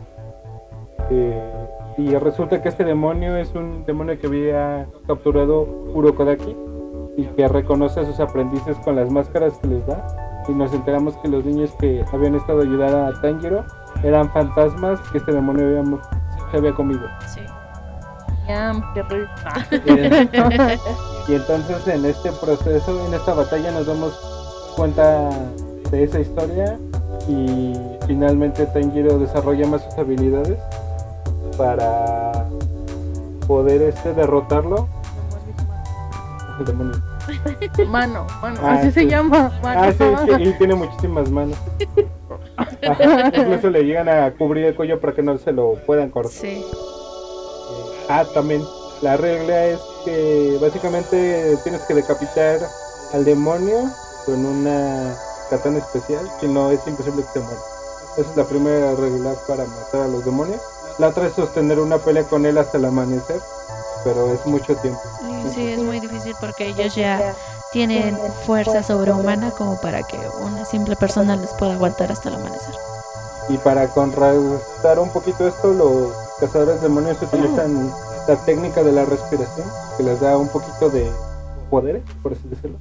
Eh, 1.11 1.67
y 1.97 2.15
resulta 2.15 2.61
que 2.61 2.69
este 2.69 2.83
demonio 2.83 3.35
es 3.37 3.53
un 3.53 3.85
demonio 3.85 4.17
que 4.17 4.25
había 4.25 4.87
capturado 5.05 5.61
Urokodaki 5.93 6.55
y 7.17 7.25
que 7.25 7.47
reconoce 7.47 7.99
a 7.99 8.05
sus 8.05 8.19
aprendices 8.19 8.77
con 8.77 8.95
las 8.95 9.11
máscaras 9.11 9.57
que 9.59 9.67
les 9.67 9.85
da. 9.85 10.07
Y 10.47 10.53
nos 10.53 10.73
enteramos 10.73 11.15
que 11.17 11.27
los 11.27 11.45
niños 11.45 11.71
que 11.79 12.03
habían 12.11 12.33
estado 12.33 12.61
ayudando 12.61 13.05
a 13.05 13.21
Tanjiro 13.21 13.63
eran 14.03 14.31
fantasmas 14.31 14.99
que 15.11 15.19
este 15.19 15.33
demonio 15.33 15.67
había, 15.67 15.83
se 16.49 16.57
había 16.57 16.73
comido. 16.73 17.07
Sí. 17.27 17.41
Rico. 19.09 19.31
Y 21.27 21.35
entonces 21.35 21.87
en 21.87 22.05
este 22.05 22.31
proceso, 22.31 23.05
en 23.05 23.13
esta 23.13 23.33
batalla 23.33 23.71
nos 23.71 23.85
damos 23.85 24.11
cuenta 24.75 25.29
de 25.91 26.03
esa 26.03 26.19
historia 26.19 26.79
y 27.27 27.73
finalmente 28.07 28.65
Tanjiro 28.67 29.19
desarrolla 29.19 29.67
más 29.67 29.83
sus 29.83 29.93
habilidades 29.97 30.57
para 31.57 32.45
poder 33.47 33.81
este 33.83 34.13
derrotarlo. 34.13 34.87
El 36.59 36.65
demonio. 36.65 36.95
Mano, 37.87 38.27
mano, 38.41 38.59
Ah, 38.63 38.73
así 38.73 38.91
se 38.91 39.07
llama. 39.07 39.51
Mano. 39.61 39.81
Ah, 39.81 39.91
sí, 39.91 40.03
sí, 40.37 40.43
y 40.49 40.53
tiene 40.53 40.75
muchísimas 40.75 41.29
manos. 41.29 41.57
Ajá, 42.57 43.31
incluso 43.35 43.69
le 43.69 43.83
llegan 43.83 44.09
a 44.09 44.31
cubrir 44.31 44.65
el 44.65 44.75
cuello 44.75 44.99
para 44.99 45.13
que 45.13 45.21
no 45.21 45.37
se 45.37 45.51
lo 45.51 45.75
puedan 45.85 46.09
cortar. 46.09 46.31
Sí. 46.31 46.65
Ah, 48.09 48.25
también 48.33 48.61
la 49.01 49.17
regla 49.17 49.65
es 49.65 49.79
que 50.05 50.57
básicamente 50.61 51.57
tienes 51.63 51.81
que 51.83 51.93
decapitar 51.93 52.59
al 53.13 53.23
demonio 53.25 53.77
con 54.25 54.45
una 54.45 55.13
katana 55.51 55.79
especial, 55.79 56.31
si 56.39 56.47
no 56.47 56.71
es 56.71 56.79
imposible 56.87 57.23
que 57.23 57.39
te 57.39 57.39
muera. 57.41 57.59
Esa 58.17 58.31
es 58.31 58.37
la 58.37 58.45
primera 58.45 58.95
regla 58.95 59.33
para 59.47 59.65
matar 59.65 60.01
a 60.01 60.07
los 60.07 60.25
demonios. 60.25 60.61
La 60.97 61.09
otra 61.09 61.27
es 61.27 61.33
sostener 61.33 61.79
una 61.79 61.97
pelea 61.97 62.23
con 62.23 62.45
él 62.45 62.57
hasta 62.57 62.77
el 62.77 62.85
amanecer, 62.85 63.39
pero 64.03 64.33
es 64.33 64.45
mucho 64.45 64.75
tiempo. 64.77 64.99
Y 65.29 65.49
Sí, 65.53 65.67
es 65.73 65.83
muy 65.83 65.99
difícil 65.99 66.33
porque 66.39 66.67
ellos 66.67 66.95
ya 66.95 67.35
tienen 67.71 68.17
fuerza 68.45 68.81
sobrehumana 68.83 69.51
como 69.51 69.79
para 69.81 70.03
que 70.03 70.17
una 70.41 70.65
simple 70.65 70.95
persona 70.95 71.35
les 71.35 71.49
pueda 71.51 71.73
aguantar 71.73 72.11
hasta 72.11 72.29
el 72.29 72.35
amanecer. 72.35 72.75
Y 73.49 73.57
para 73.57 73.87
contrarrestar 73.87 74.99
un 74.99 75.09
poquito 75.09 75.47
esto, 75.47 75.73
los 75.73 76.13
cazadores 76.39 76.75
de 76.75 76.87
demonios 76.87 77.21
utilizan 77.21 77.91
la 78.27 78.35
técnica 78.45 78.83
de 78.83 78.93
la 78.93 79.03
respiración, 79.03 79.67
que 79.97 80.03
les 80.03 80.19
da 80.21 80.37
un 80.37 80.47
poquito 80.47 80.89
de 80.89 81.11
poder, 81.69 82.01
por 82.23 82.31
así 82.31 82.47
decirlo. 82.47 82.77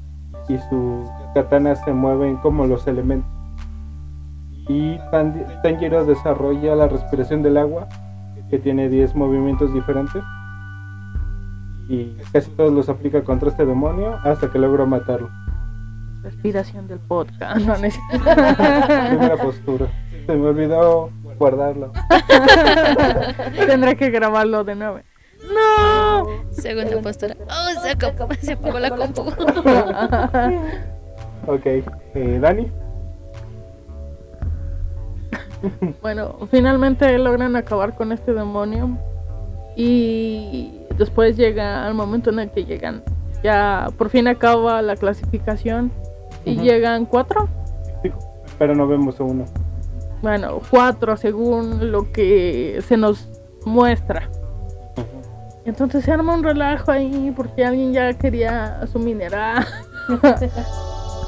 Y 0.51 0.59
sus 0.69 1.07
katanas 1.35 1.81
se 1.85 1.93
mueven 1.93 2.37
como 2.39 2.67
los 2.67 2.87
elementos. 2.87 3.31
Y 4.69 4.99
Tan- 5.11 5.47
Tanjiro 5.63 6.05
desarrolla 6.05 6.75
la 6.75 6.89
respiración 6.89 7.43
del 7.43 7.57
agua, 7.57 7.89
que 8.51 8.59
tiene 8.59 8.89
10 8.89 9.15
movimientos 9.15 9.73
diferentes. 9.73 10.23
Y 11.89 12.17
casi 12.33 12.51
todos 12.53 12.73
los 12.73 12.89
aplica 12.89 13.23
contra 13.23 13.49
este 13.51 13.65
demonio 13.67 14.17
hasta 14.25 14.51
que 14.51 14.59
logra 14.59 14.85
matarlo. 14.87 15.29
Respiración 16.23 16.87
del 16.89 16.99
podcast. 17.01 17.61
No 17.67 17.77
necesito. 17.79 18.19
Primera 18.25 19.37
postura. 19.41 19.87
Se 20.27 20.35
me 20.37 20.49
olvidó 20.49 21.11
guardarlo. 21.39 21.93
Tendré 23.67 23.97
que 23.97 24.11
grabarlo 24.11 24.63
de 24.65 24.75
nuevo. 24.77 24.99
Segunda 26.51 27.01
postura. 27.03 27.37
Oh, 27.49 27.81
se, 27.81 27.91
acabó- 27.91 28.35
se 28.41 28.53
apagó 28.53 28.79
la 28.79 28.91
compu. 28.91 29.23
Ok, 31.47 31.67
eh, 31.67 32.39
Dani. 32.41 32.71
Bueno, 36.03 36.37
finalmente 36.51 37.19
logran 37.19 37.55
acabar 37.57 37.95
con 37.95 38.13
este 38.13 38.33
demonio 38.33 38.97
y 39.77 40.81
después 40.97 41.37
llega 41.37 41.87
al 41.87 41.95
momento 41.95 42.31
en 42.31 42.39
el 42.41 42.51
que 42.51 42.65
llegan. 42.65 43.03
Ya 43.43 43.89
por 43.99 44.09
fin 44.11 44.27
acaba 44.29 44.81
la 44.83 44.97
clasificación 44.97 45.91
y 46.45 46.57
llegan 46.57 47.05
cuatro. 47.07 47.49
Sí, 48.03 48.11
pero 48.59 48.75
no 48.75 48.87
vemos 48.87 49.21
a 49.21 49.25
uno. 49.25 49.45
Bueno, 50.23 50.61
cuatro 50.71 51.17
según 51.17 51.91
lo 51.93 52.11
que 52.13 52.83
se 52.87 52.97
nos 52.97 53.29
muestra. 53.65 54.29
Entonces 55.71 56.05
se 56.05 56.13
arma 56.13 56.35
un 56.35 56.43
relajo 56.43 56.91
ahí 56.91 57.33
porque 57.35 57.65
alguien 57.65 57.93
ya 57.93 58.13
quería 58.13 58.81
su 58.93 58.99
mineral. 58.99 59.65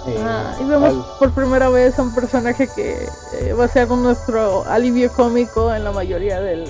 Eh, 0.05 0.16
Ah, 0.20 0.56
y 0.60 0.64
vemos 0.64 0.89
al- 0.89 1.05
por 1.20 1.31
primera 1.32 1.69
vez 1.69 1.97
a 1.97 2.02
un 2.02 2.12
personaje 2.12 2.66
que 2.74 3.05
eh, 3.40 3.52
va 3.52 3.66
a 3.66 3.69
ser 3.69 3.86
nuestro 3.89 4.64
alivio 4.64 5.09
cómico 5.12 5.73
en 5.73 5.85
la 5.85 5.93
mayoría 5.93 6.40
del 6.40 6.64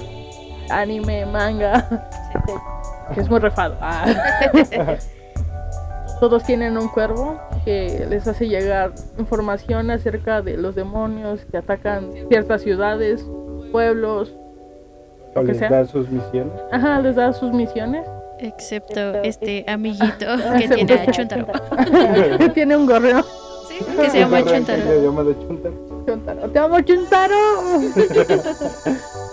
anime, 0.69 1.25
manga, 1.25 1.89
que 3.15 3.21
es 3.23 3.31
muy 3.31 3.39
refado. 3.41 3.79
Ah. 3.81 4.05
Todos 6.21 6.43
tienen 6.45 6.77
un 6.77 6.89
cuervo 6.89 7.41
que 7.65 8.07
les 8.11 8.29
hace 8.29 8.49
llegar 8.49 8.93
información 9.19 9.91
acerca 9.91 10.43
de 10.43 10.59
los 10.59 10.75
demonios 10.75 11.41
que 11.51 11.57
atacan 11.57 12.11
ciertas 12.29 12.61
ciudades, 12.61 13.25
pueblos, 13.73 14.35
o 15.35 15.43
les 15.43 15.59
sea. 15.59 15.69
da 15.71 15.85
sus 15.87 16.09
misiones. 16.11 16.53
Ajá, 16.71 17.01
les 17.01 17.17
da 17.17 17.33
sus 17.33 17.53
misiones. 17.53 18.07
Excepto 18.39 19.01
este 19.23 19.65
amiguito 19.69 20.27
que 20.59 20.69
tiene 20.75 20.93
a 20.93 21.05
este. 21.05 21.13
Chuntaro. 21.13 21.47
que 22.39 22.49
tiene 22.55 22.77
un 22.77 22.87
gorreo. 22.87 23.23
Sí, 23.69 23.85
que 24.01 24.11
se 24.11 24.19
llama 24.21 24.43
Chuntaro. 24.45 24.83
Chuntaro. 24.83 26.05
Chuntaro, 26.07 26.51
te 26.51 26.59
amo 26.59 26.81
Chuntaro. 26.81 27.35
Y 27.81 27.93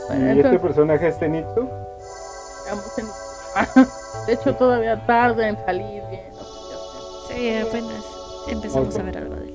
Bueno, 0.08 0.32
este 0.42 0.60
personaje 0.60 1.08
es 1.08 1.18
Tenitsu. 1.20 1.68
De 4.28 4.34
hecho, 4.34 4.54
todavía 4.56 5.04
tarda 5.06 5.48
en 5.50 5.58
salir 5.66 6.02
bien. 6.10 6.22
Sí, 7.28 7.56
apenas 7.58 8.06
empezamos 8.50 8.98
a 8.98 9.04
ver 9.04 9.18
algo 9.18 9.36
de 9.36 9.48
él. 9.48 9.54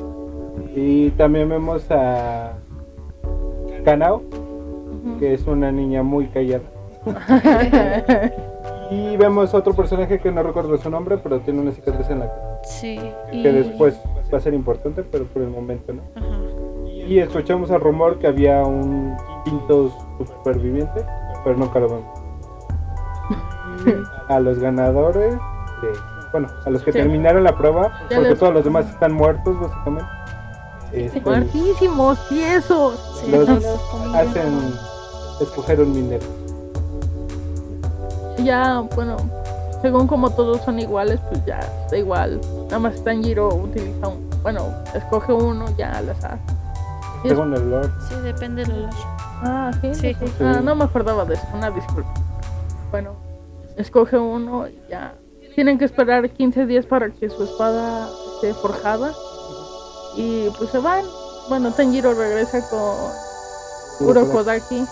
Y 0.76 1.10
también 1.12 1.48
vemos 1.48 1.84
a 1.90 2.52
Kanao, 3.84 4.22
que 5.18 5.34
es 5.34 5.46
una 5.46 5.70
niña 5.72 6.02
muy 6.02 6.26
callada. 6.28 6.64
y 8.90 9.16
vemos 9.16 9.52
otro 9.54 9.74
personaje 9.74 10.18
que 10.18 10.30
no 10.30 10.42
recuerdo 10.42 10.76
su 10.78 10.90
nombre, 10.90 11.18
pero 11.18 11.40
tiene 11.40 11.60
una 11.60 11.72
cicatriz 11.72 12.08
en 12.10 12.20
la 12.20 12.26
cara. 12.26 12.60
Sí. 12.64 12.98
Que 13.30 13.52
después 13.52 14.00
va 14.32 14.38
a 14.38 14.40
ser 14.40 14.54
importante, 14.54 15.02
pero 15.02 15.24
por 15.26 15.42
el 15.42 15.50
momento 15.50 15.92
no. 15.92 16.02
Y 16.88 17.18
escuchamos 17.18 17.70
el 17.70 17.80
rumor 17.80 18.18
que 18.18 18.26
había 18.26 18.62
un 18.62 19.16
quinto 19.44 19.92
superviviente, 20.18 21.04
pero 21.44 21.56
nunca 21.56 21.78
lo 21.80 21.88
vemos. 21.88 22.20
a 24.28 24.40
los 24.40 24.58
ganadores 24.58 25.34
de, 25.34 25.88
bueno, 26.32 26.48
a 26.64 26.70
los 26.70 26.82
que 26.82 26.92
terminaron 26.92 27.44
la 27.44 27.56
prueba, 27.56 28.06
porque 28.14 28.34
todos 28.34 28.54
los 28.54 28.64
demás 28.64 28.88
están 28.88 29.12
muertos 29.12 29.60
básicamente. 29.60 30.08
Este, 30.92 31.20
Muertísimos, 31.20 32.28
tiesos. 32.28 33.24
los 33.28 33.48
hacen 34.14 34.93
escoger 35.40 35.80
un 35.80 35.92
minero. 35.92 36.26
Ya, 38.38 38.80
bueno, 38.94 39.16
según 39.82 40.06
como 40.06 40.30
todos 40.30 40.62
son 40.62 40.78
iguales, 40.78 41.20
pues 41.28 41.44
ya 41.44 41.60
da 41.90 41.96
igual. 41.96 42.40
Nada 42.64 42.78
más 42.78 43.02
Tanjiro 43.04 43.48
utiliza 43.48 44.08
un, 44.08 44.28
bueno, 44.42 44.66
escoge 44.94 45.32
uno 45.32 45.66
ya 45.76 45.92
al 45.92 46.10
azar. 46.10 46.38
Según 47.22 47.54
el 47.54 47.70
Lord. 47.70 47.90
Sí, 48.08 48.14
depende 48.22 48.64
del 48.64 48.72
olor. 48.72 48.90
Ah, 49.42 49.70
¿sí? 49.80 49.94
Sí. 49.94 50.16
Ah, 50.40 50.60
no 50.62 50.74
me 50.74 50.84
acordaba 50.84 51.24
de 51.24 51.34
eso, 51.34 51.46
una 51.54 51.70
disculpa. 51.70 52.12
Bueno, 52.90 53.12
escoge 53.76 54.18
uno 54.18 54.68
y 54.68 54.78
ya. 54.88 55.14
Tienen 55.54 55.78
que 55.78 55.84
esperar 55.84 56.28
15 56.30 56.66
días 56.66 56.84
para 56.86 57.10
que 57.10 57.30
su 57.30 57.44
espada 57.44 58.08
esté 58.34 58.52
forjada. 58.54 59.12
Y 60.16 60.48
pues 60.58 60.70
se 60.70 60.78
van. 60.78 61.04
Bueno, 61.48 61.70
Tanjiro 61.72 62.14
regresa 62.14 62.60
con 62.68 64.08
Urokodaki. 64.08 64.84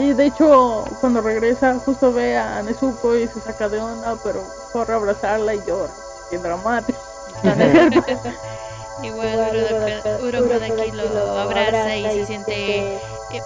Y 0.00 0.14
de 0.14 0.26
hecho, 0.26 0.84
cuando 1.00 1.20
regresa, 1.20 1.78
justo 1.78 2.10
ve 2.10 2.34
a 2.38 2.62
Nezuko 2.62 3.16
y 3.16 3.28
se 3.28 3.38
saca 3.40 3.68
de 3.68 3.78
onda, 3.78 4.16
pero 4.24 4.40
corre 4.72 4.94
a 4.94 4.96
abrazarla 4.96 5.54
y 5.54 5.60
llora. 5.66 5.92
Qué 6.30 6.38
dramático. 6.38 6.98
Igual 9.02 10.02
Urokodaki 10.22 10.92
lo 10.92 11.38
abraza 11.38 11.96
y 11.96 12.04
se 12.04 12.26
siente 12.26 12.98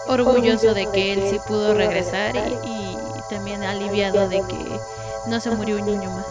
orgulloso 0.07 0.75
de 0.75 0.87
que 0.87 1.13
él 1.13 1.25
sí 1.29 1.41
pudo 1.47 1.75
regresar 1.75 2.37
y, 2.37 2.97
también 3.31 3.65
aliviado 3.65 4.29
de 4.29 4.43
que 4.43 4.81
no 5.27 5.41
se 5.41 5.51
murió 5.51 5.77
un 5.77 5.87
niño 5.87 6.11
más. 6.11 6.27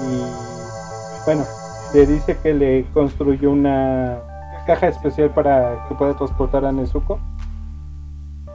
Y 0.00 1.24
bueno, 1.24 1.46
le 1.94 2.06
dice 2.06 2.36
que 2.36 2.54
le 2.54 2.84
construyó 2.92 3.50
una 3.50 4.20
caja 4.66 4.88
especial 4.88 5.30
para 5.30 5.86
que 5.88 5.94
pueda 5.94 6.14
transportar 6.14 6.64
a 6.64 6.72
Nezuko 6.72 7.18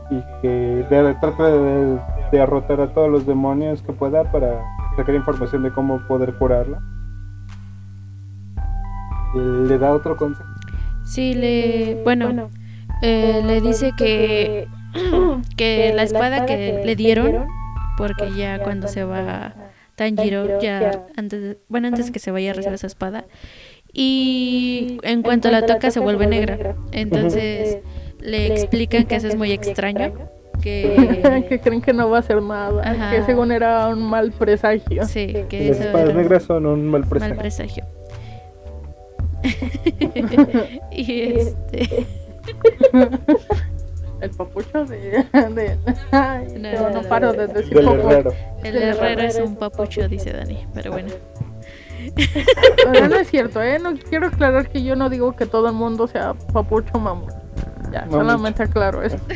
y 0.10 0.22
que 0.41 0.86
trate 1.19 1.44
de 1.44 1.99
derrotar 2.31 2.81
a 2.81 2.94
todos 2.94 3.10
los 3.10 3.26
demonios 3.26 3.81
que 3.81 3.94
pueda 3.94 4.30
para 4.31 4.64
sacar 4.95 5.15
información 5.15 5.64
de 5.64 5.72
cómo 5.72 5.99
poder 6.07 6.34
curarla. 6.36 6.80
¿Le 9.36 9.77
da 9.77 9.94
otro 9.94 10.18
consejo? 10.18 10.49
Sí, 11.06 11.34
le. 11.34 12.02
Bueno, 12.03 12.49
eh, 13.02 13.41
le 13.45 13.61
dice 13.61 13.91
que. 13.98 14.68
que 15.57 15.94
la 15.94 16.03
espada 16.03 16.45
que 16.48 16.81
le 16.84 16.95
dieron, 16.95 17.45
porque 17.98 18.34
ya 18.36 18.60
cuando 18.64 18.88
se 18.88 19.03
va 19.03 19.53
Tanjiro, 19.95 20.60
ya 20.60 21.06
antes, 21.15 21.57
bueno, 21.68 21.90
antes 21.90 22.10
que 22.10 22.19
se 22.19 22.31
vaya 22.31 22.52
a 22.52 22.53
recibir 22.53 22.76
esa 22.76 22.88
espada, 22.88 23.26
y 23.94 24.98
en 25.03 25.24
cuanto 25.24 25.49
la 25.52 25.66
toca 25.66 25.91
se 25.91 25.99
vuelve 25.99 26.28
negra. 26.28 26.76
Entonces 26.91 27.80
le 28.20 28.48
explican 28.48 29.06
que 29.06 29.16
eso 29.16 29.28
es 29.28 29.36
muy 29.36 29.52
extraño. 29.52 30.14
Que... 30.61 31.45
que 31.49 31.60
creen 31.60 31.82
que 31.82 31.94
no 31.94 32.10
va 32.10 32.18
a 32.18 32.20
hacer 32.20 32.41
nada, 32.41 33.11
que 33.11 33.24
según 33.24 33.52
era 33.52 33.88
un 33.88 34.02
mal 34.02 34.32
presagio. 34.32 35.06
Sí, 35.06 35.45
que 35.48 35.70
las 35.70 35.80
espadas 35.80 36.14
negras 36.14 36.44
son 36.44 36.66
un 36.66 36.88
mal 36.88 37.06
presagio. 37.06 37.36
Mal 37.36 37.41
presagio. 37.41 37.86
y 40.91 41.22
este. 41.22 42.06
El 44.22 44.32
papucho 44.32 44.86
de. 44.86 45.26
de 45.32 45.78
no, 46.60 46.90
no, 46.90 47.02
paro 47.03 47.32
de 47.32 47.48
decir 47.48 47.78
El 47.78 47.88
herrero. 47.88 48.34
El 48.64 48.76
herrero 48.76 49.22
es 49.22 49.40
un 49.40 49.56
papucho, 49.56 50.07
dice 50.10 50.34
Dani, 50.34 50.68
pero 50.74 50.91
bueno. 50.91 51.10
Pero 52.91 53.07
no 53.07 53.15
es 53.15 53.30
cierto, 53.30 53.61
¿eh? 53.61 53.80
No 53.80 53.95
quiero 53.98 54.27
aclarar 54.27 54.69
que 54.69 54.84
yo 54.84 54.95
no 54.95 55.10
digo 55.10 55.36
que 55.36 55.45
todo 55.45 55.68
el 55.68 55.73
mundo 55.73 56.07
sea 56.07 56.34
papucho 56.34 56.99
mamón. 56.99 57.31
Ya, 57.91 58.07
solamente 58.10 58.64
aclaro 58.64 59.03
eso. 59.03 59.18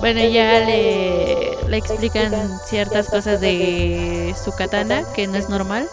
Bueno, 0.00 0.20
ya 0.20 0.60
le, 0.60 1.56
le 1.66 1.76
explican 1.78 2.30
ciertas 2.66 3.08
cosas 3.08 3.40
de 3.40 4.34
su 4.36 4.52
katana, 4.54 5.02
que 5.14 5.26
no 5.26 5.36
es 5.36 5.48
normal. 5.48 5.86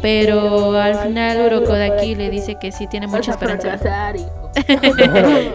Pero 0.00 0.76
al 0.78 0.94
final 0.96 1.44
Urokodaki 1.46 2.14
le 2.14 2.30
dice 2.30 2.56
que 2.60 2.70
sí 2.70 2.86
tiene 2.86 3.08
mucha 3.08 3.32
esperanza. 3.32 3.78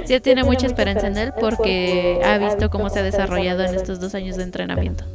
sí 0.06 0.20
tiene 0.20 0.44
mucha 0.44 0.68
esperanza 0.68 1.08
en 1.08 1.18
él 1.18 1.34
porque 1.40 2.20
ha 2.26 2.38
visto 2.38 2.70
cómo 2.70 2.90
se 2.90 3.00
ha 3.00 3.04
desarrollado 3.04 3.64
en 3.64 3.76
estos 3.76 4.00
dos 4.00 4.14
años 4.16 4.36
de 4.36 4.44
entrenamiento. 4.44 5.06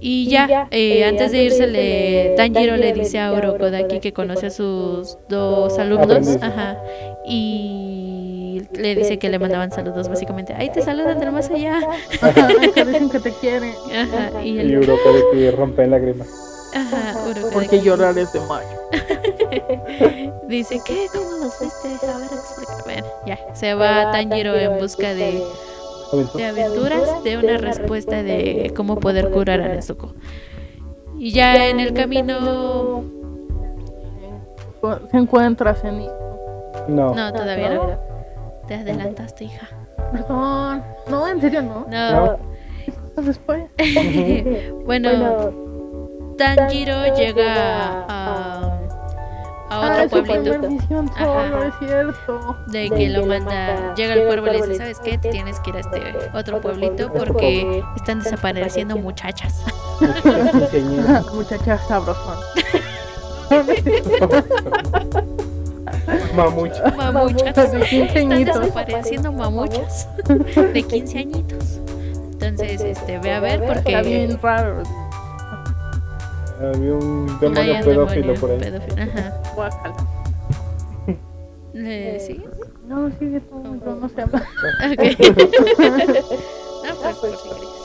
Y 0.00 0.28
ya, 0.28 0.68
eh, 0.70 1.04
antes 1.04 1.32
de 1.32 1.44
irse, 1.44 1.66
le, 1.66 2.34
Tanjiro 2.36 2.76
le 2.76 2.92
dice 2.92 3.18
a 3.18 3.32
Urokodaki 3.32 4.00
que 4.00 4.12
conoce 4.12 4.46
a 4.46 4.50
sus 4.50 5.18
dos 5.28 5.78
alumnos. 5.78 6.36
Ajá. 6.40 6.76
Y 7.26 8.62
le 8.72 8.94
dice 8.94 9.18
que 9.18 9.28
le 9.28 9.38
mandaban 9.38 9.70
saludos, 9.70 10.08
básicamente. 10.08 10.54
Ahí 10.54 10.70
te 10.70 10.82
saludan 10.82 11.18
del 11.18 11.32
más 11.32 11.50
allá. 11.50 11.80
que 12.74 12.84
dicen 12.84 13.10
que 13.10 13.20
te 13.20 13.32
quieren. 13.32 13.74
Ajá. 13.94 14.44
Y, 14.44 14.58
el... 14.58 14.70
y 14.70 14.76
Urokodaki 14.76 15.50
rompe 15.50 15.82
en 15.82 15.90
lágrimas. 15.90 16.28
Ajá, 16.74 17.14
Porque 17.52 17.80
llorar 17.80 18.16
es 18.18 18.32
de 18.32 18.40
mayo. 18.40 18.68
Dice, 20.48 20.80
¿qué? 20.84 21.06
¿Cómo 21.12 21.30
los 21.44 21.60
viste? 21.60 21.88
A 22.06 22.18
ver, 22.18 22.28
explica. 22.30 22.76
Bueno, 22.84 23.06
ya. 23.26 23.38
Se 23.54 23.74
va 23.74 24.10
Tanjiro 24.12 24.54
en 24.54 24.78
busca 24.78 25.14
de, 25.14 25.42
de 26.34 26.44
aventuras, 26.44 27.22
de 27.24 27.38
una 27.38 27.58
respuesta 27.58 28.22
de 28.22 28.72
cómo 28.76 28.98
poder 28.98 29.30
curar 29.30 29.60
a 29.60 29.68
Nezuko. 29.68 30.14
Y 31.18 31.32
ya 31.32 31.68
en 31.68 31.80
el 31.80 31.92
camino. 31.92 33.04
¿Se 35.10 35.16
encuentra 35.16 35.74
Zenith? 35.74 36.10
No. 36.88 37.14
No, 37.14 37.32
todavía 37.32 37.74
no. 37.74 37.98
Te 38.66 38.74
adelantaste, 38.74 39.44
hija. 39.44 39.68
Perdón. 40.12 40.82
No, 41.08 41.28
en 41.28 41.40
serio 41.40 41.62
no. 41.62 41.86
No. 41.88 42.38
Después. 43.16 43.64
bueno 44.84 45.68
Tanjiro 46.38 47.16
llega 47.16 48.04
a, 48.08 48.77
a 49.70 49.80
otro 49.80 50.20
ah, 50.20 50.24
pueblito. 50.24 50.68
Ajá. 51.16 51.66
es 51.66 51.74
cierto. 51.78 52.56
De 52.66 52.90
que 52.90 53.08
lo 53.08 53.26
manda, 53.26 53.94
llega 53.94 54.14
el 54.14 54.26
pueblo 54.26 54.48
y 54.48 54.60
le 54.60 54.66
dice, 54.66 54.78
¿sabes 54.78 54.98
qué? 55.00 55.18
Tienes 55.18 55.60
que 55.60 55.70
ir 55.70 55.76
a 55.76 55.80
este 55.80 56.30
otro 56.34 56.60
pueblito 56.60 57.12
porque 57.12 57.82
están 57.96 58.20
desapareciendo 58.20 58.96
muchachas. 58.96 59.64
muchachas 61.34 61.80
sabrosón. 61.86 62.38
Mamuchas. 66.34 66.96
Mamuchas. 66.96 67.72
De 67.72 67.80
15 67.80 68.18
Están 68.20 68.44
desapareciendo 68.44 69.32
mamuchas 69.32 70.08
de 70.26 70.82
15 70.82 71.18
añitos. 71.18 71.80
Entonces, 72.40 72.80
este, 72.80 73.18
ve 73.18 73.32
a 73.32 73.40
ver 73.40 73.60
porque... 73.60 73.90
Está 73.94 74.02
bien 74.02 74.38
raro. 74.40 74.82
Había 76.60 76.92
un 76.94 77.38
demonio 77.40 77.84
pedófilo 77.84 78.34
por 78.34 78.50
ahí. 78.50 78.58
Pedófilo. 78.58 79.02
Ajá. 79.02 79.40
¿Le 81.72 82.18
sigue? 82.18 82.48
No, 82.86 83.10
sigue 83.18 83.40
todo, 83.40 83.62
no, 83.62 83.94
no 83.94 84.08
se 84.08 84.22
habla. 84.22 84.38
Ok. 84.90 85.02
no, 85.78 86.94
pues 87.00 87.16
por 87.16 87.30
si 87.36 87.48
quieres. 87.48 87.78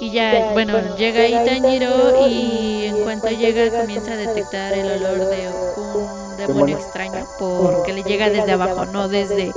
Y 0.00 0.10
ya, 0.10 0.50
bueno, 0.52 0.96
llega 0.96 1.20
ahí 1.20 1.32
Tanjiro 1.46 2.26
y 2.28 2.84
en 2.86 3.02
cuanto 3.02 3.28
llega 3.28 3.80
comienza 3.80 4.12
a 4.12 4.16
detectar 4.16 4.74
el 4.74 4.86
olor 4.86 5.26
de 5.28 5.48
un 5.76 6.36
demonio 6.36 6.76
extraño 6.76 7.24
porque 7.38 7.94
le 7.94 8.02
llega 8.02 8.28
desde 8.28 8.52
abajo, 8.52 8.84
no 8.86 9.08
desde 9.08 9.52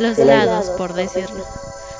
los 0.00 0.18
lados, 0.18 0.70
por 0.70 0.94
decirlo. 0.94 1.44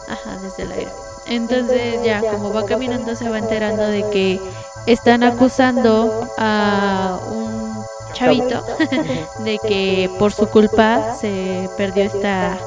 Ajá, 0.08 0.38
desde 0.42 0.62
el 0.64 0.72
aire. 0.72 0.90
Entonces 1.26 2.02
ya, 2.02 2.20
como 2.20 2.52
va 2.52 2.64
caminando 2.64 3.14
se 3.14 3.28
va 3.28 3.38
enterando 3.38 3.86
de 3.86 4.08
que 4.10 4.40
están 4.86 5.22
acusando 5.22 6.28
a 6.38 7.18
un 7.30 7.74
chavito 8.12 8.64
de 9.44 9.58
que 9.66 10.10
por 10.18 10.32
su 10.32 10.48
culpa 10.48 11.14
se 11.14 11.68
perdió 11.76 12.04
esta 12.04 12.58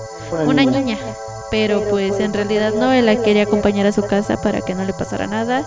una 0.45 0.63
niña 0.63 0.97
Pero 1.49 1.81
pues 1.89 2.19
en 2.19 2.33
realidad 2.33 2.73
no, 2.73 2.93
él 2.93 3.05
la 3.05 3.21
quería 3.21 3.43
acompañar 3.43 3.85
a 3.85 3.91
su 3.91 4.03
casa 4.03 4.41
para 4.41 4.61
que 4.61 4.73
no 4.73 4.85
le 4.85 4.93
pasara 4.93 5.27
nada 5.27 5.63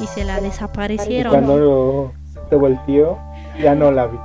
y 0.00 0.06
se 0.06 0.24
la 0.24 0.40
desaparecieron. 0.40 1.32
cuando 1.32 2.12
se 2.48 2.56
volteó, 2.56 3.18
ya 3.60 3.74
no 3.74 3.92
la 3.92 4.06
vi. 4.06 4.18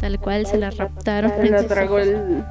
Tal 0.00 0.18
cual 0.18 0.46
se 0.46 0.58
la 0.58 0.70
raptaron. 0.70 1.30
Se 1.30 1.48
la 1.48 1.62
tragó 1.64 1.98
el... 1.98 2.44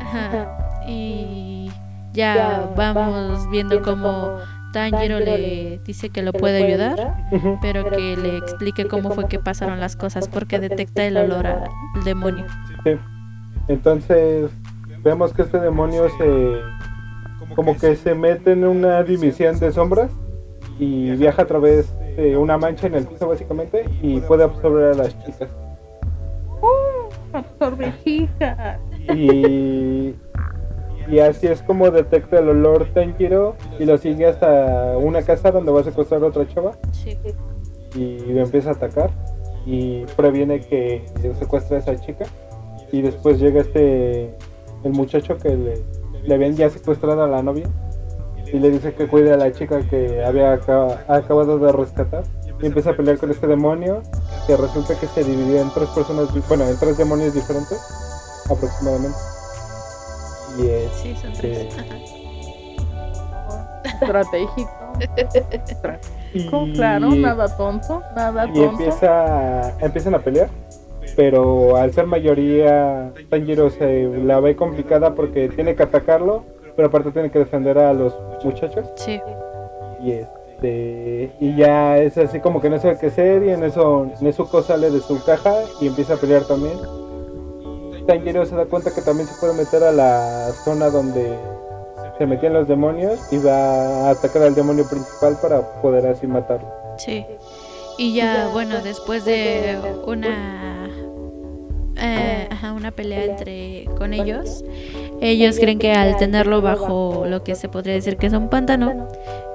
Ajá. 0.00 0.84
Y 0.86 1.70
ya 2.12 2.68
vamos 2.76 3.48
viendo 3.50 3.82
cómo 3.82 4.38
Tanjiro 4.74 5.20
le 5.20 5.80
dice 5.84 6.10
que 6.10 6.20
lo 6.20 6.32
puede 6.32 6.64
ayudar, 6.64 7.28
pero 7.62 7.88
que 7.90 8.16
le 8.16 8.38
explique 8.38 8.86
cómo 8.86 9.10
fue 9.12 9.28
que 9.28 9.38
pasaron 9.38 9.78
las 9.78 9.94
cosas, 9.94 10.28
porque 10.28 10.58
detecta 10.58 11.04
el 11.04 11.16
olor 11.16 11.46
al 11.46 11.64
demonio. 12.04 12.44
Sí. 12.82 12.96
Entonces, 13.68 14.50
vemos 15.04 15.32
que 15.32 15.42
este 15.42 15.60
demonio 15.60 16.08
se. 16.18 17.54
como 17.54 17.78
que 17.78 17.94
se 17.94 18.16
mete 18.16 18.50
en 18.50 18.64
una 18.64 19.04
división 19.04 19.60
de 19.60 19.70
sombras 19.70 20.10
y 20.80 21.12
viaja 21.12 21.42
a 21.42 21.46
través 21.46 21.94
de 22.16 22.36
una 22.36 22.58
mancha 22.58 22.88
en 22.88 22.96
el 22.96 23.06
piso, 23.06 23.28
básicamente, 23.28 23.84
y 24.02 24.18
puede 24.22 24.42
absorber 24.42 24.92
a 24.92 24.94
las 24.94 25.24
chicas. 25.24 25.48
¡Uh! 26.60 27.36
Absorbe 27.36 27.94
chicas. 28.02 28.80
Y 29.14 30.14
y 31.08 31.18
así 31.18 31.46
es 31.46 31.62
como 31.62 31.90
detecta 31.90 32.38
el 32.38 32.48
olor 32.48 32.86
Tenjiro 32.94 33.56
y 33.78 33.84
lo 33.84 33.98
sigue 33.98 34.26
hasta 34.26 34.96
una 34.98 35.22
casa 35.22 35.50
donde 35.50 35.72
va 35.72 35.80
a 35.80 35.84
secuestrar 35.84 36.22
a 36.22 36.26
otra 36.26 36.46
chava. 36.48 36.72
Sí. 36.92 37.18
Y 37.94 38.18
lo 38.32 38.42
empieza 38.42 38.70
a 38.70 38.72
atacar 38.72 39.10
y 39.66 40.04
previene 40.16 40.60
que 40.60 41.04
secuestre 41.38 41.76
a 41.76 41.80
esa 41.80 41.96
chica. 41.96 42.24
Y 42.92 43.02
después 43.02 43.38
llega 43.38 43.60
este, 43.60 44.34
el 44.84 44.92
muchacho 44.92 45.36
que 45.38 45.50
le, 45.50 45.74
le 46.22 46.34
habían 46.34 46.54
ya 46.54 46.70
secuestrado 46.70 47.22
a 47.22 47.28
la 47.28 47.42
novia 47.42 47.68
y 48.52 48.58
le 48.58 48.70
dice 48.70 48.94
que 48.94 49.06
cuide 49.08 49.32
a 49.32 49.36
la 49.36 49.52
chica 49.52 49.80
que 49.88 50.24
había 50.24 50.52
acabado 50.52 51.58
de 51.58 51.72
rescatar. 51.72 52.24
Y 52.62 52.66
empieza 52.66 52.90
a 52.90 52.96
pelear 52.96 53.18
con 53.18 53.30
este 53.30 53.46
demonio 53.46 54.00
que 54.46 54.56
resulta 54.56 54.98
que 54.98 55.06
se 55.06 55.24
dividió 55.24 55.60
en 55.60 55.70
tres 55.74 55.88
personas, 55.90 56.28
bueno, 56.48 56.64
en 56.64 56.78
tres 56.78 56.96
demonios 56.96 57.34
diferentes 57.34 57.78
aproximadamente. 58.48 59.33
Y 60.58 60.68
es, 60.68 60.92
Sí, 60.92 61.14
son 61.20 61.32
tres. 61.32 61.76
Ajá. 61.78 62.24
Estratégico. 63.84 64.70
y, 66.34 66.72
Claro, 66.74 67.10
nada 67.10 67.56
tonto, 67.56 68.02
nada 68.14 68.48
y 68.52 68.62
empieza, 68.62 69.76
empiezan 69.80 70.14
a 70.14 70.18
pelear. 70.18 70.48
Pero 71.16 71.76
al 71.76 71.92
ser 71.92 72.06
mayoría, 72.06 73.12
Tanjiro 73.30 73.70
se 73.70 74.04
la 74.24 74.40
ve 74.40 74.56
complicada 74.56 75.14
porque 75.14 75.48
tiene 75.48 75.76
que 75.76 75.84
atacarlo, 75.84 76.44
pero 76.76 76.88
aparte 76.88 77.12
tiene 77.12 77.30
que 77.30 77.38
defender 77.38 77.78
a 77.78 77.92
los 77.92 78.14
muchachos. 78.44 78.90
Sí. 78.96 79.20
Y 80.02 80.12
este 80.12 80.34
y 81.40 81.56
ya 81.56 81.98
es 81.98 82.18
así 82.18 82.40
como 82.40 82.60
que 82.60 82.70
no 82.70 82.78
sabe 82.78 82.98
qué 82.98 83.06
hacer 83.06 83.44
y 83.44 83.50
en 83.50 83.62
eso 83.64 84.08
Nezuko 84.20 84.62
sale 84.62 84.90
de 84.90 85.00
su 85.00 85.22
caja 85.24 85.54
y 85.80 85.86
empieza 85.86 86.14
a 86.14 86.16
pelear 86.16 86.44
también. 86.44 86.78
Tanjiro 88.06 88.44
se 88.46 88.54
da 88.54 88.66
cuenta 88.66 88.94
que 88.94 89.02
también 89.02 89.28
se 89.28 89.34
puede 89.40 89.54
meter 89.54 89.82
a 89.82 89.92
la 89.92 90.52
zona 90.64 90.90
donde 90.90 91.38
se 92.18 92.26
metían 92.26 92.52
los 92.52 92.68
demonios 92.68 93.20
y 93.32 93.38
va 93.38 94.08
a 94.08 94.10
atacar 94.10 94.42
al 94.42 94.54
demonio 94.54 94.86
principal 94.88 95.36
para 95.40 95.60
poder 95.80 96.06
así 96.06 96.26
matarlo. 96.26 96.68
Sí. 96.98 97.26
Y 97.98 98.14
ya, 98.14 98.48
bueno, 98.52 98.80
después 98.82 99.24
de 99.24 99.78
una 100.06 100.88
eh, 101.96 102.48
ajá, 102.50 102.72
una 102.72 102.90
pelea 102.90 103.24
entre 103.24 103.84
con 103.96 104.12
ellos, 104.14 104.64
ellos 105.20 105.58
creen 105.58 105.78
que 105.78 105.92
al 105.92 106.16
tenerlo 106.16 106.60
bajo 106.60 107.24
lo 107.26 107.44
que 107.44 107.54
se 107.54 107.68
podría 107.68 107.94
decir 107.94 108.16
que 108.16 108.26
es 108.26 108.32
un 108.32 108.48
pantano, 108.48 109.08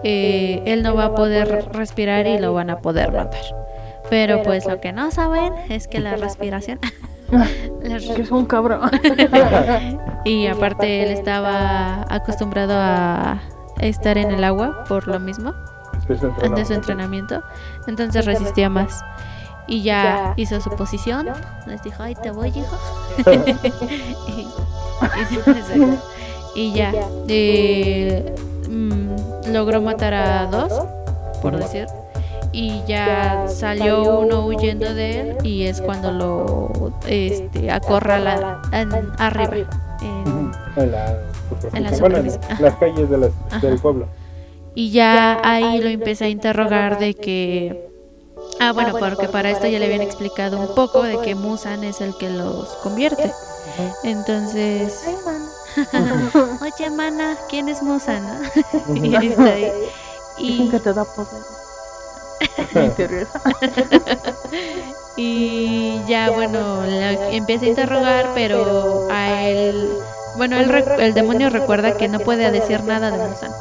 eh, 0.03 0.61
él 0.65 0.81
no 0.81 0.95
va 0.95 1.05
a 1.05 1.15
poder 1.15 1.67
respirar 1.73 2.27
y 2.27 2.39
lo 2.39 2.53
van 2.53 2.69
a 2.69 2.79
poder 2.79 3.11
matar. 3.11 3.43
Pero 4.09 4.41
pues 4.43 4.65
lo 4.65 4.79
que 4.79 4.93
no 4.93 5.11
saben 5.11 5.53
es 5.69 5.87
que 5.87 5.99
la 5.99 6.15
respiración 6.17 6.79
Que 7.81 8.21
es 8.21 8.31
un 8.31 8.45
cabrón. 8.45 8.89
y 10.25 10.47
aparte 10.47 11.03
él 11.03 11.11
estaba 11.11 12.05
acostumbrado 12.09 12.73
a 12.75 13.39
estar 13.79 14.17
en 14.17 14.31
el 14.31 14.43
agua 14.43 14.83
por 14.87 15.07
lo 15.07 15.19
mismo 15.19 15.53
de 16.07 16.15
antes 16.43 16.55
de 16.55 16.65
su 16.65 16.73
entrenamiento. 16.73 17.41
entonces 17.87 18.25
resistía 18.25 18.69
más. 18.69 19.03
Y 19.67 19.83
ya 19.83 20.33
hizo 20.35 20.59
su 20.61 20.71
posición, 20.71 21.27
les 21.67 21.83
dijo, 21.83 22.01
ay, 22.01 22.15
te 22.15 22.31
voy, 22.31 22.49
hijo. 22.49 22.77
y, 23.31 24.49
y- 25.75 25.99
y 26.55 26.73
ya, 26.73 26.91
eh, 27.27 28.35
mm, 28.67 29.51
logró 29.53 29.81
matar 29.81 30.15
a 30.15 30.47
dos, 30.47 30.73
por 31.43 31.55
decir. 31.57 31.85
Y 32.51 32.81
ya 32.87 33.45
salió 33.47 34.19
uno 34.19 34.45
huyendo 34.45 34.93
de 34.93 35.21
él 35.21 35.37
y 35.43 35.63
es 35.67 35.81
cuando 35.81 36.11
lo 36.11 36.91
este, 37.07 37.69
acorrala 37.71 38.61
en- 38.71 38.91
arriba. 39.17 39.69
en- 40.01 40.51
En 40.75 40.91
la 40.91 41.17
En 41.73 41.83
la 41.83 41.89
superficie. 41.93 41.99
Bueno, 41.99 42.17
en 42.17 42.31
superficie. 42.31 42.63
las 42.63 42.75
calles 42.75 43.09
de 43.09 43.17
las- 43.17 43.61
del 43.61 43.79
pueblo. 43.79 44.07
Y 44.75 44.91
ya 44.91 45.39
ahí 45.43 45.79
lo 45.81 45.89
empecé 45.89 46.25
a 46.25 46.29
interrogar 46.29 46.99
de 46.99 47.13
que... 47.15 47.89
Ah, 48.59 48.71
bueno, 48.73 48.93
porque 48.99 49.27
para 49.27 49.49
esto 49.51 49.67
ya 49.67 49.79
le 49.79 49.85
habían 49.85 50.01
explicado 50.01 50.57
un 50.59 50.73
poco 50.75 51.03
de 51.03 51.19
que 51.21 51.35
Musan 51.35 51.83
es 51.83 52.01
el 52.01 52.15
que 52.17 52.29
los 52.29 52.67
convierte. 52.83 53.31
Entonces, 54.03 55.03
oye, 56.61 56.89
mana, 56.89 57.35
¿quién 57.49 57.69
es 57.69 57.81
Musan? 57.83 58.23
no?" 58.87 58.95
y 59.05 59.15
ahí 59.15 59.27
está 59.27 59.43
ahí. 59.45 59.71
Dicen 60.39 60.67
Y, 60.67 60.69
que 60.69 60.79
te 60.79 60.93
da 60.93 61.03
poder. 61.05 61.29
Me 62.73 62.85
interesa. 62.85 63.41
y 65.17 66.01
ya, 66.07 66.29
bueno, 66.31 66.85
la 66.85 67.11
empieza 67.29 67.65
a 67.65 67.69
interrogar, 67.69 68.29
pero 68.33 69.07
a 69.11 69.43
él... 69.47 69.89
Bueno, 70.37 70.57
él 70.57 70.69
rec- 70.69 70.99
el 70.99 71.13
demonio 71.13 71.49
recuerda 71.49 71.97
que 71.97 72.07
no 72.07 72.19
puede 72.19 72.49
decir 72.51 72.83
nada 72.83 73.11
de 73.11 73.17
Musan, 73.27 73.51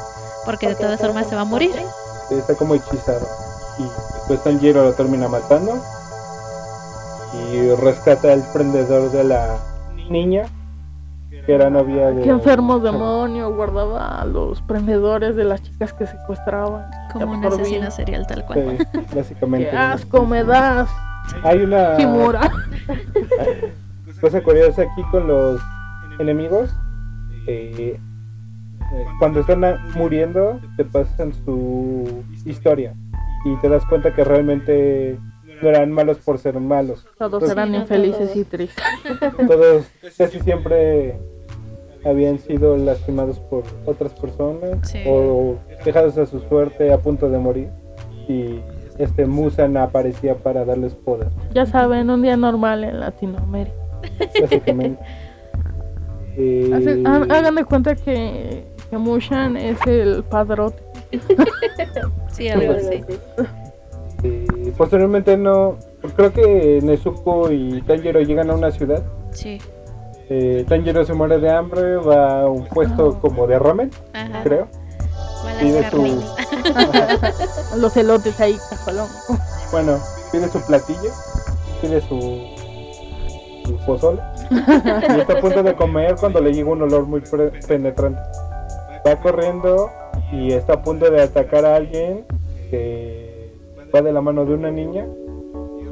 porque 0.45 0.69
de 0.69 0.75
todas 0.77 1.01
formas 1.01 1.27
se 1.29 1.35
va 1.35 1.41
a 1.43 1.47
morir. 1.47 1.75
Está 2.31 2.55
como 2.55 2.75
hechizado. 2.75 3.27
Y 3.79 3.83
después 4.19 4.43
Tanjiro 4.45 4.85
lo 4.85 4.93
termina 4.93 5.29
matando. 5.29 5.83
Y 7.51 7.71
rescata 7.77 8.33
al 8.33 8.43
prendedor 8.53 9.11
de 9.11 9.25
la 9.25 9.57
niña. 10.09 10.45
Que 11.49 11.55
era 11.55 11.71
novia 11.71 12.11
de. 12.11 12.25
Qué 12.25 12.29
enfermo 12.29 12.79
demonio 12.79 13.51
guardaba 13.55 14.21
a 14.21 14.27
los 14.27 14.61
prendedores 14.61 15.35
de 15.35 15.45
las 15.45 15.63
chicas 15.63 15.95
que 15.95 16.07
secuestraban. 16.07 16.85
Como 17.11 17.33
un 17.33 17.43
asesino 17.43 17.91
serial 17.91 18.27
tal 18.27 18.45
cual. 18.45 18.77
Sí, 18.93 19.01
básicamente. 19.17 19.71
Qué 19.71 19.77
asco 19.79 20.27
me 20.27 20.45
das, 20.45 20.91
Hay 21.43 21.63
una 21.63 21.97
Kimura. 21.97 22.51
cosa 24.21 24.43
curiosa 24.43 24.83
aquí 24.83 25.03
con 25.11 25.27
los 25.27 25.59
enemigos. 26.19 26.69
eh, 27.47 27.99
eh, 27.99 29.05
cuando 29.19 29.41
están 29.41 29.65
muriendo, 29.95 30.61
te 30.77 30.85
pasan 30.85 31.33
su 31.47 32.25
historia. 32.45 32.93
Y 33.47 33.57
te 33.63 33.71
das 33.71 33.87
cuenta 33.87 34.15
que 34.15 34.23
realmente 34.23 35.19
no 35.63 35.69
eran 35.71 35.93
malos 35.93 36.19
por 36.19 36.37
ser 36.37 36.61
malos. 36.61 37.07
Todos 37.17 37.51
eran 37.51 37.75
infelices 37.75 38.33
todos. 38.33 38.37
y 38.37 38.45
tristes. 38.45 38.85
todos 39.49 39.87
casi 40.19 40.41
siempre 40.41 41.19
habían 42.05 42.39
sido 42.39 42.77
lastimados 42.77 43.39
por 43.41 43.65
otras 43.87 44.13
personas 44.15 44.89
Sí. 44.89 45.01
o 45.07 45.57
dejados 45.85 46.17
a 46.19 46.27
su 46.27 46.41
suerte 46.41 46.93
a 46.93 46.99
punto 46.99 47.29
de 47.29 47.39
morir 47.39 47.69
y 48.29 48.61
este 48.99 49.27
Musan 49.27 49.77
aparecía 49.77 50.35
para 50.37 50.65
darles 50.65 50.95
poder 50.95 51.29
Ya 51.55 51.67
saben, 51.67 52.11
un 52.11 52.23
día 52.23 52.37
normal 52.37 52.85
en 52.85 53.01
Latinoamérica. 53.01 53.75
básicamente 54.41 55.03
Eh, 56.41 57.03
hagan 57.05 57.57
de 57.57 57.65
cuenta 57.65 57.97
que, 57.97 58.63
que 58.91 58.97
Mushan 58.97 59.57
es 59.57 59.77
el 59.89 60.23
padrote. 60.23 60.81
Sí, 62.31 62.49
algo 62.49 62.75
así. 62.75 63.03
eh, 64.23 64.47
posteriormente 64.77 65.37
no 65.37 65.77
creo 66.15 66.33
que 66.33 66.79
Nezuko 66.81 67.51
y 67.51 67.83
Tanjiro 67.83 68.21
llegan 68.21 68.51
a 68.51 68.55
una 68.55 68.71
ciudad 68.71 69.03
Sí. 69.33 69.59
Eh, 70.31 70.65
Tanjiro 70.69 71.05
se 71.05 71.15
muere 71.15 71.39
de 71.39 71.51
hambre 71.51 71.97
va 71.97 72.43
a 72.43 72.47
un 72.49 72.67
puesto 72.67 73.19
como 73.21 73.47
de 73.47 73.59
ramen 73.59 73.91
Ajá. 74.13 74.43
creo 74.43 74.69
pide 75.61 75.91
su. 75.91 76.23
Los 77.79 77.97
elotes 77.97 78.39
ahí, 78.41 78.57
cajolón. 78.71 79.09
Bueno, 79.73 79.99
pide 80.31 80.49
su 80.49 80.61
platillo, 80.63 81.11
pide 81.81 82.01
su, 82.03 82.45
su 83.65 83.77
pozole. 83.87 84.21
y 84.51 85.21
está 85.21 85.35
a 85.39 85.41
punto 85.41 85.63
de 85.63 85.75
comer 85.75 86.17
cuando 86.19 86.41
le 86.41 86.53
llega 86.53 86.71
un 86.71 86.83
olor 86.83 87.07
muy 87.07 87.21
pre- 87.21 87.51
penetrante. 87.67 88.21
Va 89.07 89.17
corriendo 89.17 89.91
y 90.33 90.53
está 90.53 90.75
a 90.75 90.83
punto 90.83 91.11
de 91.11 91.23
atacar 91.23 91.65
a 91.65 91.77
alguien 91.77 92.25
que 92.71 93.55
va 93.95 94.03
de 94.03 94.13
la 94.13 94.21
mano 94.21 94.45
de 94.45 94.55
una 94.55 94.71
niña. 94.71 95.07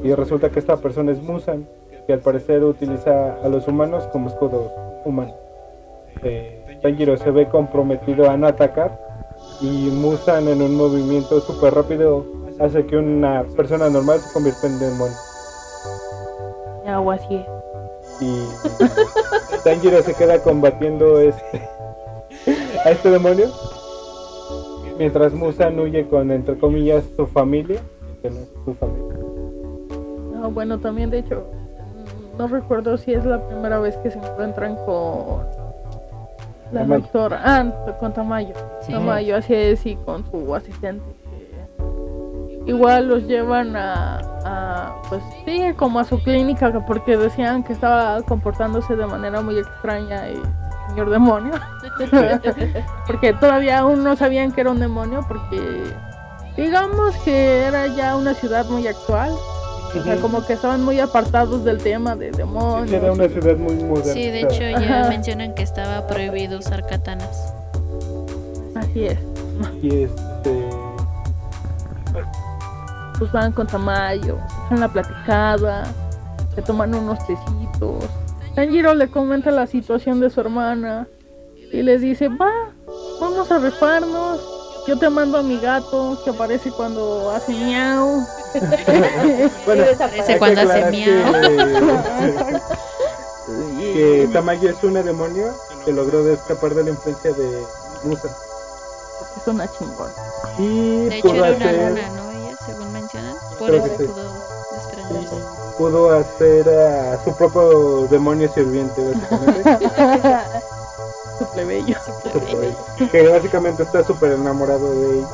Y 0.03 0.13
resulta 0.13 0.49
que 0.51 0.59
esta 0.59 0.77
persona 0.77 1.11
es 1.11 1.21
Musan, 1.21 1.67
que 2.07 2.13
al 2.13 2.19
parecer 2.19 2.63
utiliza 2.63 3.35
a 3.43 3.49
los 3.49 3.67
humanos 3.67 4.07
como 4.13 4.29
escudos 4.29 4.71
humanos. 5.03 5.35
Eh, 6.23 6.79
Tanjiro 6.81 7.17
se 7.17 7.29
ve 7.31 7.47
comprometido 7.49 8.29
a 8.29 8.37
no 8.37 8.47
atacar 8.47 8.97
y 9.61 9.89
Musan 9.91 10.47
en 10.47 10.61
un 10.61 10.75
movimiento 10.75 11.41
súper 11.41 11.75
rápido 11.75 12.25
hace 12.59 12.85
que 12.85 12.95
una 12.95 13.43
persona 13.55 13.89
normal 13.89 14.19
se 14.19 14.33
convierta 14.33 14.67
en 14.67 14.79
demonio. 14.79 15.17
Agua 16.87 17.15
así 17.15 17.45
Y 18.21 18.43
Tanjiro 19.65 20.01
se 20.01 20.13
queda 20.13 20.41
combatiendo 20.41 21.19
este 21.19 21.61
a 22.85 22.91
este 22.91 23.09
demonio 23.09 23.49
mientras 24.97 25.33
Musan 25.33 25.77
huye 25.77 26.07
con 26.07 26.31
entre 26.31 26.57
comillas 26.57 27.03
su 27.17 27.27
familia, 27.27 27.81
que 28.21 28.29
no 28.29 28.39
es 28.39 28.49
su 28.63 28.73
familia. 28.75 29.13
Ah, 30.41 30.47
bueno, 30.47 30.79
también 30.79 31.09
de 31.09 31.19
hecho 31.19 31.56
no 32.37 32.47
recuerdo 32.47 32.97
si 32.97 33.13
es 33.13 33.25
la 33.25 33.45
primera 33.47 33.79
vez 33.79 33.97
que 33.97 34.11
se 34.11 34.19
encuentran 34.19 34.75
con 34.85 35.45
la 36.71 36.83
doctora, 36.83 37.41
ah, 37.43 37.95
con 37.99 38.13
Tamayo. 38.13 38.53
Tamayo, 38.87 39.37
así 39.37 39.53
es, 39.53 39.85
y 39.85 39.95
con 39.95 40.29
su 40.29 40.53
asistente. 40.53 41.03
Igual 42.65 43.07
los 43.07 43.23
llevan 43.23 43.75
a, 43.75 44.93
pues 45.09 45.23
sí, 45.45 45.73
como 45.77 45.99
a 45.99 46.03
su 46.03 46.21
clínica, 46.21 46.85
porque 46.85 47.15
decían 47.15 47.63
que 47.63 47.71
estaba 47.71 48.21
comportándose 48.23 48.95
de 48.95 49.05
manera 49.05 49.41
muy 49.41 49.57
extraña 49.57 50.29
y 50.29 50.41
señor 50.89 51.09
demonio. 51.09 51.53
porque 53.07 53.33
todavía 53.33 53.79
aún 53.79 54.03
no 54.03 54.15
sabían 54.17 54.51
que 54.51 54.61
era 54.61 54.71
un 54.71 54.79
demonio, 54.79 55.21
porque 55.27 55.93
digamos 56.57 57.15
que 57.19 57.63
era 57.63 57.87
ya 57.87 58.17
una 58.17 58.33
ciudad 58.33 58.65
muy 58.65 58.85
actual 58.85 59.31
o 59.99 60.03
sea, 60.03 60.17
como 60.17 60.45
que 60.45 60.53
estaban 60.53 60.83
muy 60.83 60.99
apartados 60.99 61.63
del 61.63 61.77
tema 61.79 62.15
de 62.15 62.31
demonios. 62.31 62.89
Sí, 62.89 62.95
era 62.95 63.11
una 63.11 63.27
ciudad 63.27 63.57
muy 63.57 63.75
moderna. 63.75 64.13
Sí, 64.13 64.29
de 64.29 64.41
hecho 64.41 64.61
ya 64.61 65.07
mencionan 65.09 65.53
que 65.53 65.63
estaba 65.63 66.05
prohibido 66.07 66.59
usar 66.59 66.85
katanas. 66.85 67.53
Así 68.75 69.05
es. 69.05 69.19
Y 69.81 70.03
este... 70.03 70.69
Pues 73.17 73.31
van 73.31 73.51
con 73.51 73.65
Tamayo, 73.65 74.37
en 74.69 74.79
la 74.79 74.87
platicada, 74.87 75.85
se 76.53 76.61
toman 76.61 76.93
unos 76.93 77.17
tecitos. 77.25 78.05
Tanjiro 78.53 78.93
le 78.93 79.09
comenta 79.09 79.49
la 79.49 79.65
situación 79.65 80.19
de 80.19 80.29
su 80.29 80.39
hermana 80.39 81.07
y 81.71 81.81
les 81.81 82.01
dice, 82.01 82.27
va, 82.27 82.51
vamos 83.19 83.51
a 83.51 83.57
refarnos. 83.57 84.56
Yo 84.87 84.97
te 84.97 85.09
mando 85.09 85.37
a 85.37 85.43
mi 85.43 85.59
gato 85.59 86.17
que 86.23 86.29
aparece 86.29 86.71
cuando 86.71 87.29
hace 87.31 87.51
miau. 87.51 88.25
bueno, 89.65 89.83
desaparece 89.83 90.39
cuando 90.39 90.61
hace 90.61 90.91
miau. 90.91 91.33
Que, 93.77 94.29
Tamayo 94.33 94.69
es 94.69 94.83
una 94.83 95.01
demonio 95.01 95.53
que 95.85 95.93
logró 95.93 96.27
escapar 96.29 96.73
de 96.73 96.83
la 96.83 96.89
influencia 96.89 97.31
de 97.31 97.63
Musa. 98.03 98.27
Es 99.37 99.47
una 99.47 99.71
chingona. 99.71 100.11
Y 100.57 101.05
de 101.05 101.17
hecho 101.17 101.33
era 101.33 101.55
una 101.55 101.71
luna, 101.71 102.09
¿no? 102.09 102.31
Ella, 102.31 102.57
según 102.65 102.91
mencionan. 102.91 103.35
Por 103.57 103.73
eso 103.73 103.87
pudo 103.95 104.33
desprenderse. 104.73 105.66
Pudo 105.77 106.11
hacer 106.11 106.67
a 106.67 107.23
su 107.23 107.35
propio 107.37 108.07
demonio 108.07 108.49
sirviente, 108.49 109.01
básicamente. 109.03 109.77
su 111.39 111.45
plebeyo. 111.53 111.95
Su 112.33 112.39
plebeyo. 112.39 112.75
Que 113.11 113.27
básicamente 113.27 113.83
está 113.83 114.03
súper 114.03 114.31
enamorado 114.31 114.91
de 114.99 115.19
ella 115.19 115.27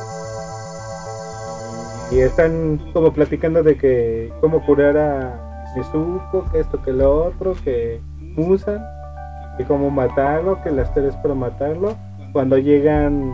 y 2.14 2.20
están 2.20 2.78
como 2.92 3.12
platicando 3.12 3.62
de 3.62 3.76
que 3.76 4.32
cómo 4.40 4.64
curar 4.64 4.96
a 4.96 5.72
Nezuko, 5.76 6.48
que 6.52 6.60
esto, 6.60 6.80
que 6.82 6.92
lo 6.92 7.26
otro, 7.26 7.54
que 7.64 8.00
usan, 8.36 8.80
y 9.58 9.64
cómo 9.64 9.90
matarlo, 9.90 10.62
que 10.62 10.70
las 10.70 10.92
tres 10.94 11.14
para 11.16 11.34
matarlo. 11.34 11.96
Cuando 12.32 12.58
llegan 12.58 13.32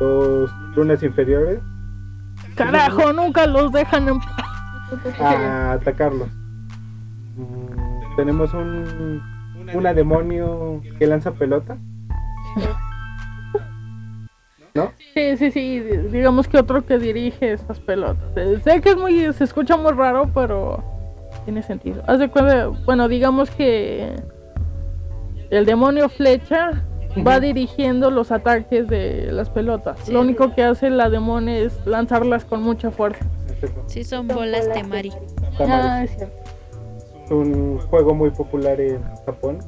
los 0.00 0.50
lunes 0.74 1.02
inferiores. 1.02 1.60
Carajo, 2.54 3.12
nunca 3.12 3.46
los 3.46 3.72
dejan 3.72 4.08
a 5.20 5.72
atacarlos. 5.72 6.28
Mm, 7.36 8.16
tenemos 8.16 8.52
un 8.54 9.20
una 9.74 9.94
demonio 9.94 10.82
que 10.98 11.06
lanza 11.06 11.32
pelota. 11.32 11.78
¿No? 14.74 14.90
Sí, 15.14 15.36
sí, 15.36 15.50
sí, 15.50 15.80
digamos 15.80 16.48
que 16.48 16.56
otro 16.56 16.84
que 16.86 16.98
dirige 16.98 17.52
estas 17.52 17.78
pelotas. 17.78 18.24
Sé 18.64 18.80
que 18.80 18.90
es 18.90 18.96
muy, 18.96 19.32
se 19.34 19.44
escucha 19.44 19.76
muy 19.76 19.92
raro, 19.92 20.30
pero 20.32 20.82
tiene 21.44 21.62
sentido. 21.62 22.02
Haz 22.06 22.18
de 22.18 22.28
cuenta, 22.28 22.68
bueno, 22.68 23.06
digamos 23.08 23.50
que 23.50 24.16
el 25.50 25.66
demonio 25.66 26.08
flecha 26.08 26.84
va 27.26 27.38
dirigiendo 27.38 28.10
los 28.10 28.32
ataques 28.32 28.88
de 28.88 29.30
las 29.30 29.50
pelotas. 29.50 30.08
Lo 30.08 30.22
único 30.22 30.54
que 30.54 30.64
hace 30.64 30.88
la 30.88 31.10
demonio 31.10 31.54
es 31.54 31.86
lanzarlas 31.86 32.46
con 32.46 32.62
mucha 32.62 32.90
fuerza. 32.90 33.26
Sí, 33.86 34.04
son 34.04 34.26
bolas 34.26 34.72
temari. 34.72 35.12
Ah, 35.60 36.02
es 36.02 36.16
cierto. 36.16 36.41
Es 37.32 37.38
un 37.38 37.78
juego 37.88 38.14
muy 38.14 38.28
popular 38.28 38.78
en 38.78 39.02
Japón. 39.24 39.58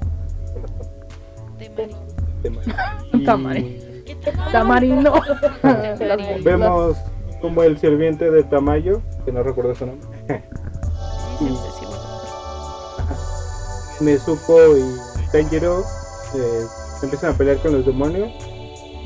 Temari. 2.42 3.24
Tamari. 3.24 4.04
Tamarindo. 4.52 5.14
Vemos 6.44 6.98
como 7.40 7.62
el 7.62 7.78
sirviente 7.78 8.30
de 8.30 8.42
Tamayo, 8.42 9.00
que 9.24 9.32
no 9.32 9.42
recuerdo 9.42 9.74
su 9.74 9.86
nombre. 9.86 10.06
Nezuko 14.02 14.76
y 14.76 15.30
Tanjiro 15.32 15.84
eh, 16.34 16.64
empiezan 17.02 17.32
a 17.32 17.38
pelear 17.38 17.56
con 17.60 17.72
los 17.72 17.86
demonios 17.86 18.30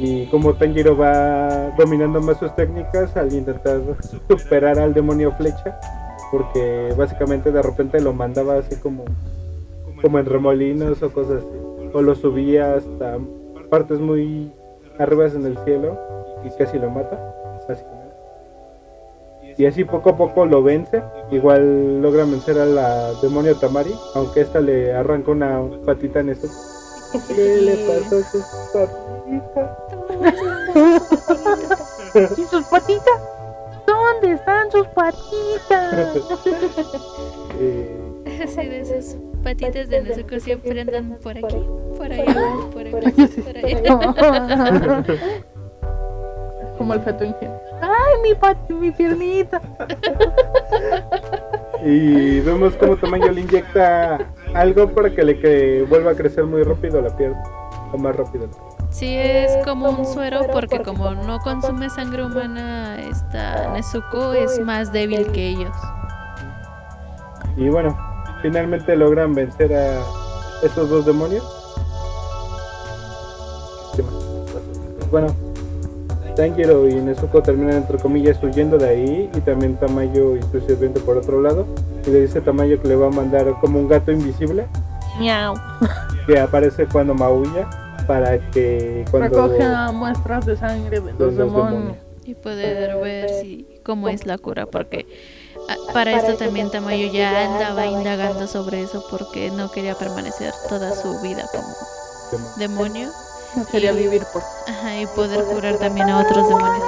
y 0.01 0.27
como 0.31 0.55
Tanjiro 0.55 0.97
va 0.97 1.71
dominando 1.79 2.21
más 2.21 2.41
sus 2.41 2.53
técnicas 2.57 3.17
al 3.17 3.33
intentar 3.33 3.83
superar 4.29 4.81
al 4.81 4.95
demonio 4.95 5.33
flecha 5.37 5.79
porque 6.31 6.95
básicamente 6.97 7.53
de 7.53 7.63
repente 7.63 8.01
lo 8.01 8.13
mandaba 8.13 8.57
así 8.57 8.77
como 8.77 9.05
como 10.01 10.19
en 10.19 10.27
remolinos 10.27 11.03
o 11.03 11.13
cosas 11.13 11.43
así 11.43 11.59
o 11.93 12.03
lo 12.03 12.15
subía 12.15 12.75
hasta 12.75 13.19
partes 13.71 13.99
muy 13.99 14.53
arriba 14.99 15.27
en 15.27 15.47
el 15.47 15.59
cielo 15.65 15.99
y 16.45 16.51
casi 16.57 16.79
lo 16.79 16.91
mata, 16.91 17.35
Y 19.57 19.67
así 19.67 19.85
poco 19.85 20.11
a 20.11 20.17
poco 20.17 20.47
lo 20.47 20.63
vence. 20.63 21.03
Igual 21.31 22.01
logra 22.01 22.25
vencer 22.25 22.59
a 22.59 22.67
la 22.67 23.13
demonio 23.21 23.57
Tamari, 23.57 23.95
aunque 24.15 24.43
esta 24.43 24.61
le 24.61 24.95
arranca 24.95 25.33
una 25.33 25.63
patita 25.85 26.21
en 26.21 26.31
esto. 26.31 26.49
¿Qué 27.27 27.57
le 27.63 27.77
pasó 27.87 28.19
a 28.19 28.23
sus 28.23 28.45
patitas? 28.73 29.71
¿Y 32.39 32.45
sus 32.45 32.65
patitas? 32.67 33.38
¿Dónde 33.99 34.33
están 34.33 34.71
sus 34.71 34.87
patitas? 34.89 36.17
eh, 37.61 37.95
Sí, 38.47 38.67
de 38.67 38.81
esas 38.81 39.17
patitas 39.43 39.89
de 39.89 40.03
Nezuko 40.03 40.39
siempre 40.39 40.81
andan 40.81 41.19
por 41.23 41.37
aquí, 41.37 41.67
por 41.97 42.13
allá, 42.13 42.53
por 42.73 42.87
aquí, 42.87 43.27
por 43.43 43.57
allá. 43.57 44.15
Como 46.79 46.95
el 46.95 47.01
feto 47.01 47.25
ingenuo. 47.25 47.61
¡Ay, 47.81 48.15
mi 48.23 48.35
pati, 48.37 48.73
mi 48.75 48.91
piernita! 48.93 49.61
Y 51.85 52.41
vemos 52.41 52.75
como 52.75 52.97
Tamaño 52.97 53.31
le 53.33 53.41
inyecta 53.41 54.19
algo 54.55 54.89
para 54.89 55.11
que 55.11 55.25
le 55.25 55.39
que 55.41 55.85
vuelva 55.89 56.13
a 56.13 56.15
crecer 56.15 56.45
muy 56.45 56.63
rápido 56.63 57.01
la 57.01 57.17
pierna, 57.17 57.43
o 57.93 57.99
más 57.99 58.15
rápido. 58.17 58.49
Sí, 58.91 59.17
es 59.17 59.53
como 59.65 59.91
un 59.91 60.07
suero 60.07 60.41
porque 60.51 60.83
como 60.83 61.11
no 61.15 61.39
consume 61.41 61.91
sangre 61.91 62.25
humana, 62.25 62.99
esta 62.99 63.71
Nezuko 63.73 64.33
es 64.33 64.59
más 64.61 64.93
débil 64.93 65.31
que 65.31 65.49
ellos. 65.49 65.77
Y 67.57 67.69
bueno, 67.69 67.97
finalmente 68.41 68.97
logran 68.97 69.35
vencer 69.35 69.75
a 69.75 70.01
estos 70.63 70.89
dos 70.89 71.05
demonios. 71.05 71.45
Bueno, 75.11 75.29
Tanjiro 76.35 76.89
y 76.89 76.95
Nezuko 76.95 77.43
terminan 77.43 77.77
entre 77.77 77.99
comillas 77.99 78.43
huyendo 78.43 78.79
de 78.79 78.89
ahí 78.89 79.31
y 79.35 79.41
también 79.41 79.77
Tamayo 79.77 80.37
y 80.37 80.43
su 80.43 80.61
sirviente 80.61 81.01
por 81.01 81.19
otro 81.19 81.43
lado. 81.43 81.67
Y 82.07 82.11
le 82.11 82.23
dice 82.23 82.41
Tamayo 82.41 82.81
que 82.81 82.89
le 82.89 82.97
va 82.97 83.09
a 83.09 83.11
mandar 83.11 83.53
como 83.61 83.81
un 83.81 83.89
gato 83.89 84.13
invisible. 84.13 84.67
Miau. 85.19 85.55
Que 86.27 86.41
aparece 86.41 86.87
cuando 86.87 87.15
maulla 87.15 87.69
para 88.09 88.51
que 88.51 89.05
cuando 89.11 89.49
recoge 89.49 89.93
muestras 89.93 90.47
de 90.47 90.57
sangre 90.57 91.01
de 91.01 91.13
los, 91.13 91.37
demonios. 91.37 91.97
y 92.25 92.35
poder 92.35 92.97
ver 92.97 93.29
si 93.29 93.69
cómo 93.85 94.09
es 94.09 94.27
la 94.27 94.37
cura 94.39 94.67
porque 94.67 95.07
Ah, 95.69 95.77
para, 95.93 96.17
esto 96.17 96.35
también 96.37 96.71
Tamayo 96.71 97.13
ya 97.13 97.45
andaba 97.45 97.85
indagando 97.87 98.47
sobre 98.47 98.83
eso 98.83 99.05
porque 99.11 99.51
no 99.51 99.71
quería 99.71 99.95
permanecer 99.95 100.55
toda 100.67 100.95
su 100.95 101.21
vida 101.21 101.47
como 101.53 101.69
demonio. 102.57 103.11
No 103.55 103.67
quería 103.67 103.93
vivir 103.93 104.23
por. 104.33 104.43
Ajá, 104.67 104.99
y 104.99 105.07
poder 105.09 105.45
curar 105.45 105.77
también 105.77 106.09
a 106.09 106.21
otros 106.21 106.49
demonios. 106.49 106.85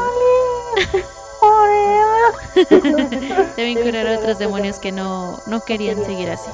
también 3.56 3.82
curar 3.82 4.06
a 4.06 4.18
otros 4.18 4.38
demonios 4.38 4.78
que 4.78 4.92
no, 4.92 5.38
no 5.46 5.60
querían 5.60 6.02
seguir 6.04 6.30
así. 6.30 6.50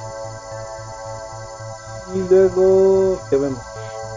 Y 2.13 2.29
luego, 2.29 3.21
¿qué 3.31 3.37
vemos? 3.37 3.63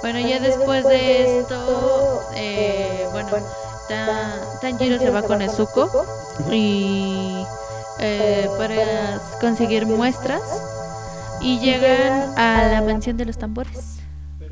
Bueno, 0.01 0.19
ya 0.19 0.39
después 0.39 0.85
de 0.85 1.39
esto, 1.39 2.21
eh, 2.35 3.05
bueno, 3.11 3.29
Tanjiro 4.61 4.97
se 4.97 5.09
va 5.09 5.23
con 5.23 5.39
Nezuko 5.39 5.89
y 6.51 7.43
eh, 7.99 8.47
para 8.57 9.19
conseguir 9.41 9.85
muestras 9.85 10.41
y 11.41 11.59
llegan 11.59 12.37
a 12.37 12.67
la 12.67 12.81
mansión 12.81 13.17
de 13.17 13.25
los 13.25 13.37
tambores. 13.37 13.99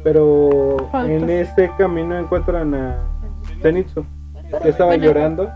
Pero 0.03 0.77
en 0.93 1.29
este 1.29 1.71
camino 1.77 2.17
encuentran 2.17 2.73
a 2.73 2.97
Zenitsu 3.61 4.05
estaba 4.63 4.95
llorando. 4.95 5.51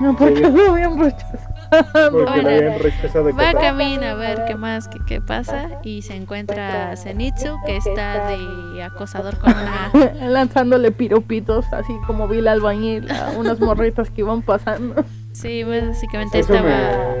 No, 0.00 0.16
porque 0.16 0.40
lo 0.40 0.72
habían 0.72 0.98
rechazado. 0.98 2.12
Porque 2.12 2.42
lo 2.42 2.48
habían 2.48 2.78
rechazado. 2.78 3.34
Va 3.34 3.52
camino 3.52 4.06
a 4.06 4.14
ver 4.14 4.44
qué 4.46 4.54
más, 4.54 4.88
qué, 4.88 4.98
qué 5.06 5.20
pasa. 5.20 5.80
Y 5.82 6.02
se 6.02 6.14
encuentra 6.14 6.90
a 6.90 6.96
Zenitsu, 6.96 7.56
que 7.66 7.76
está 7.76 8.28
de 8.28 8.82
acosador 8.82 9.38
con 9.38 9.52
una. 9.52 9.90
Lanzándole 10.28 10.92
piropitos, 10.92 11.66
así 11.72 11.92
como 12.06 12.28
vi 12.28 12.46
albañil 12.46 13.10
a 13.10 13.30
unas 13.36 13.60
morritas 13.60 14.10
que 14.10 14.20
iban 14.20 14.42
pasando. 14.42 15.04
Sí, 15.32 15.64
básicamente 15.64 16.38
estaba. 16.38 16.62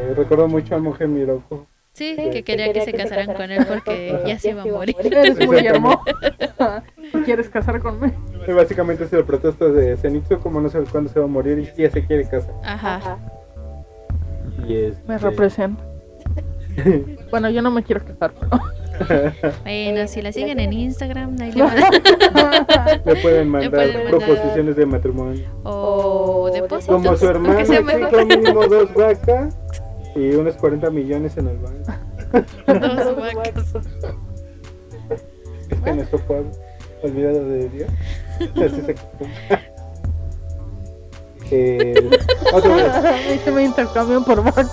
Me 0.08 0.14
recordó 0.14 0.48
mucho 0.48 0.74
a 0.74 0.78
Mujer 0.78 1.08
Miroko. 1.08 1.66
Sí, 1.96 2.14
que 2.30 2.42
quería 2.42 2.74
que 2.74 2.82
se 2.82 2.92
casaran 2.92 3.34
con 3.34 3.50
él 3.50 3.64
porque 3.66 4.20
ya 4.26 4.38
se 4.38 4.50
iba 4.50 4.60
a 4.60 4.66
morir. 4.66 4.94
Eres 5.00 5.46
muy 5.46 5.66
hermoso. 5.66 6.02
¿Quieres 7.24 7.48
casar 7.48 7.80
conmigo? 7.80 8.14
Y 8.46 8.52
básicamente 8.52 9.04
es 9.04 9.12
el 9.14 9.24
protesto 9.24 9.72
de 9.72 9.96
Zenitsu, 9.96 10.38
como 10.40 10.60
no 10.60 10.68
sabe 10.68 10.84
cuándo 10.92 11.10
se 11.10 11.18
va 11.18 11.24
a 11.24 11.28
morir 11.28 11.58
y 11.58 11.82
ya 11.82 11.90
se 11.90 12.06
quiere 12.06 12.28
casar. 12.28 12.52
Ajá. 12.64 13.16
Y 14.68 14.76
es. 14.76 15.02
Me 15.08 15.16
representa. 15.16 15.82
bueno, 17.30 17.48
yo 17.48 17.62
no 17.62 17.70
me 17.70 17.82
quiero 17.82 18.04
casar, 18.04 18.34
pero. 18.38 18.60
Bueno, 19.62 20.06
si 20.08 20.22
la 20.22 20.32
siguen 20.32 20.58
en 20.58 20.72
Instagram, 20.72 21.36
ahí 21.40 21.52
le, 21.52 21.64
le, 23.04 23.16
pueden 23.20 23.48
mandar 23.50 23.90
proposiciones 24.08 24.74
de 24.76 24.86
matrimonio. 24.86 25.44
O 25.64 26.50
depósitos. 26.50 27.02
Como 27.02 27.14
su 27.16 27.26
hermana, 27.28 27.62
mínimo 28.24 28.66
dos 28.66 28.92
vacas 28.94 29.54
y 30.16 30.34
unos 30.34 30.56
40 30.56 30.90
millones 30.90 31.36
en 31.36 31.48
el 31.48 31.58
banco. 31.58 31.92
dos 32.66 33.16
vacas. 33.34 33.74
Es 35.68 35.80
que 35.80 35.90
en 35.90 35.96
nuestro 35.96 36.18
pueblo, 36.20 36.50
olvidado 37.02 37.44
de 37.48 37.68
Dios, 37.68 37.90
así 38.40 38.82
se 38.82 38.94
eh, 41.50 42.10
otra 42.52 42.74
vez. 42.74 43.40
Se 43.44 43.52
me 43.52 43.64
intercambian 43.64 44.24
por 44.24 44.42
vacas. 44.42 44.70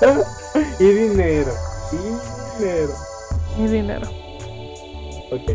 y 0.80 0.84
dinero. 0.84 1.52
Y 1.92 1.96
dinero. 2.62 2.92
Y 3.58 3.66
dinero. 3.66 4.08
Ok. 5.30 5.50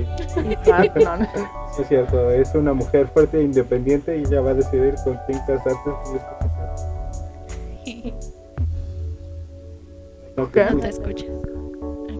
es 1.80 1.88
cierto, 1.88 2.30
es 2.30 2.54
una 2.54 2.74
mujer 2.74 3.08
fuerte 3.08 3.40
e 3.40 3.44
independiente 3.44 4.18
y 4.18 4.22
ella 4.22 4.42
va 4.42 4.52
a 4.52 4.54
decidir 4.54 4.94
con 5.04 5.20
quién 5.26 5.40
casarse 5.48 5.90
y 10.36 10.42
No, 10.42 10.52
¿Qué? 10.52 10.66
No 10.66 10.80
te 10.80 10.90
escuchas. 10.90 11.30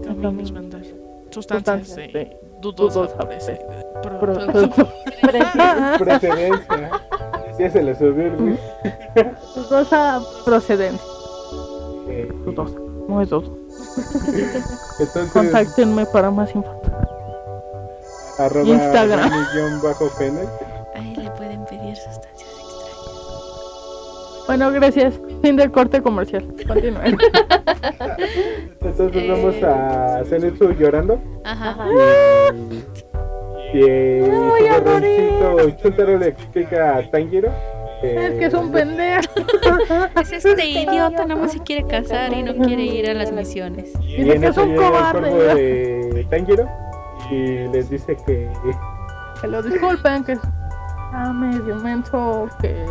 Acá 0.02 0.30
nos 0.30 0.52
mandar 0.52 0.82
sustancias 1.30 1.96
de 1.96 2.36
dudosa 2.60 3.18
Precedencia. 5.98 6.90
Ya 7.58 7.70
se 7.70 7.82
le 7.82 7.94
subió 7.94 8.26
el 8.26 8.58
Dudosa 9.54 10.22
procedencia. 10.44 11.06
Dudosa. 12.44 12.78
No 13.08 13.22
es 13.22 13.30
dudosa. 13.30 13.52
Entonces, 15.00 15.32
Contáctenme 15.32 16.06
para 16.06 16.30
más 16.30 16.54
información. 16.54 16.94
Arroba 18.38 18.66
Instagram. 18.66 19.30
Bajo. 19.82 20.10
Ahí 20.94 21.14
le 21.16 21.30
pueden 21.30 21.64
pedir 21.64 21.96
sustancias. 21.96 22.33
Bueno, 24.46 24.70
gracias. 24.72 25.20
Fin 25.42 25.56
del 25.56 25.70
corte 25.70 26.02
comercial. 26.02 26.46
Continúen. 26.66 27.16
Entonces 28.80 29.22
eh... 29.22 29.28
vamos 29.30 29.62
a 29.62 30.22
Zenitsu 30.24 30.72
llorando. 30.72 31.20
Ajá. 31.44 31.86
Y, 33.72 33.78
y 33.78 34.24
su 34.24 34.40
jovencito 34.80 35.70
Chuntaro 35.82 36.18
le 36.18 36.28
explica 36.28 36.98
a 36.98 37.10
Tanjiro 37.10 37.50
es 38.04 38.38
que 38.38 38.44
es 38.46 38.54
un 38.54 38.70
pendejo. 38.70 39.22
Es 40.20 40.44
este 40.44 40.66
idiota, 40.66 41.24
nada 41.26 41.40
más 41.40 41.52
se 41.52 41.60
quiere 41.60 41.86
casar 41.86 42.32
y 42.32 42.42
no 42.42 42.54
quiere 42.64 42.84
ir 42.84 43.10
a 43.10 43.14
las 43.14 43.32
misiones. 43.32 43.92
Y, 44.02 44.22
y 44.22 44.30
en 44.30 44.44
eso 44.44 44.62
es 44.62 44.68
un 44.68 44.76
cobarde. 44.76 45.54
de 46.12 46.24
Tanjiro 46.24 46.68
y 47.30 47.68
les 47.68 47.90
dice 47.90 48.16
que. 48.26 48.50
Que 49.40 49.48
lo 49.48 49.62
disculpen, 49.62 50.24
que 50.24 50.32
está 50.32 51.32
medio 51.32 51.76
menso, 51.76 52.48
que 52.60 52.84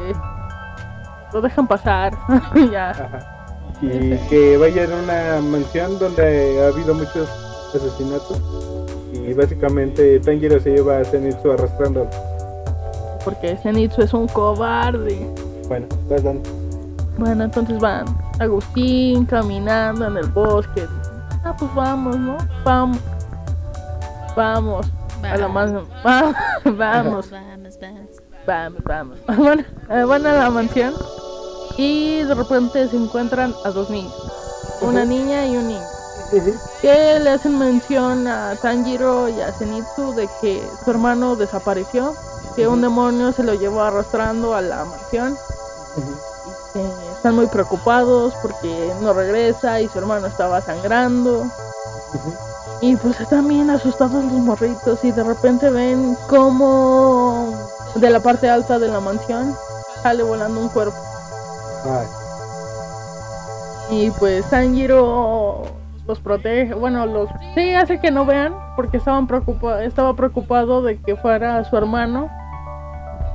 lo 1.34 1.42
dejan 1.42 1.68
pasar. 1.68 2.14
ya. 2.72 2.92
Ajá. 2.92 3.46
Y 3.82 4.16
que 4.30 4.56
vaya 4.58 4.86
a 4.86 5.04
una 5.04 5.42
mansión 5.42 6.00
donde 6.00 6.62
ha 6.62 6.68
habido 6.68 6.94
muchos 6.94 7.30
asesinatos. 7.76 8.42
Y 9.14 9.34
básicamente 9.34 10.20
Tanjiro 10.20 10.60
se 10.60 10.72
lleva 10.72 11.00
a 11.00 11.04
Zenitsu 11.04 11.52
arrastrándolo 11.52 12.10
porque 13.24 13.58
Zenitsu 13.58 14.02
es 14.02 14.14
un 14.14 14.28
cobarde. 14.28 15.18
Bueno, 15.68 15.88
pues 16.08 16.24
dan. 16.24 16.42
Bueno, 17.18 17.44
entonces 17.44 17.80
van 17.80 18.06
Agustín 18.40 19.26
caminando 19.26 20.08
en 20.08 20.18
el 20.18 20.28
bosque. 20.28 20.88
Ah, 21.44 21.56
pues 21.58 21.74
vamos, 21.76 22.18
¿no? 22.18 22.38
Vamos. 22.64 23.00
Vamos. 24.36 24.92
A 25.24 25.38
la 25.38 25.48
vamos, 25.48 25.88
vamos. 26.04 26.36
Vamos, 26.78 27.30
vamos. 27.30 27.30
Vamos, 28.46 28.84
vamos. 28.84 29.20
Van, 29.26 29.60
eh, 29.90 30.04
van 30.04 30.28
a 30.28 30.34
la 30.34 30.50
mansión 30.50 30.94
y 31.78 32.24
de 32.24 32.34
repente 32.34 32.88
se 32.90 32.96
encuentran 32.96 33.56
a 33.64 33.72
dos 33.72 33.90
niños. 33.90 34.14
Una 34.82 35.06
niña 35.06 35.46
y 35.46 35.58
un 35.58 35.68
niño. 35.68 35.88
Que 36.82 37.20
le 37.20 37.30
hacen 37.30 37.58
mención 37.60 38.28
a 38.28 38.56
Tanjiro 38.56 39.30
y 39.30 39.40
a 39.42 39.52
Zenitsu 39.52 40.14
de 40.14 40.28
que 40.42 40.68
su 40.84 40.90
hermano 40.90 41.36
desapareció 41.36 42.16
que 42.56 42.68
un 42.68 42.82
demonio 42.82 43.32
se 43.32 43.44
lo 43.44 43.54
llevó 43.54 43.82
arrastrando 43.82 44.56
a 44.56 44.62
la 44.62 44.86
mansión. 44.86 45.38
y 45.98 46.74
que 46.74 47.12
están 47.16 47.36
muy 47.36 47.48
preocupados 47.48 48.34
porque 48.42 48.92
no 49.02 49.14
regresa 49.14 49.80
y 49.80 49.88
su 49.88 50.00
hermano 50.00 50.28
estaba 50.28 50.62
sangrando. 50.62 51.46
Y 52.82 52.96
pues 52.96 53.20
están 53.20 53.48
bien 53.48 53.70
asustados 53.70 54.24
los 54.26 54.34
morritos 54.34 55.04
y 55.04 55.12
de 55.12 55.24
repente 55.24 55.70
ven 55.70 56.18
como 56.28 57.56
de 57.96 58.10
la 58.10 58.20
parte 58.20 58.50
alta 58.50 58.80
de 58.80 58.88
la 58.88 59.00
mansión 59.00 59.56
sale 60.02 60.22
volando 60.24 60.60
un 60.60 60.70
cuerpo. 60.70 61.13
Y 63.92 64.12
pues 64.12 64.46
Sanjiro 64.46 65.64
los 66.08 66.20
protege, 66.20 66.74
bueno, 66.74 67.06
los 67.06 67.30
sí 67.56 67.74
hace 67.74 68.00
que 68.00 68.12
no 68.12 68.26
vean 68.26 68.54
porque 68.76 68.98
estaban 68.98 69.28
preocupados, 69.28 69.84
estaba 69.84 70.16
preocupado 70.16 70.82
de 70.82 71.00
que 71.00 71.16
fuera 71.16 71.64
su 71.64 71.78
hermano 71.78 72.30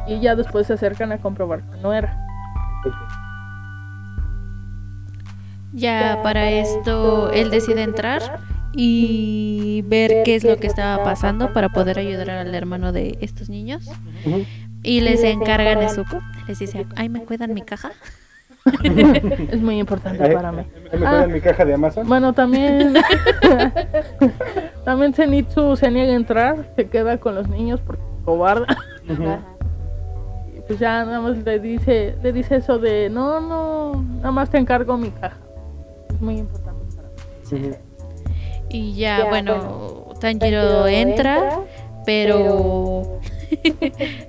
y 0.07 0.20
ya 0.20 0.35
después 0.35 0.66
se 0.66 0.75
acercan 0.75 1.12
a 1.12 1.19
comprobar 1.19 1.62
que 1.62 1.77
no 1.79 1.93
era. 1.93 2.16
Ya 5.73 6.20
para 6.23 6.51
esto 6.51 7.31
él 7.31 7.51
decide 7.51 7.83
entrar 7.83 8.41
y 8.73 9.83
ver 9.87 10.23
qué 10.25 10.35
es 10.35 10.45
lo 10.45 10.57
que 10.57 10.66
estaba 10.66 11.03
pasando 11.05 11.53
para 11.53 11.69
poder 11.69 11.99
ayudar 11.99 12.31
al 12.31 12.55
hermano 12.55 12.93
de 12.93 13.19
estos 13.20 13.49
niños. 13.49 13.89
Y 14.83 15.01
les 15.01 15.23
encarga 15.25 15.75
Nezuko. 15.75 16.20
Les 16.47 16.59
dice, 16.59 16.87
ay, 16.97 17.09
¿me 17.09 17.25
cuidan 17.25 17.53
mi 17.53 17.62
caja? 17.62 17.93
es 19.53 19.61
muy 19.61 19.78
importante 19.78 20.28
para 20.31 20.53
mí. 20.53 20.62
¿Me 20.99 21.07
ah, 21.07 21.27
mi 21.27 21.40
caja 21.40 21.65
de 21.65 21.74
Amazon? 21.74 22.07
Bueno, 22.09 22.32
también... 22.32 22.95
también 24.85 25.15
Zenitsu 25.15 25.77
se 25.77 25.90
niega 25.90 26.12
a 26.12 26.16
entrar, 26.16 26.65
se 26.77 26.89
queda 26.89 27.19
con 27.19 27.35
los 27.35 27.49
niños 27.49 27.81
porque 27.85 28.03
cobarde 28.24 28.66
pues 30.69 30.78
ya 30.78 31.03
nada 31.05 31.20
más 31.23 31.39
le 31.39 31.59
dice, 31.59 32.15
le 32.23 32.31
dice 32.31 32.57
eso 32.57 32.78
de 32.78 33.09
no, 33.09 33.40
no, 33.40 34.05
nada 34.19 34.31
más 34.31 34.51
te 34.51 34.59
encargo 34.59 34.99
mi 34.99 35.11
caja. 35.11 35.39
Es 36.11 36.20
muy 36.20 36.36
importante 36.36 36.95
para 36.95 37.59
mí. 37.59 37.70
Y 38.69 38.95
ya, 38.95 39.24
bueno, 39.31 40.12
Tanjiro 40.20 40.86
entra, 40.86 41.61
pero 42.05 43.19
eh, 43.23 43.38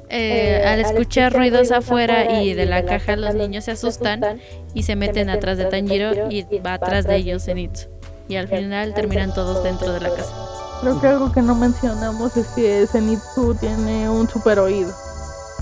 eh, 0.09 0.63
al 0.65 0.79
escuchar 0.79 1.33
ruidos 1.33 1.71
afuera 1.71 2.41
y 2.41 2.53
de 2.53 2.65
la 2.65 2.85
caja 2.85 3.15
los 3.15 3.35
niños 3.35 3.65
se 3.65 3.71
asustan 3.71 4.39
y 4.73 4.83
se 4.83 4.95
meten 4.95 5.29
atrás 5.29 5.57
de 5.57 5.65
Tanjiro 5.65 6.29
y 6.29 6.43
va 6.59 6.73
atrás 6.73 7.05
de 7.05 7.15
ellos 7.17 7.45
Zenitsu. 7.45 7.87
Y 8.27 8.35
al 8.35 8.47
final 8.47 8.93
terminan 8.93 9.33
todos 9.33 9.63
dentro 9.63 9.91
de 9.91 10.01
la 10.01 10.09
casa. 10.09 10.33
Creo 10.81 11.01
que 11.01 11.07
algo 11.07 11.31
que 11.31 11.41
no 11.41 11.55
mencionamos 11.55 12.37
es 12.37 12.47
que 12.49 12.85
Zenitsu 12.87 13.55
tiene 13.55 14.09
un 14.09 14.29
super 14.29 14.59
oído. 14.59 14.91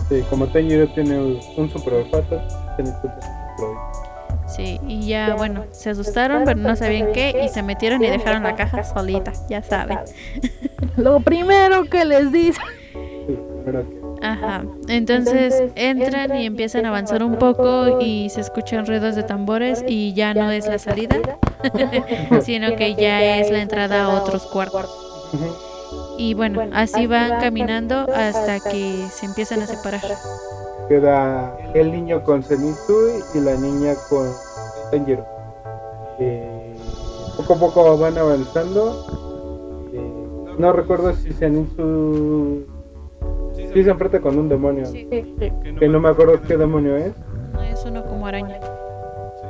Sí, 0.09 0.23
como 0.29 0.47
Tenjiro 0.47 0.88
tiene 0.93 1.19
un 1.19 1.69
super 1.69 1.93
olfato, 1.95 2.41
Sí, 4.47 4.79
y 4.88 5.07
ya, 5.07 5.35
bueno, 5.35 5.65
se 5.71 5.89
asustaron, 5.89 6.43
pero 6.45 6.57
no 6.57 6.75
sabían 6.75 7.11
qué, 7.11 7.43
y 7.43 7.49
se 7.49 7.63
metieron 7.63 8.03
y 8.03 8.09
dejaron 8.09 8.43
la 8.43 8.55
caja 8.55 8.84
solita, 8.84 9.34
ya 9.49 9.61
saben. 9.61 9.99
Lo 10.97 11.19
primero 11.19 11.84
que 11.85 12.05
les 12.05 12.31
dice. 12.31 12.61
Primero 13.68 13.89
que... 13.89 14.26
Ajá. 14.26 14.64
Entonces 14.88 15.72
entran 15.76 16.35
y 16.38 16.45
empiezan 16.45 16.85
a 16.85 16.89
avanzar 16.89 17.23
un 17.23 17.35
poco 17.35 17.99
y 18.02 18.30
se 18.30 18.41
escuchan 18.41 18.85
ruidos 18.85 19.15
de 19.15 19.23
tambores 19.23 19.84
y 19.88 20.14
ya 20.14 20.34
no 20.34 20.49
es 20.52 20.68
la 20.68 20.80
salida, 20.80 21.18
sino 22.41 22.76
que 22.76 22.95
ya 22.95 23.38
es 23.38 23.52
la 23.52 23.61
entrada 23.61 24.03
a 24.06 24.22
otros 24.22 24.48
cuartos. 24.48 24.89
Y 26.18 26.34
bueno, 26.34 26.64
así 26.73 27.06
van 27.06 27.39
caminando 27.39 28.07
hasta 28.14 28.60
que 28.60 29.06
se 29.11 29.26
empiezan 29.26 29.61
a 29.61 29.68
separar. 29.68 30.02
Queda 30.89 31.56
el 31.73 31.91
niño 31.91 32.23
con 32.23 32.41
Zenitsu 32.41 33.22
y 33.35 33.39
la 33.39 33.56
niña 33.56 33.94
con 34.10 34.27
Tanjiro. 34.89 35.26
Eh, 36.19 36.76
poco 37.35 37.53
a 37.53 37.60
poco 37.60 37.98
van 37.98 38.18
avanzando. 38.18 39.06
Eh, 39.94 40.56
no 40.57 40.73
recuerdo 40.73 41.14
si 41.14 41.34
Zenitsu 41.34 42.65
sí 43.73 43.84
se 43.84 43.89
enfrenta 43.89 44.19
con 44.19 44.38
un 44.38 44.49
demonio. 44.49 44.85
Sí, 44.85 45.07
Que 45.80 45.88
no 45.88 45.99
me 45.99 46.10
acuerdo 46.10 46.39
qué 46.48 46.57
demonio 46.57 46.95
es. 46.98 47.14
no 47.53 47.61
es 47.61 47.84
uno 47.85 48.03
como 48.06 48.27
araña. 48.27 48.60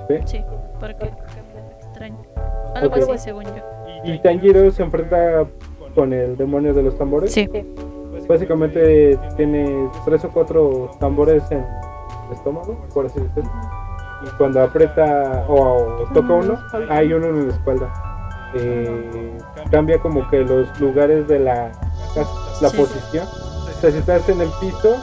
¿sí? 0.08 0.16
Sí, 0.26 0.44
porque 0.80 1.12
extraño. 1.82 2.18
Algo 2.76 2.96
así, 2.96 3.18
según 3.18 3.44
yo. 3.46 3.64
Y 4.04 4.20
Tanjiro 4.20 4.70
se 4.72 4.84
enfrenta 4.84 5.46
con 5.96 6.14
el 6.14 6.38
demonio 6.38 6.74
de 6.74 6.84
los 6.84 6.98
tambores. 6.98 7.34
Sí. 7.34 7.50
Básicamente 8.28 9.18
tiene 9.38 9.90
tres 10.06 10.24
o 10.26 10.30
cuatro 10.30 10.92
tambores 11.00 11.50
en 11.52 11.60
el 11.60 12.34
estómago, 12.34 12.78
por 12.94 13.06
así 13.06 13.20
decirlo. 13.20 13.50
Y 14.26 14.30
cuando 14.38 14.62
aprieta 14.64 15.46
o, 15.48 16.04
toca 16.14 16.34
uno, 16.34 16.58
hay 16.90 17.14
uno 17.14 17.28
en 17.28 17.48
la 17.48 17.54
espalda. 17.54 17.94
Eh, 18.56 19.38
cambia 19.72 20.00
como 20.00 20.28
que 20.30 20.40
los 20.40 20.80
lugares 20.80 21.28
de 21.28 21.40
la 21.40 21.72
casa, 22.16 22.30
la 22.62 22.70
Sí. 22.70 22.78
posición. 22.78 23.28
O 23.78 23.82
sea, 23.82 23.92
si 23.92 23.98
estás 23.98 24.28
en 24.30 24.42
el 24.42 24.50
piso, 24.60 24.96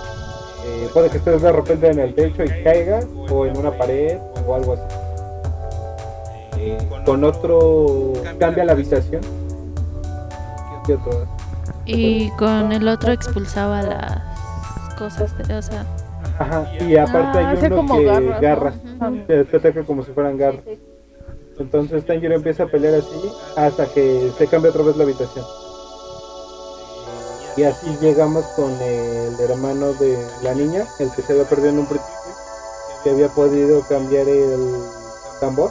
eh, 0.66 0.88
puede 0.92 1.10
que 1.10 1.18
estés 1.18 1.40
de 1.42 1.52
repente 1.52 1.88
en 1.90 1.98
el 2.00 2.14
techo 2.14 2.42
y 2.44 2.62
caigas, 2.64 3.06
o 3.30 3.46
en 3.46 3.56
una 3.56 3.70
pared, 3.70 4.18
o 4.46 4.54
algo 4.54 4.72
así. 4.74 4.82
Eh, 6.58 6.78
con 7.04 7.22
otro, 7.24 8.12
cambia 8.38 8.64
la 8.64 8.72
habitación. 8.72 9.20
¿Qué 10.86 10.94
otro? 10.94 11.26
Y 11.86 12.30
con 12.32 12.72
el 12.72 12.88
otro 12.88 13.12
expulsaba 13.12 13.82
las 13.82 14.22
cosas, 14.98 15.36
de- 15.38 15.54
o 15.56 15.62
sea, 15.62 15.84
Ajá, 16.38 16.66
y 16.80 16.96
aparte 16.96 17.38
Ah, 17.38 17.48
hay 17.50 17.66
uno 17.66 17.76
como 17.76 17.96
que 17.98 18.04
garras, 18.06 18.24
¿no? 18.24 18.40
garras, 18.40 18.74
que 19.28 19.44
te 19.44 19.56
ataca 19.56 19.82
como 19.84 20.02
si 20.02 20.10
fueran 20.12 20.36
garras. 20.36 20.64
Entonces 21.58 22.04
Tanjiro 22.04 22.34
empieza 22.34 22.64
a 22.64 22.66
pelear 22.66 22.94
así 22.94 23.30
hasta 23.56 23.86
que 23.86 24.32
se 24.36 24.46
cambia 24.48 24.70
otra 24.70 24.82
vez 24.82 24.96
la 24.96 25.04
habitación. 25.04 25.44
Y 27.56 27.62
así 27.64 27.96
llegamos 28.00 28.44
con 28.56 28.72
el 28.82 29.38
hermano 29.38 29.92
de 29.94 30.18
la 30.42 30.54
niña, 30.54 30.86
el 30.98 31.10
que 31.12 31.22
se 31.22 31.32
había 31.32 31.44
perdido 31.48 31.68
en 31.70 31.78
un 31.80 31.86
principio, 31.86 32.12
que 33.04 33.10
había 33.10 33.28
podido 33.28 33.82
cambiar 33.82 34.28
el 34.28 34.74
tambor. 35.40 35.70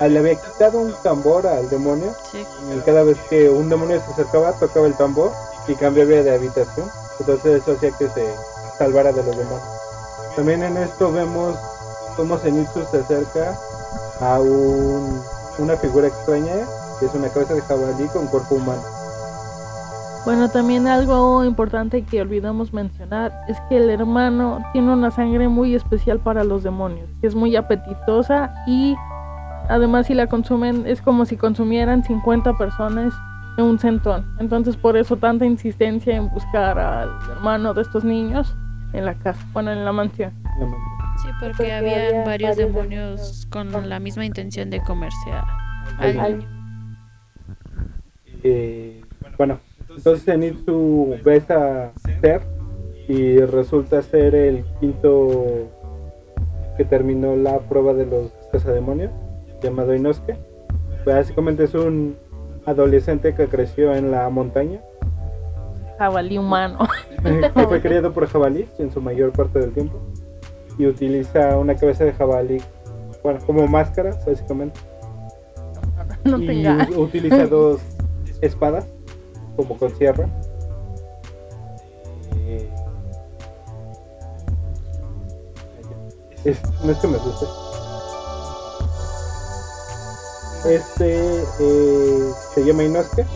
Ah, 0.00 0.08
Le 0.08 0.18
había 0.18 0.34
quitado 0.36 0.78
un 0.78 0.94
tambor 1.02 1.46
al 1.46 1.68
demonio 1.68 2.14
sí. 2.32 2.46
y 2.74 2.80
cada 2.80 3.02
vez 3.02 3.18
que 3.28 3.50
un 3.50 3.68
demonio 3.68 4.00
se 4.06 4.12
acercaba 4.12 4.52
tocaba 4.52 4.86
el 4.86 4.94
tambor 4.96 5.30
y 5.68 5.74
cambiaba 5.74 6.10
de 6.10 6.34
habitación. 6.34 6.90
Entonces 7.18 7.60
eso 7.62 7.72
hacía 7.72 7.90
que 7.98 8.08
se 8.08 8.24
salvara 8.78 9.12
de 9.12 9.22
los 9.22 9.36
demás. 9.36 9.60
También 10.36 10.62
en 10.62 10.78
esto 10.78 11.12
vemos 11.12 11.54
cómo 12.16 12.38
Zenitsu 12.38 12.82
se 12.90 12.98
acerca 13.00 13.58
a 14.20 14.40
un- 14.40 15.22
una 15.58 15.76
figura 15.76 16.08
extraña 16.08 16.66
que 16.98 17.06
es 17.06 17.14
una 17.14 17.28
cabeza 17.28 17.52
de 17.54 17.60
jabalí 17.62 18.06
con 18.08 18.26
cuerpo 18.28 18.54
humano. 18.54 18.82
Bueno, 20.24 20.48
también 20.50 20.86
algo 20.86 21.44
importante 21.44 22.02
que 22.02 22.20
olvidamos 22.20 22.72
mencionar 22.72 23.32
es 23.48 23.58
que 23.68 23.78
el 23.78 23.88
hermano 23.90 24.60
tiene 24.72 24.92
una 24.92 25.10
sangre 25.10 25.48
muy 25.48 25.74
especial 25.74 26.18
para 26.20 26.44
los 26.44 26.62
demonios, 26.62 27.08
que 27.20 27.26
es 27.26 27.34
muy 27.34 27.56
apetitosa 27.56 28.52
y 28.66 28.94
además 29.68 30.06
si 30.06 30.14
la 30.14 30.26
consumen 30.26 30.84
es 30.86 31.00
como 31.00 31.24
si 31.24 31.36
consumieran 31.36 32.04
50 32.04 32.52
personas 32.58 33.14
en 33.56 33.64
un 33.64 33.78
centón. 33.78 34.26
Entonces 34.38 34.76
por 34.76 34.96
eso 34.96 35.16
tanta 35.16 35.46
insistencia 35.46 36.14
en 36.16 36.28
buscar 36.30 36.78
al 36.78 37.08
hermano 37.32 37.72
de 37.72 37.82
estos 37.82 38.04
niños 38.04 38.54
en 38.92 39.06
la 39.06 39.14
casa, 39.14 39.44
bueno, 39.52 39.72
en 39.72 39.84
la 39.84 39.92
mansión. 39.92 40.32
Sí, 41.22 41.28
porque 41.40 41.72
habían 41.72 42.24
varios 42.24 42.56
demonios 42.56 43.46
con 43.50 43.88
la 43.88 43.98
misma 43.98 44.24
intención 44.26 44.68
de 44.70 44.82
comerse 44.82 45.32
a, 45.32 45.44
Al- 45.98 46.38
niño. 46.38 46.48
Eh, 48.42 49.04
bueno, 49.36 49.58
entonces 49.96 50.24
Zenitsu 50.24 51.16
ve 51.24 51.42
a 51.48 51.92
ser 52.20 52.42
y 53.08 53.38
resulta 53.38 54.02
ser 54.02 54.34
el 54.34 54.64
quinto 54.78 55.68
que 56.76 56.84
terminó 56.84 57.36
la 57.36 57.58
prueba 57.58 57.92
de 57.92 58.06
los 58.06 58.30
cazademonios, 58.52 59.10
llamado 59.62 59.94
Inosuke. 59.94 60.36
Básicamente 61.04 61.64
es 61.64 61.74
un 61.74 62.16
adolescente 62.66 63.34
que 63.34 63.48
creció 63.48 63.94
en 63.94 64.10
la 64.10 64.28
montaña, 64.30 64.80
Jabalí 65.98 66.38
humano. 66.38 66.78
que 67.22 67.50
fue 67.50 67.80
criado 67.82 68.14
por 68.14 68.26
jabalíes 68.26 68.70
en 68.78 68.90
su 68.90 69.02
mayor 69.02 69.32
parte 69.32 69.58
del 69.58 69.72
tiempo 69.72 69.98
y 70.78 70.86
utiliza 70.86 71.58
una 71.58 71.74
cabeza 71.74 72.04
de 72.04 72.14
jabalí, 72.14 72.58
bueno, 73.22 73.38
como 73.44 73.66
máscara, 73.66 74.16
básicamente. 74.26 74.80
no 76.24 76.38
y 76.40 76.66
utiliza 76.96 77.46
dos 77.46 77.82
espadas 78.40 78.86
como 79.60 79.76
con 79.78 79.94
sierra. 79.96 80.26
Eh, 82.36 82.68
es, 86.44 86.58
no 86.82 86.92
es 86.92 86.98
que 86.98 87.08
me 87.08 87.16
asuste. 87.16 87.46
Este 90.66 91.42
eh, 91.60 92.30
se 92.54 92.64
llama 92.64 92.84
Inosuke. 92.84 93.26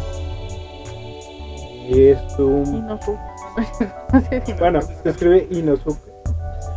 Y 1.88 2.06
es 2.08 2.18
Y 2.38 2.42
un. 2.42 2.98
si- 3.00 4.52
Bueno, 4.58 4.80
se 4.80 5.10
escribe 5.10 5.46
Inosuke. 5.50 5.98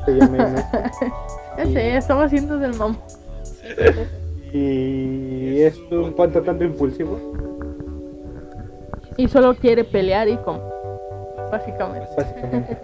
Se 0.06 0.12
llama 0.12 0.38
Inosuke. 0.38 1.12
Ya 1.58 1.66
sé, 1.66 1.98
estaba 1.98 2.26
haciendo 2.26 2.60
del 2.60 2.76
mamá. 2.76 3.00
Y 4.54 5.60
es 5.64 5.76
un 5.90 6.12
cuanto 6.14 6.44
tanto 6.44 6.64
impulsivo. 6.64 7.18
Y 9.18 9.28
solo 9.28 9.56
quiere 9.56 9.84
pelear 9.84 10.28
y 10.28 10.38
como. 10.38 10.62
Básicamente. 11.52 12.08
básicamente. 12.16 12.78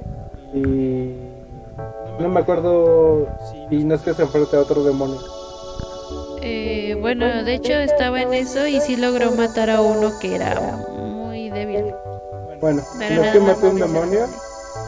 Y 0.54 1.16
no 2.20 2.30
me 2.30 2.40
acuerdo 2.40 3.28
si 3.70 3.84
no 3.84 3.96
es 3.96 4.02
que 4.02 4.14
se 4.14 4.24
enfrenta 4.24 4.58
a 4.58 4.62
otro 4.62 4.84
demonio. 4.84 5.20
Eh, 6.42 6.98
bueno, 7.00 7.44
de 7.44 7.54
hecho 7.54 7.74
estaba 7.74 8.22
en 8.22 8.34
eso 8.34 8.68
y 8.68 8.82
sí 8.82 8.98
logró 8.98 9.32
matar 9.32 9.70
a 9.70 9.82
uno 9.82 10.12
que 10.20 10.36
era 10.36 10.60
muy 10.98 11.50
débil. 11.50 11.94
Bueno, 12.60 12.82
no 12.98 13.24
es 13.24 13.32
que 13.32 13.40
mató 13.40 13.70
un 13.70 13.80
demonio 13.80 14.26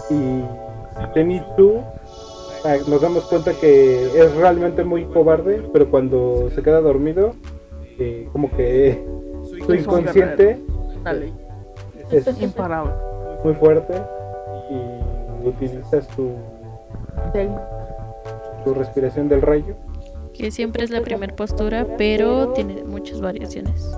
y 0.09 0.43
Zenitsu 1.13 1.81
ah, 2.63 2.75
nos 2.87 3.01
damos 3.01 3.25
cuenta 3.25 3.53
que 3.53 4.05
es 4.05 4.35
realmente 4.35 4.83
muy 4.83 5.05
cobarde, 5.05 5.63
pero 5.71 5.89
cuando 5.89 6.49
se 6.53 6.61
queda 6.61 6.81
dormido, 6.81 7.33
eh, 7.99 8.27
como 8.31 8.51
que 8.51 9.03
su 9.65 9.73
inconsciente 9.73 10.61
Dale, 11.05 11.31
es 12.11 12.41
imparable. 12.41 12.91
muy 13.43 13.53
fuerte 13.53 13.93
y 14.71 15.47
utiliza 15.47 16.01
su, 16.01 16.31
Del- 17.33 17.49
su 18.63 18.73
respiración 18.73 19.29
del 19.29 19.41
rayo 19.41 19.75
Que 20.33 20.51
siempre 20.51 20.83
es 20.83 20.89
la 20.89 21.01
primera 21.01 21.33
postura, 21.35 21.85
pero 21.97 22.49
tiene 22.49 22.83
muchas 22.83 23.21
variaciones. 23.21 23.97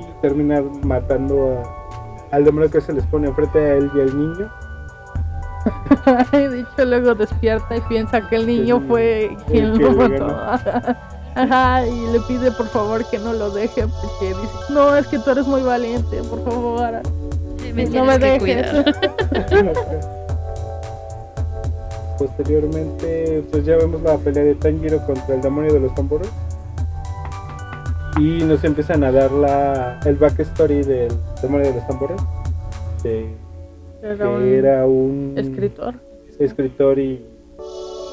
y 0.00 0.20
termina 0.22 0.62
matando 0.82 1.58
a- 1.58 2.34
al 2.34 2.44
demonio 2.44 2.70
que 2.70 2.80
se 2.80 2.92
les 2.92 3.04
pone 3.06 3.28
enfrente 3.28 3.58
a 3.58 3.74
él 3.76 3.90
y 3.94 4.00
al 4.00 4.16
niño. 4.18 4.50
de 6.32 6.60
hecho, 6.60 6.84
luego 6.84 7.14
despierta 7.14 7.76
y 7.76 7.80
piensa 7.82 8.28
que 8.28 8.36
el 8.36 8.46
niño 8.46 8.76
El- 8.76 8.86
fue 8.86 9.36
quien 9.48 9.76
lo 9.78 9.90
mató. 9.92 10.28
Ajá, 11.36 11.86
y 11.86 12.06
le 12.12 12.20
pide 12.20 12.50
por 12.50 12.66
favor 12.68 13.04
que 13.10 13.18
no 13.18 13.32
lo 13.34 13.50
deje 13.50 13.86
porque 13.86 14.28
dice, 14.28 14.54
no, 14.70 14.96
es 14.96 15.06
que 15.06 15.18
tú 15.18 15.30
eres 15.30 15.46
muy 15.46 15.62
valiente, 15.62 16.22
por 16.24 16.42
favor. 16.44 17.00
Me 17.74 17.84
No 17.86 18.04
me 18.06 18.18
que 18.18 18.38
dejes. 18.38 18.66
Posteriormente, 22.18 23.44
pues 23.50 23.64
ya 23.66 23.76
vemos 23.76 24.00
la 24.02 24.16
pelea 24.16 24.44
de 24.44 24.54
Tanjiro 24.54 25.04
contra 25.06 25.34
el 25.34 25.42
demonio 25.42 25.72
de 25.74 25.80
los 25.80 25.94
tambores. 25.94 26.28
Y 28.18 28.42
nos 28.44 28.64
empiezan 28.64 29.04
a 29.04 29.12
dar 29.12 29.30
la, 29.30 30.00
el 30.06 30.14
backstory 30.16 30.82
del 30.82 31.12
demonio 31.42 31.66
de 31.68 31.74
los 31.74 31.86
tambores. 31.86 32.16
de- 33.02 33.36
Era 34.02 34.16
que 34.16 34.24
un 34.24 34.42
era 34.54 34.86
un 34.86 35.34
escritor. 35.36 35.94
escritor 36.38 36.98
y 36.98 37.26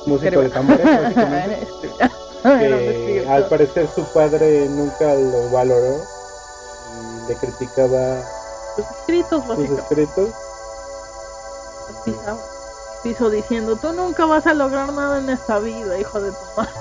músico 0.06 0.42
de 0.42 0.50
tambores, 0.50 0.86
un 2.44 2.60
que 2.60 3.26
al 3.30 3.48
parecer 3.48 3.88
su 3.94 4.04
padre 4.14 4.68
nunca 4.70 5.14
lo 5.14 5.50
valoró 5.52 6.02
y 7.00 7.30
le 7.30 7.36
criticaba 7.36 8.22
Sus 8.76 8.86
escritos, 8.86 9.44
sus 9.46 9.70
escritos. 9.80 10.30
Pisaba 12.06 12.54
piso 13.04 13.30
diciendo, 13.30 13.76
tú 13.76 13.92
nunca 13.92 14.26
vas 14.26 14.48
a 14.48 14.54
lograr 14.54 14.92
nada 14.94 15.20
en 15.20 15.30
esta 15.30 15.60
vida, 15.60 16.00
hijo 16.00 16.22
de 16.22 16.32
tu 16.32 16.38
madre. 16.56 16.72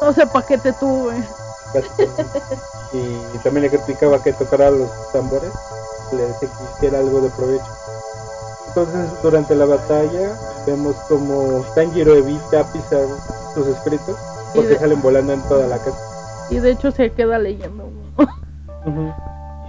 No 0.00 0.12
sé 0.12 0.26
para 0.28 0.46
qué 0.46 0.56
te 0.56 0.72
tuve. 0.72 1.22
Y, 2.92 3.38
también 3.44 3.62
le 3.62 3.70
criticaba 3.70 4.22
que 4.22 4.32
tocara 4.32 4.70
los 4.70 4.90
tambores, 5.12 5.52
le 6.12 6.26
decía 6.26 6.48
que 6.48 6.76
hiciera 6.76 6.98
algo 6.98 7.20
de 7.20 7.30
provecho. 7.30 7.64
Entonces, 8.68 9.22
durante 9.22 9.54
la 9.54 9.66
batalla, 9.66 10.36
vemos 10.66 10.96
como 11.08 11.64
Tanjiro 11.74 12.14
evita 12.14 12.64
pisar 12.72 13.06
sus 13.54 13.66
escritos 13.68 14.16
porque 14.54 14.76
salen 14.76 15.00
volando 15.02 15.32
en 15.32 15.42
toda 15.42 15.66
la 15.66 15.78
casa. 15.78 15.98
Y 16.50 16.58
de 16.58 16.72
hecho 16.72 16.90
se 16.90 17.10
queda 17.10 17.38
leyendo 17.38 17.88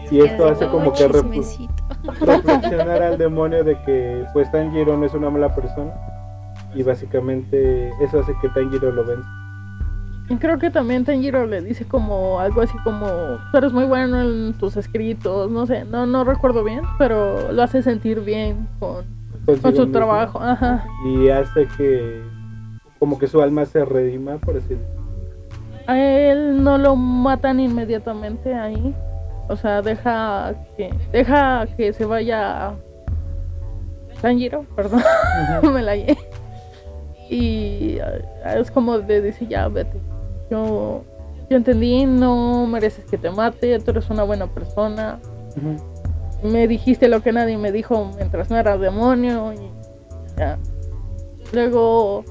Y 0.10 0.22
esto 0.22 0.48
hace 0.48 0.68
como 0.68 0.92
que 0.94 1.08
reflexionar 1.08 3.04
al 3.04 3.18
demonio 3.18 3.64
de 3.64 3.78
que 3.84 4.26
pues 4.34 4.52
Tanjiro 4.52 4.98
no 4.98 5.06
es 5.06 5.14
una 5.14 5.30
mala 5.30 5.54
persona 5.54 5.94
y 6.74 6.84
básicamente 6.84 7.90
eso 8.02 8.20
hace 8.20 8.34
que 8.42 8.50
Tanjiro 8.50 8.92
lo 8.92 9.06
vence. 9.06 9.28
Y 10.30 10.38
creo 10.38 10.58
que 10.58 10.70
también 10.70 11.04
Tanjiro 11.06 11.46
le 11.46 11.62
dice 11.62 11.86
como 11.86 12.40
algo 12.40 12.62
así 12.62 12.78
como 12.84 13.06
tú 13.52 13.58
eres 13.58 13.74
muy 13.74 13.86
bueno 13.86 14.22
en 14.22 14.54
tus 14.54 14.78
escritos, 14.78 15.52
no 15.52 15.66
sé, 15.66 15.86
no 15.86 16.06
no 16.06 16.24
recuerdo 16.24 16.64
bien, 16.64 16.82
pero 16.98 17.52
lo 17.52 17.62
hace 17.62 17.84
sentir 17.84 18.22
bien 18.22 18.68
con, 18.80 19.06
con 19.62 19.76
su 19.76 19.92
trabajo, 19.92 20.42
ajá. 20.42 20.86
Y 21.06 21.30
hace 21.30 21.68
que 21.78 22.22
como 23.02 23.18
que 23.18 23.26
su 23.26 23.42
alma 23.42 23.66
se 23.66 23.84
redima, 23.84 24.38
por 24.38 24.54
decirlo. 24.54 24.86
A 25.88 26.00
él 26.00 26.64
no 26.64 26.78
lo 26.78 26.96
matan 26.96 27.60
inmediatamente 27.60 28.54
ahí. 28.54 28.94
O 29.50 29.56
sea, 29.56 29.82
deja 29.82 30.54
que 30.78 30.94
deja 31.12 31.66
que 31.76 31.94
se 31.94 32.06
vaya 32.06 32.76
Tanjiro, 34.22 34.68
perdón, 34.76 35.02
me 35.74 35.82
la 35.82 35.96
Y 37.28 37.98
es 38.46 38.70
como 38.70 39.00
de 39.00 39.22
decir, 39.22 39.48
ya 39.48 39.68
vete 39.68 40.00
yo, 40.52 41.04
yo 41.50 41.58
entendí, 41.58 42.06
no 42.06 42.68
mereces 42.68 43.06
que 43.06 43.18
te 43.18 43.32
mate, 43.32 43.80
tú 43.80 43.90
eres 43.90 44.12
una 44.12 44.22
buena 44.22 44.46
persona. 44.46 45.18
Me 46.44 46.68
dijiste 46.68 47.08
lo 47.08 47.24
que 47.24 47.32
nadie 47.32 47.58
me 47.58 47.72
dijo 47.72 48.12
mientras 48.16 48.52
no 48.52 48.58
era 48.58 48.78
demonio. 48.78 49.54
Y 49.54 49.72
ya. 50.38 50.60
Luego 51.52 52.24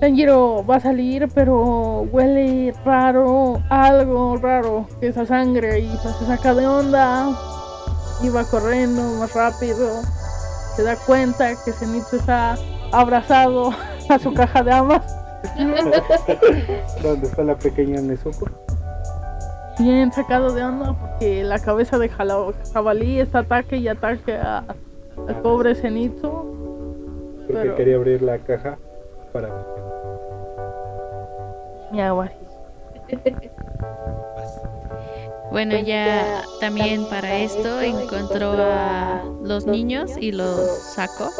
Tanjiro 0.00 0.64
va 0.64 0.76
a 0.76 0.80
salir, 0.80 1.28
pero 1.34 2.06
huele 2.10 2.72
raro, 2.86 3.62
algo 3.68 4.38
raro, 4.38 4.86
esa 5.02 5.26
sangre 5.26 5.80
y 5.80 5.90
se 5.98 6.24
saca 6.24 6.54
de 6.54 6.66
onda. 6.66 7.28
Y 8.22 8.30
va 8.30 8.44
corriendo 8.44 9.02
más 9.18 9.34
rápido. 9.34 10.00
Se 10.74 10.82
da 10.84 10.96
cuenta 10.96 11.50
que 11.64 11.72
Zenitsu 11.72 12.16
está 12.16 12.56
abrazado 12.92 13.72
a 14.08 14.18
su 14.18 14.32
caja 14.32 14.62
de 14.62 14.72
amas. 14.72 15.16
¿Dónde 17.02 17.26
está 17.26 17.42
la 17.44 17.56
pequeña 17.56 18.00
Nezuko? 18.00 18.48
Bien 19.78 20.12
sacado 20.12 20.52
de 20.54 20.62
onda 20.62 20.94
porque 20.94 21.44
la 21.44 21.58
cabeza 21.58 21.98
de 21.98 22.08
jabalí 22.08 23.20
está 23.20 23.40
ataque 23.40 23.76
y 23.76 23.88
ataque 23.88 24.34
a, 24.34 24.64
al 25.28 25.42
pobre 25.42 25.74
Zenitsu. 25.74 26.30
Porque 27.46 27.74
quería 27.74 27.96
abrir 27.96 28.22
la 28.22 28.38
caja 28.38 28.78
para 29.32 29.48
Mi 31.90 32.00
agua. 32.00 32.30
Bueno, 35.50 35.76
ya 35.80 36.44
también 36.60 37.04
para 37.06 37.38
esto 37.38 37.80
encontró 37.80 38.52
a 38.52 39.24
los 39.42 39.66
niños 39.66 40.12
y 40.18 40.30
los 40.30 40.60
sacó. 40.94 41.30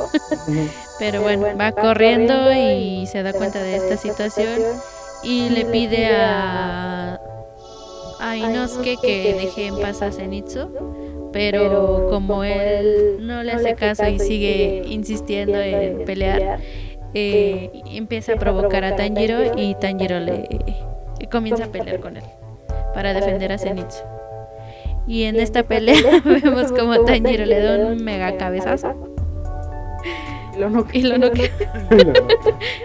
Pero 0.99 1.23
bueno, 1.23 1.47
va 1.59 1.73
corriendo 1.73 2.53
y 2.53 3.07
se 3.07 3.23
da 3.23 3.33
cuenta 3.33 3.63
de 3.63 3.77
esta 3.77 3.97
situación 3.97 4.61
y 5.23 5.51
le 5.51 5.65
pide 5.67 6.09
a, 6.09 7.21
a 8.19 8.37
Inosuke 8.37 8.97
que 9.01 9.35
deje 9.35 9.67
en 9.67 9.79
paz 9.79 10.03
a 10.03 10.11
Zenitsu. 10.11 10.69
Pero 11.33 12.09
como 12.11 12.43
él 12.43 13.19
no 13.21 13.45
le 13.45 13.53
hace 13.53 13.77
caso 13.77 14.09
y 14.09 14.19
sigue 14.19 14.83
insistiendo 14.87 15.61
en 15.61 16.05
pelear, 16.05 16.59
eh, 17.15 17.71
empieza 17.87 18.35
a 18.35 18.37
provocar 18.37 18.85
a 18.85 18.97
Tanjiro 18.97 19.57
y 19.57 19.75
Tanjiro 19.75 20.21
le 20.21 20.49
comienza 21.31 21.65
a 21.65 21.69
pelear 21.69 22.01
con 22.01 22.17
él 22.17 22.25
para 22.95 23.15
defender 23.15 23.53
a 23.53 23.59
Zenitsu. 23.59 24.03
Y 25.07 25.25
en 25.25 25.37
esta 25.37 25.63
pelea 25.63 26.21
vemos 26.25 26.73
como 26.73 27.05
Tanjiro 27.05 27.45
le 27.45 27.61
da 27.61 27.87
un 27.87 28.05
mega 28.05 28.37
cabezazo. 28.37 28.95
Lo 30.59 30.87
y 30.93 31.03
lo 31.03 31.19
noquea. 31.19 31.51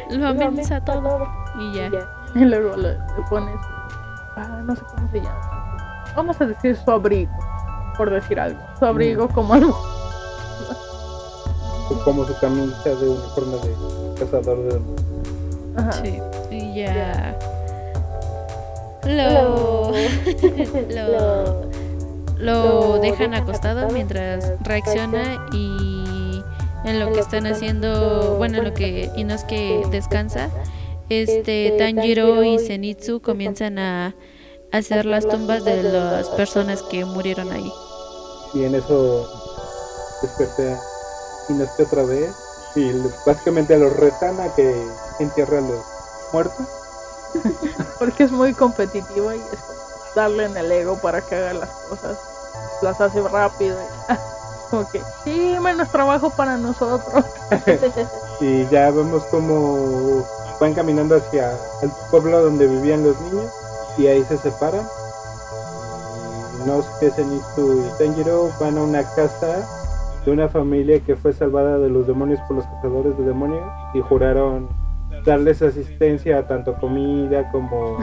lo 0.10 0.28
amenaza 0.28 0.80
todo. 0.82 1.28
Y 1.60 1.76
ya. 1.76 1.90
Y 2.36 2.46
luego 2.46 2.76
le, 2.78 2.98
pones. 3.30 3.56
Ah, 4.36 4.62
no 4.64 4.76
sé 4.76 4.82
cómo 4.84 5.10
se 5.12 5.18
llama. 5.18 6.14
Vamos 6.16 6.40
a 6.42 6.46
decir 6.46 6.76
su 6.76 6.92
abrigo. 6.92 7.32
Por 7.98 8.10
decir 8.10 8.40
algo. 8.40 8.60
Su 8.78 8.86
abrigo 8.86 9.28
como 9.30 9.54
algo. 9.54 9.78
Como 12.04 12.26
su 12.26 12.38
camisa 12.40 12.90
de 12.96 13.10
uniforme 13.10 13.58
de 13.58 14.05
cazador 14.16 14.64
de. 14.64 14.80
Ajá. 15.80 15.92
Sí. 16.04 16.20
Y 16.52 16.76
ya 16.76 17.38
lo, 19.06 19.94
lo, 22.38 23.00
dejan 23.02 23.34
acostado 23.34 23.90
mientras 23.90 24.54
reacciona 24.62 25.48
y 25.54 26.42
en 26.86 27.00
lo 27.00 27.12
que 27.12 27.20
están 27.20 27.48
haciendo, 27.48 28.36
bueno, 28.38 28.62
lo 28.62 28.74
que 28.74 29.12
que 29.48 29.84
descansa, 29.92 30.50
este, 31.10 31.68
este 31.68 31.78
Tanjiro 31.78 32.44
y 32.44 32.60
Zenitsu 32.60 33.22
comienzan 33.22 33.80
a 33.80 34.16
hacer 34.72 35.06
las 35.06 35.28
tumbas 35.28 35.64
de 35.66 35.84
las 35.84 36.30
personas 36.30 36.84
que 36.84 37.06
murieron 37.06 37.52
ahí. 37.52 37.72
Y 38.54 38.64
en 38.64 38.76
eso 38.76 39.30
desperté 40.22 40.76
Inosuke 41.50 41.84
otra 41.84 42.04
vez 42.06 42.36
y 42.76 42.92
básicamente 43.26 43.78
los 43.78 43.96
retan 43.96 44.40
a 44.40 44.54
que 44.54 44.88
entierren 45.20 45.66
a 45.66 45.70
los 45.70 45.86
muertos 46.34 46.68
Porque 48.00 48.24
es 48.24 48.32
muy 48.32 48.54
competitivo 48.54 49.34
y 49.34 49.38
es 49.38 49.60
darle 50.16 50.46
en 50.46 50.58
el 50.58 50.72
ego 50.72 50.98
para 50.98 51.22
que 51.22 51.36
haga 51.36 51.54
las 51.54 51.70
cosas. 51.70 52.18
Las 52.82 53.00
hace 53.02 53.22
rápido. 53.22 53.78
Y, 53.78 54.70
como 54.70 54.90
que, 54.90 55.02
sí, 55.24 55.58
menos 55.62 55.90
trabajo 55.90 56.30
para 56.30 56.58
nosotros. 56.58 57.26
y 58.40 58.68
ya 58.68 58.92
vemos 58.92 59.24
como 59.26 60.26
van 60.60 60.74
caminando 60.74 61.18
hacia 61.18 61.52
el 61.82 61.92
pueblo 62.10 62.42
donde 62.42 62.68
vivían 62.68 63.04
los 63.04 63.20
niños 63.22 63.52
y 63.98 64.08
ahí 64.08 64.24
se 64.26 64.38
separan. 64.38 64.88
Y 66.58 66.68
no 66.68 66.82
sé 66.82 66.90
qué 67.00 67.12
Zenitsu 67.12 67.84
y 67.86 67.98
Tanjiro 67.98 68.52
van 68.60 68.78
a 68.78 68.82
una 68.82 69.04
casa 69.16 69.68
de 70.26 70.32
una 70.32 70.50
familia 70.50 71.00
que 71.00 71.16
fue 71.16 71.34
salvada 71.34 71.78
de 71.78 71.90
los 71.90 72.08
demonios 72.08 72.40
por 72.48 72.58
los 72.58 72.66
cazadores 72.66 73.18
de 73.18 73.26
demonios 73.26 73.64
y 73.94 74.02
juraron 74.02 74.68
darles 75.24 75.62
asistencia, 75.62 76.48
tanto 76.48 76.76
comida 76.76 77.50
como 77.52 77.98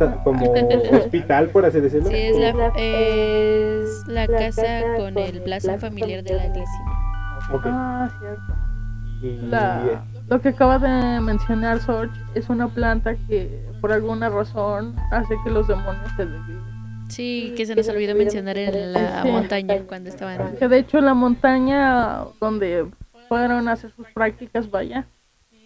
como 0.24 0.52
hospital, 0.92 1.48
por 1.48 1.64
así 1.64 1.80
decirlo. 1.80 2.08
Sí, 2.08 2.16
es 2.16 2.36
la, 2.36 2.72
es 2.76 4.04
la 4.06 4.26
casa 4.26 4.82
con 4.96 5.18
el 5.18 5.40
blasón 5.40 5.78
familiar 5.78 6.22
de 6.22 6.34
la 6.34 6.46
iglesia. 6.46 6.80
Ah, 7.64 8.08
cierto. 8.18 8.54
lo 10.28 10.40
que 10.40 10.50
acaba 10.50 10.78
de 10.78 11.20
mencionar 11.20 11.80
Sorge 11.80 12.18
es 12.34 12.48
una 12.48 12.68
planta 12.68 13.16
que 13.28 13.66
por 13.80 13.92
alguna 13.92 14.28
razón 14.28 14.94
hace 15.10 15.34
que 15.44 15.50
los 15.50 15.66
demonios 15.66 16.10
se 16.16 16.26
desviven. 16.26 16.69
Sí, 17.10 17.52
que 17.56 17.66
se 17.66 17.74
nos 17.74 17.88
olvidó 17.88 18.14
mencionar 18.14 18.56
en 18.56 18.92
la 18.92 19.24
montaña 19.24 19.82
cuando 19.86 20.08
estaban. 20.08 20.56
Que 20.56 20.68
de 20.68 20.78
hecho 20.78 20.98
en 20.98 21.04
la 21.06 21.14
montaña 21.14 22.24
donde 22.40 22.86
fueron 23.28 23.68
a 23.68 23.72
hacer 23.72 23.92
sus 23.92 24.06
prácticas, 24.08 24.70
vaya, 24.70 25.06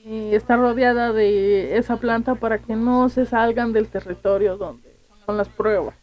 está 0.05 0.57
rodeada 0.57 1.13
de 1.13 1.77
esa 1.77 1.97
planta 1.97 2.35
para 2.35 2.59
que 2.59 2.77
no 2.77 3.09
se 3.09 3.27
salgan 3.27 3.73
del 3.73 3.89
territorio 3.89 4.57
donde 4.57 4.97
son 5.25 5.37
las 5.37 5.49
pruebas. 5.49 5.95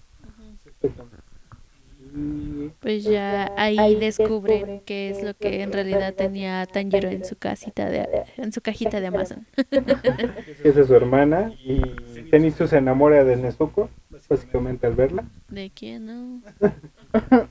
Pues 2.81 3.03
ya 3.05 3.51
ahí 3.55 3.95
descubren 3.95 4.81
qué 4.85 5.11
es 5.11 5.23
lo 5.23 5.33
que 5.33 5.61
en 5.61 5.71
realidad 5.71 6.13
tenía 6.13 6.65
Tanjiro 6.65 7.09
en 7.09 7.23
su 7.23 7.37
casita 7.37 7.89
de 7.89 8.25
en 8.37 8.51
su 8.51 8.61
cajita 8.61 8.99
de 8.99 9.07
Amazon. 9.07 9.45
Esa 10.63 10.81
es 10.81 10.87
su 10.87 10.95
hermana 10.95 11.53
y 11.63 11.81
Zenitsu 12.29 12.67
se 12.67 12.77
enamora 12.77 13.23
de 13.23 13.37
Nezuko, 13.37 13.89
básicamente 14.31 14.87
al 14.87 14.95
verla. 14.95 15.25
¿De 15.49 15.69
quién 15.71 16.05
no? 16.05 16.41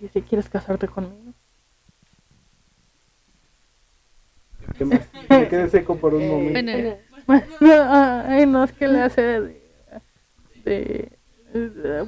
Dice, 0.00 0.22
¿quieres 0.22 0.48
casarte 0.48 0.88
conmigo? 0.88 1.34
Me 5.28 5.48
quedé 5.48 5.68
seco 5.68 5.96
por 5.96 6.14
un 6.14 6.28
momento. 6.28 6.98
Ay, 7.60 8.46
no, 8.46 8.64
es 8.64 8.72
que 8.72 8.88
le 8.88 9.00
hace 9.00 9.60
de, 10.64 11.12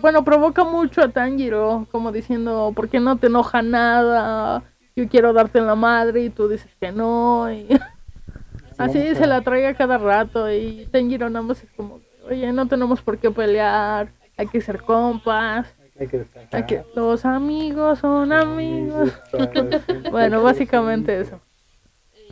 bueno, 0.00 0.24
provoca 0.24 0.64
mucho 0.64 1.02
a 1.02 1.08
Tanjiro, 1.08 1.86
como 1.90 2.10
diciendo, 2.10 2.72
¿por 2.74 2.88
qué 2.88 3.00
no 3.00 3.18
te 3.18 3.26
enoja 3.26 3.60
nada? 3.62 4.64
yo 4.96 5.08
quiero 5.08 5.32
darte 5.32 5.58
en 5.58 5.66
la 5.66 5.76
madre 5.76 6.24
y 6.24 6.30
tú 6.30 6.48
dices 6.48 6.70
que 6.78 6.92
no. 6.92 7.50
Y 7.52 7.66
así 8.78 9.14
se 9.14 9.26
la 9.26 9.42
trae 9.42 9.66
a 9.66 9.74
cada 9.74 9.98
rato 9.98 10.50
y 10.50 10.86
Tenjiro 10.90 11.28
nada 11.28 11.44
más 11.44 11.62
es 11.62 11.70
como, 11.72 12.00
oye, 12.30 12.52
no 12.52 12.66
tenemos 12.66 13.02
por 13.02 13.18
qué 13.18 13.30
pelear, 13.30 14.12
hay 14.36 14.46
que 14.46 14.60
ser 14.60 14.82
compas. 14.82 15.74
Hay 15.98 16.06
que 16.06 16.18
descansar. 16.18 16.60
hay 16.60 16.66
que- 16.66 16.84
los 16.94 17.24
amigos 17.24 17.98
son 17.98 18.32
amigos. 18.32 19.12
bueno, 20.10 20.42
básicamente 20.42 21.20
eso. 21.20 21.40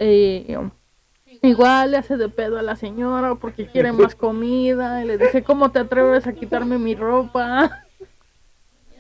Y, 0.01 0.47
igual 1.43 1.91
le 1.91 1.99
hace 1.99 2.17
de 2.17 2.29
pedo 2.29 2.59
a 2.59 2.63
la 2.63 2.77
señora 2.77 3.35
porque 3.35 3.67
quiere 3.67 3.93
más 3.93 4.15
comida 4.15 5.03
y 5.05 5.07
le 5.07 5.19
dice, 5.19 5.43
¿cómo 5.43 5.71
te 5.71 5.81
atreves 5.81 6.27
a 6.27 6.33
quitarme 6.33 6.79
mi 6.79 6.95
ropa? 6.95 7.85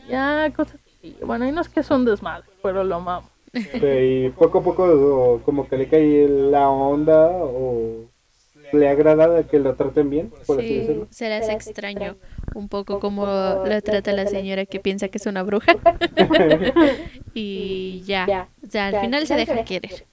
Ya, 0.08 0.50
cosas 0.56 0.80
así. 0.86 1.18
Bueno, 1.22 1.46
y 1.46 1.52
no 1.52 1.60
es 1.60 1.68
que 1.68 1.80
es 1.80 1.90
un 1.90 2.06
desmadre, 2.06 2.48
pero 2.62 2.82
lo 2.82 2.94
amamos. 2.94 3.30
y 3.52 4.30
poco 4.30 4.60
a 4.60 4.62
poco 4.62 5.42
como 5.44 5.68
que 5.68 5.76
le 5.76 5.86
cae 5.86 6.26
la 6.26 6.70
onda 6.70 7.28
o 7.28 8.06
le 8.72 8.88
agrada 8.88 9.42
que 9.44 9.58
lo 9.58 9.74
traten 9.74 10.10
bien, 10.10 10.30
por 10.46 10.58
así 10.58 10.68
Sí, 10.68 10.78
decirlo. 10.80 11.06
se 11.10 11.28
le 11.28 11.34
hace 11.36 11.52
extraño 11.52 12.16
un 12.54 12.68
poco 12.68 13.00
como 13.00 13.26
la 13.26 13.80
trata 13.80 14.12
la 14.12 14.26
señora 14.26 14.66
que 14.66 14.80
piensa 14.80 15.08
que 15.08 15.18
es 15.18 15.26
una 15.26 15.42
bruja. 15.42 15.72
y 17.34 18.02
ya, 18.06 18.48
o 18.66 18.70
sea, 18.70 18.88
al 18.88 19.00
final 19.00 19.26
se 19.26 19.34
deja 19.36 19.64
querer. 19.64 20.06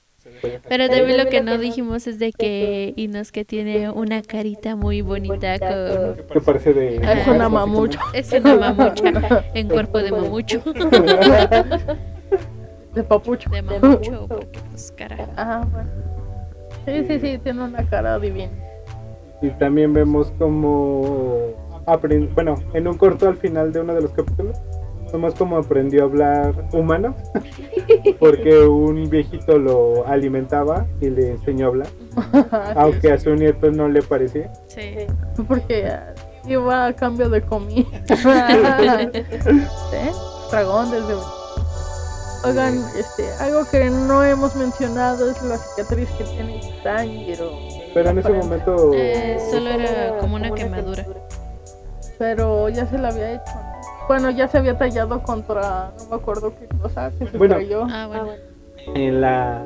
Pero 0.67 0.89
también 0.89 1.17
lo 1.17 1.27
que 1.29 1.41
no 1.41 1.57
dijimos 1.57 2.07
es 2.07 2.17
de 2.19 2.31
que 2.33 2.93
Inosuke 2.97 3.45
tiene 3.45 3.89
una 3.91 4.21
carita 4.21 4.75
muy 4.75 5.01
bonita 5.01 5.59
con... 5.59 6.15
Que 6.27 6.41
parece 6.41 6.73
de... 6.73 6.97
Es 6.97 7.27
una 7.27 7.47
mamucho. 7.47 7.99
Es 8.13 8.31
una 8.33 8.55
mamucha 8.55 9.43
en 9.53 9.69
cuerpo 9.69 9.99
de 9.99 10.11
mamucho. 10.11 10.61
De 12.95 13.03
papucho. 13.03 13.49
De 13.49 13.61
mamucho, 13.61 14.25
porque 14.27 14.59
pues 14.71 14.91
cara. 14.95 15.29
Ah, 15.35 15.67
bueno. 15.69 15.89
Sí, 16.85 17.05
sí, 17.07 17.19
sí, 17.19 17.37
tiene 17.39 17.63
una 17.63 17.87
cara 17.89 18.19
divina. 18.19 18.51
Y 19.41 19.49
también 19.51 19.93
vemos 19.93 20.31
como 20.37 21.55
bueno, 22.33 22.55
en 22.73 22.87
un 22.87 22.97
corto 22.97 23.27
al 23.27 23.37
final 23.37 23.71
de 23.71 23.81
uno 23.81 23.93
de 23.93 24.01
los 24.01 24.11
capítulos, 24.11 24.57
vemos 25.11 25.35
como 25.35 25.57
aprendió 25.57 26.03
a 26.03 26.05
hablar 26.05 26.69
humano, 26.73 27.15
porque 28.19 28.59
un 28.59 29.09
viejito 29.09 29.57
lo 29.57 30.07
alimentaba 30.07 30.85
y 30.99 31.09
le 31.09 31.31
enseñó 31.31 31.65
a 31.65 31.69
hablar, 31.69 31.87
aunque 32.75 33.11
a 33.11 33.19
su 33.19 33.35
nieto 33.35 33.71
no 33.71 33.87
le 33.87 34.01
parecía. 34.01 34.51
Sí. 34.67 34.95
Porque 35.47 35.91
iba 36.47 36.87
a 36.87 36.93
cambio 36.93 37.29
de 37.29 37.41
comida. 37.41 37.87
¿Sí? 38.07 40.09
Dragón 40.51 40.91
desde... 40.91 41.13
Oigan, 42.45 42.75
este, 42.97 43.29
algo 43.39 43.65
que 43.69 43.89
no 43.89 44.23
hemos 44.23 44.55
mencionado 44.55 45.29
es 45.31 45.41
la 45.43 45.57
cicatriz 45.57 46.09
que 46.11 46.23
tiene 46.25 46.61
Tanjiro. 46.83 47.51
Pero 47.93 48.09
en 48.09 48.19
ese 48.19 48.29
momento, 48.33 48.91
Eh, 48.93 49.37
solo 49.51 49.69
era 49.69 50.17
como 50.19 50.35
una 50.35 50.51
quemadura. 50.51 51.05
Pero 52.17 52.69
ya 52.69 52.85
se 52.85 52.97
la 52.97 53.09
había 53.09 53.33
hecho. 53.33 53.51
¿no? 53.55 53.75
Bueno, 54.07 54.29
ya 54.29 54.47
se 54.47 54.57
había 54.59 54.77
tallado 54.77 55.21
contra, 55.23 55.91
no 55.97 56.05
me 56.09 56.15
acuerdo 56.15 56.53
qué 56.59 56.67
cosa, 56.81 57.11
que 57.17 57.25
se 57.27 57.37
Bueno. 57.37 57.55
estrelló. 57.55 57.87
Ah, 57.89 58.07
bueno. 58.07 58.31
en 58.93 59.19
la 59.21 59.65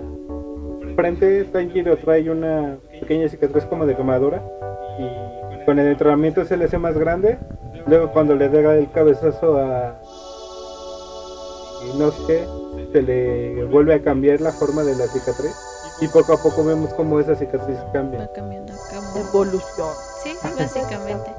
frente 0.96 1.44
Tanjiro 1.46 1.98
trae 1.98 2.30
una 2.30 2.78
pequeña 3.02 3.28
cicatriz 3.28 3.66
como 3.66 3.86
de 3.86 3.96
quemadura 3.98 4.42
y 4.98 5.66
con 5.66 5.78
el 5.78 5.88
entrenamiento 5.88 6.46
se 6.46 6.56
le 6.56 6.66
hace 6.66 6.78
más 6.78 6.98
grande. 6.98 7.38
Luego 7.88 8.12
cuando 8.12 8.36
le 8.36 8.48
da 8.48 8.76
el 8.76 8.90
cabezazo 8.92 9.58
a 9.58 10.00
Inosuke 11.94 12.48
se 12.92 13.02
le 13.02 13.66
vuelve 13.66 13.94
a 13.94 14.02
cambiar 14.02 14.42
la 14.42 14.52
forma 14.52 14.84
de 14.84 14.96
la 14.96 15.08
cicatriz 15.08 15.56
y 16.02 16.08
poco 16.08 16.34
a 16.34 16.42
poco 16.42 16.64
vemos 16.64 16.94
cómo 16.94 17.20
esa 17.20 17.36
cicatriz 17.36 17.78
cambia. 17.94 18.20
Va 18.22 18.34
cambiando. 18.34 18.74
Evolución. 19.16 19.90
Sí, 20.24 20.34
básicamente. 20.58 21.32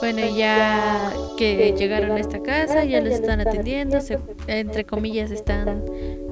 Bueno, 0.00 0.20
ya 0.28 1.12
que 1.36 1.74
llegaron 1.76 2.12
a 2.12 2.20
esta 2.20 2.40
casa, 2.40 2.84
ya 2.84 3.00
les 3.00 3.14
están 3.14 3.40
atendiendo, 3.40 4.00
se, 4.00 4.18
entre 4.46 4.84
comillas 4.84 5.32
están 5.32 5.82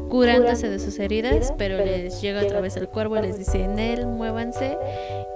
curándose 0.08 0.68
de 0.70 0.78
sus 0.78 0.98
heridas, 0.98 1.52
pero 1.58 1.78
les 1.84 2.20
llega 2.20 2.42
otra 2.42 2.60
vez 2.60 2.76
el 2.76 2.88
cuervo 2.88 3.16
y 3.18 3.22
les 3.22 3.38
dice, 3.38 3.64
en 3.64 3.78
él, 3.78 4.06
muévanse 4.06 4.78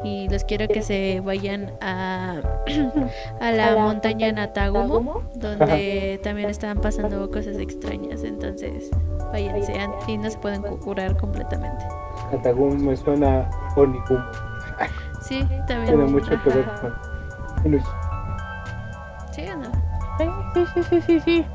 y 0.04 0.28
los 0.28 0.44
quiero 0.44 0.68
que 0.68 0.82
se 0.82 1.20
vayan 1.20 1.72
a, 1.80 2.40
a 3.40 3.50
la 3.52 3.76
montaña 3.76 4.32
Natagumo, 4.32 5.22
donde 5.34 6.20
también 6.22 6.48
están 6.50 6.78
pasando 6.80 7.30
cosas 7.30 7.56
extrañas, 7.58 8.22
entonces 8.24 8.90
váyanse 9.32 9.78
an- 9.78 9.92
y 10.06 10.16
no 10.18 10.30
se 10.30 10.38
pueden 10.38 10.62
cu- 10.62 10.78
curar 10.80 11.16
completamente. 11.16 11.84
Katagum 12.30 12.78
me 12.80 12.96
suena 12.96 13.50
Onikumo. 13.76 14.24
Sí, 15.22 15.40
también. 15.68 15.86
Tiene 15.96 16.04
mucho 16.06 16.30
que 16.42 16.50
ver 16.50 16.64
con. 16.80 16.94
Sí, 19.32 19.42
¿o 19.48 19.56
no? 19.56 19.70
Sí, 20.54 20.64
sí, 20.74 20.82
sí, 20.82 21.00
sí, 21.06 21.20
sí. 21.20 21.46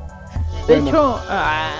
De 0.68 0.78
hecho, 0.78 1.20
ah. 1.28 1.72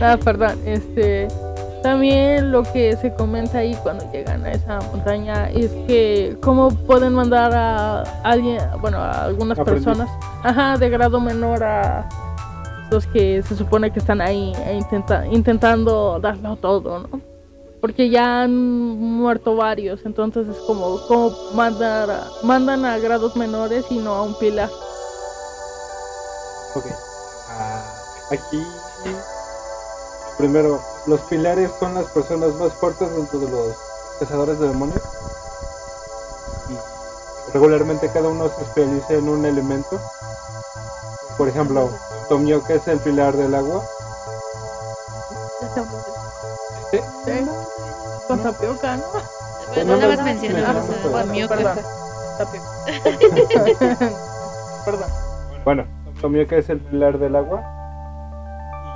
Ah, 0.00 0.16
perdón, 0.24 0.58
este 0.64 1.28
también 1.82 2.50
lo 2.50 2.62
que 2.62 2.96
se 2.96 3.12
comenta 3.14 3.58
ahí 3.58 3.76
cuando 3.82 4.10
llegan 4.10 4.44
a 4.46 4.52
esa 4.52 4.78
montaña 4.90 5.50
es 5.50 5.70
que 5.86 6.34
cómo 6.42 6.70
pueden 6.70 7.12
mandar 7.12 7.52
a 7.54 8.00
alguien, 8.22 8.58
bueno, 8.80 8.98
a 8.98 9.24
algunas 9.24 9.58
Aprendiz. 9.58 9.84
personas, 9.84 10.08
ajá, 10.42 10.78
de 10.78 10.88
grado 10.88 11.20
menor 11.20 11.62
a 11.62 12.08
los 12.90 13.06
que 13.06 13.42
se 13.42 13.54
supone 13.54 13.90
que 13.92 13.98
están 13.98 14.22
ahí 14.22 14.54
e 14.66 14.74
intenta, 14.76 15.26
intentando 15.26 16.18
darlo 16.20 16.56
todo, 16.56 17.00
¿no? 17.00 17.20
Porque 17.82 18.08
ya 18.08 18.42
han 18.44 18.56
muerto 18.56 19.54
varios, 19.56 20.06
entonces 20.06 20.48
es 20.48 20.56
como, 20.66 20.98
como 21.06 21.36
mandar 21.54 22.10
a- 22.10 22.24
mandan 22.42 22.86
a 22.86 22.96
grados 22.96 23.36
menores 23.36 23.84
y 23.90 23.98
no 23.98 24.14
a 24.14 24.22
un 24.22 24.34
pilar. 24.38 24.70
Ok. 26.76 26.86
Aquí. 28.30 28.66
Primero, 30.38 30.80
los 31.06 31.20
pilares 31.22 31.70
son 31.78 31.94
las 31.94 32.06
personas 32.06 32.54
más 32.54 32.72
fuertes 32.74 33.14
dentro 33.14 33.38
de 33.38 33.50
los 33.50 33.76
cazadores 34.18 34.58
de 34.58 34.68
demonios. 34.68 35.00
Y 36.70 37.52
regularmente 37.52 38.10
cada 38.10 38.28
uno 38.28 38.48
se 38.48 38.62
especializa 38.62 39.14
en 39.14 39.28
un 39.28 39.44
elemento. 39.44 40.00
Por 41.36 41.48
ejemplo, 41.48 41.90
Tomioka 42.28 42.74
es 42.74 42.88
el 42.88 42.98
pilar 43.00 43.36
del 43.36 43.54
agua. 43.54 43.84
Sí. 46.90 47.00
Sí. 47.24 47.46
Con 48.26 48.42
tapioca, 48.42 48.96
¿no? 48.96 49.04
Bueno, 49.74 49.96
no. 49.96 50.08
Tapioca. 52.38 52.86
perdón. 54.84 55.10
Bueno, 55.64 55.84
Tomioka 56.20 56.56
es 56.56 56.68
el 56.70 56.80
pilar 56.80 57.18
del 57.18 57.36
agua. 57.36 57.83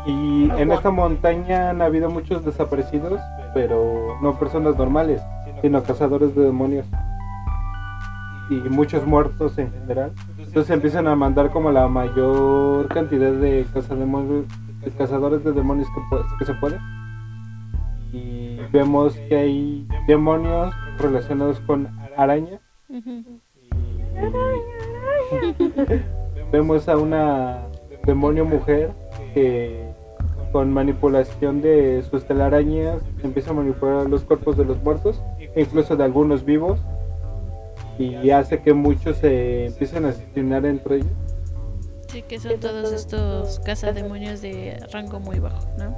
Y 0.09 0.51
en 0.56 0.72
esta 0.72 0.90
montaña 0.90 1.68
han 1.68 1.82
habido 1.82 2.09
muchos 2.09 2.43
desaparecidos, 2.43 3.20
pero 3.52 4.16
no 4.22 4.39
personas 4.39 4.78
normales, 4.78 5.20
sino 5.60 5.82
cazadores 5.82 6.35
de 6.35 6.44
demonios. 6.44 6.86
Y 8.48 8.55
muchos 8.70 9.06
muertos 9.06 9.59
en 9.59 9.70
general. 9.70 10.12
Entonces 10.39 10.70
empiezan 10.70 11.06
a 11.09 11.14
mandar 11.14 11.51
como 11.51 11.70
la 11.70 11.86
mayor 11.89 12.89
cantidad 12.89 13.32
de, 13.32 13.66
cazademonios- 13.66 14.47
de 14.82 14.90
cazadores 14.93 15.44
de 15.44 15.52
demonios 15.52 15.86
que, 16.39 16.44
se 16.47 16.55
puede. 16.55 16.78
Y 18.10 18.59
vemos 18.72 19.14
que 19.28 19.36
hay 19.36 19.86
demonios 20.06 20.74
relacionados 20.98 21.60
con 21.60 21.86
araña. 22.16 22.59
Vemos 26.51 26.89
a 26.89 26.97
una 26.97 27.59
demonio 28.06 28.47
mujer 28.47 28.90
que 29.35 29.88
con 30.53 30.73
manipulación 30.73 31.61
de 31.61 32.03
sus 32.11 32.25
telarañas 32.25 33.03
empieza 33.23 33.51
a 33.51 33.55
manipular 33.55 34.09
los 34.09 34.23
cuerpos 34.25 34.57
de 34.57 34.65
los 34.65 34.83
muertos, 34.83 35.23
e 35.39 35.61
incluso 35.61 35.97
de 35.97 36.05
algunos 36.05 36.45
vivos, 36.45 36.81
y 37.99 38.31
hace 38.31 38.61
que 38.62 38.75
muchos 38.75 39.16
se 39.16 39.66
empiecen 39.66 40.05
a 40.05 40.11
asesinar 40.11 40.65
entre 40.66 40.97
ellos. 40.97 41.11
Sí, 42.09 42.23
que 42.23 42.39
son 42.39 42.59
todos 42.59 42.93
estos 42.93 43.61
cazademonios 43.61 44.41
de 44.41 44.79
rango 44.93 45.20
muy 45.20 45.41
bajo, 45.41 45.69
¿no? 45.79 45.95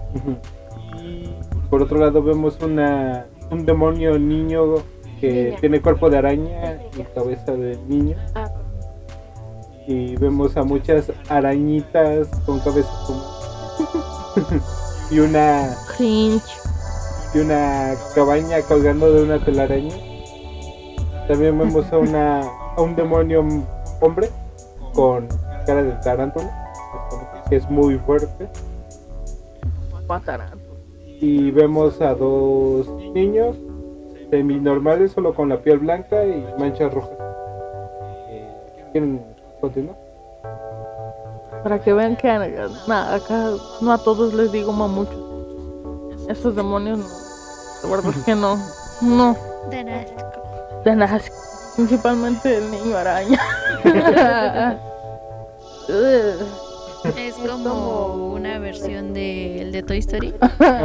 Y 1.00 1.30
por 1.70 1.82
otro 1.82 1.98
lado 1.98 2.20
vemos 2.22 2.58
una 2.60 3.26
un 3.50 3.64
demonio 3.64 4.18
niño 4.18 4.76
que 5.20 5.44
Niña. 5.44 5.56
tiene 5.60 5.80
cuerpo 5.80 6.10
de 6.10 6.18
araña 6.18 6.80
y 6.98 7.02
cabeza 7.14 7.52
de 7.52 7.78
niño. 7.88 8.16
Ah, 8.34 8.50
y 9.86 10.16
vemos 10.16 10.56
a 10.56 10.62
muchas 10.62 11.12
arañitas 11.28 12.28
con 12.46 12.58
cabeza 12.60 12.90
como 13.06 13.39
y 15.10 15.18
una 15.18 15.76
Cringe. 15.96 16.42
y 17.34 17.38
una 17.38 17.94
cabaña 18.14 18.60
colgando 18.62 19.12
de 19.12 19.22
una 19.22 19.44
telaraña 19.44 19.94
también 21.28 21.56
vemos 21.56 21.92
a 21.92 21.98
una 21.98 22.40
a 22.76 22.82
un 22.82 22.96
demonio 22.96 23.46
hombre 24.00 24.28
con 24.94 25.28
cara 25.66 25.82
de 25.82 25.92
tarántula, 26.02 26.72
que 27.48 27.56
es 27.56 27.70
muy 27.70 27.98
fuerte. 27.98 28.48
Y 31.20 31.50
vemos 31.50 32.00
a 32.00 32.14
dos 32.14 32.88
niños 33.12 33.56
semi-normales, 34.30 35.12
solo 35.12 35.34
con 35.34 35.48
la 35.48 35.62
piel 35.62 35.78
blanca 35.78 36.24
y 36.24 36.44
manchas 36.58 36.92
rojas. 36.92 37.16
Eh, 38.28 38.48
¿Quieren 38.92 39.22
continuar? 39.60 39.96
Para 41.62 41.80
que 41.80 41.92
vean 41.92 42.16
que 42.16 42.30
acá 42.30 43.52
no 43.80 43.92
a 43.92 43.98
todos 43.98 44.32
les 44.32 44.50
digo 44.50 44.72
mucho 44.72 46.16
Estos 46.28 46.56
demonios 46.56 46.98
no. 46.98 47.06
La 47.82 47.88
verdad 47.96 48.12
es 48.16 48.24
que 48.24 48.34
no. 48.34 48.58
No. 49.00 49.36
De 49.70 49.80
asco. 49.80 50.32
De 50.84 51.04
asco. 51.04 51.36
Principalmente 51.76 52.56
el 52.56 52.70
niño 52.70 52.96
araña. 52.96 53.40
Es 57.16 57.34
como 57.36 58.34
una 58.34 58.58
versión 58.58 59.14
de 59.14 59.62
el 59.62 59.72
de 59.72 59.82
Toy 59.82 59.98
Story. 59.98 60.34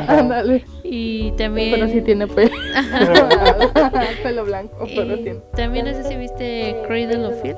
Ándale. 0.07 0.64
Y 0.84 1.31
también. 1.31 1.72
Pero 1.73 1.88
sí 1.89 2.02
tiene 2.02 2.27
pelo. 2.27 2.56
pelo 4.23 4.45
blanco, 4.45 4.88
pero 4.95 5.15
tiene. 5.18 5.41
También 5.56 5.85
no 5.85 5.91
sé 5.91 6.06
si 6.06 6.15
viste 6.15 6.81
Cradle 6.88 7.27
of 7.27 7.41
Fear, 7.41 7.57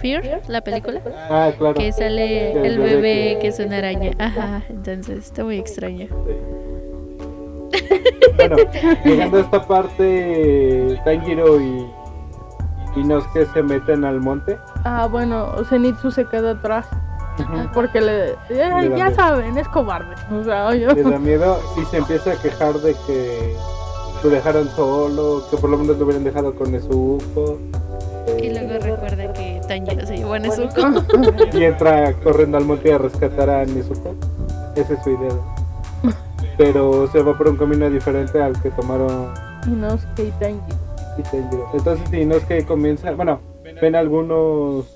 Fear, 0.00 0.42
la 0.48 0.60
película. 0.60 1.00
Ah, 1.30 1.50
claro. 1.56 1.74
Que 1.74 1.92
sale 1.92 2.52
el 2.66 2.78
bebé 2.78 3.38
que 3.40 3.48
es 3.48 3.58
una 3.58 3.78
araña. 3.78 4.12
Ajá, 4.18 4.62
entonces 4.68 5.18
está 5.26 5.44
muy 5.44 5.58
extraño. 5.58 6.08
Bueno, 8.36 8.56
llegando 9.04 9.38
a 9.38 9.40
esta 9.40 9.66
parte, 9.66 11.00
Tanjiro 11.04 11.60
y, 11.60 11.86
y 12.96 13.04
Nosuke 13.04 13.46
se 13.52 13.62
meten 13.62 14.04
al 14.04 14.20
monte. 14.20 14.56
Ah, 14.84 15.08
bueno, 15.10 15.52
Zenitsu 15.64 16.10
se 16.10 16.24
queda 16.26 16.52
atrás. 16.52 16.86
Porque 17.72 18.00
le, 18.00 18.34
ya 18.96 19.12
saben, 19.12 19.56
es 19.58 19.68
cobarde. 19.68 20.14
O 20.32 20.42
sea, 20.42 20.70
Le 20.70 21.02
da 21.02 21.18
miedo 21.20 21.60
y 21.80 21.84
se 21.84 21.98
empieza 21.98 22.32
a 22.32 22.36
quejar 22.36 22.74
de 22.74 22.94
que 23.06 23.54
lo 24.22 24.30
dejaron 24.30 24.68
solo, 24.70 25.44
que 25.50 25.56
por 25.56 25.70
lo 25.70 25.78
menos 25.78 25.98
lo 25.98 26.04
hubieran 26.04 26.24
dejado 26.24 26.54
con 26.54 26.72
Nezuko. 26.72 27.58
Y 28.42 28.50
luego 28.50 28.72
recuerda 28.84 29.32
que 29.32 29.57
Tanjiro 29.68 30.06
se 30.06 30.16
llevó 30.16 30.32
a 30.34 30.38
Nezuko. 30.40 30.80
y 31.52 31.64
entra 31.64 32.12
corriendo 32.14 32.58
al 32.58 32.64
monte 32.64 32.92
a 32.92 32.98
rescatar 32.98 33.48
a 33.50 33.64
Nezuko. 33.64 34.14
Esa 34.74 34.94
es 34.94 35.02
su 35.04 35.10
idea. 35.10 35.32
Pero 36.56 37.08
se 37.12 37.22
va 37.22 37.38
por 37.38 37.48
un 37.48 37.56
camino 37.56 37.88
diferente 37.88 38.42
al 38.42 38.60
que 38.60 38.70
tomaron 38.70 39.32
Inosuke 39.66 40.24
y 40.24 40.30
Tanjiro. 40.32 41.70
Entonces 41.72 42.12
Inosuke 42.12 42.66
comienza, 42.66 43.12
bueno, 43.12 43.40
ven 43.80 43.94
algunos 43.94 44.86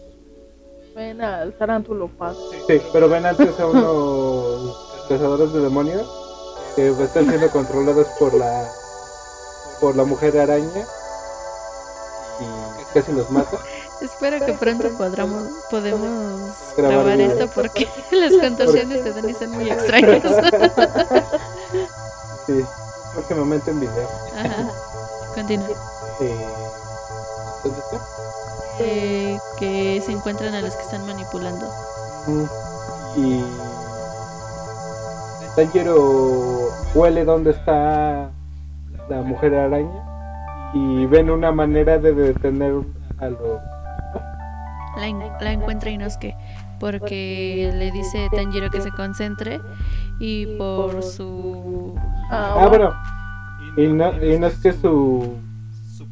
Ven 0.94 1.22
al 1.22 1.52
tarántulo 1.54 2.08
paz. 2.08 2.36
Sí, 2.66 2.80
pero 2.92 3.08
ven 3.08 3.24
antes 3.24 3.58
a 3.58 3.66
unos 3.66 5.06
cazadores 5.08 5.52
de 5.52 5.60
demonios 5.60 6.06
que 6.76 6.88
están 6.88 7.26
siendo 7.26 7.48
controlados 7.50 8.06
por 8.18 8.34
la 8.34 8.68
por 9.80 9.96
la 9.96 10.04
mujer 10.04 10.38
araña 10.38 10.84
y 12.40 12.94
casi 12.94 13.12
los 13.12 13.30
mata. 13.30 13.58
Espero 14.02 14.44
que 14.44 14.52
pronto 14.54 14.90
podamos, 14.98 15.48
podemos 15.70 16.50
grabar, 16.76 17.20
esto 17.20 17.48
porque 17.54 17.86
las 18.10 18.32
contorsiones 18.32 19.04
de 19.04 19.12
Dani 19.12 19.32
son 19.32 19.50
muy 19.52 19.70
extrañas. 19.70 20.22
sí, 22.46 22.64
próximamente 23.14 23.70
en 23.70 23.80
video. 23.80 24.08
Ajá. 24.36 24.70
Continúa. 25.34 25.68
Eh, 26.20 26.46
¿Dónde 27.62 27.78
está? 27.78 28.00
Eh, 28.80 29.38
que 29.58 30.02
se 30.04 30.10
encuentran 30.10 30.52
a 30.54 30.62
los 30.62 30.74
que 30.74 30.82
están 30.82 31.06
manipulando. 31.06 31.70
Y 33.16 33.44
Tanjiro 35.54 36.70
huele 36.94 37.24
dónde 37.24 37.50
está 37.52 38.30
la 39.08 39.22
mujer 39.22 39.54
araña 39.54 40.70
y 40.74 41.06
ven 41.06 41.30
una 41.30 41.52
manera 41.52 41.98
de 41.98 42.12
detener 42.14 42.82
a 43.20 43.28
los... 43.28 43.60
La, 44.96 45.36
la 45.40 45.52
encuentra 45.52 45.90
Inosuke 45.90 46.34
porque 46.82 47.72
le 47.76 47.92
dice 47.92 48.28
Tanjiro 48.32 48.68
que 48.68 48.80
se 48.80 48.90
concentre 48.90 49.60
y 50.18 50.46
por 50.56 51.00
su... 51.04 51.94
Ah, 52.28 52.66
bueno. 52.68 52.92
Inosuke 53.76 54.72
su 54.72 55.36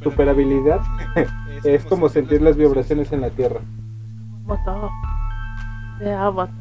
super 0.03 0.29
habilidad 0.29 0.81
es 1.65 1.85
como 1.85 2.09
sentir 2.09 2.41
las 2.41 2.57
vibraciones 2.57 3.11
en 3.11 3.21
la 3.21 3.31
tierra. 3.31 3.61
Matado. 4.47 4.91
De 5.99 6.13
Avatar. 6.13 6.55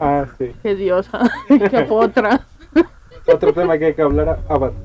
Ah, 0.00 0.24
sí. 0.38 0.52
Qué 0.62 0.74
diosa. 0.74 1.30
Qué 1.48 1.86
otra. 1.90 2.40
Otro 3.26 3.52
tema 3.52 3.78
que 3.78 3.86
hay 3.86 3.94
que 3.94 4.02
hablar, 4.02 4.40
Avatar. 4.48 4.80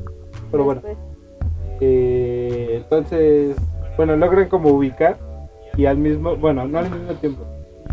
Pero 0.52 0.64
bueno. 0.66 0.82
Eh, 1.80 2.82
entonces, 2.84 3.56
bueno, 3.96 4.18
logran 4.18 4.50
como 4.50 4.72
ubicar 4.72 5.29
y 5.80 5.86
al 5.86 5.98
mismo, 5.98 6.36
bueno, 6.36 6.68
no 6.68 6.80
al 6.80 6.92
mismo 6.92 7.14
tiempo. 7.14 7.46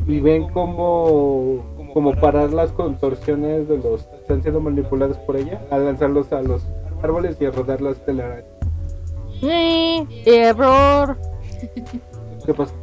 Y 0.08 0.18
ven 0.18 0.48
como, 0.48 1.62
como 1.94 2.12
parar 2.16 2.52
las 2.52 2.72
contorsiones 2.72 3.68
de 3.68 3.78
los 3.78 4.02
que 4.02 4.16
están 4.16 4.42
siendo 4.42 4.60
manipulados 4.60 5.16
por 5.18 5.36
ella 5.36 5.62
al 5.70 5.84
lanzarlos 5.84 6.32
a 6.32 6.42
los 6.42 6.66
árboles 7.00 7.36
y 7.40 7.44
a 7.44 7.52
rodar 7.52 7.80
las 7.80 8.04
telarañas. 8.04 8.44
Sí, 9.40 10.04
error. 10.26 11.16
¿Qué 12.44 12.54
pasa? 12.54 12.74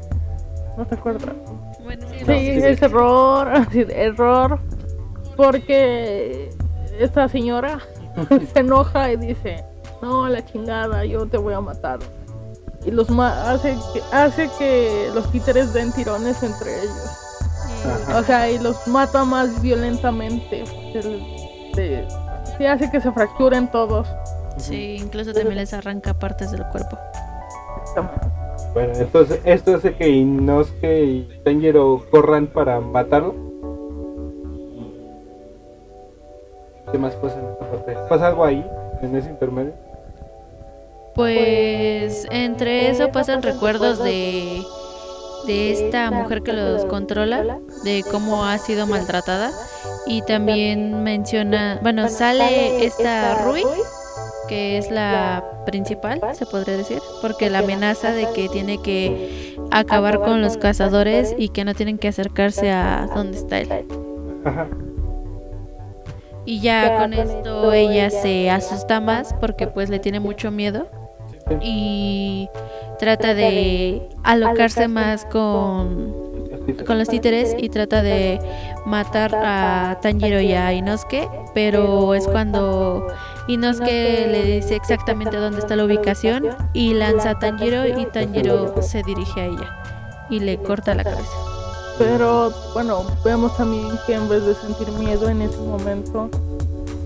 No 0.77 0.85
te 0.87 0.95
acuerdas. 0.95 1.35
Bueno, 1.83 2.07
sí, 2.09 2.19
Sí, 2.25 2.49
es 2.63 2.81
error, 2.81 3.49
error. 3.73 4.59
Porque 5.35 6.49
esta 6.97 7.27
señora 7.27 7.79
se 8.53 8.59
enoja 8.61 9.11
y 9.11 9.17
dice, 9.17 9.65
no, 10.01 10.29
la 10.29 10.45
chingada, 10.45 11.03
yo 11.03 11.25
te 11.25 11.37
voy 11.37 11.55
a 11.55 11.59
matar. 11.59 11.99
Y 12.85 12.91
los 12.91 13.09
ma 13.09 13.51
hace, 13.51 13.77
que, 13.93 14.01
hace 14.11 14.49
que 14.57 15.09
los 15.13 15.31
títeres 15.31 15.73
den 15.73 15.91
tirones 15.93 16.43
entre 16.43 16.81
ellos. 16.81 17.11
Sí. 17.65 18.13
O 18.13 18.23
sea, 18.23 18.49
y 18.49 18.59
los 18.59 18.87
mata 18.87 19.23
más 19.23 19.61
violentamente. 19.61 20.63
Se, 21.73 22.05
se 22.57 22.67
hace 22.67 22.91
que 22.91 23.01
se 23.01 23.11
fracturen 23.11 23.69
todos. 23.71 24.07
Sí, 24.57 24.97
incluso 24.99 25.33
también 25.33 25.55
les 25.55 25.73
arranca 25.73 26.13
partes 26.13 26.51
del 26.51 26.65
cuerpo. 26.65 26.97
Bueno, 28.73 28.93
entonces 28.95 29.39
esto 29.43 29.75
hace 29.75 29.93
que 29.95 30.07
Inosuke 30.09 31.03
y 31.03 31.41
Tanjiro 31.43 32.03
corran 32.09 32.47
para 32.47 32.79
matarlo. 32.79 33.35
¿Qué 36.91 36.97
más 36.97 37.13
pasa 37.15 37.39
en 37.39 37.47
esta 37.47 37.69
parte? 37.69 37.95
¿Pasa 38.09 38.27
algo 38.27 38.45
ahí, 38.45 38.65
en 39.01 39.15
ese 39.15 39.29
intermedio? 39.29 39.73
Pues 41.15 42.27
entre 42.31 42.89
eso 42.89 43.11
pasan 43.11 43.41
recuerdos 43.43 44.03
de 44.03 44.63
de 45.45 45.71
esta 45.71 46.11
mujer 46.11 46.41
que 46.41 46.53
los 46.53 46.85
controla, 46.85 47.59
de 47.83 48.03
cómo 48.11 48.45
ha 48.45 48.57
sido 48.57 48.87
maltratada 48.87 49.51
y 50.05 50.21
también 50.21 51.03
menciona, 51.03 51.79
bueno, 51.81 52.09
sale 52.09 52.85
esta 52.85 53.43
Rui 53.43 53.63
que 54.47 54.77
es 54.77 54.91
la 54.91 55.43
principal, 55.65 56.19
se 56.33 56.45
podría 56.45 56.75
decir, 56.75 56.99
porque 57.21 57.49
la 57.49 57.59
amenaza 57.59 58.11
de 58.11 58.27
que 58.33 58.49
tiene 58.49 58.81
que 58.81 59.55
acabar 59.71 60.19
con 60.19 60.41
los 60.41 60.57
cazadores 60.57 61.33
y 61.37 61.49
que 61.49 61.63
no 61.63 61.73
tienen 61.73 61.97
que 61.97 62.09
acercarse 62.09 62.69
a 62.69 63.07
donde 63.15 63.37
está 63.37 63.59
él. 63.59 63.85
Ajá. 64.43 64.67
Y 66.45 66.59
ya 66.59 66.97
con 66.99 67.13
esto 67.13 67.71
ella 67.71 68.09
se 68.09 68.49
asusta 68.49 68.99
más 68.99 69.33
porque 69.39 69.65
pues 69.65 69.89
le 69.89 69.99
tiene 69.99 70.19
mucho 70.19 70.51
miedo 70.51 70.87
y 71.61 72.49
trata 72.99 73.33
de 73.33 74.09
alocarse 74.23 74.87
más 74.87 75.25
con, 75.25 76.13
con 76.85 76.97
los 76.97 77.07
títeres. 77.07 77.55
y 77.57 77.69
trata 77.69 78.01
de 78.01 78.39
matar 78.85 79.35
a 79.35 79.99
Tanjiro 80.01 80.39
y 80.39 80.53
a 80.53 80.73
Inosuke, 80.73 81.29
pero 81.53 82.13
es 82.13 82.27
cuando 82.27 83.07
Inosuke 83.47 84.27
le 84.29 84.43
dice 84.43 84.75
exactamente 84.75 85.37
dónde 85.37 85.59
está 85.59 85.75
la 85.75 85.85
ubicación 85.85 86.47
y 86.73 86.93
lanza 86.93 87.31
a 87.31 87.39
Tanjiro 87.39 87.85
y 87.87 88.05
Tanjiro 88.05 88.81
se 88.81 89.03
dirige 89.03 89.41
a 89.41 89.45
ella 89.45 89.79
y 90.29 90.39
le 90.39 90.57
corta 90.57 90.95
la 90.95 91.03
cabeza. 91.03 91.53
Pero 91.97 92.51
bueno, 92.73 93.03
vemos 93.23 93.55
también 93.55 93.89
que 94.07 94.15
en 94.15 94.27
vez 94.27 94.45
de 94.45 94.55
sentir 94.55 94.89
miedo 94.93 95.29
en 95.29 95.43
ese 95.43 95.57
momento, 95.59 96.29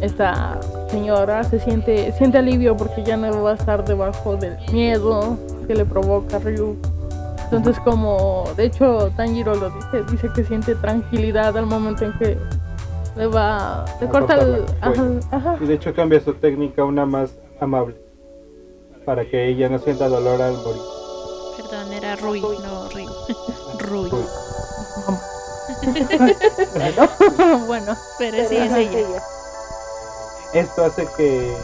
esta 0.02 0.60
señora 0.90 1.44
se 1.44 1.60
siente, 1.60 2.12
siente 2.14 2.38
alivio 2.38 2.78
porque 2.78 3.04
ya 3.04 3.18
no 3.18 3.44
va 3.44 3.52
a 3.52 3.56
estar 3.56 3.84
debajo 3.84 4.36
del 4.36 4.58
miedo 4.72 5.38
que 5.68 5.76
le 5.76 5.86
provoca 5.86 6.40
Ryu. 6.40 6.78
Entonces 7.52 7.80
como, 7.84 8.44
de 8.58 8.66
hecho 8.66 9.10
Tanjiro 9.16 9.56
lo 9.56 9.70
dice, 9.70 10.04
dice 10.12 10.30
que 10.36 10.44
siente 10.44 10.76
tranquilidad 10.76 11.58
al 11.58 11.66
momento 11.66 12.06
en 12.06 12.14
que 12.20 12.38
le 13.16 13.28
va, 13.28 13.86
le 14.00 14.08
A 14.08 14.10
corta 14.10 14.36
el... 14.36 14.66
Ajá, 14.82 15.06
ajá. 15.32 15.58
Y 15.62 15.66
de 15.66 15.74
hecho 15.76 15.94
cambia 15.94 16.20
su 16.20 16.34
técnica 16.34 16.82
a 16.82 16.86
una 16.86 17.06
más 17.06 17.32
amable. 17.60 17.96
Para 19.06 19.26
que 19.26 19.48
ella 19.48 19.70
no 19.70 19.80
sienta 19.80 20.10
dolor 20.10 20.42
al 20.42 20.54
morir. 20.58 20.82
Perdón, 21.56 21.94
era 21.94 22.16
Rui, 22.18 22.42
no 22.42 22.90
Ryu. 22.90 23.10
Rui. 23.80 24.12
Uy. 24.12 24.26
bueno, 27.68 27.96
pero 28.20 28.50
sí 28.50 28.58
es 28.58 28.74
ella. 28.74 29.22
Esto 30.54 30.86
hace 30.86 31.08
que 31.18 31.56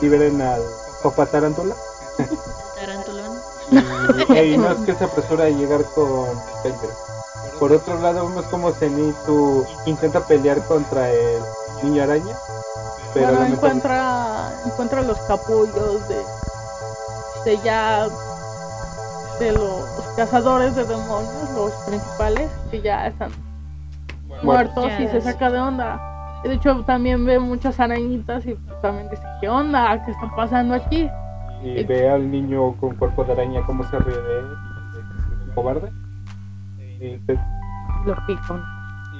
liberen 0.00 0.40
al 0.40 0.62
Papá 1.02 1.26
Tarántula. 1.26 1.74
Tarantulón. 2.76 3.38
Y, 4.30 4.38
y 4.38 4.58
no 4.58 4.70
es 4.70 4.78
que 4.78 4.94
se 4.94 5.04
apresura 5.04 5.44
a 5.44 5.48
llegar 5.50 5.82
con 5.94 6.26
Tanjiro. 6.62 6.92
Por 7.58 7.72
otro 7.72 7.98
lado, 8.00 8.28
vemos 8.28 8.44
como 8.46 8.70
Zenitsu 8.72 9.66
intenta 9.86 10.20
pelear 10.20 10.62
contra 10.66 11.10
el 11.10 11.42
niño 11.82 12.02
araña. 12.02 12.36
Pero 13.14 13.34
bueno, 13.34 13.54
encuentra, 13.54 14.52
encuentra 14.64 15.02
los 15.02 15.18
capullos 15.20 16.08
de, 16.08 16.22
de 17.44 17.58
ya 17.64 18.06
de 19.40 19.52
los 19.52 19.84
cazadores 20.16 20.74
de 20.76 20.84
demonios, 20.84 21.50
los 21.54 21.72
principales, 21.86 22.50
que 22.70 22.80
ya 22.82 23.06
están 23.06 23.32
muertos 24.42 24.90
y 24.98 25.08
se 25.08 25.20
saca 25.20 25.50
de 25.50 25.58
onda. 25.58 26.00
De 26.44 26.54
hecho, 26.54 26.82
también 26.84 27.24
ve 27.24 27.38
muchas 27.38 27.78
arañitas 27.80 28.46
y 28.46 28.54
pues, 28.54 28.80
también 28.80 29.08
dice, 29.10 29.22
¿qué 29.40 29.48
onda? 29.48 30.02
¿Qué 30.04 30.10
está 30.12 30.30
pasando 30.34 30.74
aquí? 30.74 31.08
y 31.64 31.82
ve 31.82 32.08
al 32.08 32.30
niño 32.30 32.72
con 32.78 32.94
cuerpo 32.94 33.24
de 33.24 33.32
araña 33.32 33.60
cómo 33.66 33.82
se 33.82 33.98
ríe 33.98 34.14
de 34.16 34.38
él, 34.38 34.46
cobarde. 35.56 35.90
Y 37.00 37.16
te- 37.26 37.38
Lo 38.06 38.14
pico. 38.28 38.60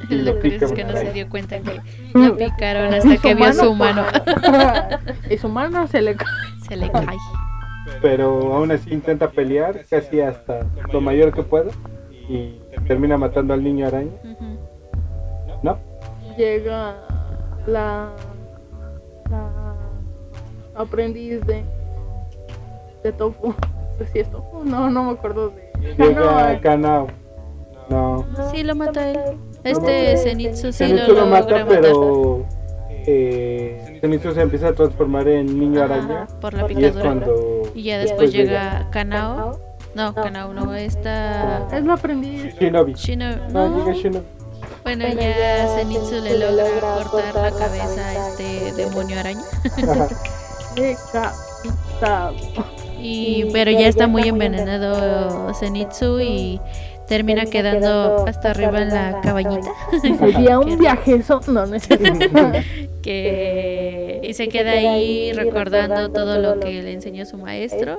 y 0.09 0.15
lo 0.15 0.25
Lo 0.35 0.41
que 0.41 0.51
pica 0.51 0.67
es 0.67 0.73
que 0.73 0.85
no 0.85 0.93
se 0.93 1.13
dio 1.13 1.29
cuenta 1.29 1.59
que 1.59 1.81
lo 2.15 2.37
picaron 2.37 2.95
hasta 2.95 3.17
que 3.17 3.35
vio 3.35 3.47
a 3.47 3.53
su 3.53 3.75
mano. 3.75 4.05
y 5.29 5.37
su 5.37 5.49
mano 5.49 5.87
se 5.89 6.01
le 6.01 6.15
cae. 6.15 6.29
Se 6.69 6.77
le 6.77 6.89
cae. 6.93 7.17
Pero 8.01 8.55
aún 8.55 8.71
así 8.71 8.93
intenta 8.95 9.29
pelear 9.31 9.85
casi 9.91 10.21
hasta 10.21 10.61
lo 10.93 11.01
mayor 11.01 11.33
que 11.33 11.43
puede 11.43 11.71
y 12.29 12.61
termina 12.87 13.19
matando 13.19 13.53
al 13.55 13.65
niño 13.65 13.87
araña. 13.89 14.13
¿No? 15.65 15.77
Llega 16.39 16.95
la, 17.67 18.11
la 19.29 19.75
aprendiz 20.77 21.41
de, 21.47 21.65
de 23.03 23.13
Tofu. 23.13 23.49
No 23.49 23.55
sé 23.99 24.07
si 24.13 24.19
es 24.21 24.31
Tofu. 24.31 24.65
No, 24.65 24.89
no 24.89 25.03
me 25.05 25.11
acuerdo 25.13 25.51
de. 25.51 25.69
Llega 25.99 26.55
No, 26.55 26.61
Kanao. 26.61 27.07
No. 27.91 28.25
Sí, 28.53 28.63
lo 28.63 28.75
mata 28.77 29.11
él. 29.11 29.19
Este 29.65 30.17
Zenitsu 30.19 30.71
sí 30.73 30.85
Zenitsu 30.87 31.13
lo 31.13 31.21
lo 31.23 31.27
mata, 31.27 31.65
matar. 31.65 31.69
pero 31.69 32.45
eh, 32.91 33.99
Zenitsu 34.01 34.33
se 34.33 34.43
empieza 34.43 34.69
a 34.69 34.73
transformar 34.73 35.27
en 35.27 35.59
niño 35.59 35.83
araña. 35.83 36.27
Por 36.41 36.55
la 36.55 36.61
Y 36.61 36.65
es 36.65 36.93
picadura. 36.93 37.03
cuando 37.03 37.63
Y 37.75 37.83
ya 37.83 37.99
después 37.99 38.31
llega 38.33 38.79
llega 38.79 38.91
Kanao. 38.91 39.59
No, 39.95 40.15
Kanao 40.15 40.53
no, 40.55 40.75
esta... 40.75 41.67
Es 41.77 41.85
la 41.85 41.95
aprendiz. 41.95 42.55
Shinobi. 42.61 42.95
Shino... 42.95 43.37
No, 43.53 43.69
No, 43.69 43.79
llega 43.79 43.93
Shinobi. 43.99 44.27
Bueno, 44.85 45.09
ya 45.09 45.69
Zenitsu 45.75 46.21
le 46.21 46.39
logra 46.39 47.05
cortar 47.05 47.35
la 47.35 47.51
cabeza 47.51 48.09
a 48.09 48.29
este 48.29 48.73
demonio 48.73 49.19
araña. 49.19 49.45
Y, 53.01 53.45
pero 53.53 53.71
ya 53.71 53.87
está 53.87 54.09
muy 54.09 54.29
envenenado. 54.29 55.55
Zenitsu 55.55 56.21
y 56.21 56.61
termina 57.09 57.47
quedando 57.47 58.27
hasta 58.27 58.51
arriba 58.51 58.83
en 58.83 58.89
la 58.91 59.21
cabañita. 59.23 59.71
Sería 60.19 60.59
un 60.59 60.79
viajezo. 60.79 61.41
No, 61.49 61.67
no 61.67 61.75
es 61.75 61.89
que 63.03 64.21
y 64.23 64.35
se 64.35 64.49
queda 64.49 64.73
ahí 64.73 65.33
recordando 65.33 66.11
todo 66.11 66.39
lo 66.39 66.61
que 66.61 66.83
le 66.83 66.93
enseñó 66.93 67.25
su 67.25 67.39
maestro 67.39 67.99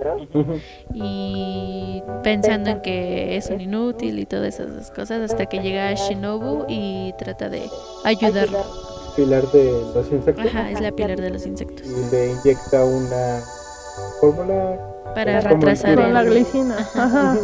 y 0.94 2.04
pensando 2.24 2.70
en 2.70 2.82
que 2.82 3.36
es 3.38 3.50
un 3.50 3.62
inútil 3.62 4.20
y 4.20 4.26
todas 4.26 4.60
esas 4.60 4.92
cosas 4.92 5.22
hasta 5.32 5.46
que 5.48 5.60
llega 5.60 5.92
Shinobu 5.94 6.66
y 6.68 7.14
trata 7.18 7.50
de 7.50 7.64
ayudarlo. 8.04 8.60
Pilar 9.16 9.44
de 9.52 9.72
los 9.96 10.12
insectos. 10.12 10.46
Ajá, 10.46 10.70
es 10.70 10.80
la 10.80 10.92
pilar 10.92 11.20
de 11.20 11.30
los 11.32 11.46
insectos 11.46 11.86
Y 11.88 12.12
le 12.12 12.32
inyecta 12.32 12.86
una 12.86 13.42
fórmula. 14.22 14.80
para 15.16 15.40
el 15.40 15.44
retrasar 15.44 15.96
Con 15.96 16.14
la 16.14 16.22
el, 16.22 16.30
glicina. 16.30 16.78
Ajá. 16.96 17.38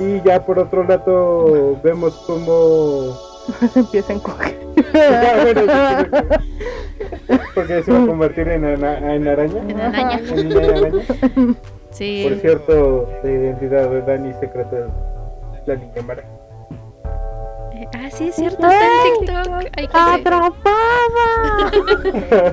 Y 0.00 0.20
ya 0.22 0.44
por 0.44 0.58
otro 0.58 0.82
lado 0.84 1.76
vemos 1.82 2.14
como 2.26 3.16
Se 3.72 3.80
empieza 3.84 4.12
a 4.12 4.16
encoger. 4.16 4.64
Ah, 4.96 5.38
bueno, 5.42 5.60
sí, 5.62 5.68
porque 7.54 7.82
se 7.82 7.92
va 7.92 8.02
a 8.02 8.06
convertir 8.06 8.46
en, 8.48 8.64
ana- 8.64 9.14
en 9.14 9.26
araña. 9.26 9.60
en 9.68 9.80
araña. 9.80 10.20
En 10.28 10.52
araña. 10.56 11.02
Sí, 11.90 12.26
Por 12.28 12.38
cierto, 12.40 13.08
la 13.24 13.30
identidad 13.30 13.88
de 13.88 14.02
Dani 14.02 14.32
secreta 14.34 14.76
es 15.60 15.66
la 15.68 15.74
niña 15.76 16.02
Mara. 16.06 16.22
Eh, 17.72 17.88
ah, 17.94 18.08
sí, 18.10 18.28
es 18.28 18.36
cierto, 18.36 18.68
está 18.68 18.84
en 18.84 18.90
TikTok. 19.18 19.48
Hay 19.76 19.86
que 19.88 19.98
seguir. 19.98 20.28
¡Atrapada! 20.28 21.70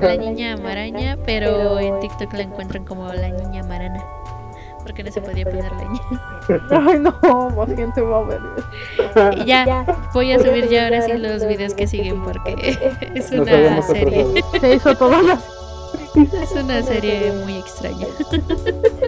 la 0.00 0.16
niña 0.16 0.56
maraña, 0.56 1.16
pero 1.24 1.78
en 1.80 2.00
TikTok 2.00 2.32
la 2.34 2.42
encuentran 2.42 2.84
como 2.84 3.06
la 3.12 3.28
niña 3.30 3.62
marana. 3.64 4.04
Porque 4.82 5.04
no 5.04 5.12
se 5.12 5.20
podía 5.20 5.44
poner 5.44 5.70
la 5.72 5.84
niña. 5.84 6.02
Ay, 6.88 6.98
no, 6.98 7.50
más 7.50 7.68
gente 7.74 8.00
va 8.00 8.18
a 8.18 8.22
ver. 8.22 8.40
Y 9.36 9.44
ya, 9.44 9.84
voy 10.12 10.32
a 10.32 10.38
subir 10.38 10.68
ya 10.68 10.84
ahora 10.84 11.02
sí 11.02 11.12
los 11.12 11.46
videos 11.46 11.74
que 11.74 11.86
siguen 11.86 12.22
porque 12.22 12.78
es 13.14 13.30
una 13.30 13.82
serie. 13.82 14.26
Se 14.60 14.74
hizo 14.74 14.96
todas 14.96 15.22
las. 15.24 15.44
Es 16.14 16.52
una 16.52 16.82
serie 16.82 17.32
muy 17.44 17.58
extraña. 17.58 18.06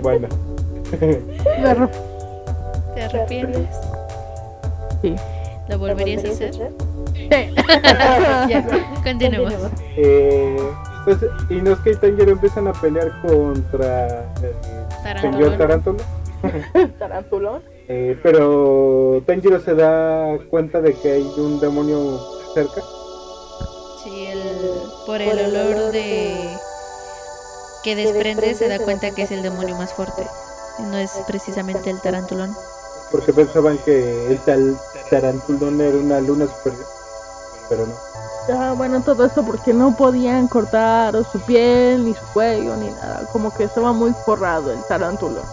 Bueno. 0.03 0.29
¿Te 2.95 3.03
arrepientes? 3.03 3.69
Sí. 5.03 5.15
¿Lo 5.69 5.79
volverías 5.79 6.25
a 6.25 6.29
hacer? 6.29 6.55
Sí. 6.55 7.29
Ya, 8.49 8.65
continuemos. 9.03 9.55
Eh, 9.97 10.59
pues 11.05 11.19
Inosuke 11.51 11.93
y 11.93 11.97
Tanjiro 11.97 12.33
empiezan 12.33 12.69
a 12.69 12.73
pelear 12.73 13.13
contra 13.23 14.25
señor 15.21 15.57
Tarántula. 15.57 16.03
Eh, 17.87 18.19
pero 18.23 19.23
Tanjiro 19.27 19.61
se 19.61 19.75
da 19.75 20.39
cuenta 20.49 20.81
de 20.81 20.95
que 20.95 21.13
hay 21.13 21.33
un 21.37 21.61
demonio 21.61 22.19
cerca. 22.55 22.81
Sí, 24.03 24.27
el, 24.27 24.41
por 25.05 25.21
el 25.21 25.39
olor 25.39 25.93
de 25.93 26.49
que 27.83 27.95
desprende 27.95 28.55
se 28.55 28.69
da 28.69 28.79
cuenta 28.79 29.11
que 29.11 29.23
es 29.23 29.31
el 29.33 29.43
demonio 29.43 29.77
más 29.77 29.93
fuerte. 29.93 30.27
No 30.79 30.97
es 30.97 31.11
precisamente 31.27 31.91
el 31.91 32.01
tarantulón. 32.01 32.55
Porque 33.11 33.35
pensaban 33.35 33.77
que 33.85 34.29
el 34.29 34.39
tal 34.41 34.79
Tarantulón 35.11 35.81
era 35.81 35.97
una 35.97 36.21
luna 36.21 36.47
superior. 36.47 36.87
Pero 37.69 37.87
no. 37.87 38.14
Ah, 38.53 38.75
bueno, 38.77 39.01
todo 39.01 39.25
esto 39.25 39.45
porque 39.45 39.73
no 39.73 39.97
podían 39.97 40.49
cortar 40.49 41.15
su 41.33 41.41
piel, 41.41 42.05
ni 42.05 42.15
su 42.15 42.25
cuello, 42.33 42.77
ni 42.77 42.91
nada. 42.91 43.27
Como 43.33 43.55
que 43.55 43.65
estaba 43.65 43.93
muy 43.93 44.13
forrado 44.25 44.73
el 44.73 44.79
tarántulón. 44.87 45.45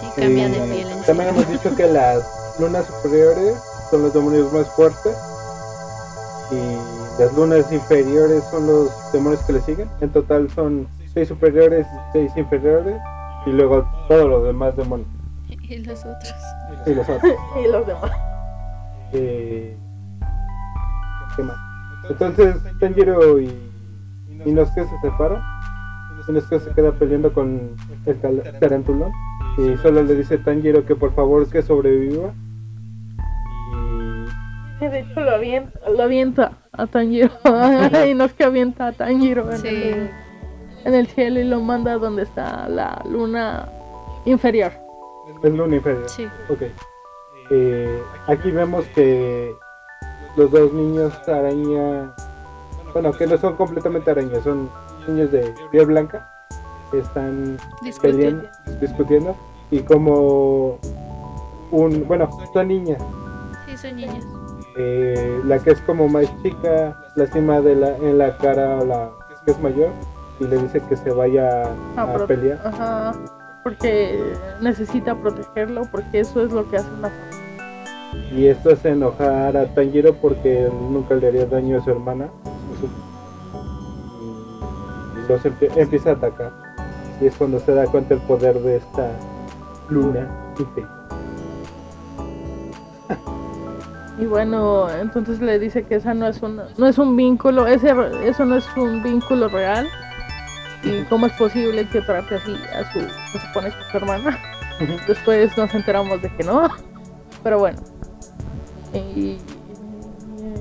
Sí, 0.00 0.06
cambia 0.16 0.48
de 0.48 0.60
piel 0.60 0.90
en 0.90 1.00
sí. 1.00 1.06
También 1.06 1.30
hemos 1.30 1.48
dicho 1.48 1.74
que 1.74 1.86
las 1.86 2.24
lunas 2.58 2.86
superiores 2.86 3.56
son 3.90 4.02
los 4.02 4.14
demonios 4.14 4.52
más 4.52 4.66
fuertes. 4.68 5.16
Y 6.50 7.20
las 7.20 7.32
lunas 7.34 7.70
inferiores 7.70 8.42
son 8.50 8.66
los 8.66 9.12
demonios 9.12 9.42
que 9.42 9.52
le 9.52 9.60
siguen. 9.60 9.88
En 10.00 10.10
total 10.10 10.48
son 10.54 10.88
seis 11.12 11.28
superiores 11.28 11.86
y 11.86 12.12
seis 12.12 12.32
inferiores. 12.36 12.96
Y 13.44 13.50
luego 13.50 13.86
todos 14.08 14.28
los 14.28 14.44
demás 14.44 14.74
demonios. 14.76 15.08
Y 15.48 15.78
los 15.78 16.00
otros. 16.00 16.34
Y 16.86 16.94
los 16.94 17.08
otros. 17.08 17.32
y 17.64 17.68
los 17.68 17.86
demás. 17.86 18.12
Eh, 19.12 19.76
¿Qué 21.36 21.42
más? 21.42 21.69
Entonces 22.10 22.56
Tanjiro 22.78 23.38
y 23.40 23.50
Inosuke 24.44 24.84
se 24.84 25.00
separan. 25.00 25.42
Inosuke 26.28 26.60
se 26.60 26.70
queda 26.72 26.92
peleando 26.92 27.32
con 27.32 27.76
el 28.06 28.20
Tarantulón. 28.60 29.10
Y 29.58 29.76
solo 29.78 30.02
le 30.02 30.14
dice 30.14 30.34
a 30.34 30.44
Tanjiro 30.44 30.84
que 30.84 30.94
por 30.94 31.12
favor 31.14 31.48
que 31.48 31.62
sobreviva. 31.62 32.32
Y 34.80 34.86
De 34.86 35.00
hecho, 35.00 35.20
lo 35.20 35.30
avienta, 35.32 35.78
lo 35.90 36.02
avienta 36.02 36.52
a 36.72 36.86
Tanjiro. 36.86 37.30
y 38.08 38.14
no 38.14 38.24
es 38.24 38.32
que 38.32 38.44
avienta 38.44 38.88
a 38.88 38.92
Tanjiro 38.92 39.50
en, 39.50 39.58
Sí. 39.58 39.68
el, 39.68 40.10
en 40.84 40.94
el 40.94 41.06
cielo 41.06 41.40
y 41.40 41.44
lo 41.44 41.60
manda 41.60 41.94
donde 41.98 42.22
está 42.22 42.68
la 42.68 43.02
luna 43.08 43.68
inferior. 44.24 44.72
es 45.42 45.52
luna 45.52 45.76
inferior. 45.76 46.08
Sí. 46.08 46.26
Ok. 46.48 46.62
Eh, 47.50 48.02
aquí 48.26 48.50
vemos 48.52 48.84
que 48.94 49.52
los 50.36 50.50
dos 50.50 50.72
niños 50.72 51.12
araña, 51.28 52.12
bueno, 52.92 53.12
que 53.12 53.26
no 53.26 53.36
son 53.38 53.56
completamente 53.56 54.10
arañas, 54.10 54.42
son 54.44 54.68
niños 55.06 55.30
de 55.32 55.54
piel 55.70 55.86
blanca, 55.86 56.28
están 56.92 57.56
peleando, 58.02 58.42
Discuten. 58.42 58.80
discutiendo 58.80 59.36
y 59.70 59.80
como 59.80 60.78
un, 61.70 62.04
bueno, 62.08 62.28
son 62.52 62.68
niñas, 62.68 63.00
Sí, 63.66 63.76
son 63.76 63.96
niños. 63.96 64.24
eh, 64.76 65.40
la 65.44 65.58
que 65.60 65.70
es 65.70 65.80
como 65.82 66.08
más 66.08 66.26
chica 66.42 66.96
lastima 67.16 67.60
de 67.60 67.76
la, 67.76 67.96
en 67.96 68.18
la 68.18 68.36
cara 68.38 68.78
a 68.80 68.84
la 68.84 69.10
que 69.44 69.52
es 69.52 69.60
mayor 69.60 69.90
y 70.40 70.44
le 70.44 70.56
dice 70.58 70.80
que 70.88 70.96
se 70.96 71.10
vaya 71.10 71.62
Ah, 71.96 72.14
a 72.14 72.26
pelear. 72.26 72.60
Ajá. 72.64 73.12
Porque 73.62 74.18
necesita 74.62 75.14
protegerlo, 75.14 75.82
porque 75.90 76.20
eso 76.20 76.42
es 76.42 76.50
lo 76.50 76.66
que 76.70 76.78
hace 76.78 76.88
una 76.98 77.10
familia. 77.10 77.39
Y 78.32 78.46
esto 78.46 78.72
hace 78.72 78.90
enojar 78.90 79.56
a 79.56 79.66
Tanjiro 79.74 80.14
porque 80.14 80.68
nunca 80.90 81.14
le 81.14 81.28
haría 81.28 81.46
daño 81.46 81.78
a 81.78 81.84
su 81.84 81.90
hermana. 81.90 82.28
Y 85.16 85.28
los 85.32 85.42
empie- 85.44 85.70
empieza 85.76 86.10
a 86.10 86.12
atacar. 86.14 86.52
Y 87.20 87.26
es 87.26 87.34
cuando 87.36 87.58
se 87.60 87.72
da 87.74 87.84
cuenta 87.86 88.14
el 88.14 88.20
poder 88.20 88.58
de 88.60 88.76
esta 88.76 89.10
luna. 89.88 90.28
Y 94.18 94.26
bueno, 94.26 94.90
entonces 94.90 95.40
le 95.40 95.58
dice 95.58 95.84
que 95.84 95.94
esa 95.94 96.12
no 96.12 96.26
es 96.26 96.42
un, 96.42 96.60
no 96.76 96.86
es 96.86 96.98
un 96.98 97.16
vínculo, 97.16 97.66
ese, 97.66 97.94
eso 98.24 98.44
no 98.44 98.56
es 98.56 98.66
un 98.76 99.02
vínculo 99.02 99.48
real. 99.48 99.88
¿Y 100.82 101.02
cómo 101.04 101.26
es 101.26 101.32
posible 101.34 101.86
que 101.88 102.00
trate 102.02 102.34
así 102.36 102.54
a 102.74 102.90
su, 102.92 103.00
se 103.00 103.46
supone 103.46 103.70
su 103.90 103.96
hermana? 103.96 104.38
Después 105.06 105.56
nos 105.56 105.74
enteramos 105.74 106.20
de 106.22 106.28
que 106.36 106.44
no. 106.44 106.68
Pero 107.42 107.58
bueno. 107.58 107.78
Y, 108.94 109.38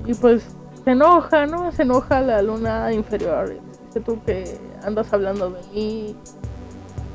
y 0.06 0.14
pues 0.16 0.44
se 0.84 0.92
enoja, 0.92 1.46
¿no? 1.46 1.72
Se 1.72 1.84
enoja 1.84 2.22
la 2.22 2.42
luna 2.42 2.92
inferior. 2.94 3.56
Dice 3.88 4.00
tú 4.02 4.20
que 4.26 4.58
andas 4.84 5.12
hablando 5.14 5.50
de 5.52 5.62
mí. 5.74 6.16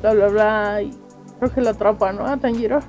Bla, 0.01 0.13
bla, 0.13 0.27
bla. 0.27 0.81
Y 0.81 0.91
creo 1.39 1.51
que 1.53 1.61
lo 1.61 1.69
atrapa, 1.69 2.11
¿no? 2.13 2.25
A 2.25 2.37
Tanjiro. 2.37 2.79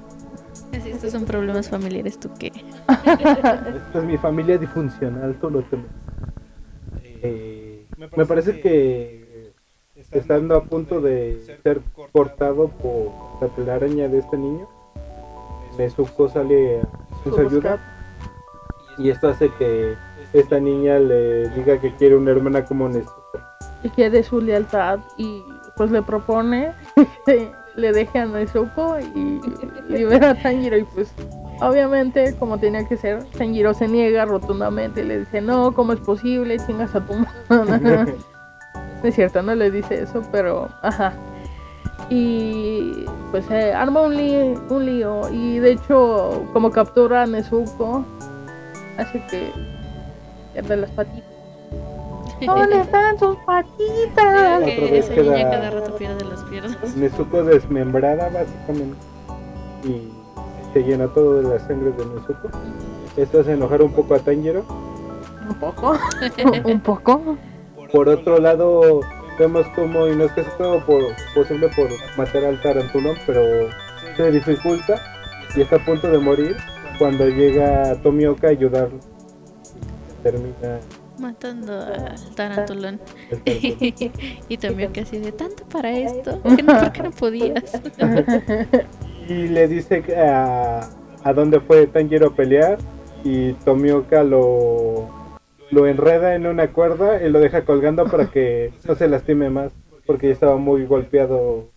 Así, 0.77 0.91
estos 0.91 1.13
son 1.13 1.25
problemas 1.25 1.69
familiares, 1.69 2.19
¿tú 2.19 2.29
qué? 2.39 2.49
Esta 2.89 3.99
es 3.99 4.05
mi 4.05 4.19
familia 4.19 4.59
disfuncional, 4.59 5.35
tú 5.41 5.51
lo 5.51 5.63
temes. 5.63 5.87
Eh, 7.23 7.87
me 8.17 8.27
parece 8.27 8.61
que 8.61 9.53
estando 10.11 10.57
a 10.57 10.65
punto 10.65 11.01
de 11.01 11.41
ser 11.63 11.81
cortado 12.13 12.69
por 12.69 13.13
la 13.41 13.49
telaraña 13.55 14.09
de 14.09 14.19
este 14.19 14.37
niño, 14.37 14.69
Nezuko 15.79 16.29
sale 16.29 16.81
a- 16.81 16.89
en 17.25 17.33
su 17.35 17.41
ayuda 17.41 17.79
y 18.99 19.11
esto 19.11 19.29
hace 19.29 19.51
que 19.59 19.97
esta 20.33 20.59
niña 20.59 20.99
le 20.99 21.49
diga 21.51 21.79
que 21.81 21.95
quiere 21.95 22.17
una 22.17 22.33
hermana 22.33 22.65
como 22.65 22.89
Nezuko. 22.89 23.41
y 23.83 23.89
quiere 23.91 24.23
su 24.23 24.41
lealtad 24.41 24.99
y 25.17 25.43
pues 25.77 25.91
le 25.91 26.03
propone 26.03 26.73
que 27.27 27.53
le 27.77 27.93
deje 27.93 28.19
a 28.19 28.27
Nezuko 28.27 28.99
y 28.99 29.41
libera 29.89 30.31
a 30.31 30.35
Tanjiro. 30.35 30.79
Y 30.79 30.85
pues 30.85 31.13
obviamente 31.61 32.35
como 32.39 32.59
tenía 32.59 32.87
que 32.87 32.97
ser 32.97 33.25
Tanjiro 33.37 33.75
se 33.75 33.89
niega 33.89 34.25
rotundamente 34.25 35.03
y 35.03 35.05
le 35.05 35.19
dice 35.21 35.41
no 35.41 35.73
cómo 35.73 35.93
es 35.93 36.01
posible 36.01 36.59
chingas 36.59 36.95
a 36.95 37.01
tu 37.01 37.15
No 37.49 38.07
es 39.09 39.15
cierto 39.15 39.43
no 39.43 39.55
le 39.55 39.71
dice 39.71 40.03
eso 40.03 40.23
pero 40.33 40.69
ajá. 40.83 41.13
Y 42.09 43.05
pues 43.33 43.47
se 43.47 43.73
arma 43.73 44.03
un 44.03 44.17
lío, 44.17 44.63
un 44.69 44.87
lío 44.87 45.29
y 45.31 45.59
de 45.59 45.73
hecho 45.73 46.47
como 46.53 46.71
captura 46.71 47.23
a 47.23 47.27
Nezuko 47.27 48.05
hace 48.99 49.23
que 49.31 49.53
pierda 50.53 50.77
las 50.77 50.91
patitas 50.91 51.31
¿Dónde 52.45 52.81
están 52.81 53.19
sus 53.19 53.37
patitas? 53.47 54.61
Otra 54.61 54.67
Que 54.67 54.81
vez 54.91 55.05
esa 55.07 55.15
queda- 55.15 55.37
niña 55.37 55.51
cada 55.51 55.71
rato 55.71 55.97
pierde 55.97 56.25
las 56.25 56.43
piernas. 56.45 56.97
Nezuko 56.97 57.45
desmembrada 57.45 58.29
básicamente 58.29 58.97
y 59.85 60.13
se 60.75 60.83
llena 60.83 61.07
todo 61.09 61.41
de 61.43 61.49
la 61.55 61.59
sangre 61.67 61.93
de 61.93 62.05
Nezuko. 62.05 62.51
Esto 63.17 63.41
hace 63.41 63.53
enojar 63.53 63.81
un 63.81 63.93
poco 63.93 64.15
a 64.15 64.19
Tanjiro. 64.19 64.65
Un 65.49 65.55
poco. 65.55 65.97
un 66.65 66.81
poco. 66.81 67.37
Por 67.91 68.09
otro 68.11 68.39
lado, 68.39 69.01
vemos 69.39 69.67
como, 69.75 70.07
y 70.07 70.15
no 70.17 70.25
es 70.25 70.33
que 70.33 70.43
sea 70.43 70.57
todo 70.59 70.81
por, 70.85 71.03
posible 71.35 71.71
por 71.75 71.89
matar 72.19 72.45
al 72.45 72.61
tarantulón, 72.61 73.17
pero 73.27 73.43
se 74.17 74.31
dificulta 74.31 75.01
y 75.55 75.63
está 75.63 75.77
a 75.77 75.85
punto 75.85 76.11
de 76.11 76.19
morir 76.19 76.57
cuando 76.99 77.29
llega 77.29 77.95
Tomioka 78.03 78.49
a 78.49 78.51
ayudarlo. 78.51 78.99
Termina 80.23 80.81
Matando 81.19 81.73
al 81.73 82.35
tarantulón. 82.35 83.01
y 83.47 84.57
también 84.59 84.93
que 84.93 85.01
así 85.01 85.19
de 85.19 85.33
tanto 85.33 85.65
para 85.65 85.91
esto. 85.91 86.41
¿Por 86.41 86.57
qué 86.57 86.63
no, 86.63 86.79
por 86.79 86.93
qué 86.93 87.03
no 87.03 87.11
podías? 87.11 87.81
y 89.29 89.49
le 89.49 89.67
dice 89.67 90.05
a, 90.15 90.89
a 91.25 91.33
dónde 91.33 91.61
fue 91.61 91.87
Tanjiro 91.87 92.29
a 92.29 92.35
pelear 92.35 92.79
y 93.25 93.55
Tomioka 93.55 94.23
lo, 94.25 95.09
lo 95.71 95.87
enreda 95.87 96.35
en 96.35 96.47
una 96.47 96.69
cuerda 96.73 97.23
y 97.23 97.31
lo 97.31 97.41
deja 97.41 97.65
colgando 97.65 98.05
para 98.07 98.27
que 98.27 98.73
no 98.85 98.95
se 98.95 99.09
lastime 99.09 99.49
más 99.49 99.73
porque 100.05 100.29
ya 100.29 100.35
estaba 100.35 100.57
muy 100.57 100.85
golpeado 100.85 101.69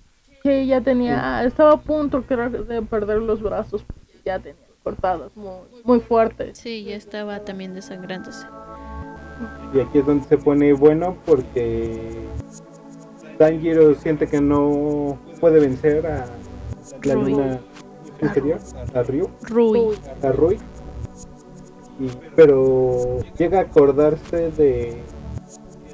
Que 0.43 0.67
ya 0.67 0.81
tenía, 0.81 1.43
estaba 1.45 1.73
a 1.73 1.77
punto 1.77 2.23
creo, 2.23 2.49
de 2.49 2.81
perder 2.81 3.19
los 3.19 3.41
brazos. 3.41 3.85
Ya 4.25 4.37
tenía 4.37 4.68
cortados 4.89 5.35
muy, 5.35 5.51
muy 5.83 5.99
fuertes. 5.99 6.57
Sí, 6.57 6.83
ya 6.83 6.95
estaba 6.95 7.39
también 7.39 7.73
desangrándose. 7.73 8.45
y 9.73 9.79
aquí 9.79 9.99
es 9.99 10.05
donde 10.05 10.27
se 10.27 10.37
pone 10.37 10.73
bueno 10.73 11.15
porque 11.25 12.25
Tanjiro 13.37 13.93
siente 13.95 14.27
que 14.27 14.41
no 14.41 15.17
puede 15.39 15.59
vencer 15.59 16.05
a 16.07 16.25
la 17.03 17.13
Rui. 17.13 17.31
luna 17.33 17.59
inferior, 18.21 18.59
a 18.93 19.03
Ryu. 19.03 19.29
Rui. 19.43 19.91
a 20.23 20.31
Rui. 20.31 20.57
Y- 21.99 22.09
pero 22.35 23.19
llega 23.37 23.59
a 23.59 23.61
acordarse 23.63 24.51
de 24.51 25.01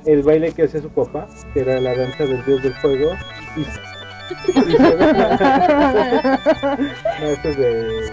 el 0.05 0.21
baile 0.23 0.51
que 0.53 0.63
hacía 0.63 0.81
su 0.81 0.89
papá, 0.89 1.27
que 1.53 1.59
era 1.61 1.79
la 1.81 1.95
danza 1.95 2.23
del 2.25 2.43
dios 2.45 2.63
del 2.63 2.73
fuego. 2.75 3.11
Y, 3.57 3.61
y 3.61 4.71
se 4.71 4.95
da- 4.95 6.39
No, 7.21 7.25
ese 7.27 7.49
es 7.51 7.57
de. 7.57 8.11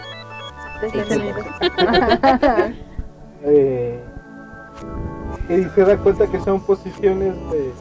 eh, 3.44 4.00
y 5.48 5.62
se 5.74 5.84
da 5.84 5.96
cuenta 5.98 6.26
que 6.26 6.40
son 6.40 6.60
posiciones 6.60 7.34
de, 7.50 7.72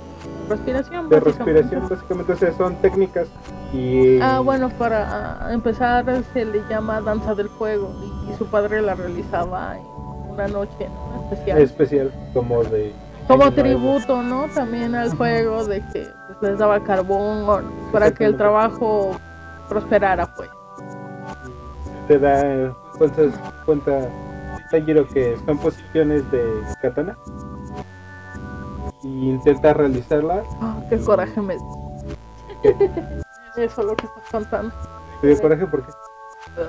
respiración. 0.50 1.10
de 1.10 1.20
básicamente. 1.20 1.54
respiración, 1.54 1.90
básicamente, 1.90 2.34
o 2.34 2.38
sea, 2.38 2.52
son 2.54 2.76
técnicas. 2.76 3.28
Y 3.74 4.20
Ah, 4.22 4.40
bueno, 4.40 4.70
para 4.70 5.46
ah, 5.48 5.54
empezar 5.54 6.06
se 6.34 6.46
le 6.46 6.62
llama 6.70 7.02
danza 7.02 7.34
del 7.36 7.50
fuego 7.50 7.92
y, 8.02 8.32
y 8.32 8.36
su 8.38 8.46
padre 8.48 8.82
la 8.82 8.96
realizaba 8.96 9.78
en 9.78 9.86
una 10.34 10.48
noche 10.48 10.90
¿no? 10.90 11.24
especial. 11.32 11.58
especial, 11.60 12.12
como 12.34 12.64
de. 12.64 12.94
Como 13.28 13.52
tributo, 13.54 14.22
¿no? 14.22 14.48
También 14.54 14.94
al 14.96 15.12
fuego 15.12 15.64
de 15.64 15.80
que 15.94 16.08
pues, 16.28 16.52
les 16.52 16.60
daba 16.60 16.82
carbón 16.84 17.46
para 17.94 18.12
que 18.12 18.26
el 18.26 18.36
trabajo 18.36 19.12
prosperara, 19.70 20.34
pues. 20.36 20.50
te 22.08 22.20
da 22.20 22.74
eh, 23.18 23.32
cuenta, 23.66 24.08
Tanjiro 24.70 25.08
que 25.08 25.38
son 25.46 25.58
posiciones 25.58 26.30
de 26.32 26.62
katana 26.82 27.18
y 29.04 29.30
intenta 29.30 29.74
realizarlas 29.74 30.46
Ah, 30.62 30.80
qué 30.90 30.98
coraje 31.00 31.42
me 31.42 31.56
dio. 31.56 31.66
Eso 33.58 33.82
es 33.82 33.88
lo 33.88 33.96
que 33.96 34.06
estás 34.06 34.24
contando. 34.32 34.74
te 35.22 35.28
dio 35.28 35.42
coraje 35.42 35.66
porque 35.68 35.92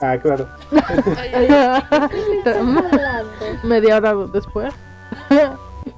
ah 0.00 0.16
claro 0.18 0.46
Media 3.64 3.96
hora 3.96 4.14
después. 4.32 4.72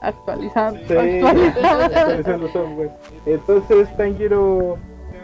Actualizando. 0.00 0.78
Sí, 0.86 0.94
actualizando. 0.94 1.84
actualizando 1.84 2.48
software. 2.52 2.90
entonces 3.24 3.96
Tanjiro 3.96 4.76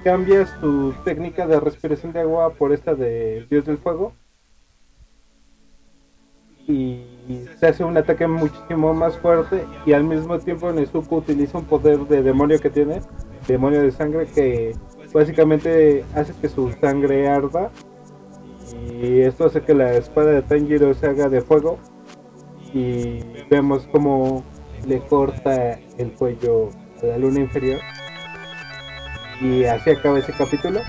cambia 0.02 0.46
su 0.46 0.94
técnica 1.04 1.46
de 1.46 1.60
respiración 1.60 2.12
de 2.12 2.20
agua 2.20 2.50
por 2.50 2.72
esta 2.72 2.94
de 2.94 3.46
Dios 3.48 3.64
del 3.64 3.78
Fuego 3.78 4.12
y 6.66 7.04
se 7.58 7.66
hace 7.66 7.84
un 7.84 7.96
ataque 7.96 8.26
muchísimo 8.26 8.94
más 8.94 9.16
fuerte 9.18 9.64
y 9.84 9.92
al 9.92 10.04
mismo 10.04 10.38
tiempo 10.38 10.72
Nezuko 10.72 11.16
utiliza 11.16 11.58
un 11.58 11.64
poder 11.64 11.98
de 12.06 12.22
demonio 12.22 12.60
que 12.60 12.70
tiene, 12.70 13.00
demonio 13.46 13.82
de 13.82 13.90
sangre 13.90 14.26
que 14.26 14.74
básicamente 15.12 16.04
hace 16.14 16.32
que 16.40 16.48
su 16.48 16.72
sangre 16.80 17.28
arda 17.28 17.70
y 19.02 19.20
esto 19.20 19.46
hace 19.46 19.62
que 19.62 19.74
la 19.74 19.94
espada 19.94 20.30
de 20.30 20.42
Tanjiro 20.42 20.94
se 20.94 21.06
haga 21.06 21.28
de 21.28 21.40
fuego 21.40 21.78
y 22.72 23.20
vemos 23.50 23.86
como 23.88 24.44
le 24.86 25.00
corta 25.00 25.78
el 25.98 26.12
cuello 26.12 26.70
a 27.02 27.06
la 27.06 27.18
luna 27.18 27.40
inferior 27.40 27.80
y 29.42 29.64
así 29.64 29.90
acaba 29.90 30.18
ese 30.18 30.32
capítulo 30.32 30.80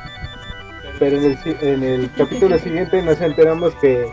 pero 0.99 1.17
en 1.17 1.23
el, 1.25 1.37
si- 1.39 1.55
en 1.61 1.83
el 1.83 2.11
capítulo 2.15 2.57
siguiente 2.59 3.01
nos 3.01 3.19
enteramos 3.19 3.73
que 3.75 4.11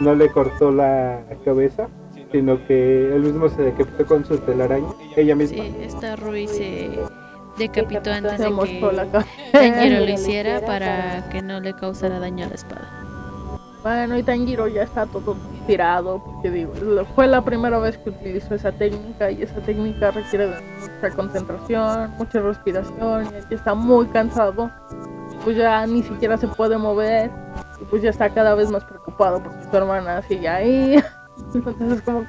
no 0.00 0.14
le 0.14 0.28
cortó 0.30 0.70
la 0.70 1.20
cabeza 1.44 1.88
sino 2.30 2.64
que 2.66 3.14
él 3.14 3.20
mismo 3.22 3.48
se 3.48 3.62
decapitó 3.62 4.06
con 4.06 4.24
su 4.24 4.38
telaraña 4.38 4.86
ella 5.16 5.34
misma 5.34 5.64
Sí, 5.64 5.74
esta 5.80 6.16
Rui 6.16 6.46
se 6.48 6.90
decapitó 7.58 8.10
antes 8.12 8.38
de 8.38 8.44
que. 8.46 8.50
Tanjiro 9.52 10.00
lo 10.00 10.08
hiciera 10.14 10.60
para 10.64 11.28
que 11.30 11.42
no 11.42 11.60
le 11.60 11.74
causara 11.74 12.18
daño 12.18 12.46
a 12.46 12.48
la 12.48 12.54
espada. 12.54 13.01
Bueno, 13.82 14.16
y 14.16 14.22
Tanjiro 14.22 14.68
ya 14.68 14.84
está 14.84 15.06
todo 15.06 15.36
tirado, 15.66 16.22
porque 16.24 16.50
digo, 16.50 16.72
fue 17.14 17.26
la 17.26 17.44
primera 17.44 17.78
vez 17.78 17.98
que 17.98 18.10
utilizó 18.10 18.54
esa 18.54 18.70
técnica 18.70 19.30
y 19.30 19.42
esa 19.42 19.60
técnica 19.60 20.12
requiere 20.12 20.48
de 20.48 20.56
mucha 20.80 21.16
concentración, 21.16 22.14
mucha 22.16 22.40
respiración, 22.40 23.24
y 23.24 23.36
él 23.36 23.44
ya 23.50 23.56
está 23.56 23.74
muy 23.74 24.06
cansado. 24.06 24.70
pues 25.44 25.56
ya 25.56 25.84
ni 25.86 26.02
siquiera 26.04 26.36
se 26.36 26.46
puede 26.46 26.78
mover 26.78 27.30
y 27.80 27.84
pues 27.86 28.02
ya 28.02 28.10
está 28.10 28.30
cada 28.30 28.54
vez 28.54 28.70
más 28.70 28.84
preocupado 28.84 29.42
porque 29.42 29.64
su 29.68 29.76
hermana 29.76 30.22
sigue 30.22 30.48
ahí. 30.48 31.02
Entonces 31.54 31.98
es 31.98 32.02
como 32.02 32.24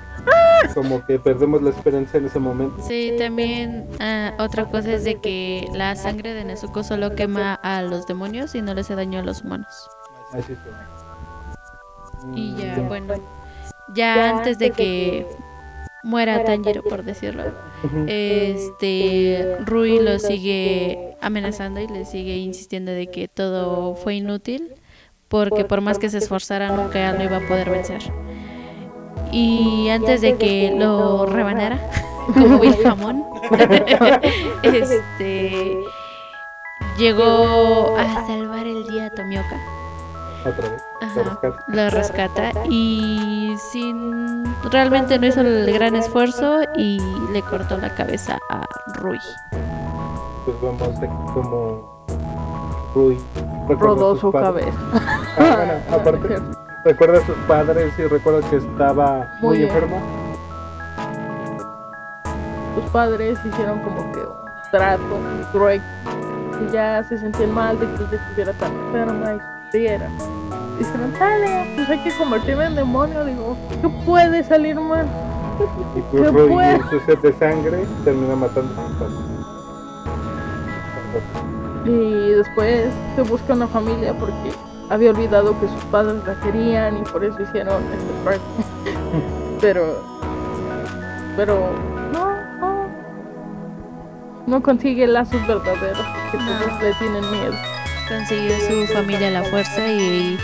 como 0.73 1.05
que 1.05 1.19
perdemos 1.19 1.61
la 1.61 1.69
esperanza 1.69 2.17
en 2.17 2.25
ese 2.25 2.39
momento. 2.39 2.81
Sí, 2.81 3.13
también 3.19 3.87
ah, 3.99 4.33
otra 4.39 4.65
cosa 4.65 4.93
es 4.93 5.03
de 5.03 5.19
que 5.19 5.67
la 5.73 5.95
sangre 5.95 6.33
de 6.33 6.45
Nezuko 6.45 6.83
solo 6.83 7.13
quema 7.15 7.53
a 7.55 7.81
los 7.81 8.07
demonios 8.07 8.55
y 8.55 8.61
no 8.61 8.73
les 8.73 8.85
hace 8.85 8.95
daño 8.95 9.19
a 9.19 9.23
los 9.23 9.43
humanos. 9.43 9.89
Así 10.31 10.53
es. 10.53 11.02
Y 12.35 12.55
ya, 12.55 12.79
bueno, 12.87 13.13
ya 13.95 14.29
antes 14.29 14.57
de 14.59 14.71
que 14.71 15.27
muera 16.03 16.43
Tanjiro, 16.43 16.83
por 16.83 17.03
decirlo, 17.03 17.43
este 18.07 19.57
Rui 19.65 19.99
lo 19.99 20.19
sigue 20.19 21.15
amenazando 21.21 21.79
y 21.79 21.87
le 21.87 22.05
sigue 22.05 22.37
insistiendo 22.37 22.91
de 22.91 23.07
que 23.07 23.27
todo 23.27 23.95
fue 23.95 24.15
inútil 24.15 24.73
porque 25.27 25.65
por 25.65 25.81
más 25.81 25.97
que 25.97 26.09
se 26.09 26.19
esforzara 26.19 26.69
nunca 26.69 27.11
lo 27.13 27.23
iba 27.23 27.37
a 27.37 27.47
poder 27.47 27.69
vencer. 27.69 28.03
Y 29.31 29.89
antes 29.89 30.21
de 30.21 30.37
que 30.37 30.71
lo 30.77 31.25
rebanara, 31.25 31.79
como 32.33 32.63
el 32.63 32.75
jamón, 32.77 33.25
este 34.63 35.75
llegó 36.99 37.97
a 37.97 38.27
salvar 38.27 38.67
el 38.67 38.85
día 38.87 39.07
a 39.07 39.09
Tomioka. 39.09 39.59
Otra 40.45 40.69
vez. 40.69 40.92
Lo 41.67 41.89
rescata 41.89 42.51
y 42.69 43.55
sin 43.71 44.43
realmente 44.71 45.19
no 45.19 45.27
hizo 45.27 45.41
el 45.41 45.71
gran 45.71 45.95
esfuerzo 45.95 46.61
y 46.75 46.99
le 47.31 47.41
cortó 47.41 47.77
la 47.77 47.93
cabeza 47.95 48.39
a 48.49 48.65
Rui. 48.95 49.19
Pues 50.45 50.57
vamos 50.61 50.97
aquí 50.97 51.33
como 51.33 52.05
Rui 52.95 53.17
rodó 53.69 54.15
su 54.15 54.31
cabeza. 54.31 54.77
Ah, 55.37 55.55
bueno, 55.57 55.73
aparte 55.91 56.39
recuerda 56.83 57.19
a 57.19 57.25
sus 57.25 57.35
padres 57.47 57.93
y 57.97 58.03
recuerda 58.03 58.49
que 58.49 58.57
estaba 58.57 59.27
muy, 59.41 59.63
enfermo. 59.63 60.01
Sus 62.75 62.83
padres 62.91 63.39
hicieron 63.45 63.79
como 63.79 64.11
que 64.11 64.19
un 64.19 64.71
trato, 64.71 65.19
trueque, 65.51 65.83
y 66.61 66.71
ya 66.71 67.03
se 67.03 67.17
sentían 67.17 67.51
mal 67.53 67.79
de 67.79 67.85
que 67.85 68.03
ella 68.03 68.23
estuviera 68.23 68.53
tan 68.53 68.71
enferma 68.73 69.33
y 69.33 69.39
sufriera. 69.73 70.07
Dijeron, 70.77 71.13
dale, 71.19 71.73
pues 71.75 71.89
hay 71.89 72.03
que 72.03 72.11
convertirme 72.17 72.65
en 72.65 72.75
demonio. 72.75 73.25
Digo, 73.25 73.57
¿qué 73.81 73.89
puede 74.05 74.43
salir 74.43 74.79
mal? 74.79 75.07
Y 75.95 76.01
pues 76.11 76.29
en 76.29 76.89
su 76.89 76.99
sed 77.05 77.17
de 77.19 77.33
sangre 77.33 77.85
termina 78.03 78.35
matando 78.35 78.71
a 78.73 78.87
padres. 78.99 79.17
Y 81.85 82.31
después 82.31 82.91
se 83.15 83.21
busca 83.23 83.53
una 83.53 83.67
familia 83.67 84.13
porque 84.17 84.51
había 84.89 85.09
olvidado 85.09 85.59
que 85.59 85.67
sus 85.67 85.83
padres 85.85 86.23
la 86.25 86.39
querían 86.41 86.97
y 86.97 87.01
por 87.03 87.23
eso 87.23 87.41
hicieron 87.41 87.81
este 87.93 88.13
parque. 88.23 88.41
pero, 89.61 90.03
pero 91.35 91.71
no, 92.13 92.31
no, 92.59 92.87
no 94.45 94.61
consigue 94.61 95.07
lazos 95.07 95.45
verdaderos 95.47 96.05
porque 96.31 96.45
todos 96.45 96.83
le 96.83 96.93
tienen 96.93 97.31
miedo. 97.31 97.72
Consiguió 98.07 98.59
su 98.67 98.93
familia 98.93 99.27
a 99.27 99.31
la 99.31 99.43
fuerza 99.43 99.87
y, 99.91 100.37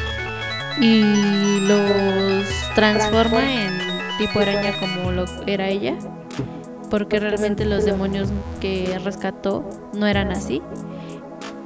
y 0.80 1.60
los 1.62 2.46
transforma 2.76 3.42
en 3.42 3.80
tipo 4.18 4.40
araña 4.40 4.74
como 4.80 5.12
lo 5.12 5.26
era 5.46 5.68
ella. 5.68 5.96
Porque 6.90 7.20
realmente 7.20 7.66
los 7.66 7.86
demonios 7.86 8.30
que 8.60 9.00
rescató 9.04 9.64
no 9.94 10.08
eran 10.08 10.32
así 10.32 10.62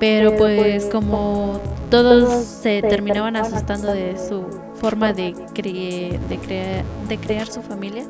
pero 0.03 0.35
pues 0.35 0.85
como 0.87 1.61
todos 1.89 2.43
se 2.43 2.81
terminaban 2.81 3.37
asustando 3.37 3.93
de 3.93 4.17
su 4.17 4.43
forma 4.75 5.13
de, 5.13 5.33
de, 5.53 6.37
crear, 6.43 6.83
de 7.07 7.17
crear 7.17 7.47
su 7.47 7.61
familia, 7.61 8.03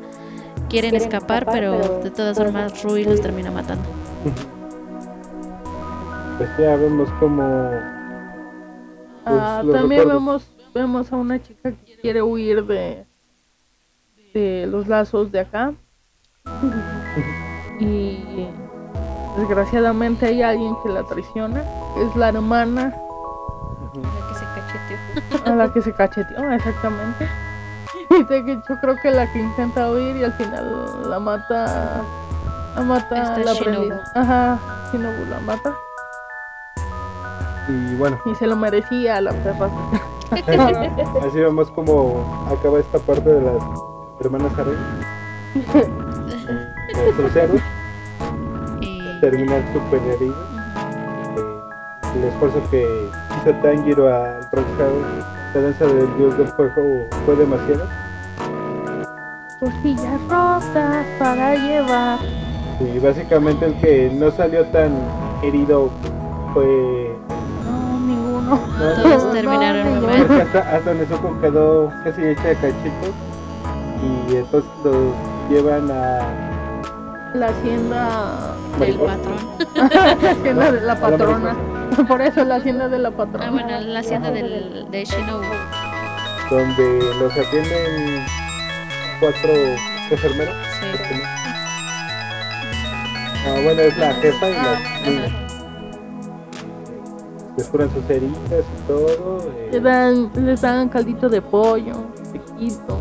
quieren 0.68 0.96
escapar, 0.96 1.46
pero 1.46 2.00
de 2.02 2.10
todas 2.10 2.36
formas 2.36 2.82
Rui 2.82 3.04
los 3.04 3.20
termina 3.20 3.52
matando. 3.52 3.84
Pues 6.38 6.50
ya 6.58 6.76
vemos 6.76 7.08
como... 7.20 7.70
Pues, 9.24 9.40
ah, 9.40 9.62
también 9.72 10.08
vemos, 10.08 10.50
vemos 10.74 11.12
a 11.12 11.16
una 11.16 11.40
chica 11.40 11.72
que 11.72 11.96
quiere 11.96 12.22
huir 12.22 12.64
de, 12.64 13.06
de 14.34 14.66
los 14.66 14.86
lazos 14.88 15.32
de 15.32 15.40
acá. 15.40 15.74
y 17.80 18.48
Desgraciadamente 19.36 20.26
hay 20.26 20.42
alguien 20.42 20.76
que 20.82 20.88
la 20.90 21.02
traiciona. 21.02 21.64
Es 21.96 22.14
la 22.14 22.28
hermana. 22.28 22.94
A 23.94 24.00
la 24.00 24.28
que 24.28 24.34
se 24.34 24.44
cacheteó. 24.54 25.52
A 25.52 25.56
la 25.56 25.72
que 25.72 25.82
se 25.82 25.92
cacheteó, 25.92 26.52
exactamente. 26.52 27.28
Y 28.10 28.22
de 28.22 28.62
yo 28.68 28.80
creo 28.80 28.96
que 29.02 29.10
la 29.10 29.32
que 29.32 29.40
intenta 29.40 29.90
huir 29.90 30.16
y 30.16 30.24
al 30.24 30.32
final 30.34 31.10
la 31.10 31.18
mata. 31.18 32.02
La 32.76 32.82
mata 32.82 33.38
la 33.38 33.52
Shinobu. 33.54 33.92
Ajá, 34.14 34.58
Shinobu 34.92 35.24
la 35.30 35.40
mata. 35.40 35.74
Y 37.68 37.94
bueno. 37.96 38.18
Y 38.26 38.34
se 38.34 38.46
lo 38.46 38.56
merecía 38.56 39.20
la 39.20 39.32
perra. 39.32 39.70
Así 41.26 41.38
vemos 41.38 41.70
como 41.70 42.46
acaba 42.50 42.80
esta 42.80 42.98
parte 42.98 43.30
de 43.30 43.40
las 43.40 43.62
hermanas 44.20 44.52
Harry. 44.58 44.76
Terminar 49.20 49.62
super 49.72 50.00
herido. 50.02 50.34
Eh, 51.36 51.60
el 52.16 52.24
esfuerzo 52.24 52.60
que 52.70 52.82
hizo 52.82 53.54
Tanjiro 53.62 54.08
al 54.08 54.40
practicar 54.50 54.88
la 55.54 55.60
danza 55.60 55.86
del 55.86 56.18
dios 56.18 56.36
del 56.36 56.48
fuego 56.48 57.06
fue 57.24 57.36
demasiado. 57.36 57.86
Costillas 59.60 60.20
rotas 60.22 61.06
para 61.18 61.54
llevar. 61.54 62.18
Y 62.80 62.98
básicamente 62.98 63.66
el 63.66 63.74
que 63.80 64.10
no 64.12 64.32
salió 64.32 64.64
tan 64.66 64.92
herido 65.42 65.90
fue. 66.52 67.13
No, 68.44 68.56
ninguno. 68.56 69.02
Todos 69.02 69.32
terminaron 69.32 70.02
no, 70.02 70.08
hasta, 70.08 70.76
hasta 70.76 70.94
Nezuko 70.94 71.40
quedó 71.40 71.92
casi 72.04 72.22
hecha 72.22 72.48
de 72.48 72.54
cachitos. 72.56 73.14
Y 74.02 74.36
entonces 74.36 74.70
los 74.84 75.12
llevan 75.50 75.90
a. 75.90 76.28
La 77.34 77.46
hacienda 77.46 78.54
del 78.78 78.98
patrón. 78.98 79.36
la 79.92 80.30
hacienda 80.30 80.72
de 80.72 80.80
la 80.80 81.00
patrona. 81.00 81.56
Por 82.08 82.20
eso 82.20 82.44
la 82.44 82.56
hacienda 82.56 82.88
de 82.88 82.98
la 82.98 83.10
patrona. 83.10 83.46
Ah, 83.46 83.50
bueno, 83.50 83.80
la 83.80 84.00
hacienda 84.00 84.30
del, 84.30 84.86
de 84.90 85.04
Shinobu. 85.04 85.44
Donde 86.50 87.00
los 87.18 87.32
atienden 87.32 88.24
cuatro 89.20 89.50
enfermeros. 90.10 90.54
Sí. 90.80 91.20
Ah, 93.46 93.60
bueno, 93.62 93.82
es 93.82 93.96
la 93.98 94.12
jefa 94.14 94.50
y 94.50 94.54
ah, 94.54 94.62
las 94.62 95.08
niñas. 95.08 95.43
Les 97.56 97.68
curan 97.68 97.88
sus 97.90 98.08
heridas 98.10 98.36
y 98.50 98.86
todo. 98.88 99.38
Eh. 99.48 99.68
Les, 99.72 99.82
dan, 99.82 100.30
les 100.34 100.60
dan 100.60 100.88
caldito 100.88 101.28
de 101.28 101.40
pollo. 101.40 101.94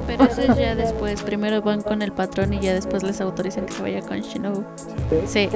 Pero 0.07 0.23
eso 0.25 0.41
es 0.41 0.57
ya 0.57 0.75
después. 0.83 1.21
Primero 1.23 1.61
van 1.61 1.81
con 1.81 2.01
el 2.01 2.11
patrón 2.11 2.53
y 2.53 2.59
ya 2.59 2.73
después 2.73 3.03
les 3.03 3.19
autorizan 3.21 3.65
que 3.65 3.73
se 3.73 3.81
vaya 3.81 4.01
con 4.01 4.19
Shinobu. 4.19 4.63
Sí. 5.25 5.49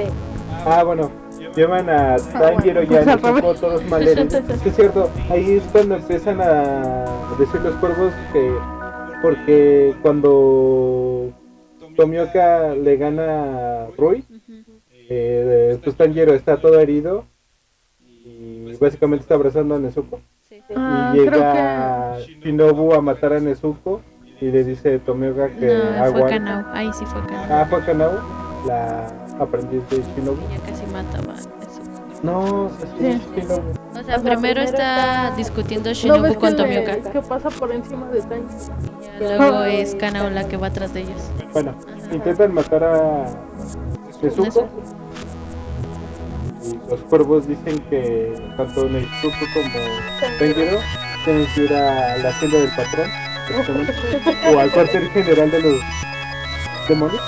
Ah, 0.64 0.82
bueno. 0.84 1.10
Llevan 1.54 1.88
a 1.88 2.16
Tanjiro 2.16 2.82
y 2.82 2.96
a 2.96 3.04
Nezuko 3.04 3.54
todos 3.54 3.84
maleros. 3.86 4.32
es 4.66 4.76
cierto. 4.76 5.10
Ahí 5.30 5.56
es 5.56 5.62
cuando 5.72 5.96
empiezan 5.96 6.40
a 6.40 7.04
decir 7.38 7.60
los 7.60 7.74
cuervos 7.76 8.12
que. 8.32 8.52
Porque 9.22 9.96
cuando 10.02 11.32
Tomioka 11.96 12.74
le 12.74 12.96
gana 12.96 13.84
a 13.84 13.86
Rui, 13.96 14.24
eh, 15.08 15.78
pues 15.82 15.96
Tanjiro 15.96 16.34
está 16.34 16.60
todo 16.60 16.78
herido 16.78 17.24
básicamente 18.78 19.22
está 19.22 19.34
abrazando 19.34 19.74
a 19.74 19.78
Nezuko. 19.78 20.20
Ah, 20.76 21.12
y 21.14 21.18
llega 21.18 22.18
Shinobu 22.18 22.92
a 22.94 23.00
matar 23.00 23.32
a 23.32 23.40
Nezuko 23.40 24.00
y 24.40 24.50
le 24.50 24.64
dice 24.64 24.98
Tomioka 24.98 25.48
que 25.48 25.66
no, 25.66 26.12
fue 26.12 26.28
Kanao, 26.28 26.64
ahí 26.72 26.90
sí 26.92 27.04
fue 27.06 27.20
Kanao. 27.26 27.46
Ah, 27.50 27.66
fue 27.68 27.84
Kanao, 27.84 28.12
la 28.66 29.06
aprendiz 29.38 29.82
de 29.90 30.02
Shinobu. 30.02 30.38
Y 30.50 30.56
ya 30.56 30.62
casi 30.62 30.86
mataba 30.86 31.32
a 31.32 31.36
Nezuko. 31.36 32.22
No, 32.22 32.70
sí, 32.98 33.20
Shinobu. 33.36 33.72
O 33.98 34.02
sea, 34.02 34.18
primero 34.18 34.60
está 34.60 35.32
discutiendo 35.36 35.92
Shinobu 35.92 36.34
con 36.34 36.56
Tomioka. 36.56 36.96
¿Qué 37.10 37.20
pasa 37.22 37.50
por 37.50 37.72
encima 37.72 38.06
de 38.08 38.20
Tanjiro? 38.20 38.74
Y 39.18 39.38
luego 39.38 39.64
es 39.64 39.94
Kanao 39.94 40.30
la 40.30 40.46
que 40.46 40.56
va 40.56 40.68
atrás 40.68 40.94
de 40.94 41.00
ellos. 41.00 41.30
Bueno, 41.52 41.74
intentan 42.12 42.52
matar 42.54 42.84
a 42.84 43.24
Nezuko 44.22 44.68
los 46.88 47.00
cuervos 47.02 47.46
dicen 47.46 47.78
que 47.90 48.32
tanto 48.56 48.88
Nezuko 48.88 49.36
como 49.54 49.78
Tanjiro 50.38 50.78
tienen 51.24 51.46
que 51.54 51.64
ir 51.64 51.74
a 51.74 52.16
la 52.18 52.28
hacienda 52.28 52.58
del 52.58 52.70
patrón 52.70 53.10
o 54.54 54.58
al 54.58 54.70
cuartel 54.70 55.08
general 55.10 55.50
de 55.50 55.62
los 55.62 55.80
demonios 56.88 57.22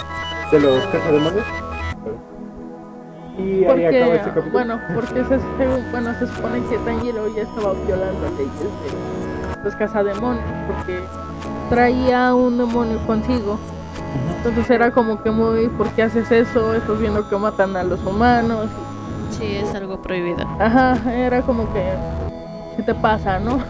de 0.51 0.61
los 0.61 0.85
cazademonios 0.87 1.47
Y 3.39 3.65
ahí 3.65 3.85
acaba 3.85 4.15
este 4.15 4.29
capítulo. 4.31 4.53
bueno, 4.53 4.81
porque 4.95 5.25
se, 5.25 5.39
bueno, 5.91 6.15
se 6.19 6.27
supone 6.27 6.61
que 6.69 6.79
Tanjiro 6.79 7.35
ya 7.35 7.43
estaba 7.43 7.73
violando 7.87 8.29
leyes 8.37 8.61
de 8.61 9.65
los 9.65 9.75
cazademonios, 9.77 10.45
porque 10.67 11.01
traía 11.69 12.35
un 12.35 12.59
demonio 12.59 12.99
consigo. 13.07 13.59
Entonces 14.37 14.71
era 14.71 14.91
como 14.91 15.23
que 15.23 15.31
muy, 15.31 15.69
¿por 15.69 15.89
qué 15.91 16.03
haces 16.03 16.31
eso? 16.33 16.75
Estás 16.75 16.99
viendo 16.99 17.29
que 17.29 17.37
matan 17.37 17.77
a 17.77 17.85
los 17.85 18.01
humanos. 18.05 18.67
Sí, 19.31 19.57
es 19.57 19.75
algo 19.75 20.01
prohibido. 20.01 20.47
Ajá, 20.59 20.99
era 21.13 21.43
como 21.43 21.73
que, 21.73 21.83
¿qué 22.77 22.83
te 22.83 22.95
pasa, 22.95 23.39
no? 23.39 23.63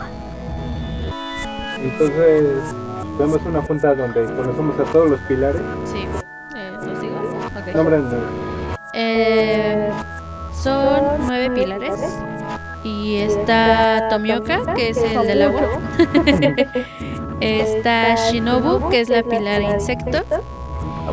Entonces, 1.78 2.74
vemos 3.19 3.41
una 3.47 3.62
junta 3.62 3.95
donde 3.95 4.24
conocemos 4.24 4.78
a 4.78 4.85
todos 4.93 5.11
los 5.11 5.20
pilares. 5.20 5.62
Sí. 5.85 6.07
Eh, 6.57 6.73
¿Los 6.85 7.01
digo? 7.01 7.16
Ok. 7.47 7.74
Nombran 7.74 8.11
Eh, 8.93 9.91
son 10.53 11.01
nueve 11.27 11.51
pilares. 11.51 11.95
Y 12.82 13.16
está 13.16 14.09
Tomioka, 14.09 14.74
que 14.74 14.91
es 14.91 14.97
el 14.97 15.27
del 15.27 15.43
agua. 15.43 15.62
está 17.41 18.15
Shinobu, 18.15 18.89
que 18.89 19.01
es 19.01 19.11
la 19.11 19.23
pilar 19.23 19.61
insecto. 19.61 20.23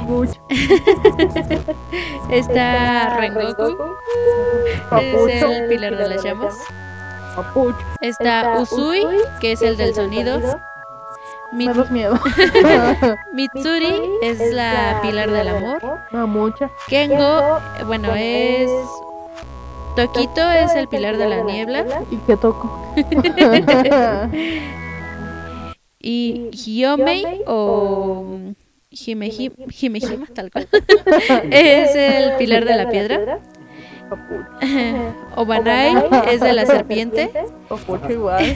Mucho. 0.01 0.39
Está 2.31 3.17
Rengoku, 3.17 3.77
es 5.01 5.43
el 5.43 5.67
pilar 5.69 5.97
de 5.97 6.09
las 6.09 6.23
llamas. 6.23 6.55
Papucho. 7.35 7.77
Está 8.01 8.57
Usui, 8.59 9.05
que 9.39 9.53
es 9.53 9.61
el 9.61 9.77
del 9.77 9.93
sonido. 9.93 10.39
Miedo. 11.51 11.85
Mitsuri 13.33 14.19
es 14.21 14.53
la 14.53 14.99
pilar 15.01 15.31
del 15.31 15.47
amor. 15.47 15.81
Kengo, 16.87 17.59
bueno, 17.85 18.13
es. 18.15 18.69
Toquito 19.95 20.51
es 20.51 20.75
el 20.75 20.87
pilar 20.87 21.17
de 21.17 21.27
la 21.27 21.41
niebla. 21.41 21.85
¿Y 22.11 22.17
qué 22.17 22.37
toco? 22.37 22.69
Y 25.99 26.51
Hyomei 26.51 27.43
o 27.47 28.23
Himehima, 29.05 30.25
tal 30.33 30.51
cual, 30.51 30.67
es 31.51 31.95
el 31.95 32.37
pilar 32.37 32.65
de 32.65 32.75
la 32.75 32.89
piedra. 32.89 33.39
Papucho. 34.09 34.47
Obanai 35.35 35.95
es 36.31 36.41
de 36.41 36.53
la 36.53 36.65
serpiente. 36.65 37.29
Papucho 37.67 38.09
igual. 38.09 38.55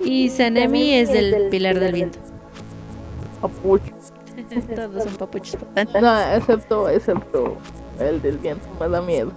Y 0.00 0.28
Sanemi 0.30 0.94
es 0.94 1.12
del 1.12 1.48
pilar 1.50 1.78
del 1.78 1.92
viento. 1.92 2.18
Papucho. 3.40 3.94
Todos 4.74 5.04
son 5.04 5.14
papuchos. 5.16 5.58
No, 6.00 6.20
excepto, 6.34 6.88
excepto 6.88 7.56
el 8.00 8.22
del 8.22 8.38
viento, 8.38 8.66
me 8.80 8.88
da 8.88 9.02
miedo. 9.02 9.32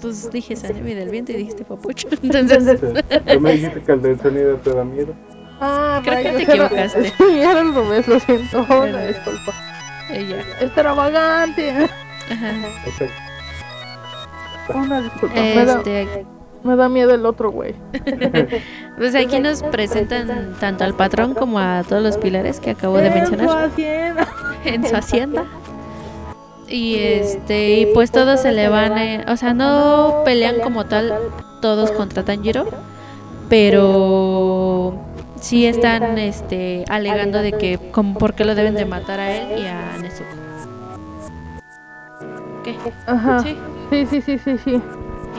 Pues 0.00 0.30
dije 0.30 0.56
Sanemi 0.56 0.94
del 0.94 1.08
viento 1.08 1.32
y 1.32 1.36
dijiste 1.36 1.64
papucho. 1.64 2.08
Entonces, 2.22 2.80
Tú 2.80 3.40
me 3.40 3.52
dijiste 3.52 3.82
que 3.82 3.92
el 3.92 4.02
del 4.02 4.20
sonido 4.20 4.56
te 4.56 4.70
da 4.74 4.84
miedo. 4.84 5.14
Ah, 5.60 6.00
Creo 6.04 6.22
que 6.22 6.30
te 6.32 6.42
equivocaste. 6.52 7.12
Era 7.40 7.60
al 7.60 7.74
revés, 7.74 8.06
lo 8.08 8.20
siento. 8.20 8.58
Una 8.68 9.02
disculpa. 9.06 9.52
ella. 10.10 10.36
Extravagante. 10.60 11.70
Ajá. 11.70 12.52
Exacto. 12.86 13.14
Una 14.74 15.00
disculpa. 15.00 15.34
Me, 15.34 15.64
da, 15.64 15.74
Este, 15.78 16.26
me 16.64 16.76
da 16.76 16.88
miedo 16.88 17.14
el 17.14 17.24
otro 17.24 17.50
güey. 17.50 17.74
pues 18.98 19.14
aquí 19.14 19.38
nos 19.38 19.62
presentan 19.62 20.54
tanto 20.60 20.84
al 20.84 20.94
patrón 20.94 21.34
como 21.34 21.58
a 21.58 21.84
todos 21.88 22.02
los 22.02 22.18
pilares 22.18 22.58
que 22.60 22.70
acabo 22.70 22.96
de 22.98 23.06
En 23.06 23.12
su 23.26 23.32
mencionar 23.32 23.64
hacienda. 23.66 24.28
en 24.64 24.86
su 24.88 24.96
hacienda. 24.96 25.44
Y 26.68 26.96
este, 26.98 27.78
y 27.78 27.86
pues 27.94 28.10
todos 28.10 28.40
se 28.40 28.50
le 28.50 28.68
van, 28.68 28.98
eh, 28.98 29.24
o 29.28 29.36
sea, 29.36 29.54
no 29.54 30.22
pelean 30.24 30.58
como 30.60 30.84
tal 30.86 31.14
todos 31.62 31.92
contra 31.92 32.24
Tanjiro, 32.24 32.66
pero 33.48 34.98
sí 35.40 35.66
están 35.66 36.18
este 36.18 36.84
alegando 36.88 37.42
de 37.42 37.52
que 37.52 37.78
como 37.92 38.18
por 38.18 38.34
qué 38.34 38.44
lo 38.44 38.54
deben 38.54 38.74
de 38.74 38.84
matar 38.84 39.20
a 39.20 39.32
él 39.32 39.62
y 39.62 39.66
a 39.66 39.98
Nezuko. 39.98 40.30
¿Qué? 42.64 42.76
Ajá. 43.06 43.40
Sí. 43.40 43.56
Sí, 43.90 44.06
sí, 44.06 44.20
sí, 44.20 44.38
sí, 44.38 44.58
sí. 44.58 44.82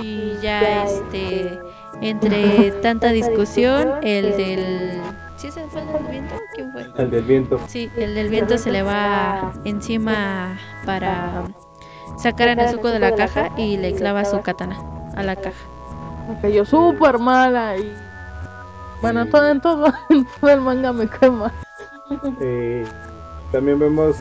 Y 0.01 0.37
ya 0.41 0.85
este 0.85 1.59
entre 2.01 2.71
tanta 2.81 3.09
discusión, 3.09 3.95
el 4.03 4.37
del 4.37 5.01
¿Sí 5.37 5.47
ese 5.47 5.61
fue 5.67 5.81
el 5.81 5.93
del 5.93 6.03
viento? 6.07 6.35
¿Quién 6.55 6.71
fue? 6.71 6.87
El 6.97 7.11
del 7.11 7.23
viento. 7.23 7.59
Sí, 7.67 7.91
el 7.97 8.15
del 8.15 8.29
viento 8.29 8.57
se 8.57 8.71
le 8.71 8.81
va 8.81 9.53
encima 9.65 10.57
para 10.85 11.43
sacar 12.17 12.49
a 12.49 12.55
Nezuko 12.55 12.89
de 12.89 12.99
la 12.99 13.13
caja 13.13 13.51
y 13.57 13.77
le 13.77 13.93
clava 13.93 14.25
su 14.25 14.41
katana 14.41 14.79
a 15.15 15.23
la 15.23 15.35
caja. 15.35 15.65
Me 16.27 16.39
cayó 16.41 16.65
súper 16.65 17.19
mala 17.19 17.77
y. 17.77 18.06
Bueno, 19.01 19.25
todo 19.27 19.49
en 19.49 19.61
todo, 19.61 19.93
en 20.09 20.25
todo 20.39 20.49
el 20.51 20.61
manga 20.61 20.93
me 20.93 21.07
quema. 21.07 21.51
Eh, 22.41 22.85
también 23.51 23.79
vemos, 23.79 24.17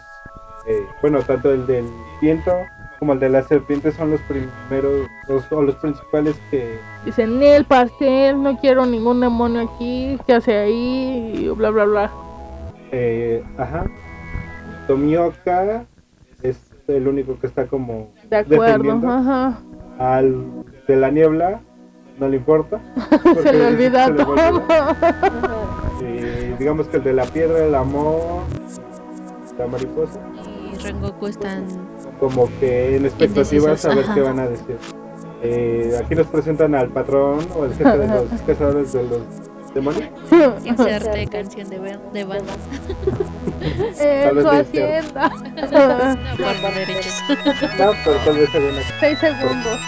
eh, 0.66 0.86
bueno, 1.00 1.20
tanto 1.22 1.52
el 1.52 1.66
del 1.66 1.86
viento 2.20 2.52
como 2.98 3.12
el 3.12 3.20
de 3.20 3.28
la 3.28 3.42
serpiente 3.42 3.92
son 3.92 4.10
los 4.12 4.20
primeros, 4.22 5.06
los, 5.28 5.50
o 5.52 5.62
los 5.62 5.74
principales 5.76 6.34
que 6.50 6.78
Dice, 7.04 7.26
ni 7.26 7.46
el 7.46 7.64
pastel, 7.66 8.42
no 8.42 8.58
quiero 8.58 8.86
ningún 8.86 9.20
demonio 9.20 9.62
aquí, 9.62 10.18
¿qué 10.26 10.34
hace 10.34 10.56
ahí? 10.56 11.32
Y 11.36 11.48
bla, 11.50 11.70
bla, 11.70 11.84
bla. 11.84 12.10
Eh, 12.92 13.44
ajá. 13.58 13.84
Tomioka 14.86 15.84
es 16.42 16.58
el 16.88 17.08
único 17.08 17.38
que 17.38 17.46
está 17.46 17.66
como 17.66 18.08
De 18.30 18.36
acuerdo, 18.36 18.62
defendiendo. 18.64 19.10
ajá. 19.10 19.58
Al 19.98 20.64
de 20.86 20.96
la 20.96 21.10
niebla 21.10 21.60
no 22.18 22.28
le 22.28 22.36
importa. 22.36 22.80
Se 23.42 23.52
le 23.52 23.66
olvida 23.66 24.06
se 24.06 24.12
le 24.12 24.24
todo. 24.24 24.32
olvida. 24.34 24.96
Eh, 26.02 26.54
digamos 26.58 26.86
que 26.88 26.96
el 26.98 27.04
de 27.04 27.12
la 27.12 27.24
piedra, 27.24 27.64
el 27.64 27.74
amor, 27.74 28.42
la 29.58 29.66
mariposa, 29.66 30.20
Y 30.72 30.76
Rengoku 30.78 31.26
están 31.26 31.64
como 32.20 32.48
que 32.60 32.96
en 32.96 33.04
expectativas 33.04 33.84
a 33.84 33.94
ver 33.94 34.04
qué 34.14 34.20
van 34.20 34.38
a 34.40 34.46
decir. 34.48 34.76
Eh, 35.42 35.98
aquí 36.02 36.14
nos 36.14 36.26
presentan 36.28 36.74
al 36.74 36.88
patrón 36.88 37.40
o 37.56 37.64
el 37.66 37.74
jefe 37.74 37.98
de 37.98 38.08
los 38.08 38.24
cazadores 38.46 38.92
de 38.92 39.02
los 39.02 39.20
demonios. 39.74 40.08
inserte 40.64 41.26
canción 41.28 41.68
de, 41.68 41.78
ban- 41.80 42.12
de 42.12 42.24
banda 42.24 42.52
su 44.42 44.48
de 44.48 44.60
hacienda. 44.60 45.30
No, 47.78 47.92
pero 48.04 48.16
tal 48.24 48.36
vez 48.36 48.48
se 48.50 48.82
seis 49.00 49.18
segundos. 49.18 49.78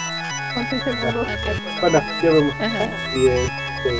Bueno, 1.81 2.01
ya 2.21 2.31
vemos. 2.31 2.53
Ajá. 2.55 2.89
Y 3.15 3.27
este. 3.27 3.91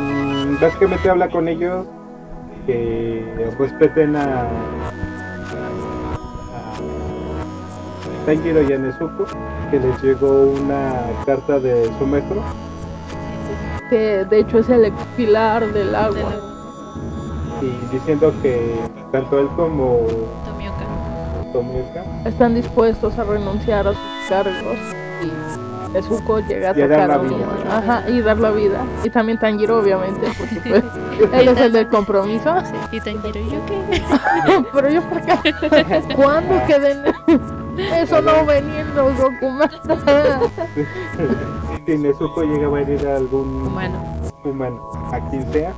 mm, 0.00 0.60
básicamente 0.60 1.10
habla 1.10 1.28
con 1.28 1.48
ellos 1.48 1.86
que 2.66 3.52
respeten 3.58 4.16
a. 4.16 4.42
a 4.42 4.46
Tanjiro 8.26 8.62
y 8.62 8.72
a 8.72 8.78
Nezuko, 8.78 9.24
que 9.70 9.78
les 9.78 10.02
llegó 10.02 10.42
una 10.42 10.92
carta 11.24 11.58
de 11.58 11.90
su 11.98 12.06
maestro. 12.06 12.42
Que 13.88 14.24
de 14.24 14.40
hecho 14.40 14.58
es 14.58 14.68
el 14.68 14.92
pilar 15.16 15.66
del 15.72 15.94
agua. 15.94 16.34
Y 17.62 17.92
diciendo 17.92 18.32
que 18.42 18.78
tanto 19.12 19.38
él 19.40 19.48
como 19.56 20.06
Están 22.24 22.54
dispuestos 22.54 23.18
a 23.18 23.24
renunciar 23.24 23.86
a 23.88 23.90
sus 23.92 24.00
cargos. 24.28 24.76
Y 25.22 25.92
Nezuko 25.92 26.38
llega 26.40 26.70
a 26.70 26.78
Y 26.78 26.82
atacar 26.82 27.08
la 27.08 27.14
a 27.14 27.18
un 27.18 27.28
vida. 27.28 27.38
demonio. 27.38 27.72
Ajá, 27.72 28.04
y 28.08 28.20
dar 28.20 28.38
la 28.38 28.50
vida. 28.50 28.78
Y 29.04 29.10
también 29.10 29.38
Tanjiro, 29.38 29.78
obviamente, 29.80 30.28
porque 30.38 30.60
pues, 30.70 31.32
él 31.32 31.48
es 31.48 31.60
el 31.60 31.72
del 31.72 31.88
compromiso. 31.88 32.54
Sí, 32.64 32.96
y 32.96 33.00
Tanjiro, 33.00 33.40
¿yo 33.40 33.66
qué? 33.66 34.02
Pero 34.72 34.88
yo, 34.90 35.02
¿por 35.02 35.20
qué? 35.22 35.54
¿Cuándo 36.14 36.54
queden? 36.66 37.02
Eso 37.94 38.20
no 38.22 38.44
venía 38.46 38.80
en 38.80 38.94
los 38.94 39.18
documentos. 39.18 39.98
si 41.86 41.98
Nezuko 41.98 42.42
llegaba 42.42 42.78
a 42.78 42.80
herir 42.82 43.06
a 43.08 43.16
algún 43.16 43.66
Humano. 43.66 44.02
humano, 44.44 44.90
a 45.12 45.20
quien 45.30 45.50
sea, 45.52 45.72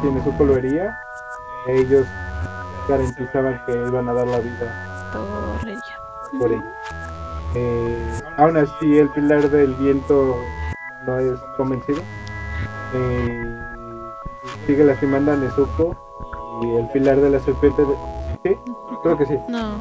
si 0.00 0.08
Nezuko 0.08 0.44
lo 0.44 0.56
hería, 0.56 0.96
ellos 1.66 2.06
garantizaban 2.88 3.60
que 3.66 3.72
iban 3.72 4.08
a 4.08 4.12
dar 4.14 4.26
la 4.26 4.38
vida 4.38 4.89
Por 5.12 5.68
ella. 5.68 6.38
por 6.38 6.52
ella. 6.52 6.74
Eh, 7.54 8.20
aún 8.36 8.56
así, 8.56 8.98
el 8.98 9.08
pilar 9.10 9.48
del 9.50 9.74
viento 9.74 10.36
no 11.06 11.18
es 11.18 11.38
convencido. 11.56 12.00
Eh, 12.94 13.56
sigue 14.66 14.84
lastimando 14.84 15.32
a 15.32 15.36
Nezuko 15.36 15.96
y 16.62 16.76
el 16.76 16.88
pilar 16.90 17.16
de 17.20 17.30
la 17.30 17.40
serpiente. 17.40 17.82
de- 17.82 17.96
¿Sí? 18.44 18.56
Creo 19.02 19.18
que 19.18 19.26
sí. 19.26 19.38
No. 19.48 19.74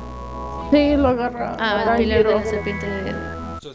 Sí, 0.71 0.95
lo 0.97 1.07
agarra. 1.09 1.55
Ah, 1.59 1.95
el 1.97 1.97
pilar 2.03 2.23
de 2.27 2.35
la 2.35 2.43
serpiente. 2.43 2.87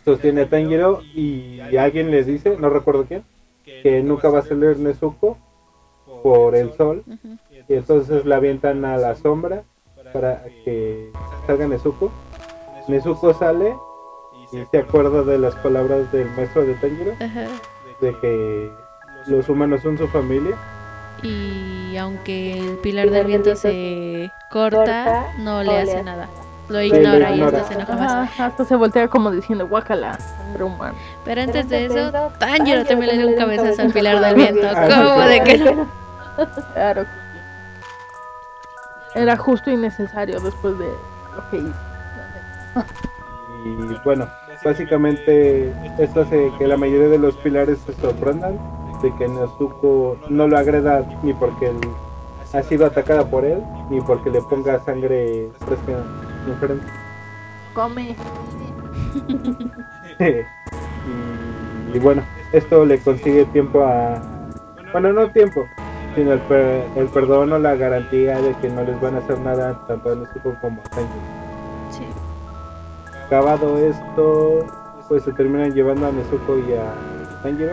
Sostiene 0.04 0.42
a 0.42 0.48
Tanjiro 0.48 1.00
y 1.14 1.60
alguien 1.76 2.10
les 2.10 2.26
dice, 2.26 2.56
no 2.58 2.68
recuerdo 2.70 3.04
quién, 3.06 3.24
que 3.64 4.02
nunca 4.02 4.28
va 4.28 4.40
a 4.40 4.42
salir 4.42 4.78
Nezuko 4.78 5.38
por 6.22 6.54
el 6.56 6.72
sol. 6.74 7.02
Ujú. 7.06 7.36
Y 7.68 7.74
entonces 7.74 8.24
la 8.24 8.36
avientan 8.36 8.84
a 8.84 8.96
la 8.96 9.14
sombra 9.14 9.62
para 10.14 10.44
que 10.64 11.10
salga 11.46 11.66
Nezuko. 11.66 12.10
Nezuko 12.86 13.34
sale 13.34 13.76
y 14.52 14.64
se 14.70 14.78
acuerda 14.78 15.22
de 15.24 15.38
las 15.38 15.56
palabras 15.56 16.10
del 16.12 16.30
maestro 16.30 16.64
de 16.64 16.74
Tanjiro, 16.74 17.12
Ajá. 17.20 17.46
de 18.00 18.18
que 18.20 18.70
los 19.26 19.48
humanos 19.48 19.82
son 19.82 19.98
su 19.98 20.06
familia. 20.08 20.54
Y 21.22 21.96
aunque 21.96 22.58
el 22.58 22.76
pilar 22.78 23.10
del 23.10 23.26
viento 23.26 23.56
se 23.56 24.30
corta, 24.52 25.32
no 25.38 25.64
le 25.64 25.80
hace 25.80 26.02
nada. 26.02 26.28
Lo 26.68 26.76
lo 26.76 26.82
ignora 26.82 27.30
y 27.30 27.34
ignora. 27.34 27.58
hasta 27.58 27.68
se 27.68 27.74
enoja 27.74 27.96
más. 27.96 28.12
Ajá, 28.12 28.46
hasta 28.46 28.64
se 28.64 28.76
voltea 28.76 29.08
como 29.08 29.30
diciendo, 29.32 29.66
guácala, 29.66 30.18
sangre 30.18 30.64
humana. 30.64 30.94
Pero 31.24 31.42
antes 31.42 31.68
de 31.68 31.86
eso, 31.86 32.12
Tanjiro 32.38 32.84
también 32.84 33.10
le 33.10 33.18
dio 33.18 33.28
un 33.28 33.34
cabezazo 33.34 33.82
al 33.82 33.92
pilar 33.92 34.20
del 34.20 34.34
viento. 34.36 34.66
Ah, 34.76 34.88
¿Cómo 34.88 35.22
sí, 35.24 35.28
de 35.28 35.40
que 35.42 35.58
no? 35.74 35.86
Claro. 36.72 37.04
Era 39.14 39.36
justo 39.36 39.70
y 39.70 39.76
necesario 39.76 40.40
después 40.40 40.78
de 40.78 40.86
lo 40.86 41.50
que 41.50 41.56
hizo. 41.58 41.94
Y 43.64 44.04
bueno, 44.04 44.28
básicamente 44.64 45.72
esto 45.98 46.22
hace 46.22 46.52
que 46.58 46.66
la 46.66 46.76
mayoría 46.76 47.08
de 47.08 47.18
los 47.18 47.36
pilares 47.36 47.78
se 47.86 47.94
sorprendan 47.94 48.58
de 49.02 49.14
que 49.16 49.28
Nezuko 49.28 50.18
no 50.28 50.48
lo 50.48 50.58
agreda 50.58 51.04
ni 51.22 51.32
porque 51.32 51.68
él 51.68 51.78
ha 52.52 52.62
sido 52.62 52.86
atacada 52.86 53.24
por 53.24 53.44
él, 53.44 53.62
ni 53.90 54.00
porque 54.00 54.30
le 54.30 54.40
ponga 54.42 54.78
sangre 54.80 55.48
fresca 55.60 55.92
enfrente. 56.46 56.86
Come. 57.72 58.16
y, 61.92 61.96
y 61.96 61.98
bueno, 62.00 62.22
esto 62.52 62.84
le 62.84 62.98
consigue 63.00 63.44
tiempo 63.46 63.82
a... 63.82 64.20
Bueno, 64.92 65.12
no 65.12 65.28
tiempo, 65.30 65.66
sino 66.14 66.32
el, 66.32 66.40
per- 66.40 66.84
el 66.96 67.06
perdón 67.08 67.52
o 67.52 67.58
la 67.58 67.74
garantía 67.74 68.40
de 68.40 68.54
que 68.54 68.68
no 68.68 68.82
les 68.82 69.00
van 69.00 69.14
a 69.16 69.18
hacer 69.18 69.38
nada 69.40 69.78
tanto 69.88 70.12
a 70.12 70.14
Nezuko 70.14 70.54
como 70.60 70.80
a 70.80 70.84
Tanjiro. 70.90 71.20
Sí. 71.90 72.04
Acabado 73.26 73.78
esto, 73.78 74.64
pues 75.08 75.22
se 75.24 75.32
terminan 75.32 75.72
llevando 75.72 76.06
a 76.06 76.12
Nezuko 76.12 76.58
y 76.58 76.72
a 76.74 76.94
Tanjiro 77.42 77.72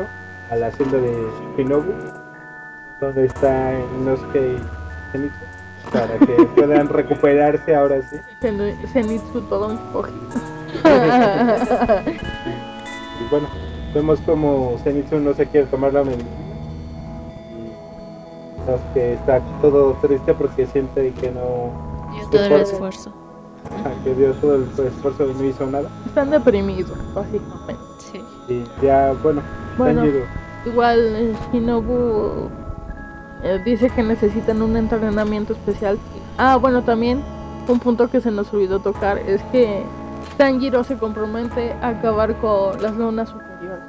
a 0.50 0.56
la 0.56 0.68
hacienda 0.68 0.98
de 0.98 1.28
Shinobu, 1.58 1.94
donde 3.00 3.26
está 3.26 3.74
Inosuke 4.00 4.38
y 4.58 4.60
Zenitsu, 5.12 5.40
para 5.94 6.18
que 6.18 6.46
puedan 6.56 6.90
recuperarse 6.90 7.76
ahora 7.76 8.02
sí. 8.02 8.18
Zen- 8.42 8.76
Zenitsu 8.88 9.42
todo 9.42 9.68
un 9.70 9.78
cojito. 9.92 10.40
Y 13.22 13.30
bueno, 13.30 13.48
vemos 13.94 14.20
como 14.22 14.78
Zenitsu 14.84 15.20
no 15.20 15.34
se 15.34 15.46
quiere 15.46 15.68
tomar 15.68 15.94
la 15.94 16.04
medicina. 16.04 16.30
Sasuke 18.66 19.14
está 19.14 19.42
todo 19.62 19.94
triste 20.02 20.34
porque 20.34 20.66
siente 20.68 21.12
que 21.14 21.32
no, 21.32 21.72
Dio 22.14 22.30
todo 22.30 22.46
el 22.56 22.62
esfuerzo. 22.62 23.12
que 24.04 24.16
dio 24.16 24.34
todo 24.34 24.56
el 24.56 24.64
esfuerzo 24.64 25.30
y 25.30 25.34
no 25.34 25.44
hizo 25.46 25.66
nada. 25.68 25.90
Están 26.06 26.30
deprimidos, 26.32 26.98
básicamente. 27.14 27.76
Sí. 28.00 28.22
Y 28.50 28.64
ya, 28.86 29.14
bueno, 29.24 29.42
Bueno, 29.78 30.04
igual 30.66 31.00
eh, 31.00 31.36
Shinobu 31.52 32.50
eh, 33.44 33.62
dice 33.66 33.90
que 33.90 34.04
necesitan 34.04 34.62
un 34.62 34.76
entrenamiento 34.78 35.54
especial. 35.54 35.98
Ah, 36.38 36.58
bueno, 36.58 36.84
también 36.84 37.22
un 37.68 37.80
punto 37.80 38.10
que 38.10 38.20
se 38.22 38.32
nos 38.32 38.52
olvidó 38.54 38.80
tocar 38.80 39.18
es 39.20 39.42
que 39.52 39.84
Tanjiro 40.38 40.84
se 40.84 40.98
compromete 40.98 41.74
a 41.82 41.90
acabar 41.90 42.36
con 42.38 42.82
las 42.82 42.96
lunas 42.96 43.30
superiores. 43.30 43.84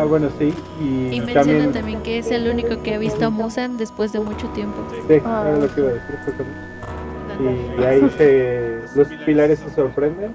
Ah, 0.00 0.04
bueno, 0.04 0.28
sí, 0.38 0.52
y, 0.80 1.14
Y 1.16 1.20
menciona 1.20 1.70
también, 1.72 2.02
que 2.02 2.18
es 2.18 2.30
el 2.30 2.48
único 2.48 2.82
que 2.82 2.94
ha 2.94 2.98
visto 2.98 3.26
a 3.26 3.30
Musan 3.30 3.76
después 3.78 4.12
de 4.12 4.20
mucho 4.20 4.48
tiempo. 4.48 4.76
sí, 5.08 5.20
Ah. 5.24 5.44
era 5.48 5.58
lo 5.58 5.74
que 5.74 5.80
iba 5.80 5.90
a 5.90 5.92
decir, 5.94 6.16
justamente. 6.24 7.80
y 7.80 7.84
ahí 7.84 8.10
se 8.16 8.80
los 8.94 9.08
pilares 9.24 9.58
se 9.58 9.70
sorprenden 9.70 10.34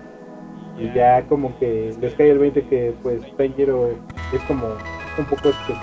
y 0.80 0.92
ya 0.94 1.24
como 1.24 1.58
que 1.60 1.96
les 2.02 2.14
cae 2.16 2.32
el 2.32 2.40
20 2.40 2.64
que 2.68 2.94
pues 3.04 3.22
Tanjiro 3.38 3.90
es 4.34 4.42
como 4.48 4.68
un 5.18 5.26
poco 5.26 5.50
especial 5.50 5.80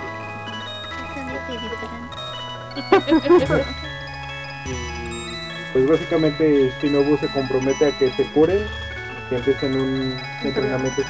y 4.67 5.73
pues 5.73 5.89
básicamente 5.89 6.71
Shinobu 6.81 7.17
se 7.19 7.29
compromete 7.29 7.87
a 7.87 7.99
que 7.99 8.11
se 8.13 8.25
curen 8.33 8.59
y 8.59 9.29
que 9.31 9.37
empiecen 9.37 9.75
un 9.81 10.15
entrenamiento. 10.43 11.03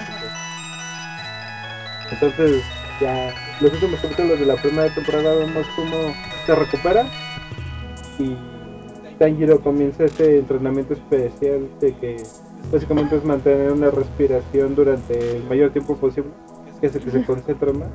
Entonces 2.10 2.62
ya 3.00 3.32
los 3.60 3.72
últimos 3.72 4.00
capítulos 4.00 4.38
de 4.38 4.46
la 4.46 4.54
primera 4.56 4.92
temporada 4.94 5.34
vemos 5.34 5.66
cómo 5.76 5.96
se 6.46 6.54
recupera 6.54 7.06
y 8.18 8.36
Tanjiro 9.18 9.60
comienza 9.60 10.04
este 10.04 10.38
entrenamiento 10.38 10.94
especial 10.94 11.68
de 11.80 11.94
que 11.94 12.16
básicamente 12.72 13.16
es 13.16 13.24
mantener 13.24 13.72
una 13.72 13.90
respiración 13.90 14.74
durante 14.74 15.36
el 15.36 15.44
mayor 15.44 15.70
tiempo 15.70 15.96
posible, 15.96 16.30
que 16.80 16.88
hace 16.88 16.98
que 17.00 17.10
se 17.10 17.24
concentre 17.24 17.72
más, 17.72 17.88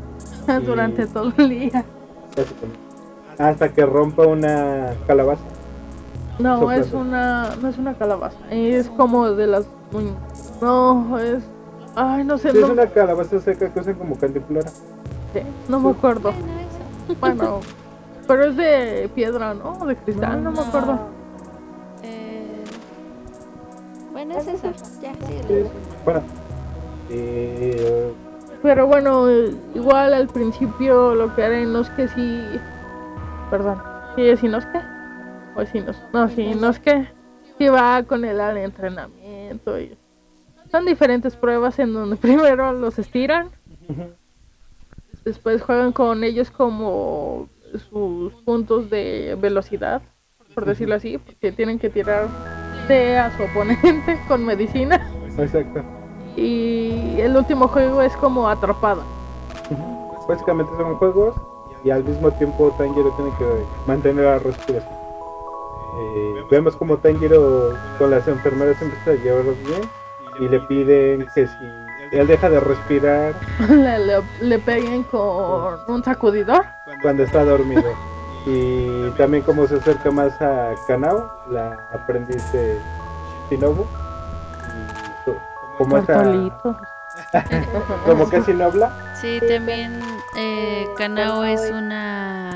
Durante 0.65 1.05
todo 1.07 1.31
el 1.37 1.49
día. 1.49 1.83
básicamente. 2.35 2.79
Hasta 3.37 3.69
que 3.73 3.85
rompa 3.85 4.27
una 4.27 4.93
calabaza. 5.07 5.43
No, 6.39 6.59
Soplando. 6.59 6.85
es 6.85 6.93
una, 6.93 7.55
no 7.61 7.67
es 7.69 7.77
una 7.77 7.93
calabaza. 7.95 8.37
Es 8.49 8.89
como 8.89 9.29
de 9.31 9.47
las 9.47 9.65
No, 10.61 11.17
es. 11.19 11.43
Ay, 12.01 12.23
no 12.23 12.37
sé, 12.37 12.53
Sí, 12.53 12.59
es 12.59 12.63
una 12.69 12.87
calabaza 12.87 13.41
seca 13.41 13.67
que 13.73 13.77
usan 13.77 13.95
como 13.95 14.17
cantiflora. 14.17 14.69
sé, 15.33 15.43
no 15.67 15.81
me 15.81 15.89
acuerdo. 15.89 16.31
Bueno, 17.19 17.59
pero 18.25 18.45
es 18.45 18.55
de 18.55 19.09
piedra, 19.13 19.53
¿no? 19.53 19.85
De 19.85 19.97
cristal, 19.97 20.41
no 20.41 20.51
me 20.51 20.59
acuerdo. 20.61 20.97
Eh, 22.03 22.63
bueno, 24.13 24.37
es 24.37 24.47
esa. 24.47 24.71
Ya, 25.01 25.13
Sí, 25.27 25.41
sí. 25.45 25.63
Bueno, 26.05 26.21
eh, 27.09 28.13
Pero 28.63 28.87
bueno, 28.87 29.27
igual 29.75 30.13
al 30.13 30.27
principio 30.27 31.15
lo 31.15 31.35
que 31.35 31.43
haré 31.43 31.65
no 31.65 31.81
es 31.81 31.89
que 31.89 32.07
sí. 32.07 32.45
Perdón, 33.49 33.81
sí 34.15 34.25
es 34.29 34.41
Inosuke. 34.41 34.81
O 35.57 35.61
es 35.61 35.75
Inos. 35.75 36.01
No, 36.13 36.29
sí, 36.29 36.43
Inosuke. 36.43 37.09
Sí 37.57 37.67
va 37.67 38.03
con 38.03 38.23
él 38.23 38.39
al 38.39 38.55
entrenamiento. 38.55 39.77
Y... 39.77 39.97
Son 40.71 40.85
diferentes 40.85 41.35
pruebas 41.35 41.79
en 41.79 41.93
donde 41.93 42.15
primero 42.17 42.73
los 42.73 42.99
estiran. 42.99 43.49
Después 45.25 45.61
juegan 45.61 45.91
con 45.91 46.23
ellos 46.23 46.51
como 46.51 47.49
sus 47.89 48.33
puntos 48.43 48.89
de 48.89 49.37
velocidad, 49.39 50.01
por 50.55 50.65
decirlo 50.65 50.95
así, 50.95 51.17
porque 51.17 51.51
tienen 51.51 51.77
que 51.79 51.89
tirar 51.89 52.27
de 52.87 53.17
a 53.17 53.35
su 53.35 53.43
oponente 53.43 54.19
con 54.27 54.45
medicina. 54.45 55.11
exacto. 55.37 55.83
Y 56.35 57.19
el 57.19 57.35
último 57.35 57.67
juego 57.67 58.01
es 58.01 58.15
como 58.17 58.47
atrapada. 58.47 59.03
Básicamente 60.27 60.71
son 60.77 60.95
juegos 60.95 61.35
y 61.83 61.89
al 61.89 62.03
mismo 62.03 62.31
tiempo 62.31 62.73
Tanjiro 62.77 63.11
tiene 63.15 63.31
que 63.37 63.65
mantener 63.87 64.25
la 64.25 64.39
respiración. 64.39 64.93
Eh, 65.99 66.43
vemos 66.49 66.75
como 66.75 66.97
Tanjiro 66.97 67.75
con 67.97 68.11
las 68.11 68.27
enfermeras 68.27 68.81
empieza 68.81 69.11
a 69.11 69.15
llevarlos 69.15 69.55
bien 69.65 69.81
y 70.39 70.47
le 70.47 70.59
piden 70.61 71.27
que 71.33 71.47
si 71.47 71.71
él 72.11 72.27
deja 72.27 72.49
de 72.49 72.59
respirar 72.59 73.33
le, 73.69 73.99
le, 73.99 74.21
le 74.41 74.59
peguen 74.59 75.03
con 75.03 75.79
un 75.87 76.03
sacudidor. 76.03 76.65
cuando 77.01 77.23
está 77.23 77.43
dormido. 77.43 77.93
Y 78.45 79.09
también 79.11 79.43
como 79.43 79.67
se 79.67 79.75
acerca 79.75 80.09
más 80.11 80.41
a 80.41 80.73
Kanao, 80.87 81.29
la 81.49 81.77
aprendiz 81.93 82.51
de 82.51 82.79
Shinobu. 83.49 83.85
Como, 85.77 85.95
como 88.05 88.29
casi 88.29 88.53
no 88.53 88.65
habla, 88.65 88.91
Sí, 89.21 89.39
también 89.47 89.99
eh, 90.35 90.87
Kanao 90.97 91.43
es 91.43 91.71
una 91.71 92.51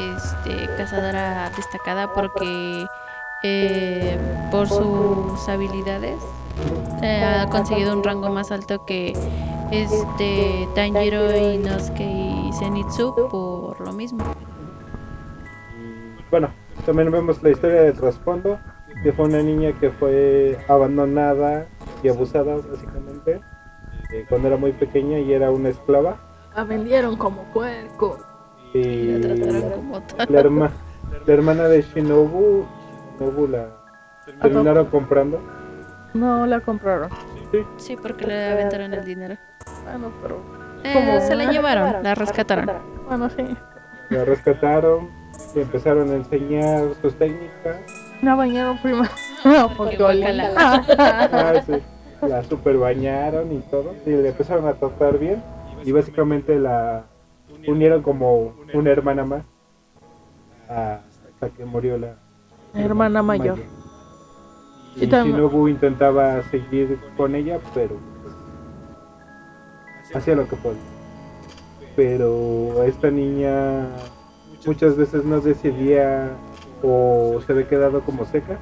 este, 0.00 0.68
cazadora 0.76 1.50
destacada 1.56 2.12
porque 2.12 2.86
eh, 3.42 4.18
por 4.50 4.68
sus 4.68 5.48
habilidades 5.48 6.20
eh, 7.02 7.24
ha 7.24 7.48
conseguido 7.50 7.92
un 7.96 8.02
rango 8.04 8.28
más 8.30 8.50
alto 8.52 8.84
que 8.84 9.12
este 9.70 10.68
Tanjiro, 10.74 11.36
Inosuke 11.36 12.00
y 12.02 12.50
Zenitsu 12.58 13.14
por 13.30 13.80
lo 13.80 13.92
mismo. 13.92 14.24
Y, 15.78 16.30
bueno, 16.30 16.48
también 16.86 17.10
vemos 17.10 17.42
la 17.42 17.50
historia 17.50 17.82
de 17.82 17.92
trasfondo, 17.92 18.58
que 19.02 19.12
fue 19.12 19.26
una 19.26 19.42
niña 19.42 19.72
que 19.78 19.90
fue 19.90 20.58
abandonada 20.68 21.66
y 22.02 22.08
abusada 22.08 22.56
básicamente 22.56 23.40
eh, 24.12 24.24
cuando 24.28 24.48
era 24.48 24.56
muy 24.56 24.72
pequeñña 24.72 25.18
y 25.18 25.32
era 25.32 25.50
una 25.50 25.68
esclava. 25.68 26.16
La 26.56 26.64
vendieron 26.64 27.16
como 27.16 27.42
puerco. 27.52 28.16
Y 28.74 29.12
La 29.18 29.34
trataron 29.34 29.70
como 29.72 30.00
tal. 30.02 30.26
la, 30.30 30.40
herma- 30.40 30.70
la 31.26 31.32
hermana 31.34 31.64
de 31.68 31.82
Shinobu, 31.82 32.64
Shinobu 33.18 33.46
la 33.48 33.68
terminaron 34.42 34.86
comprando. 34.86 35.40
No 36.14 36.46
la 36.46 36.60
compraron. 36.60 37.10
Sí, 37.76 37.96
porque 37.96 38.26
le 38.26 38.52
aventaron 38.52 38.92
el 38.94 39.04
dinero. 39.04 39.36
Bueno, 39.84 40.12
pero. 40.22 40.40
Eh, 40.84 40.92
¿Cómo? 40.94 41.20
se 41.20 41.34
la 41.34 41.50
llevaron, 41.50 42.02
la 42.02 42.14
rescataron. 42.14 42.70
Bueno, 43.08 43.28
sí. 43.30 43.44
La 44.10 44.24
rescataron 44.24 45.10
y 45.54 45.60
empezaron 45.60 46.10
a 46.10 46.14
enseñar 46.14 46.84
sus 47.00 47.14
técnicas. 47.14 47.76
La 48.22 48.34
bañaron 48.34 48.78
prima. 48.78 49.08
porque 49.76 49.96
guácala. 49.96 50.82
Ah, 50.98 51.62
sí. 51.64 51.74
La 52.26 52.42
super 52.42 52.76
bañaron 52.76 53.52
y 53.52 53.60
todo. 53.70 53.94
Y 54.04 54.10
le 54.10 54.30
empezaron 54.30 54.66
a 54.66 54.72
tratar 54.74 55.18
bien. 55.18 55.42
Y 55.84 55.92
básicamente 55.92 56.58
la 56.58 57.04
unieron 57.68 58.02
como 58.02 58.54
una 58.74 58.90
hermana 58.90 59.24
más. 59.24 59.42
Hasta 60.68 61.50
que 61.56 61.64
murió 61.64 61.96
la 61.96 62.16
Hermana 62.74 63.22
mayor. 63.22 63.58
Y 65.00 65.04
Y 65.04 65.08
Shinobu 65.08 65.68
intentaba 65.68 66.42
seguir 66.44 66.98
con 67.16 67.34
ella, 67.34 67.58
pero 67.74 67.96
pues, 68.22 68.34
hacía 70.16 70.34
lo 70.34 70.48
que 70.48 70.56
podía. 70.56 70.80
Pero 71.94 72.82
esta 72.84 73.10
niña 73.10 73.86
muchas 74.66 74.96
veces 74.96 75.24
no 75.24 75.40
decidía 75.40 76.30
o 76.82 77.40
se 77.44 77.52
había 77.52 77.68
quedado 77.68 78.00
como 78.02 78.24
seca. 78.24 78.58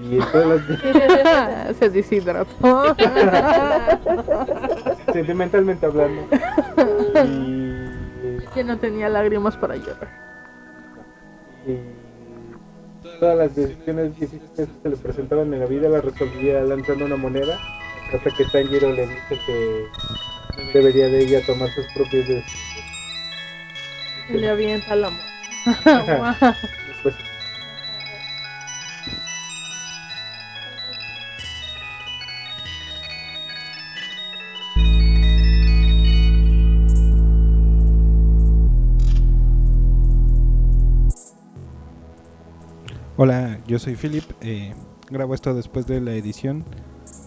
Y 0.00 0.16
las 0.16 1.76
Se 1.78 1.90
deshidrató. 1.90 2.96
sentimentalmente 5.12 5.86
hablando. 5.86 6.22
Y, 7.24 8.46
que 8.54 8.64
no 8.64 8.78
tenía 8.78 9.08
lágrimas 9.08 9.56
para 9.56 9.76
llorar. 9.76 10.08
y 11.66 12.01
todas 13.22 13.38
las 13.38 13.54
decisiones 13.54 14.18
difíciles 14.18 14.50
que 14.56 14.66
se 14.82 14.88
le 14.88 14.96
presentaban 14.96 15.54
en 15.54 15.60
la 15.60 15.66
vida 15.66 15.88
las 15.88 16.04
resolvía 16.04 16.60
lanzando 16.62 17.04
una 17.04 17.14
moneda 17.14 17.56
hasta 18.12 18.30
que 18.32 18.44
Tanjiro 18.46 18.92
le 18.92 19.06
dice 19.06 19.38
que 19.46 19.86
debería 20.74 21.06
de 21.06 21.20
ella 21.20 21.40
tomar 21.46 21.70
sus 21.70 21.86
propias 21.94 22.26
decisiones. 22.26 22.84
Y 24.28 24.32
le 24.38 24.48
avienta 24.48 24.96
la 24.96 25.10
mano. 25.10 26.56
Hola, 43.18 43.58
yo 43.66 43.78
soy 43.78 43.94
Philip. 43.94 44.24
eh, 44.40 44.72
grabo 45.10 45.34
esto 45.34 45.52
después 45.52 45.86
de 45.86 46.00
la 46.00 46.14
edición. 46.14 46.64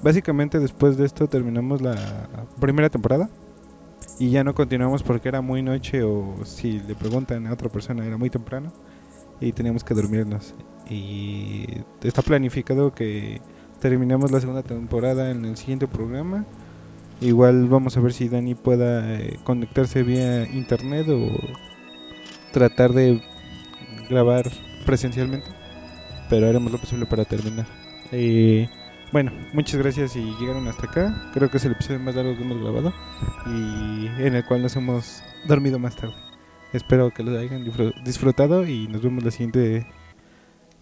Básicamente 0.01 0.57
después 0.57 0.97
de 0.97 1.05
esto 1.05 1.27
terminamos 1.27 1.79
la 1.79 1.95
primera 2.59 2.89
temporada 2.89 3.29
y 4.17 4.31
ya 4.31 4.43
no 4.43 4.55
continuamos 4.55 5.03
porque 5.03 5.29
era 5.29 5.41
muy 5.41 5.61
noche 5.61 6.01
o 6.01 6.43
si 6.43 6.79
le 6.79 6.95
preguntan 6.95 7.45
a 7.45 7.53
otra 7.53 7.69
persona 7.69 8.03
era 8.03 8.17
muy 8.17 8.31
temprano 8.31 8.73
y 9.39 9.51
teníamos 9.51 9.83
que 9.83 9.93
dormirnos. 9.93 10.55
Y 10.89 11.67
está 12.01 12.23
planificado 12.23 12.91
que 12.91 13.39
terminemos 13.79 14.31
la 14.31 14.39
segunda 14.39 14.63
temporada 14.63 15.29
en 15.29 15.45
el 15.45 15.55
siguiente 15.55 15.87
programa. 15.87 16.45
Igual 17.21 17.67
vamos 17.67 17.95
a 17.95 18.01
ver 18.01 18.11
si 18.11 18.27
Dani 18.27 18.55
pueda 18.55 19.19
eh, 19.19 19.37
conectarse 19.43 20.01
vía 20.01 20.49
internet 20.49 21.07
o 21.09 21.29
tratar 22.51 22.91
de 22.93 23.21
grabar 24.09 24.49
presencialmente 24.87 25.64
pero 26.29 26.47
haremos 26.47 26.71
lo 26.71 26.77
posible 26.77 27.05
para 27.05 27.25
terminar. 27.25 27.65
Eh, 28.11 28.69
bueno, 29.11 29.31
muchas 29.53 29.79
gracias 29.79 30.15
y 30.15 30.21
llegaron 30.39 30.67
hasta 30.67 30.87
acá. 30.87 31.29
Creo 31.33 31.49
que 31.49 31.57
es 31.57 31.65
el 31.65 31.71
episodio 31.73 31.99
más 31.99 32.15
largo 32.15 32.35
que 32.35 32.41
hemos 32.43 32.61
grabado 32.61 32.93
y 33.45 34.07
en 34.21 34.35
el 34.35 34.45
cual 34.45 34.61
nos 34.61 34.75
hemos 34.75 35.23
dormido 35.47 35.79
más 35.79 35.95
tarde. 35.95 36.15
Espero 36.73 37.11
que 37.11 37.23
lo 37.23 37.37
hayan 37.39 37.65
disfr- 37.65 37.93
disfrutado 38.03 38.65
y 38.67 38.87
nos 38.87 39.01
vemos 39.01 39.23
la 39.23 39.31
siguiente. 39.31 39.87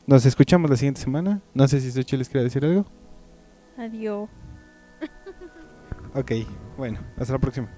Nos 0.07 0.25
escuchamos 0.25 0.69
la 0.69 0.75
siguiente 0.77 1.01
semana. 1.01 1.41
No 1.53 1.67
sé 1.67 1.79
si 1.79 1.91
Sochi 1.91 2.17
les 2.17 2.29
quiere 2.29 2.45
decir 2.45 2.65
algo. 2.65 2.85
Adiós. 3.77 4.29
Ok, 6.15 6.31
bueno, 6.77 6.99
hasta 7.17 7.33
la 7.33 7.39
próxima. 7.39 7.69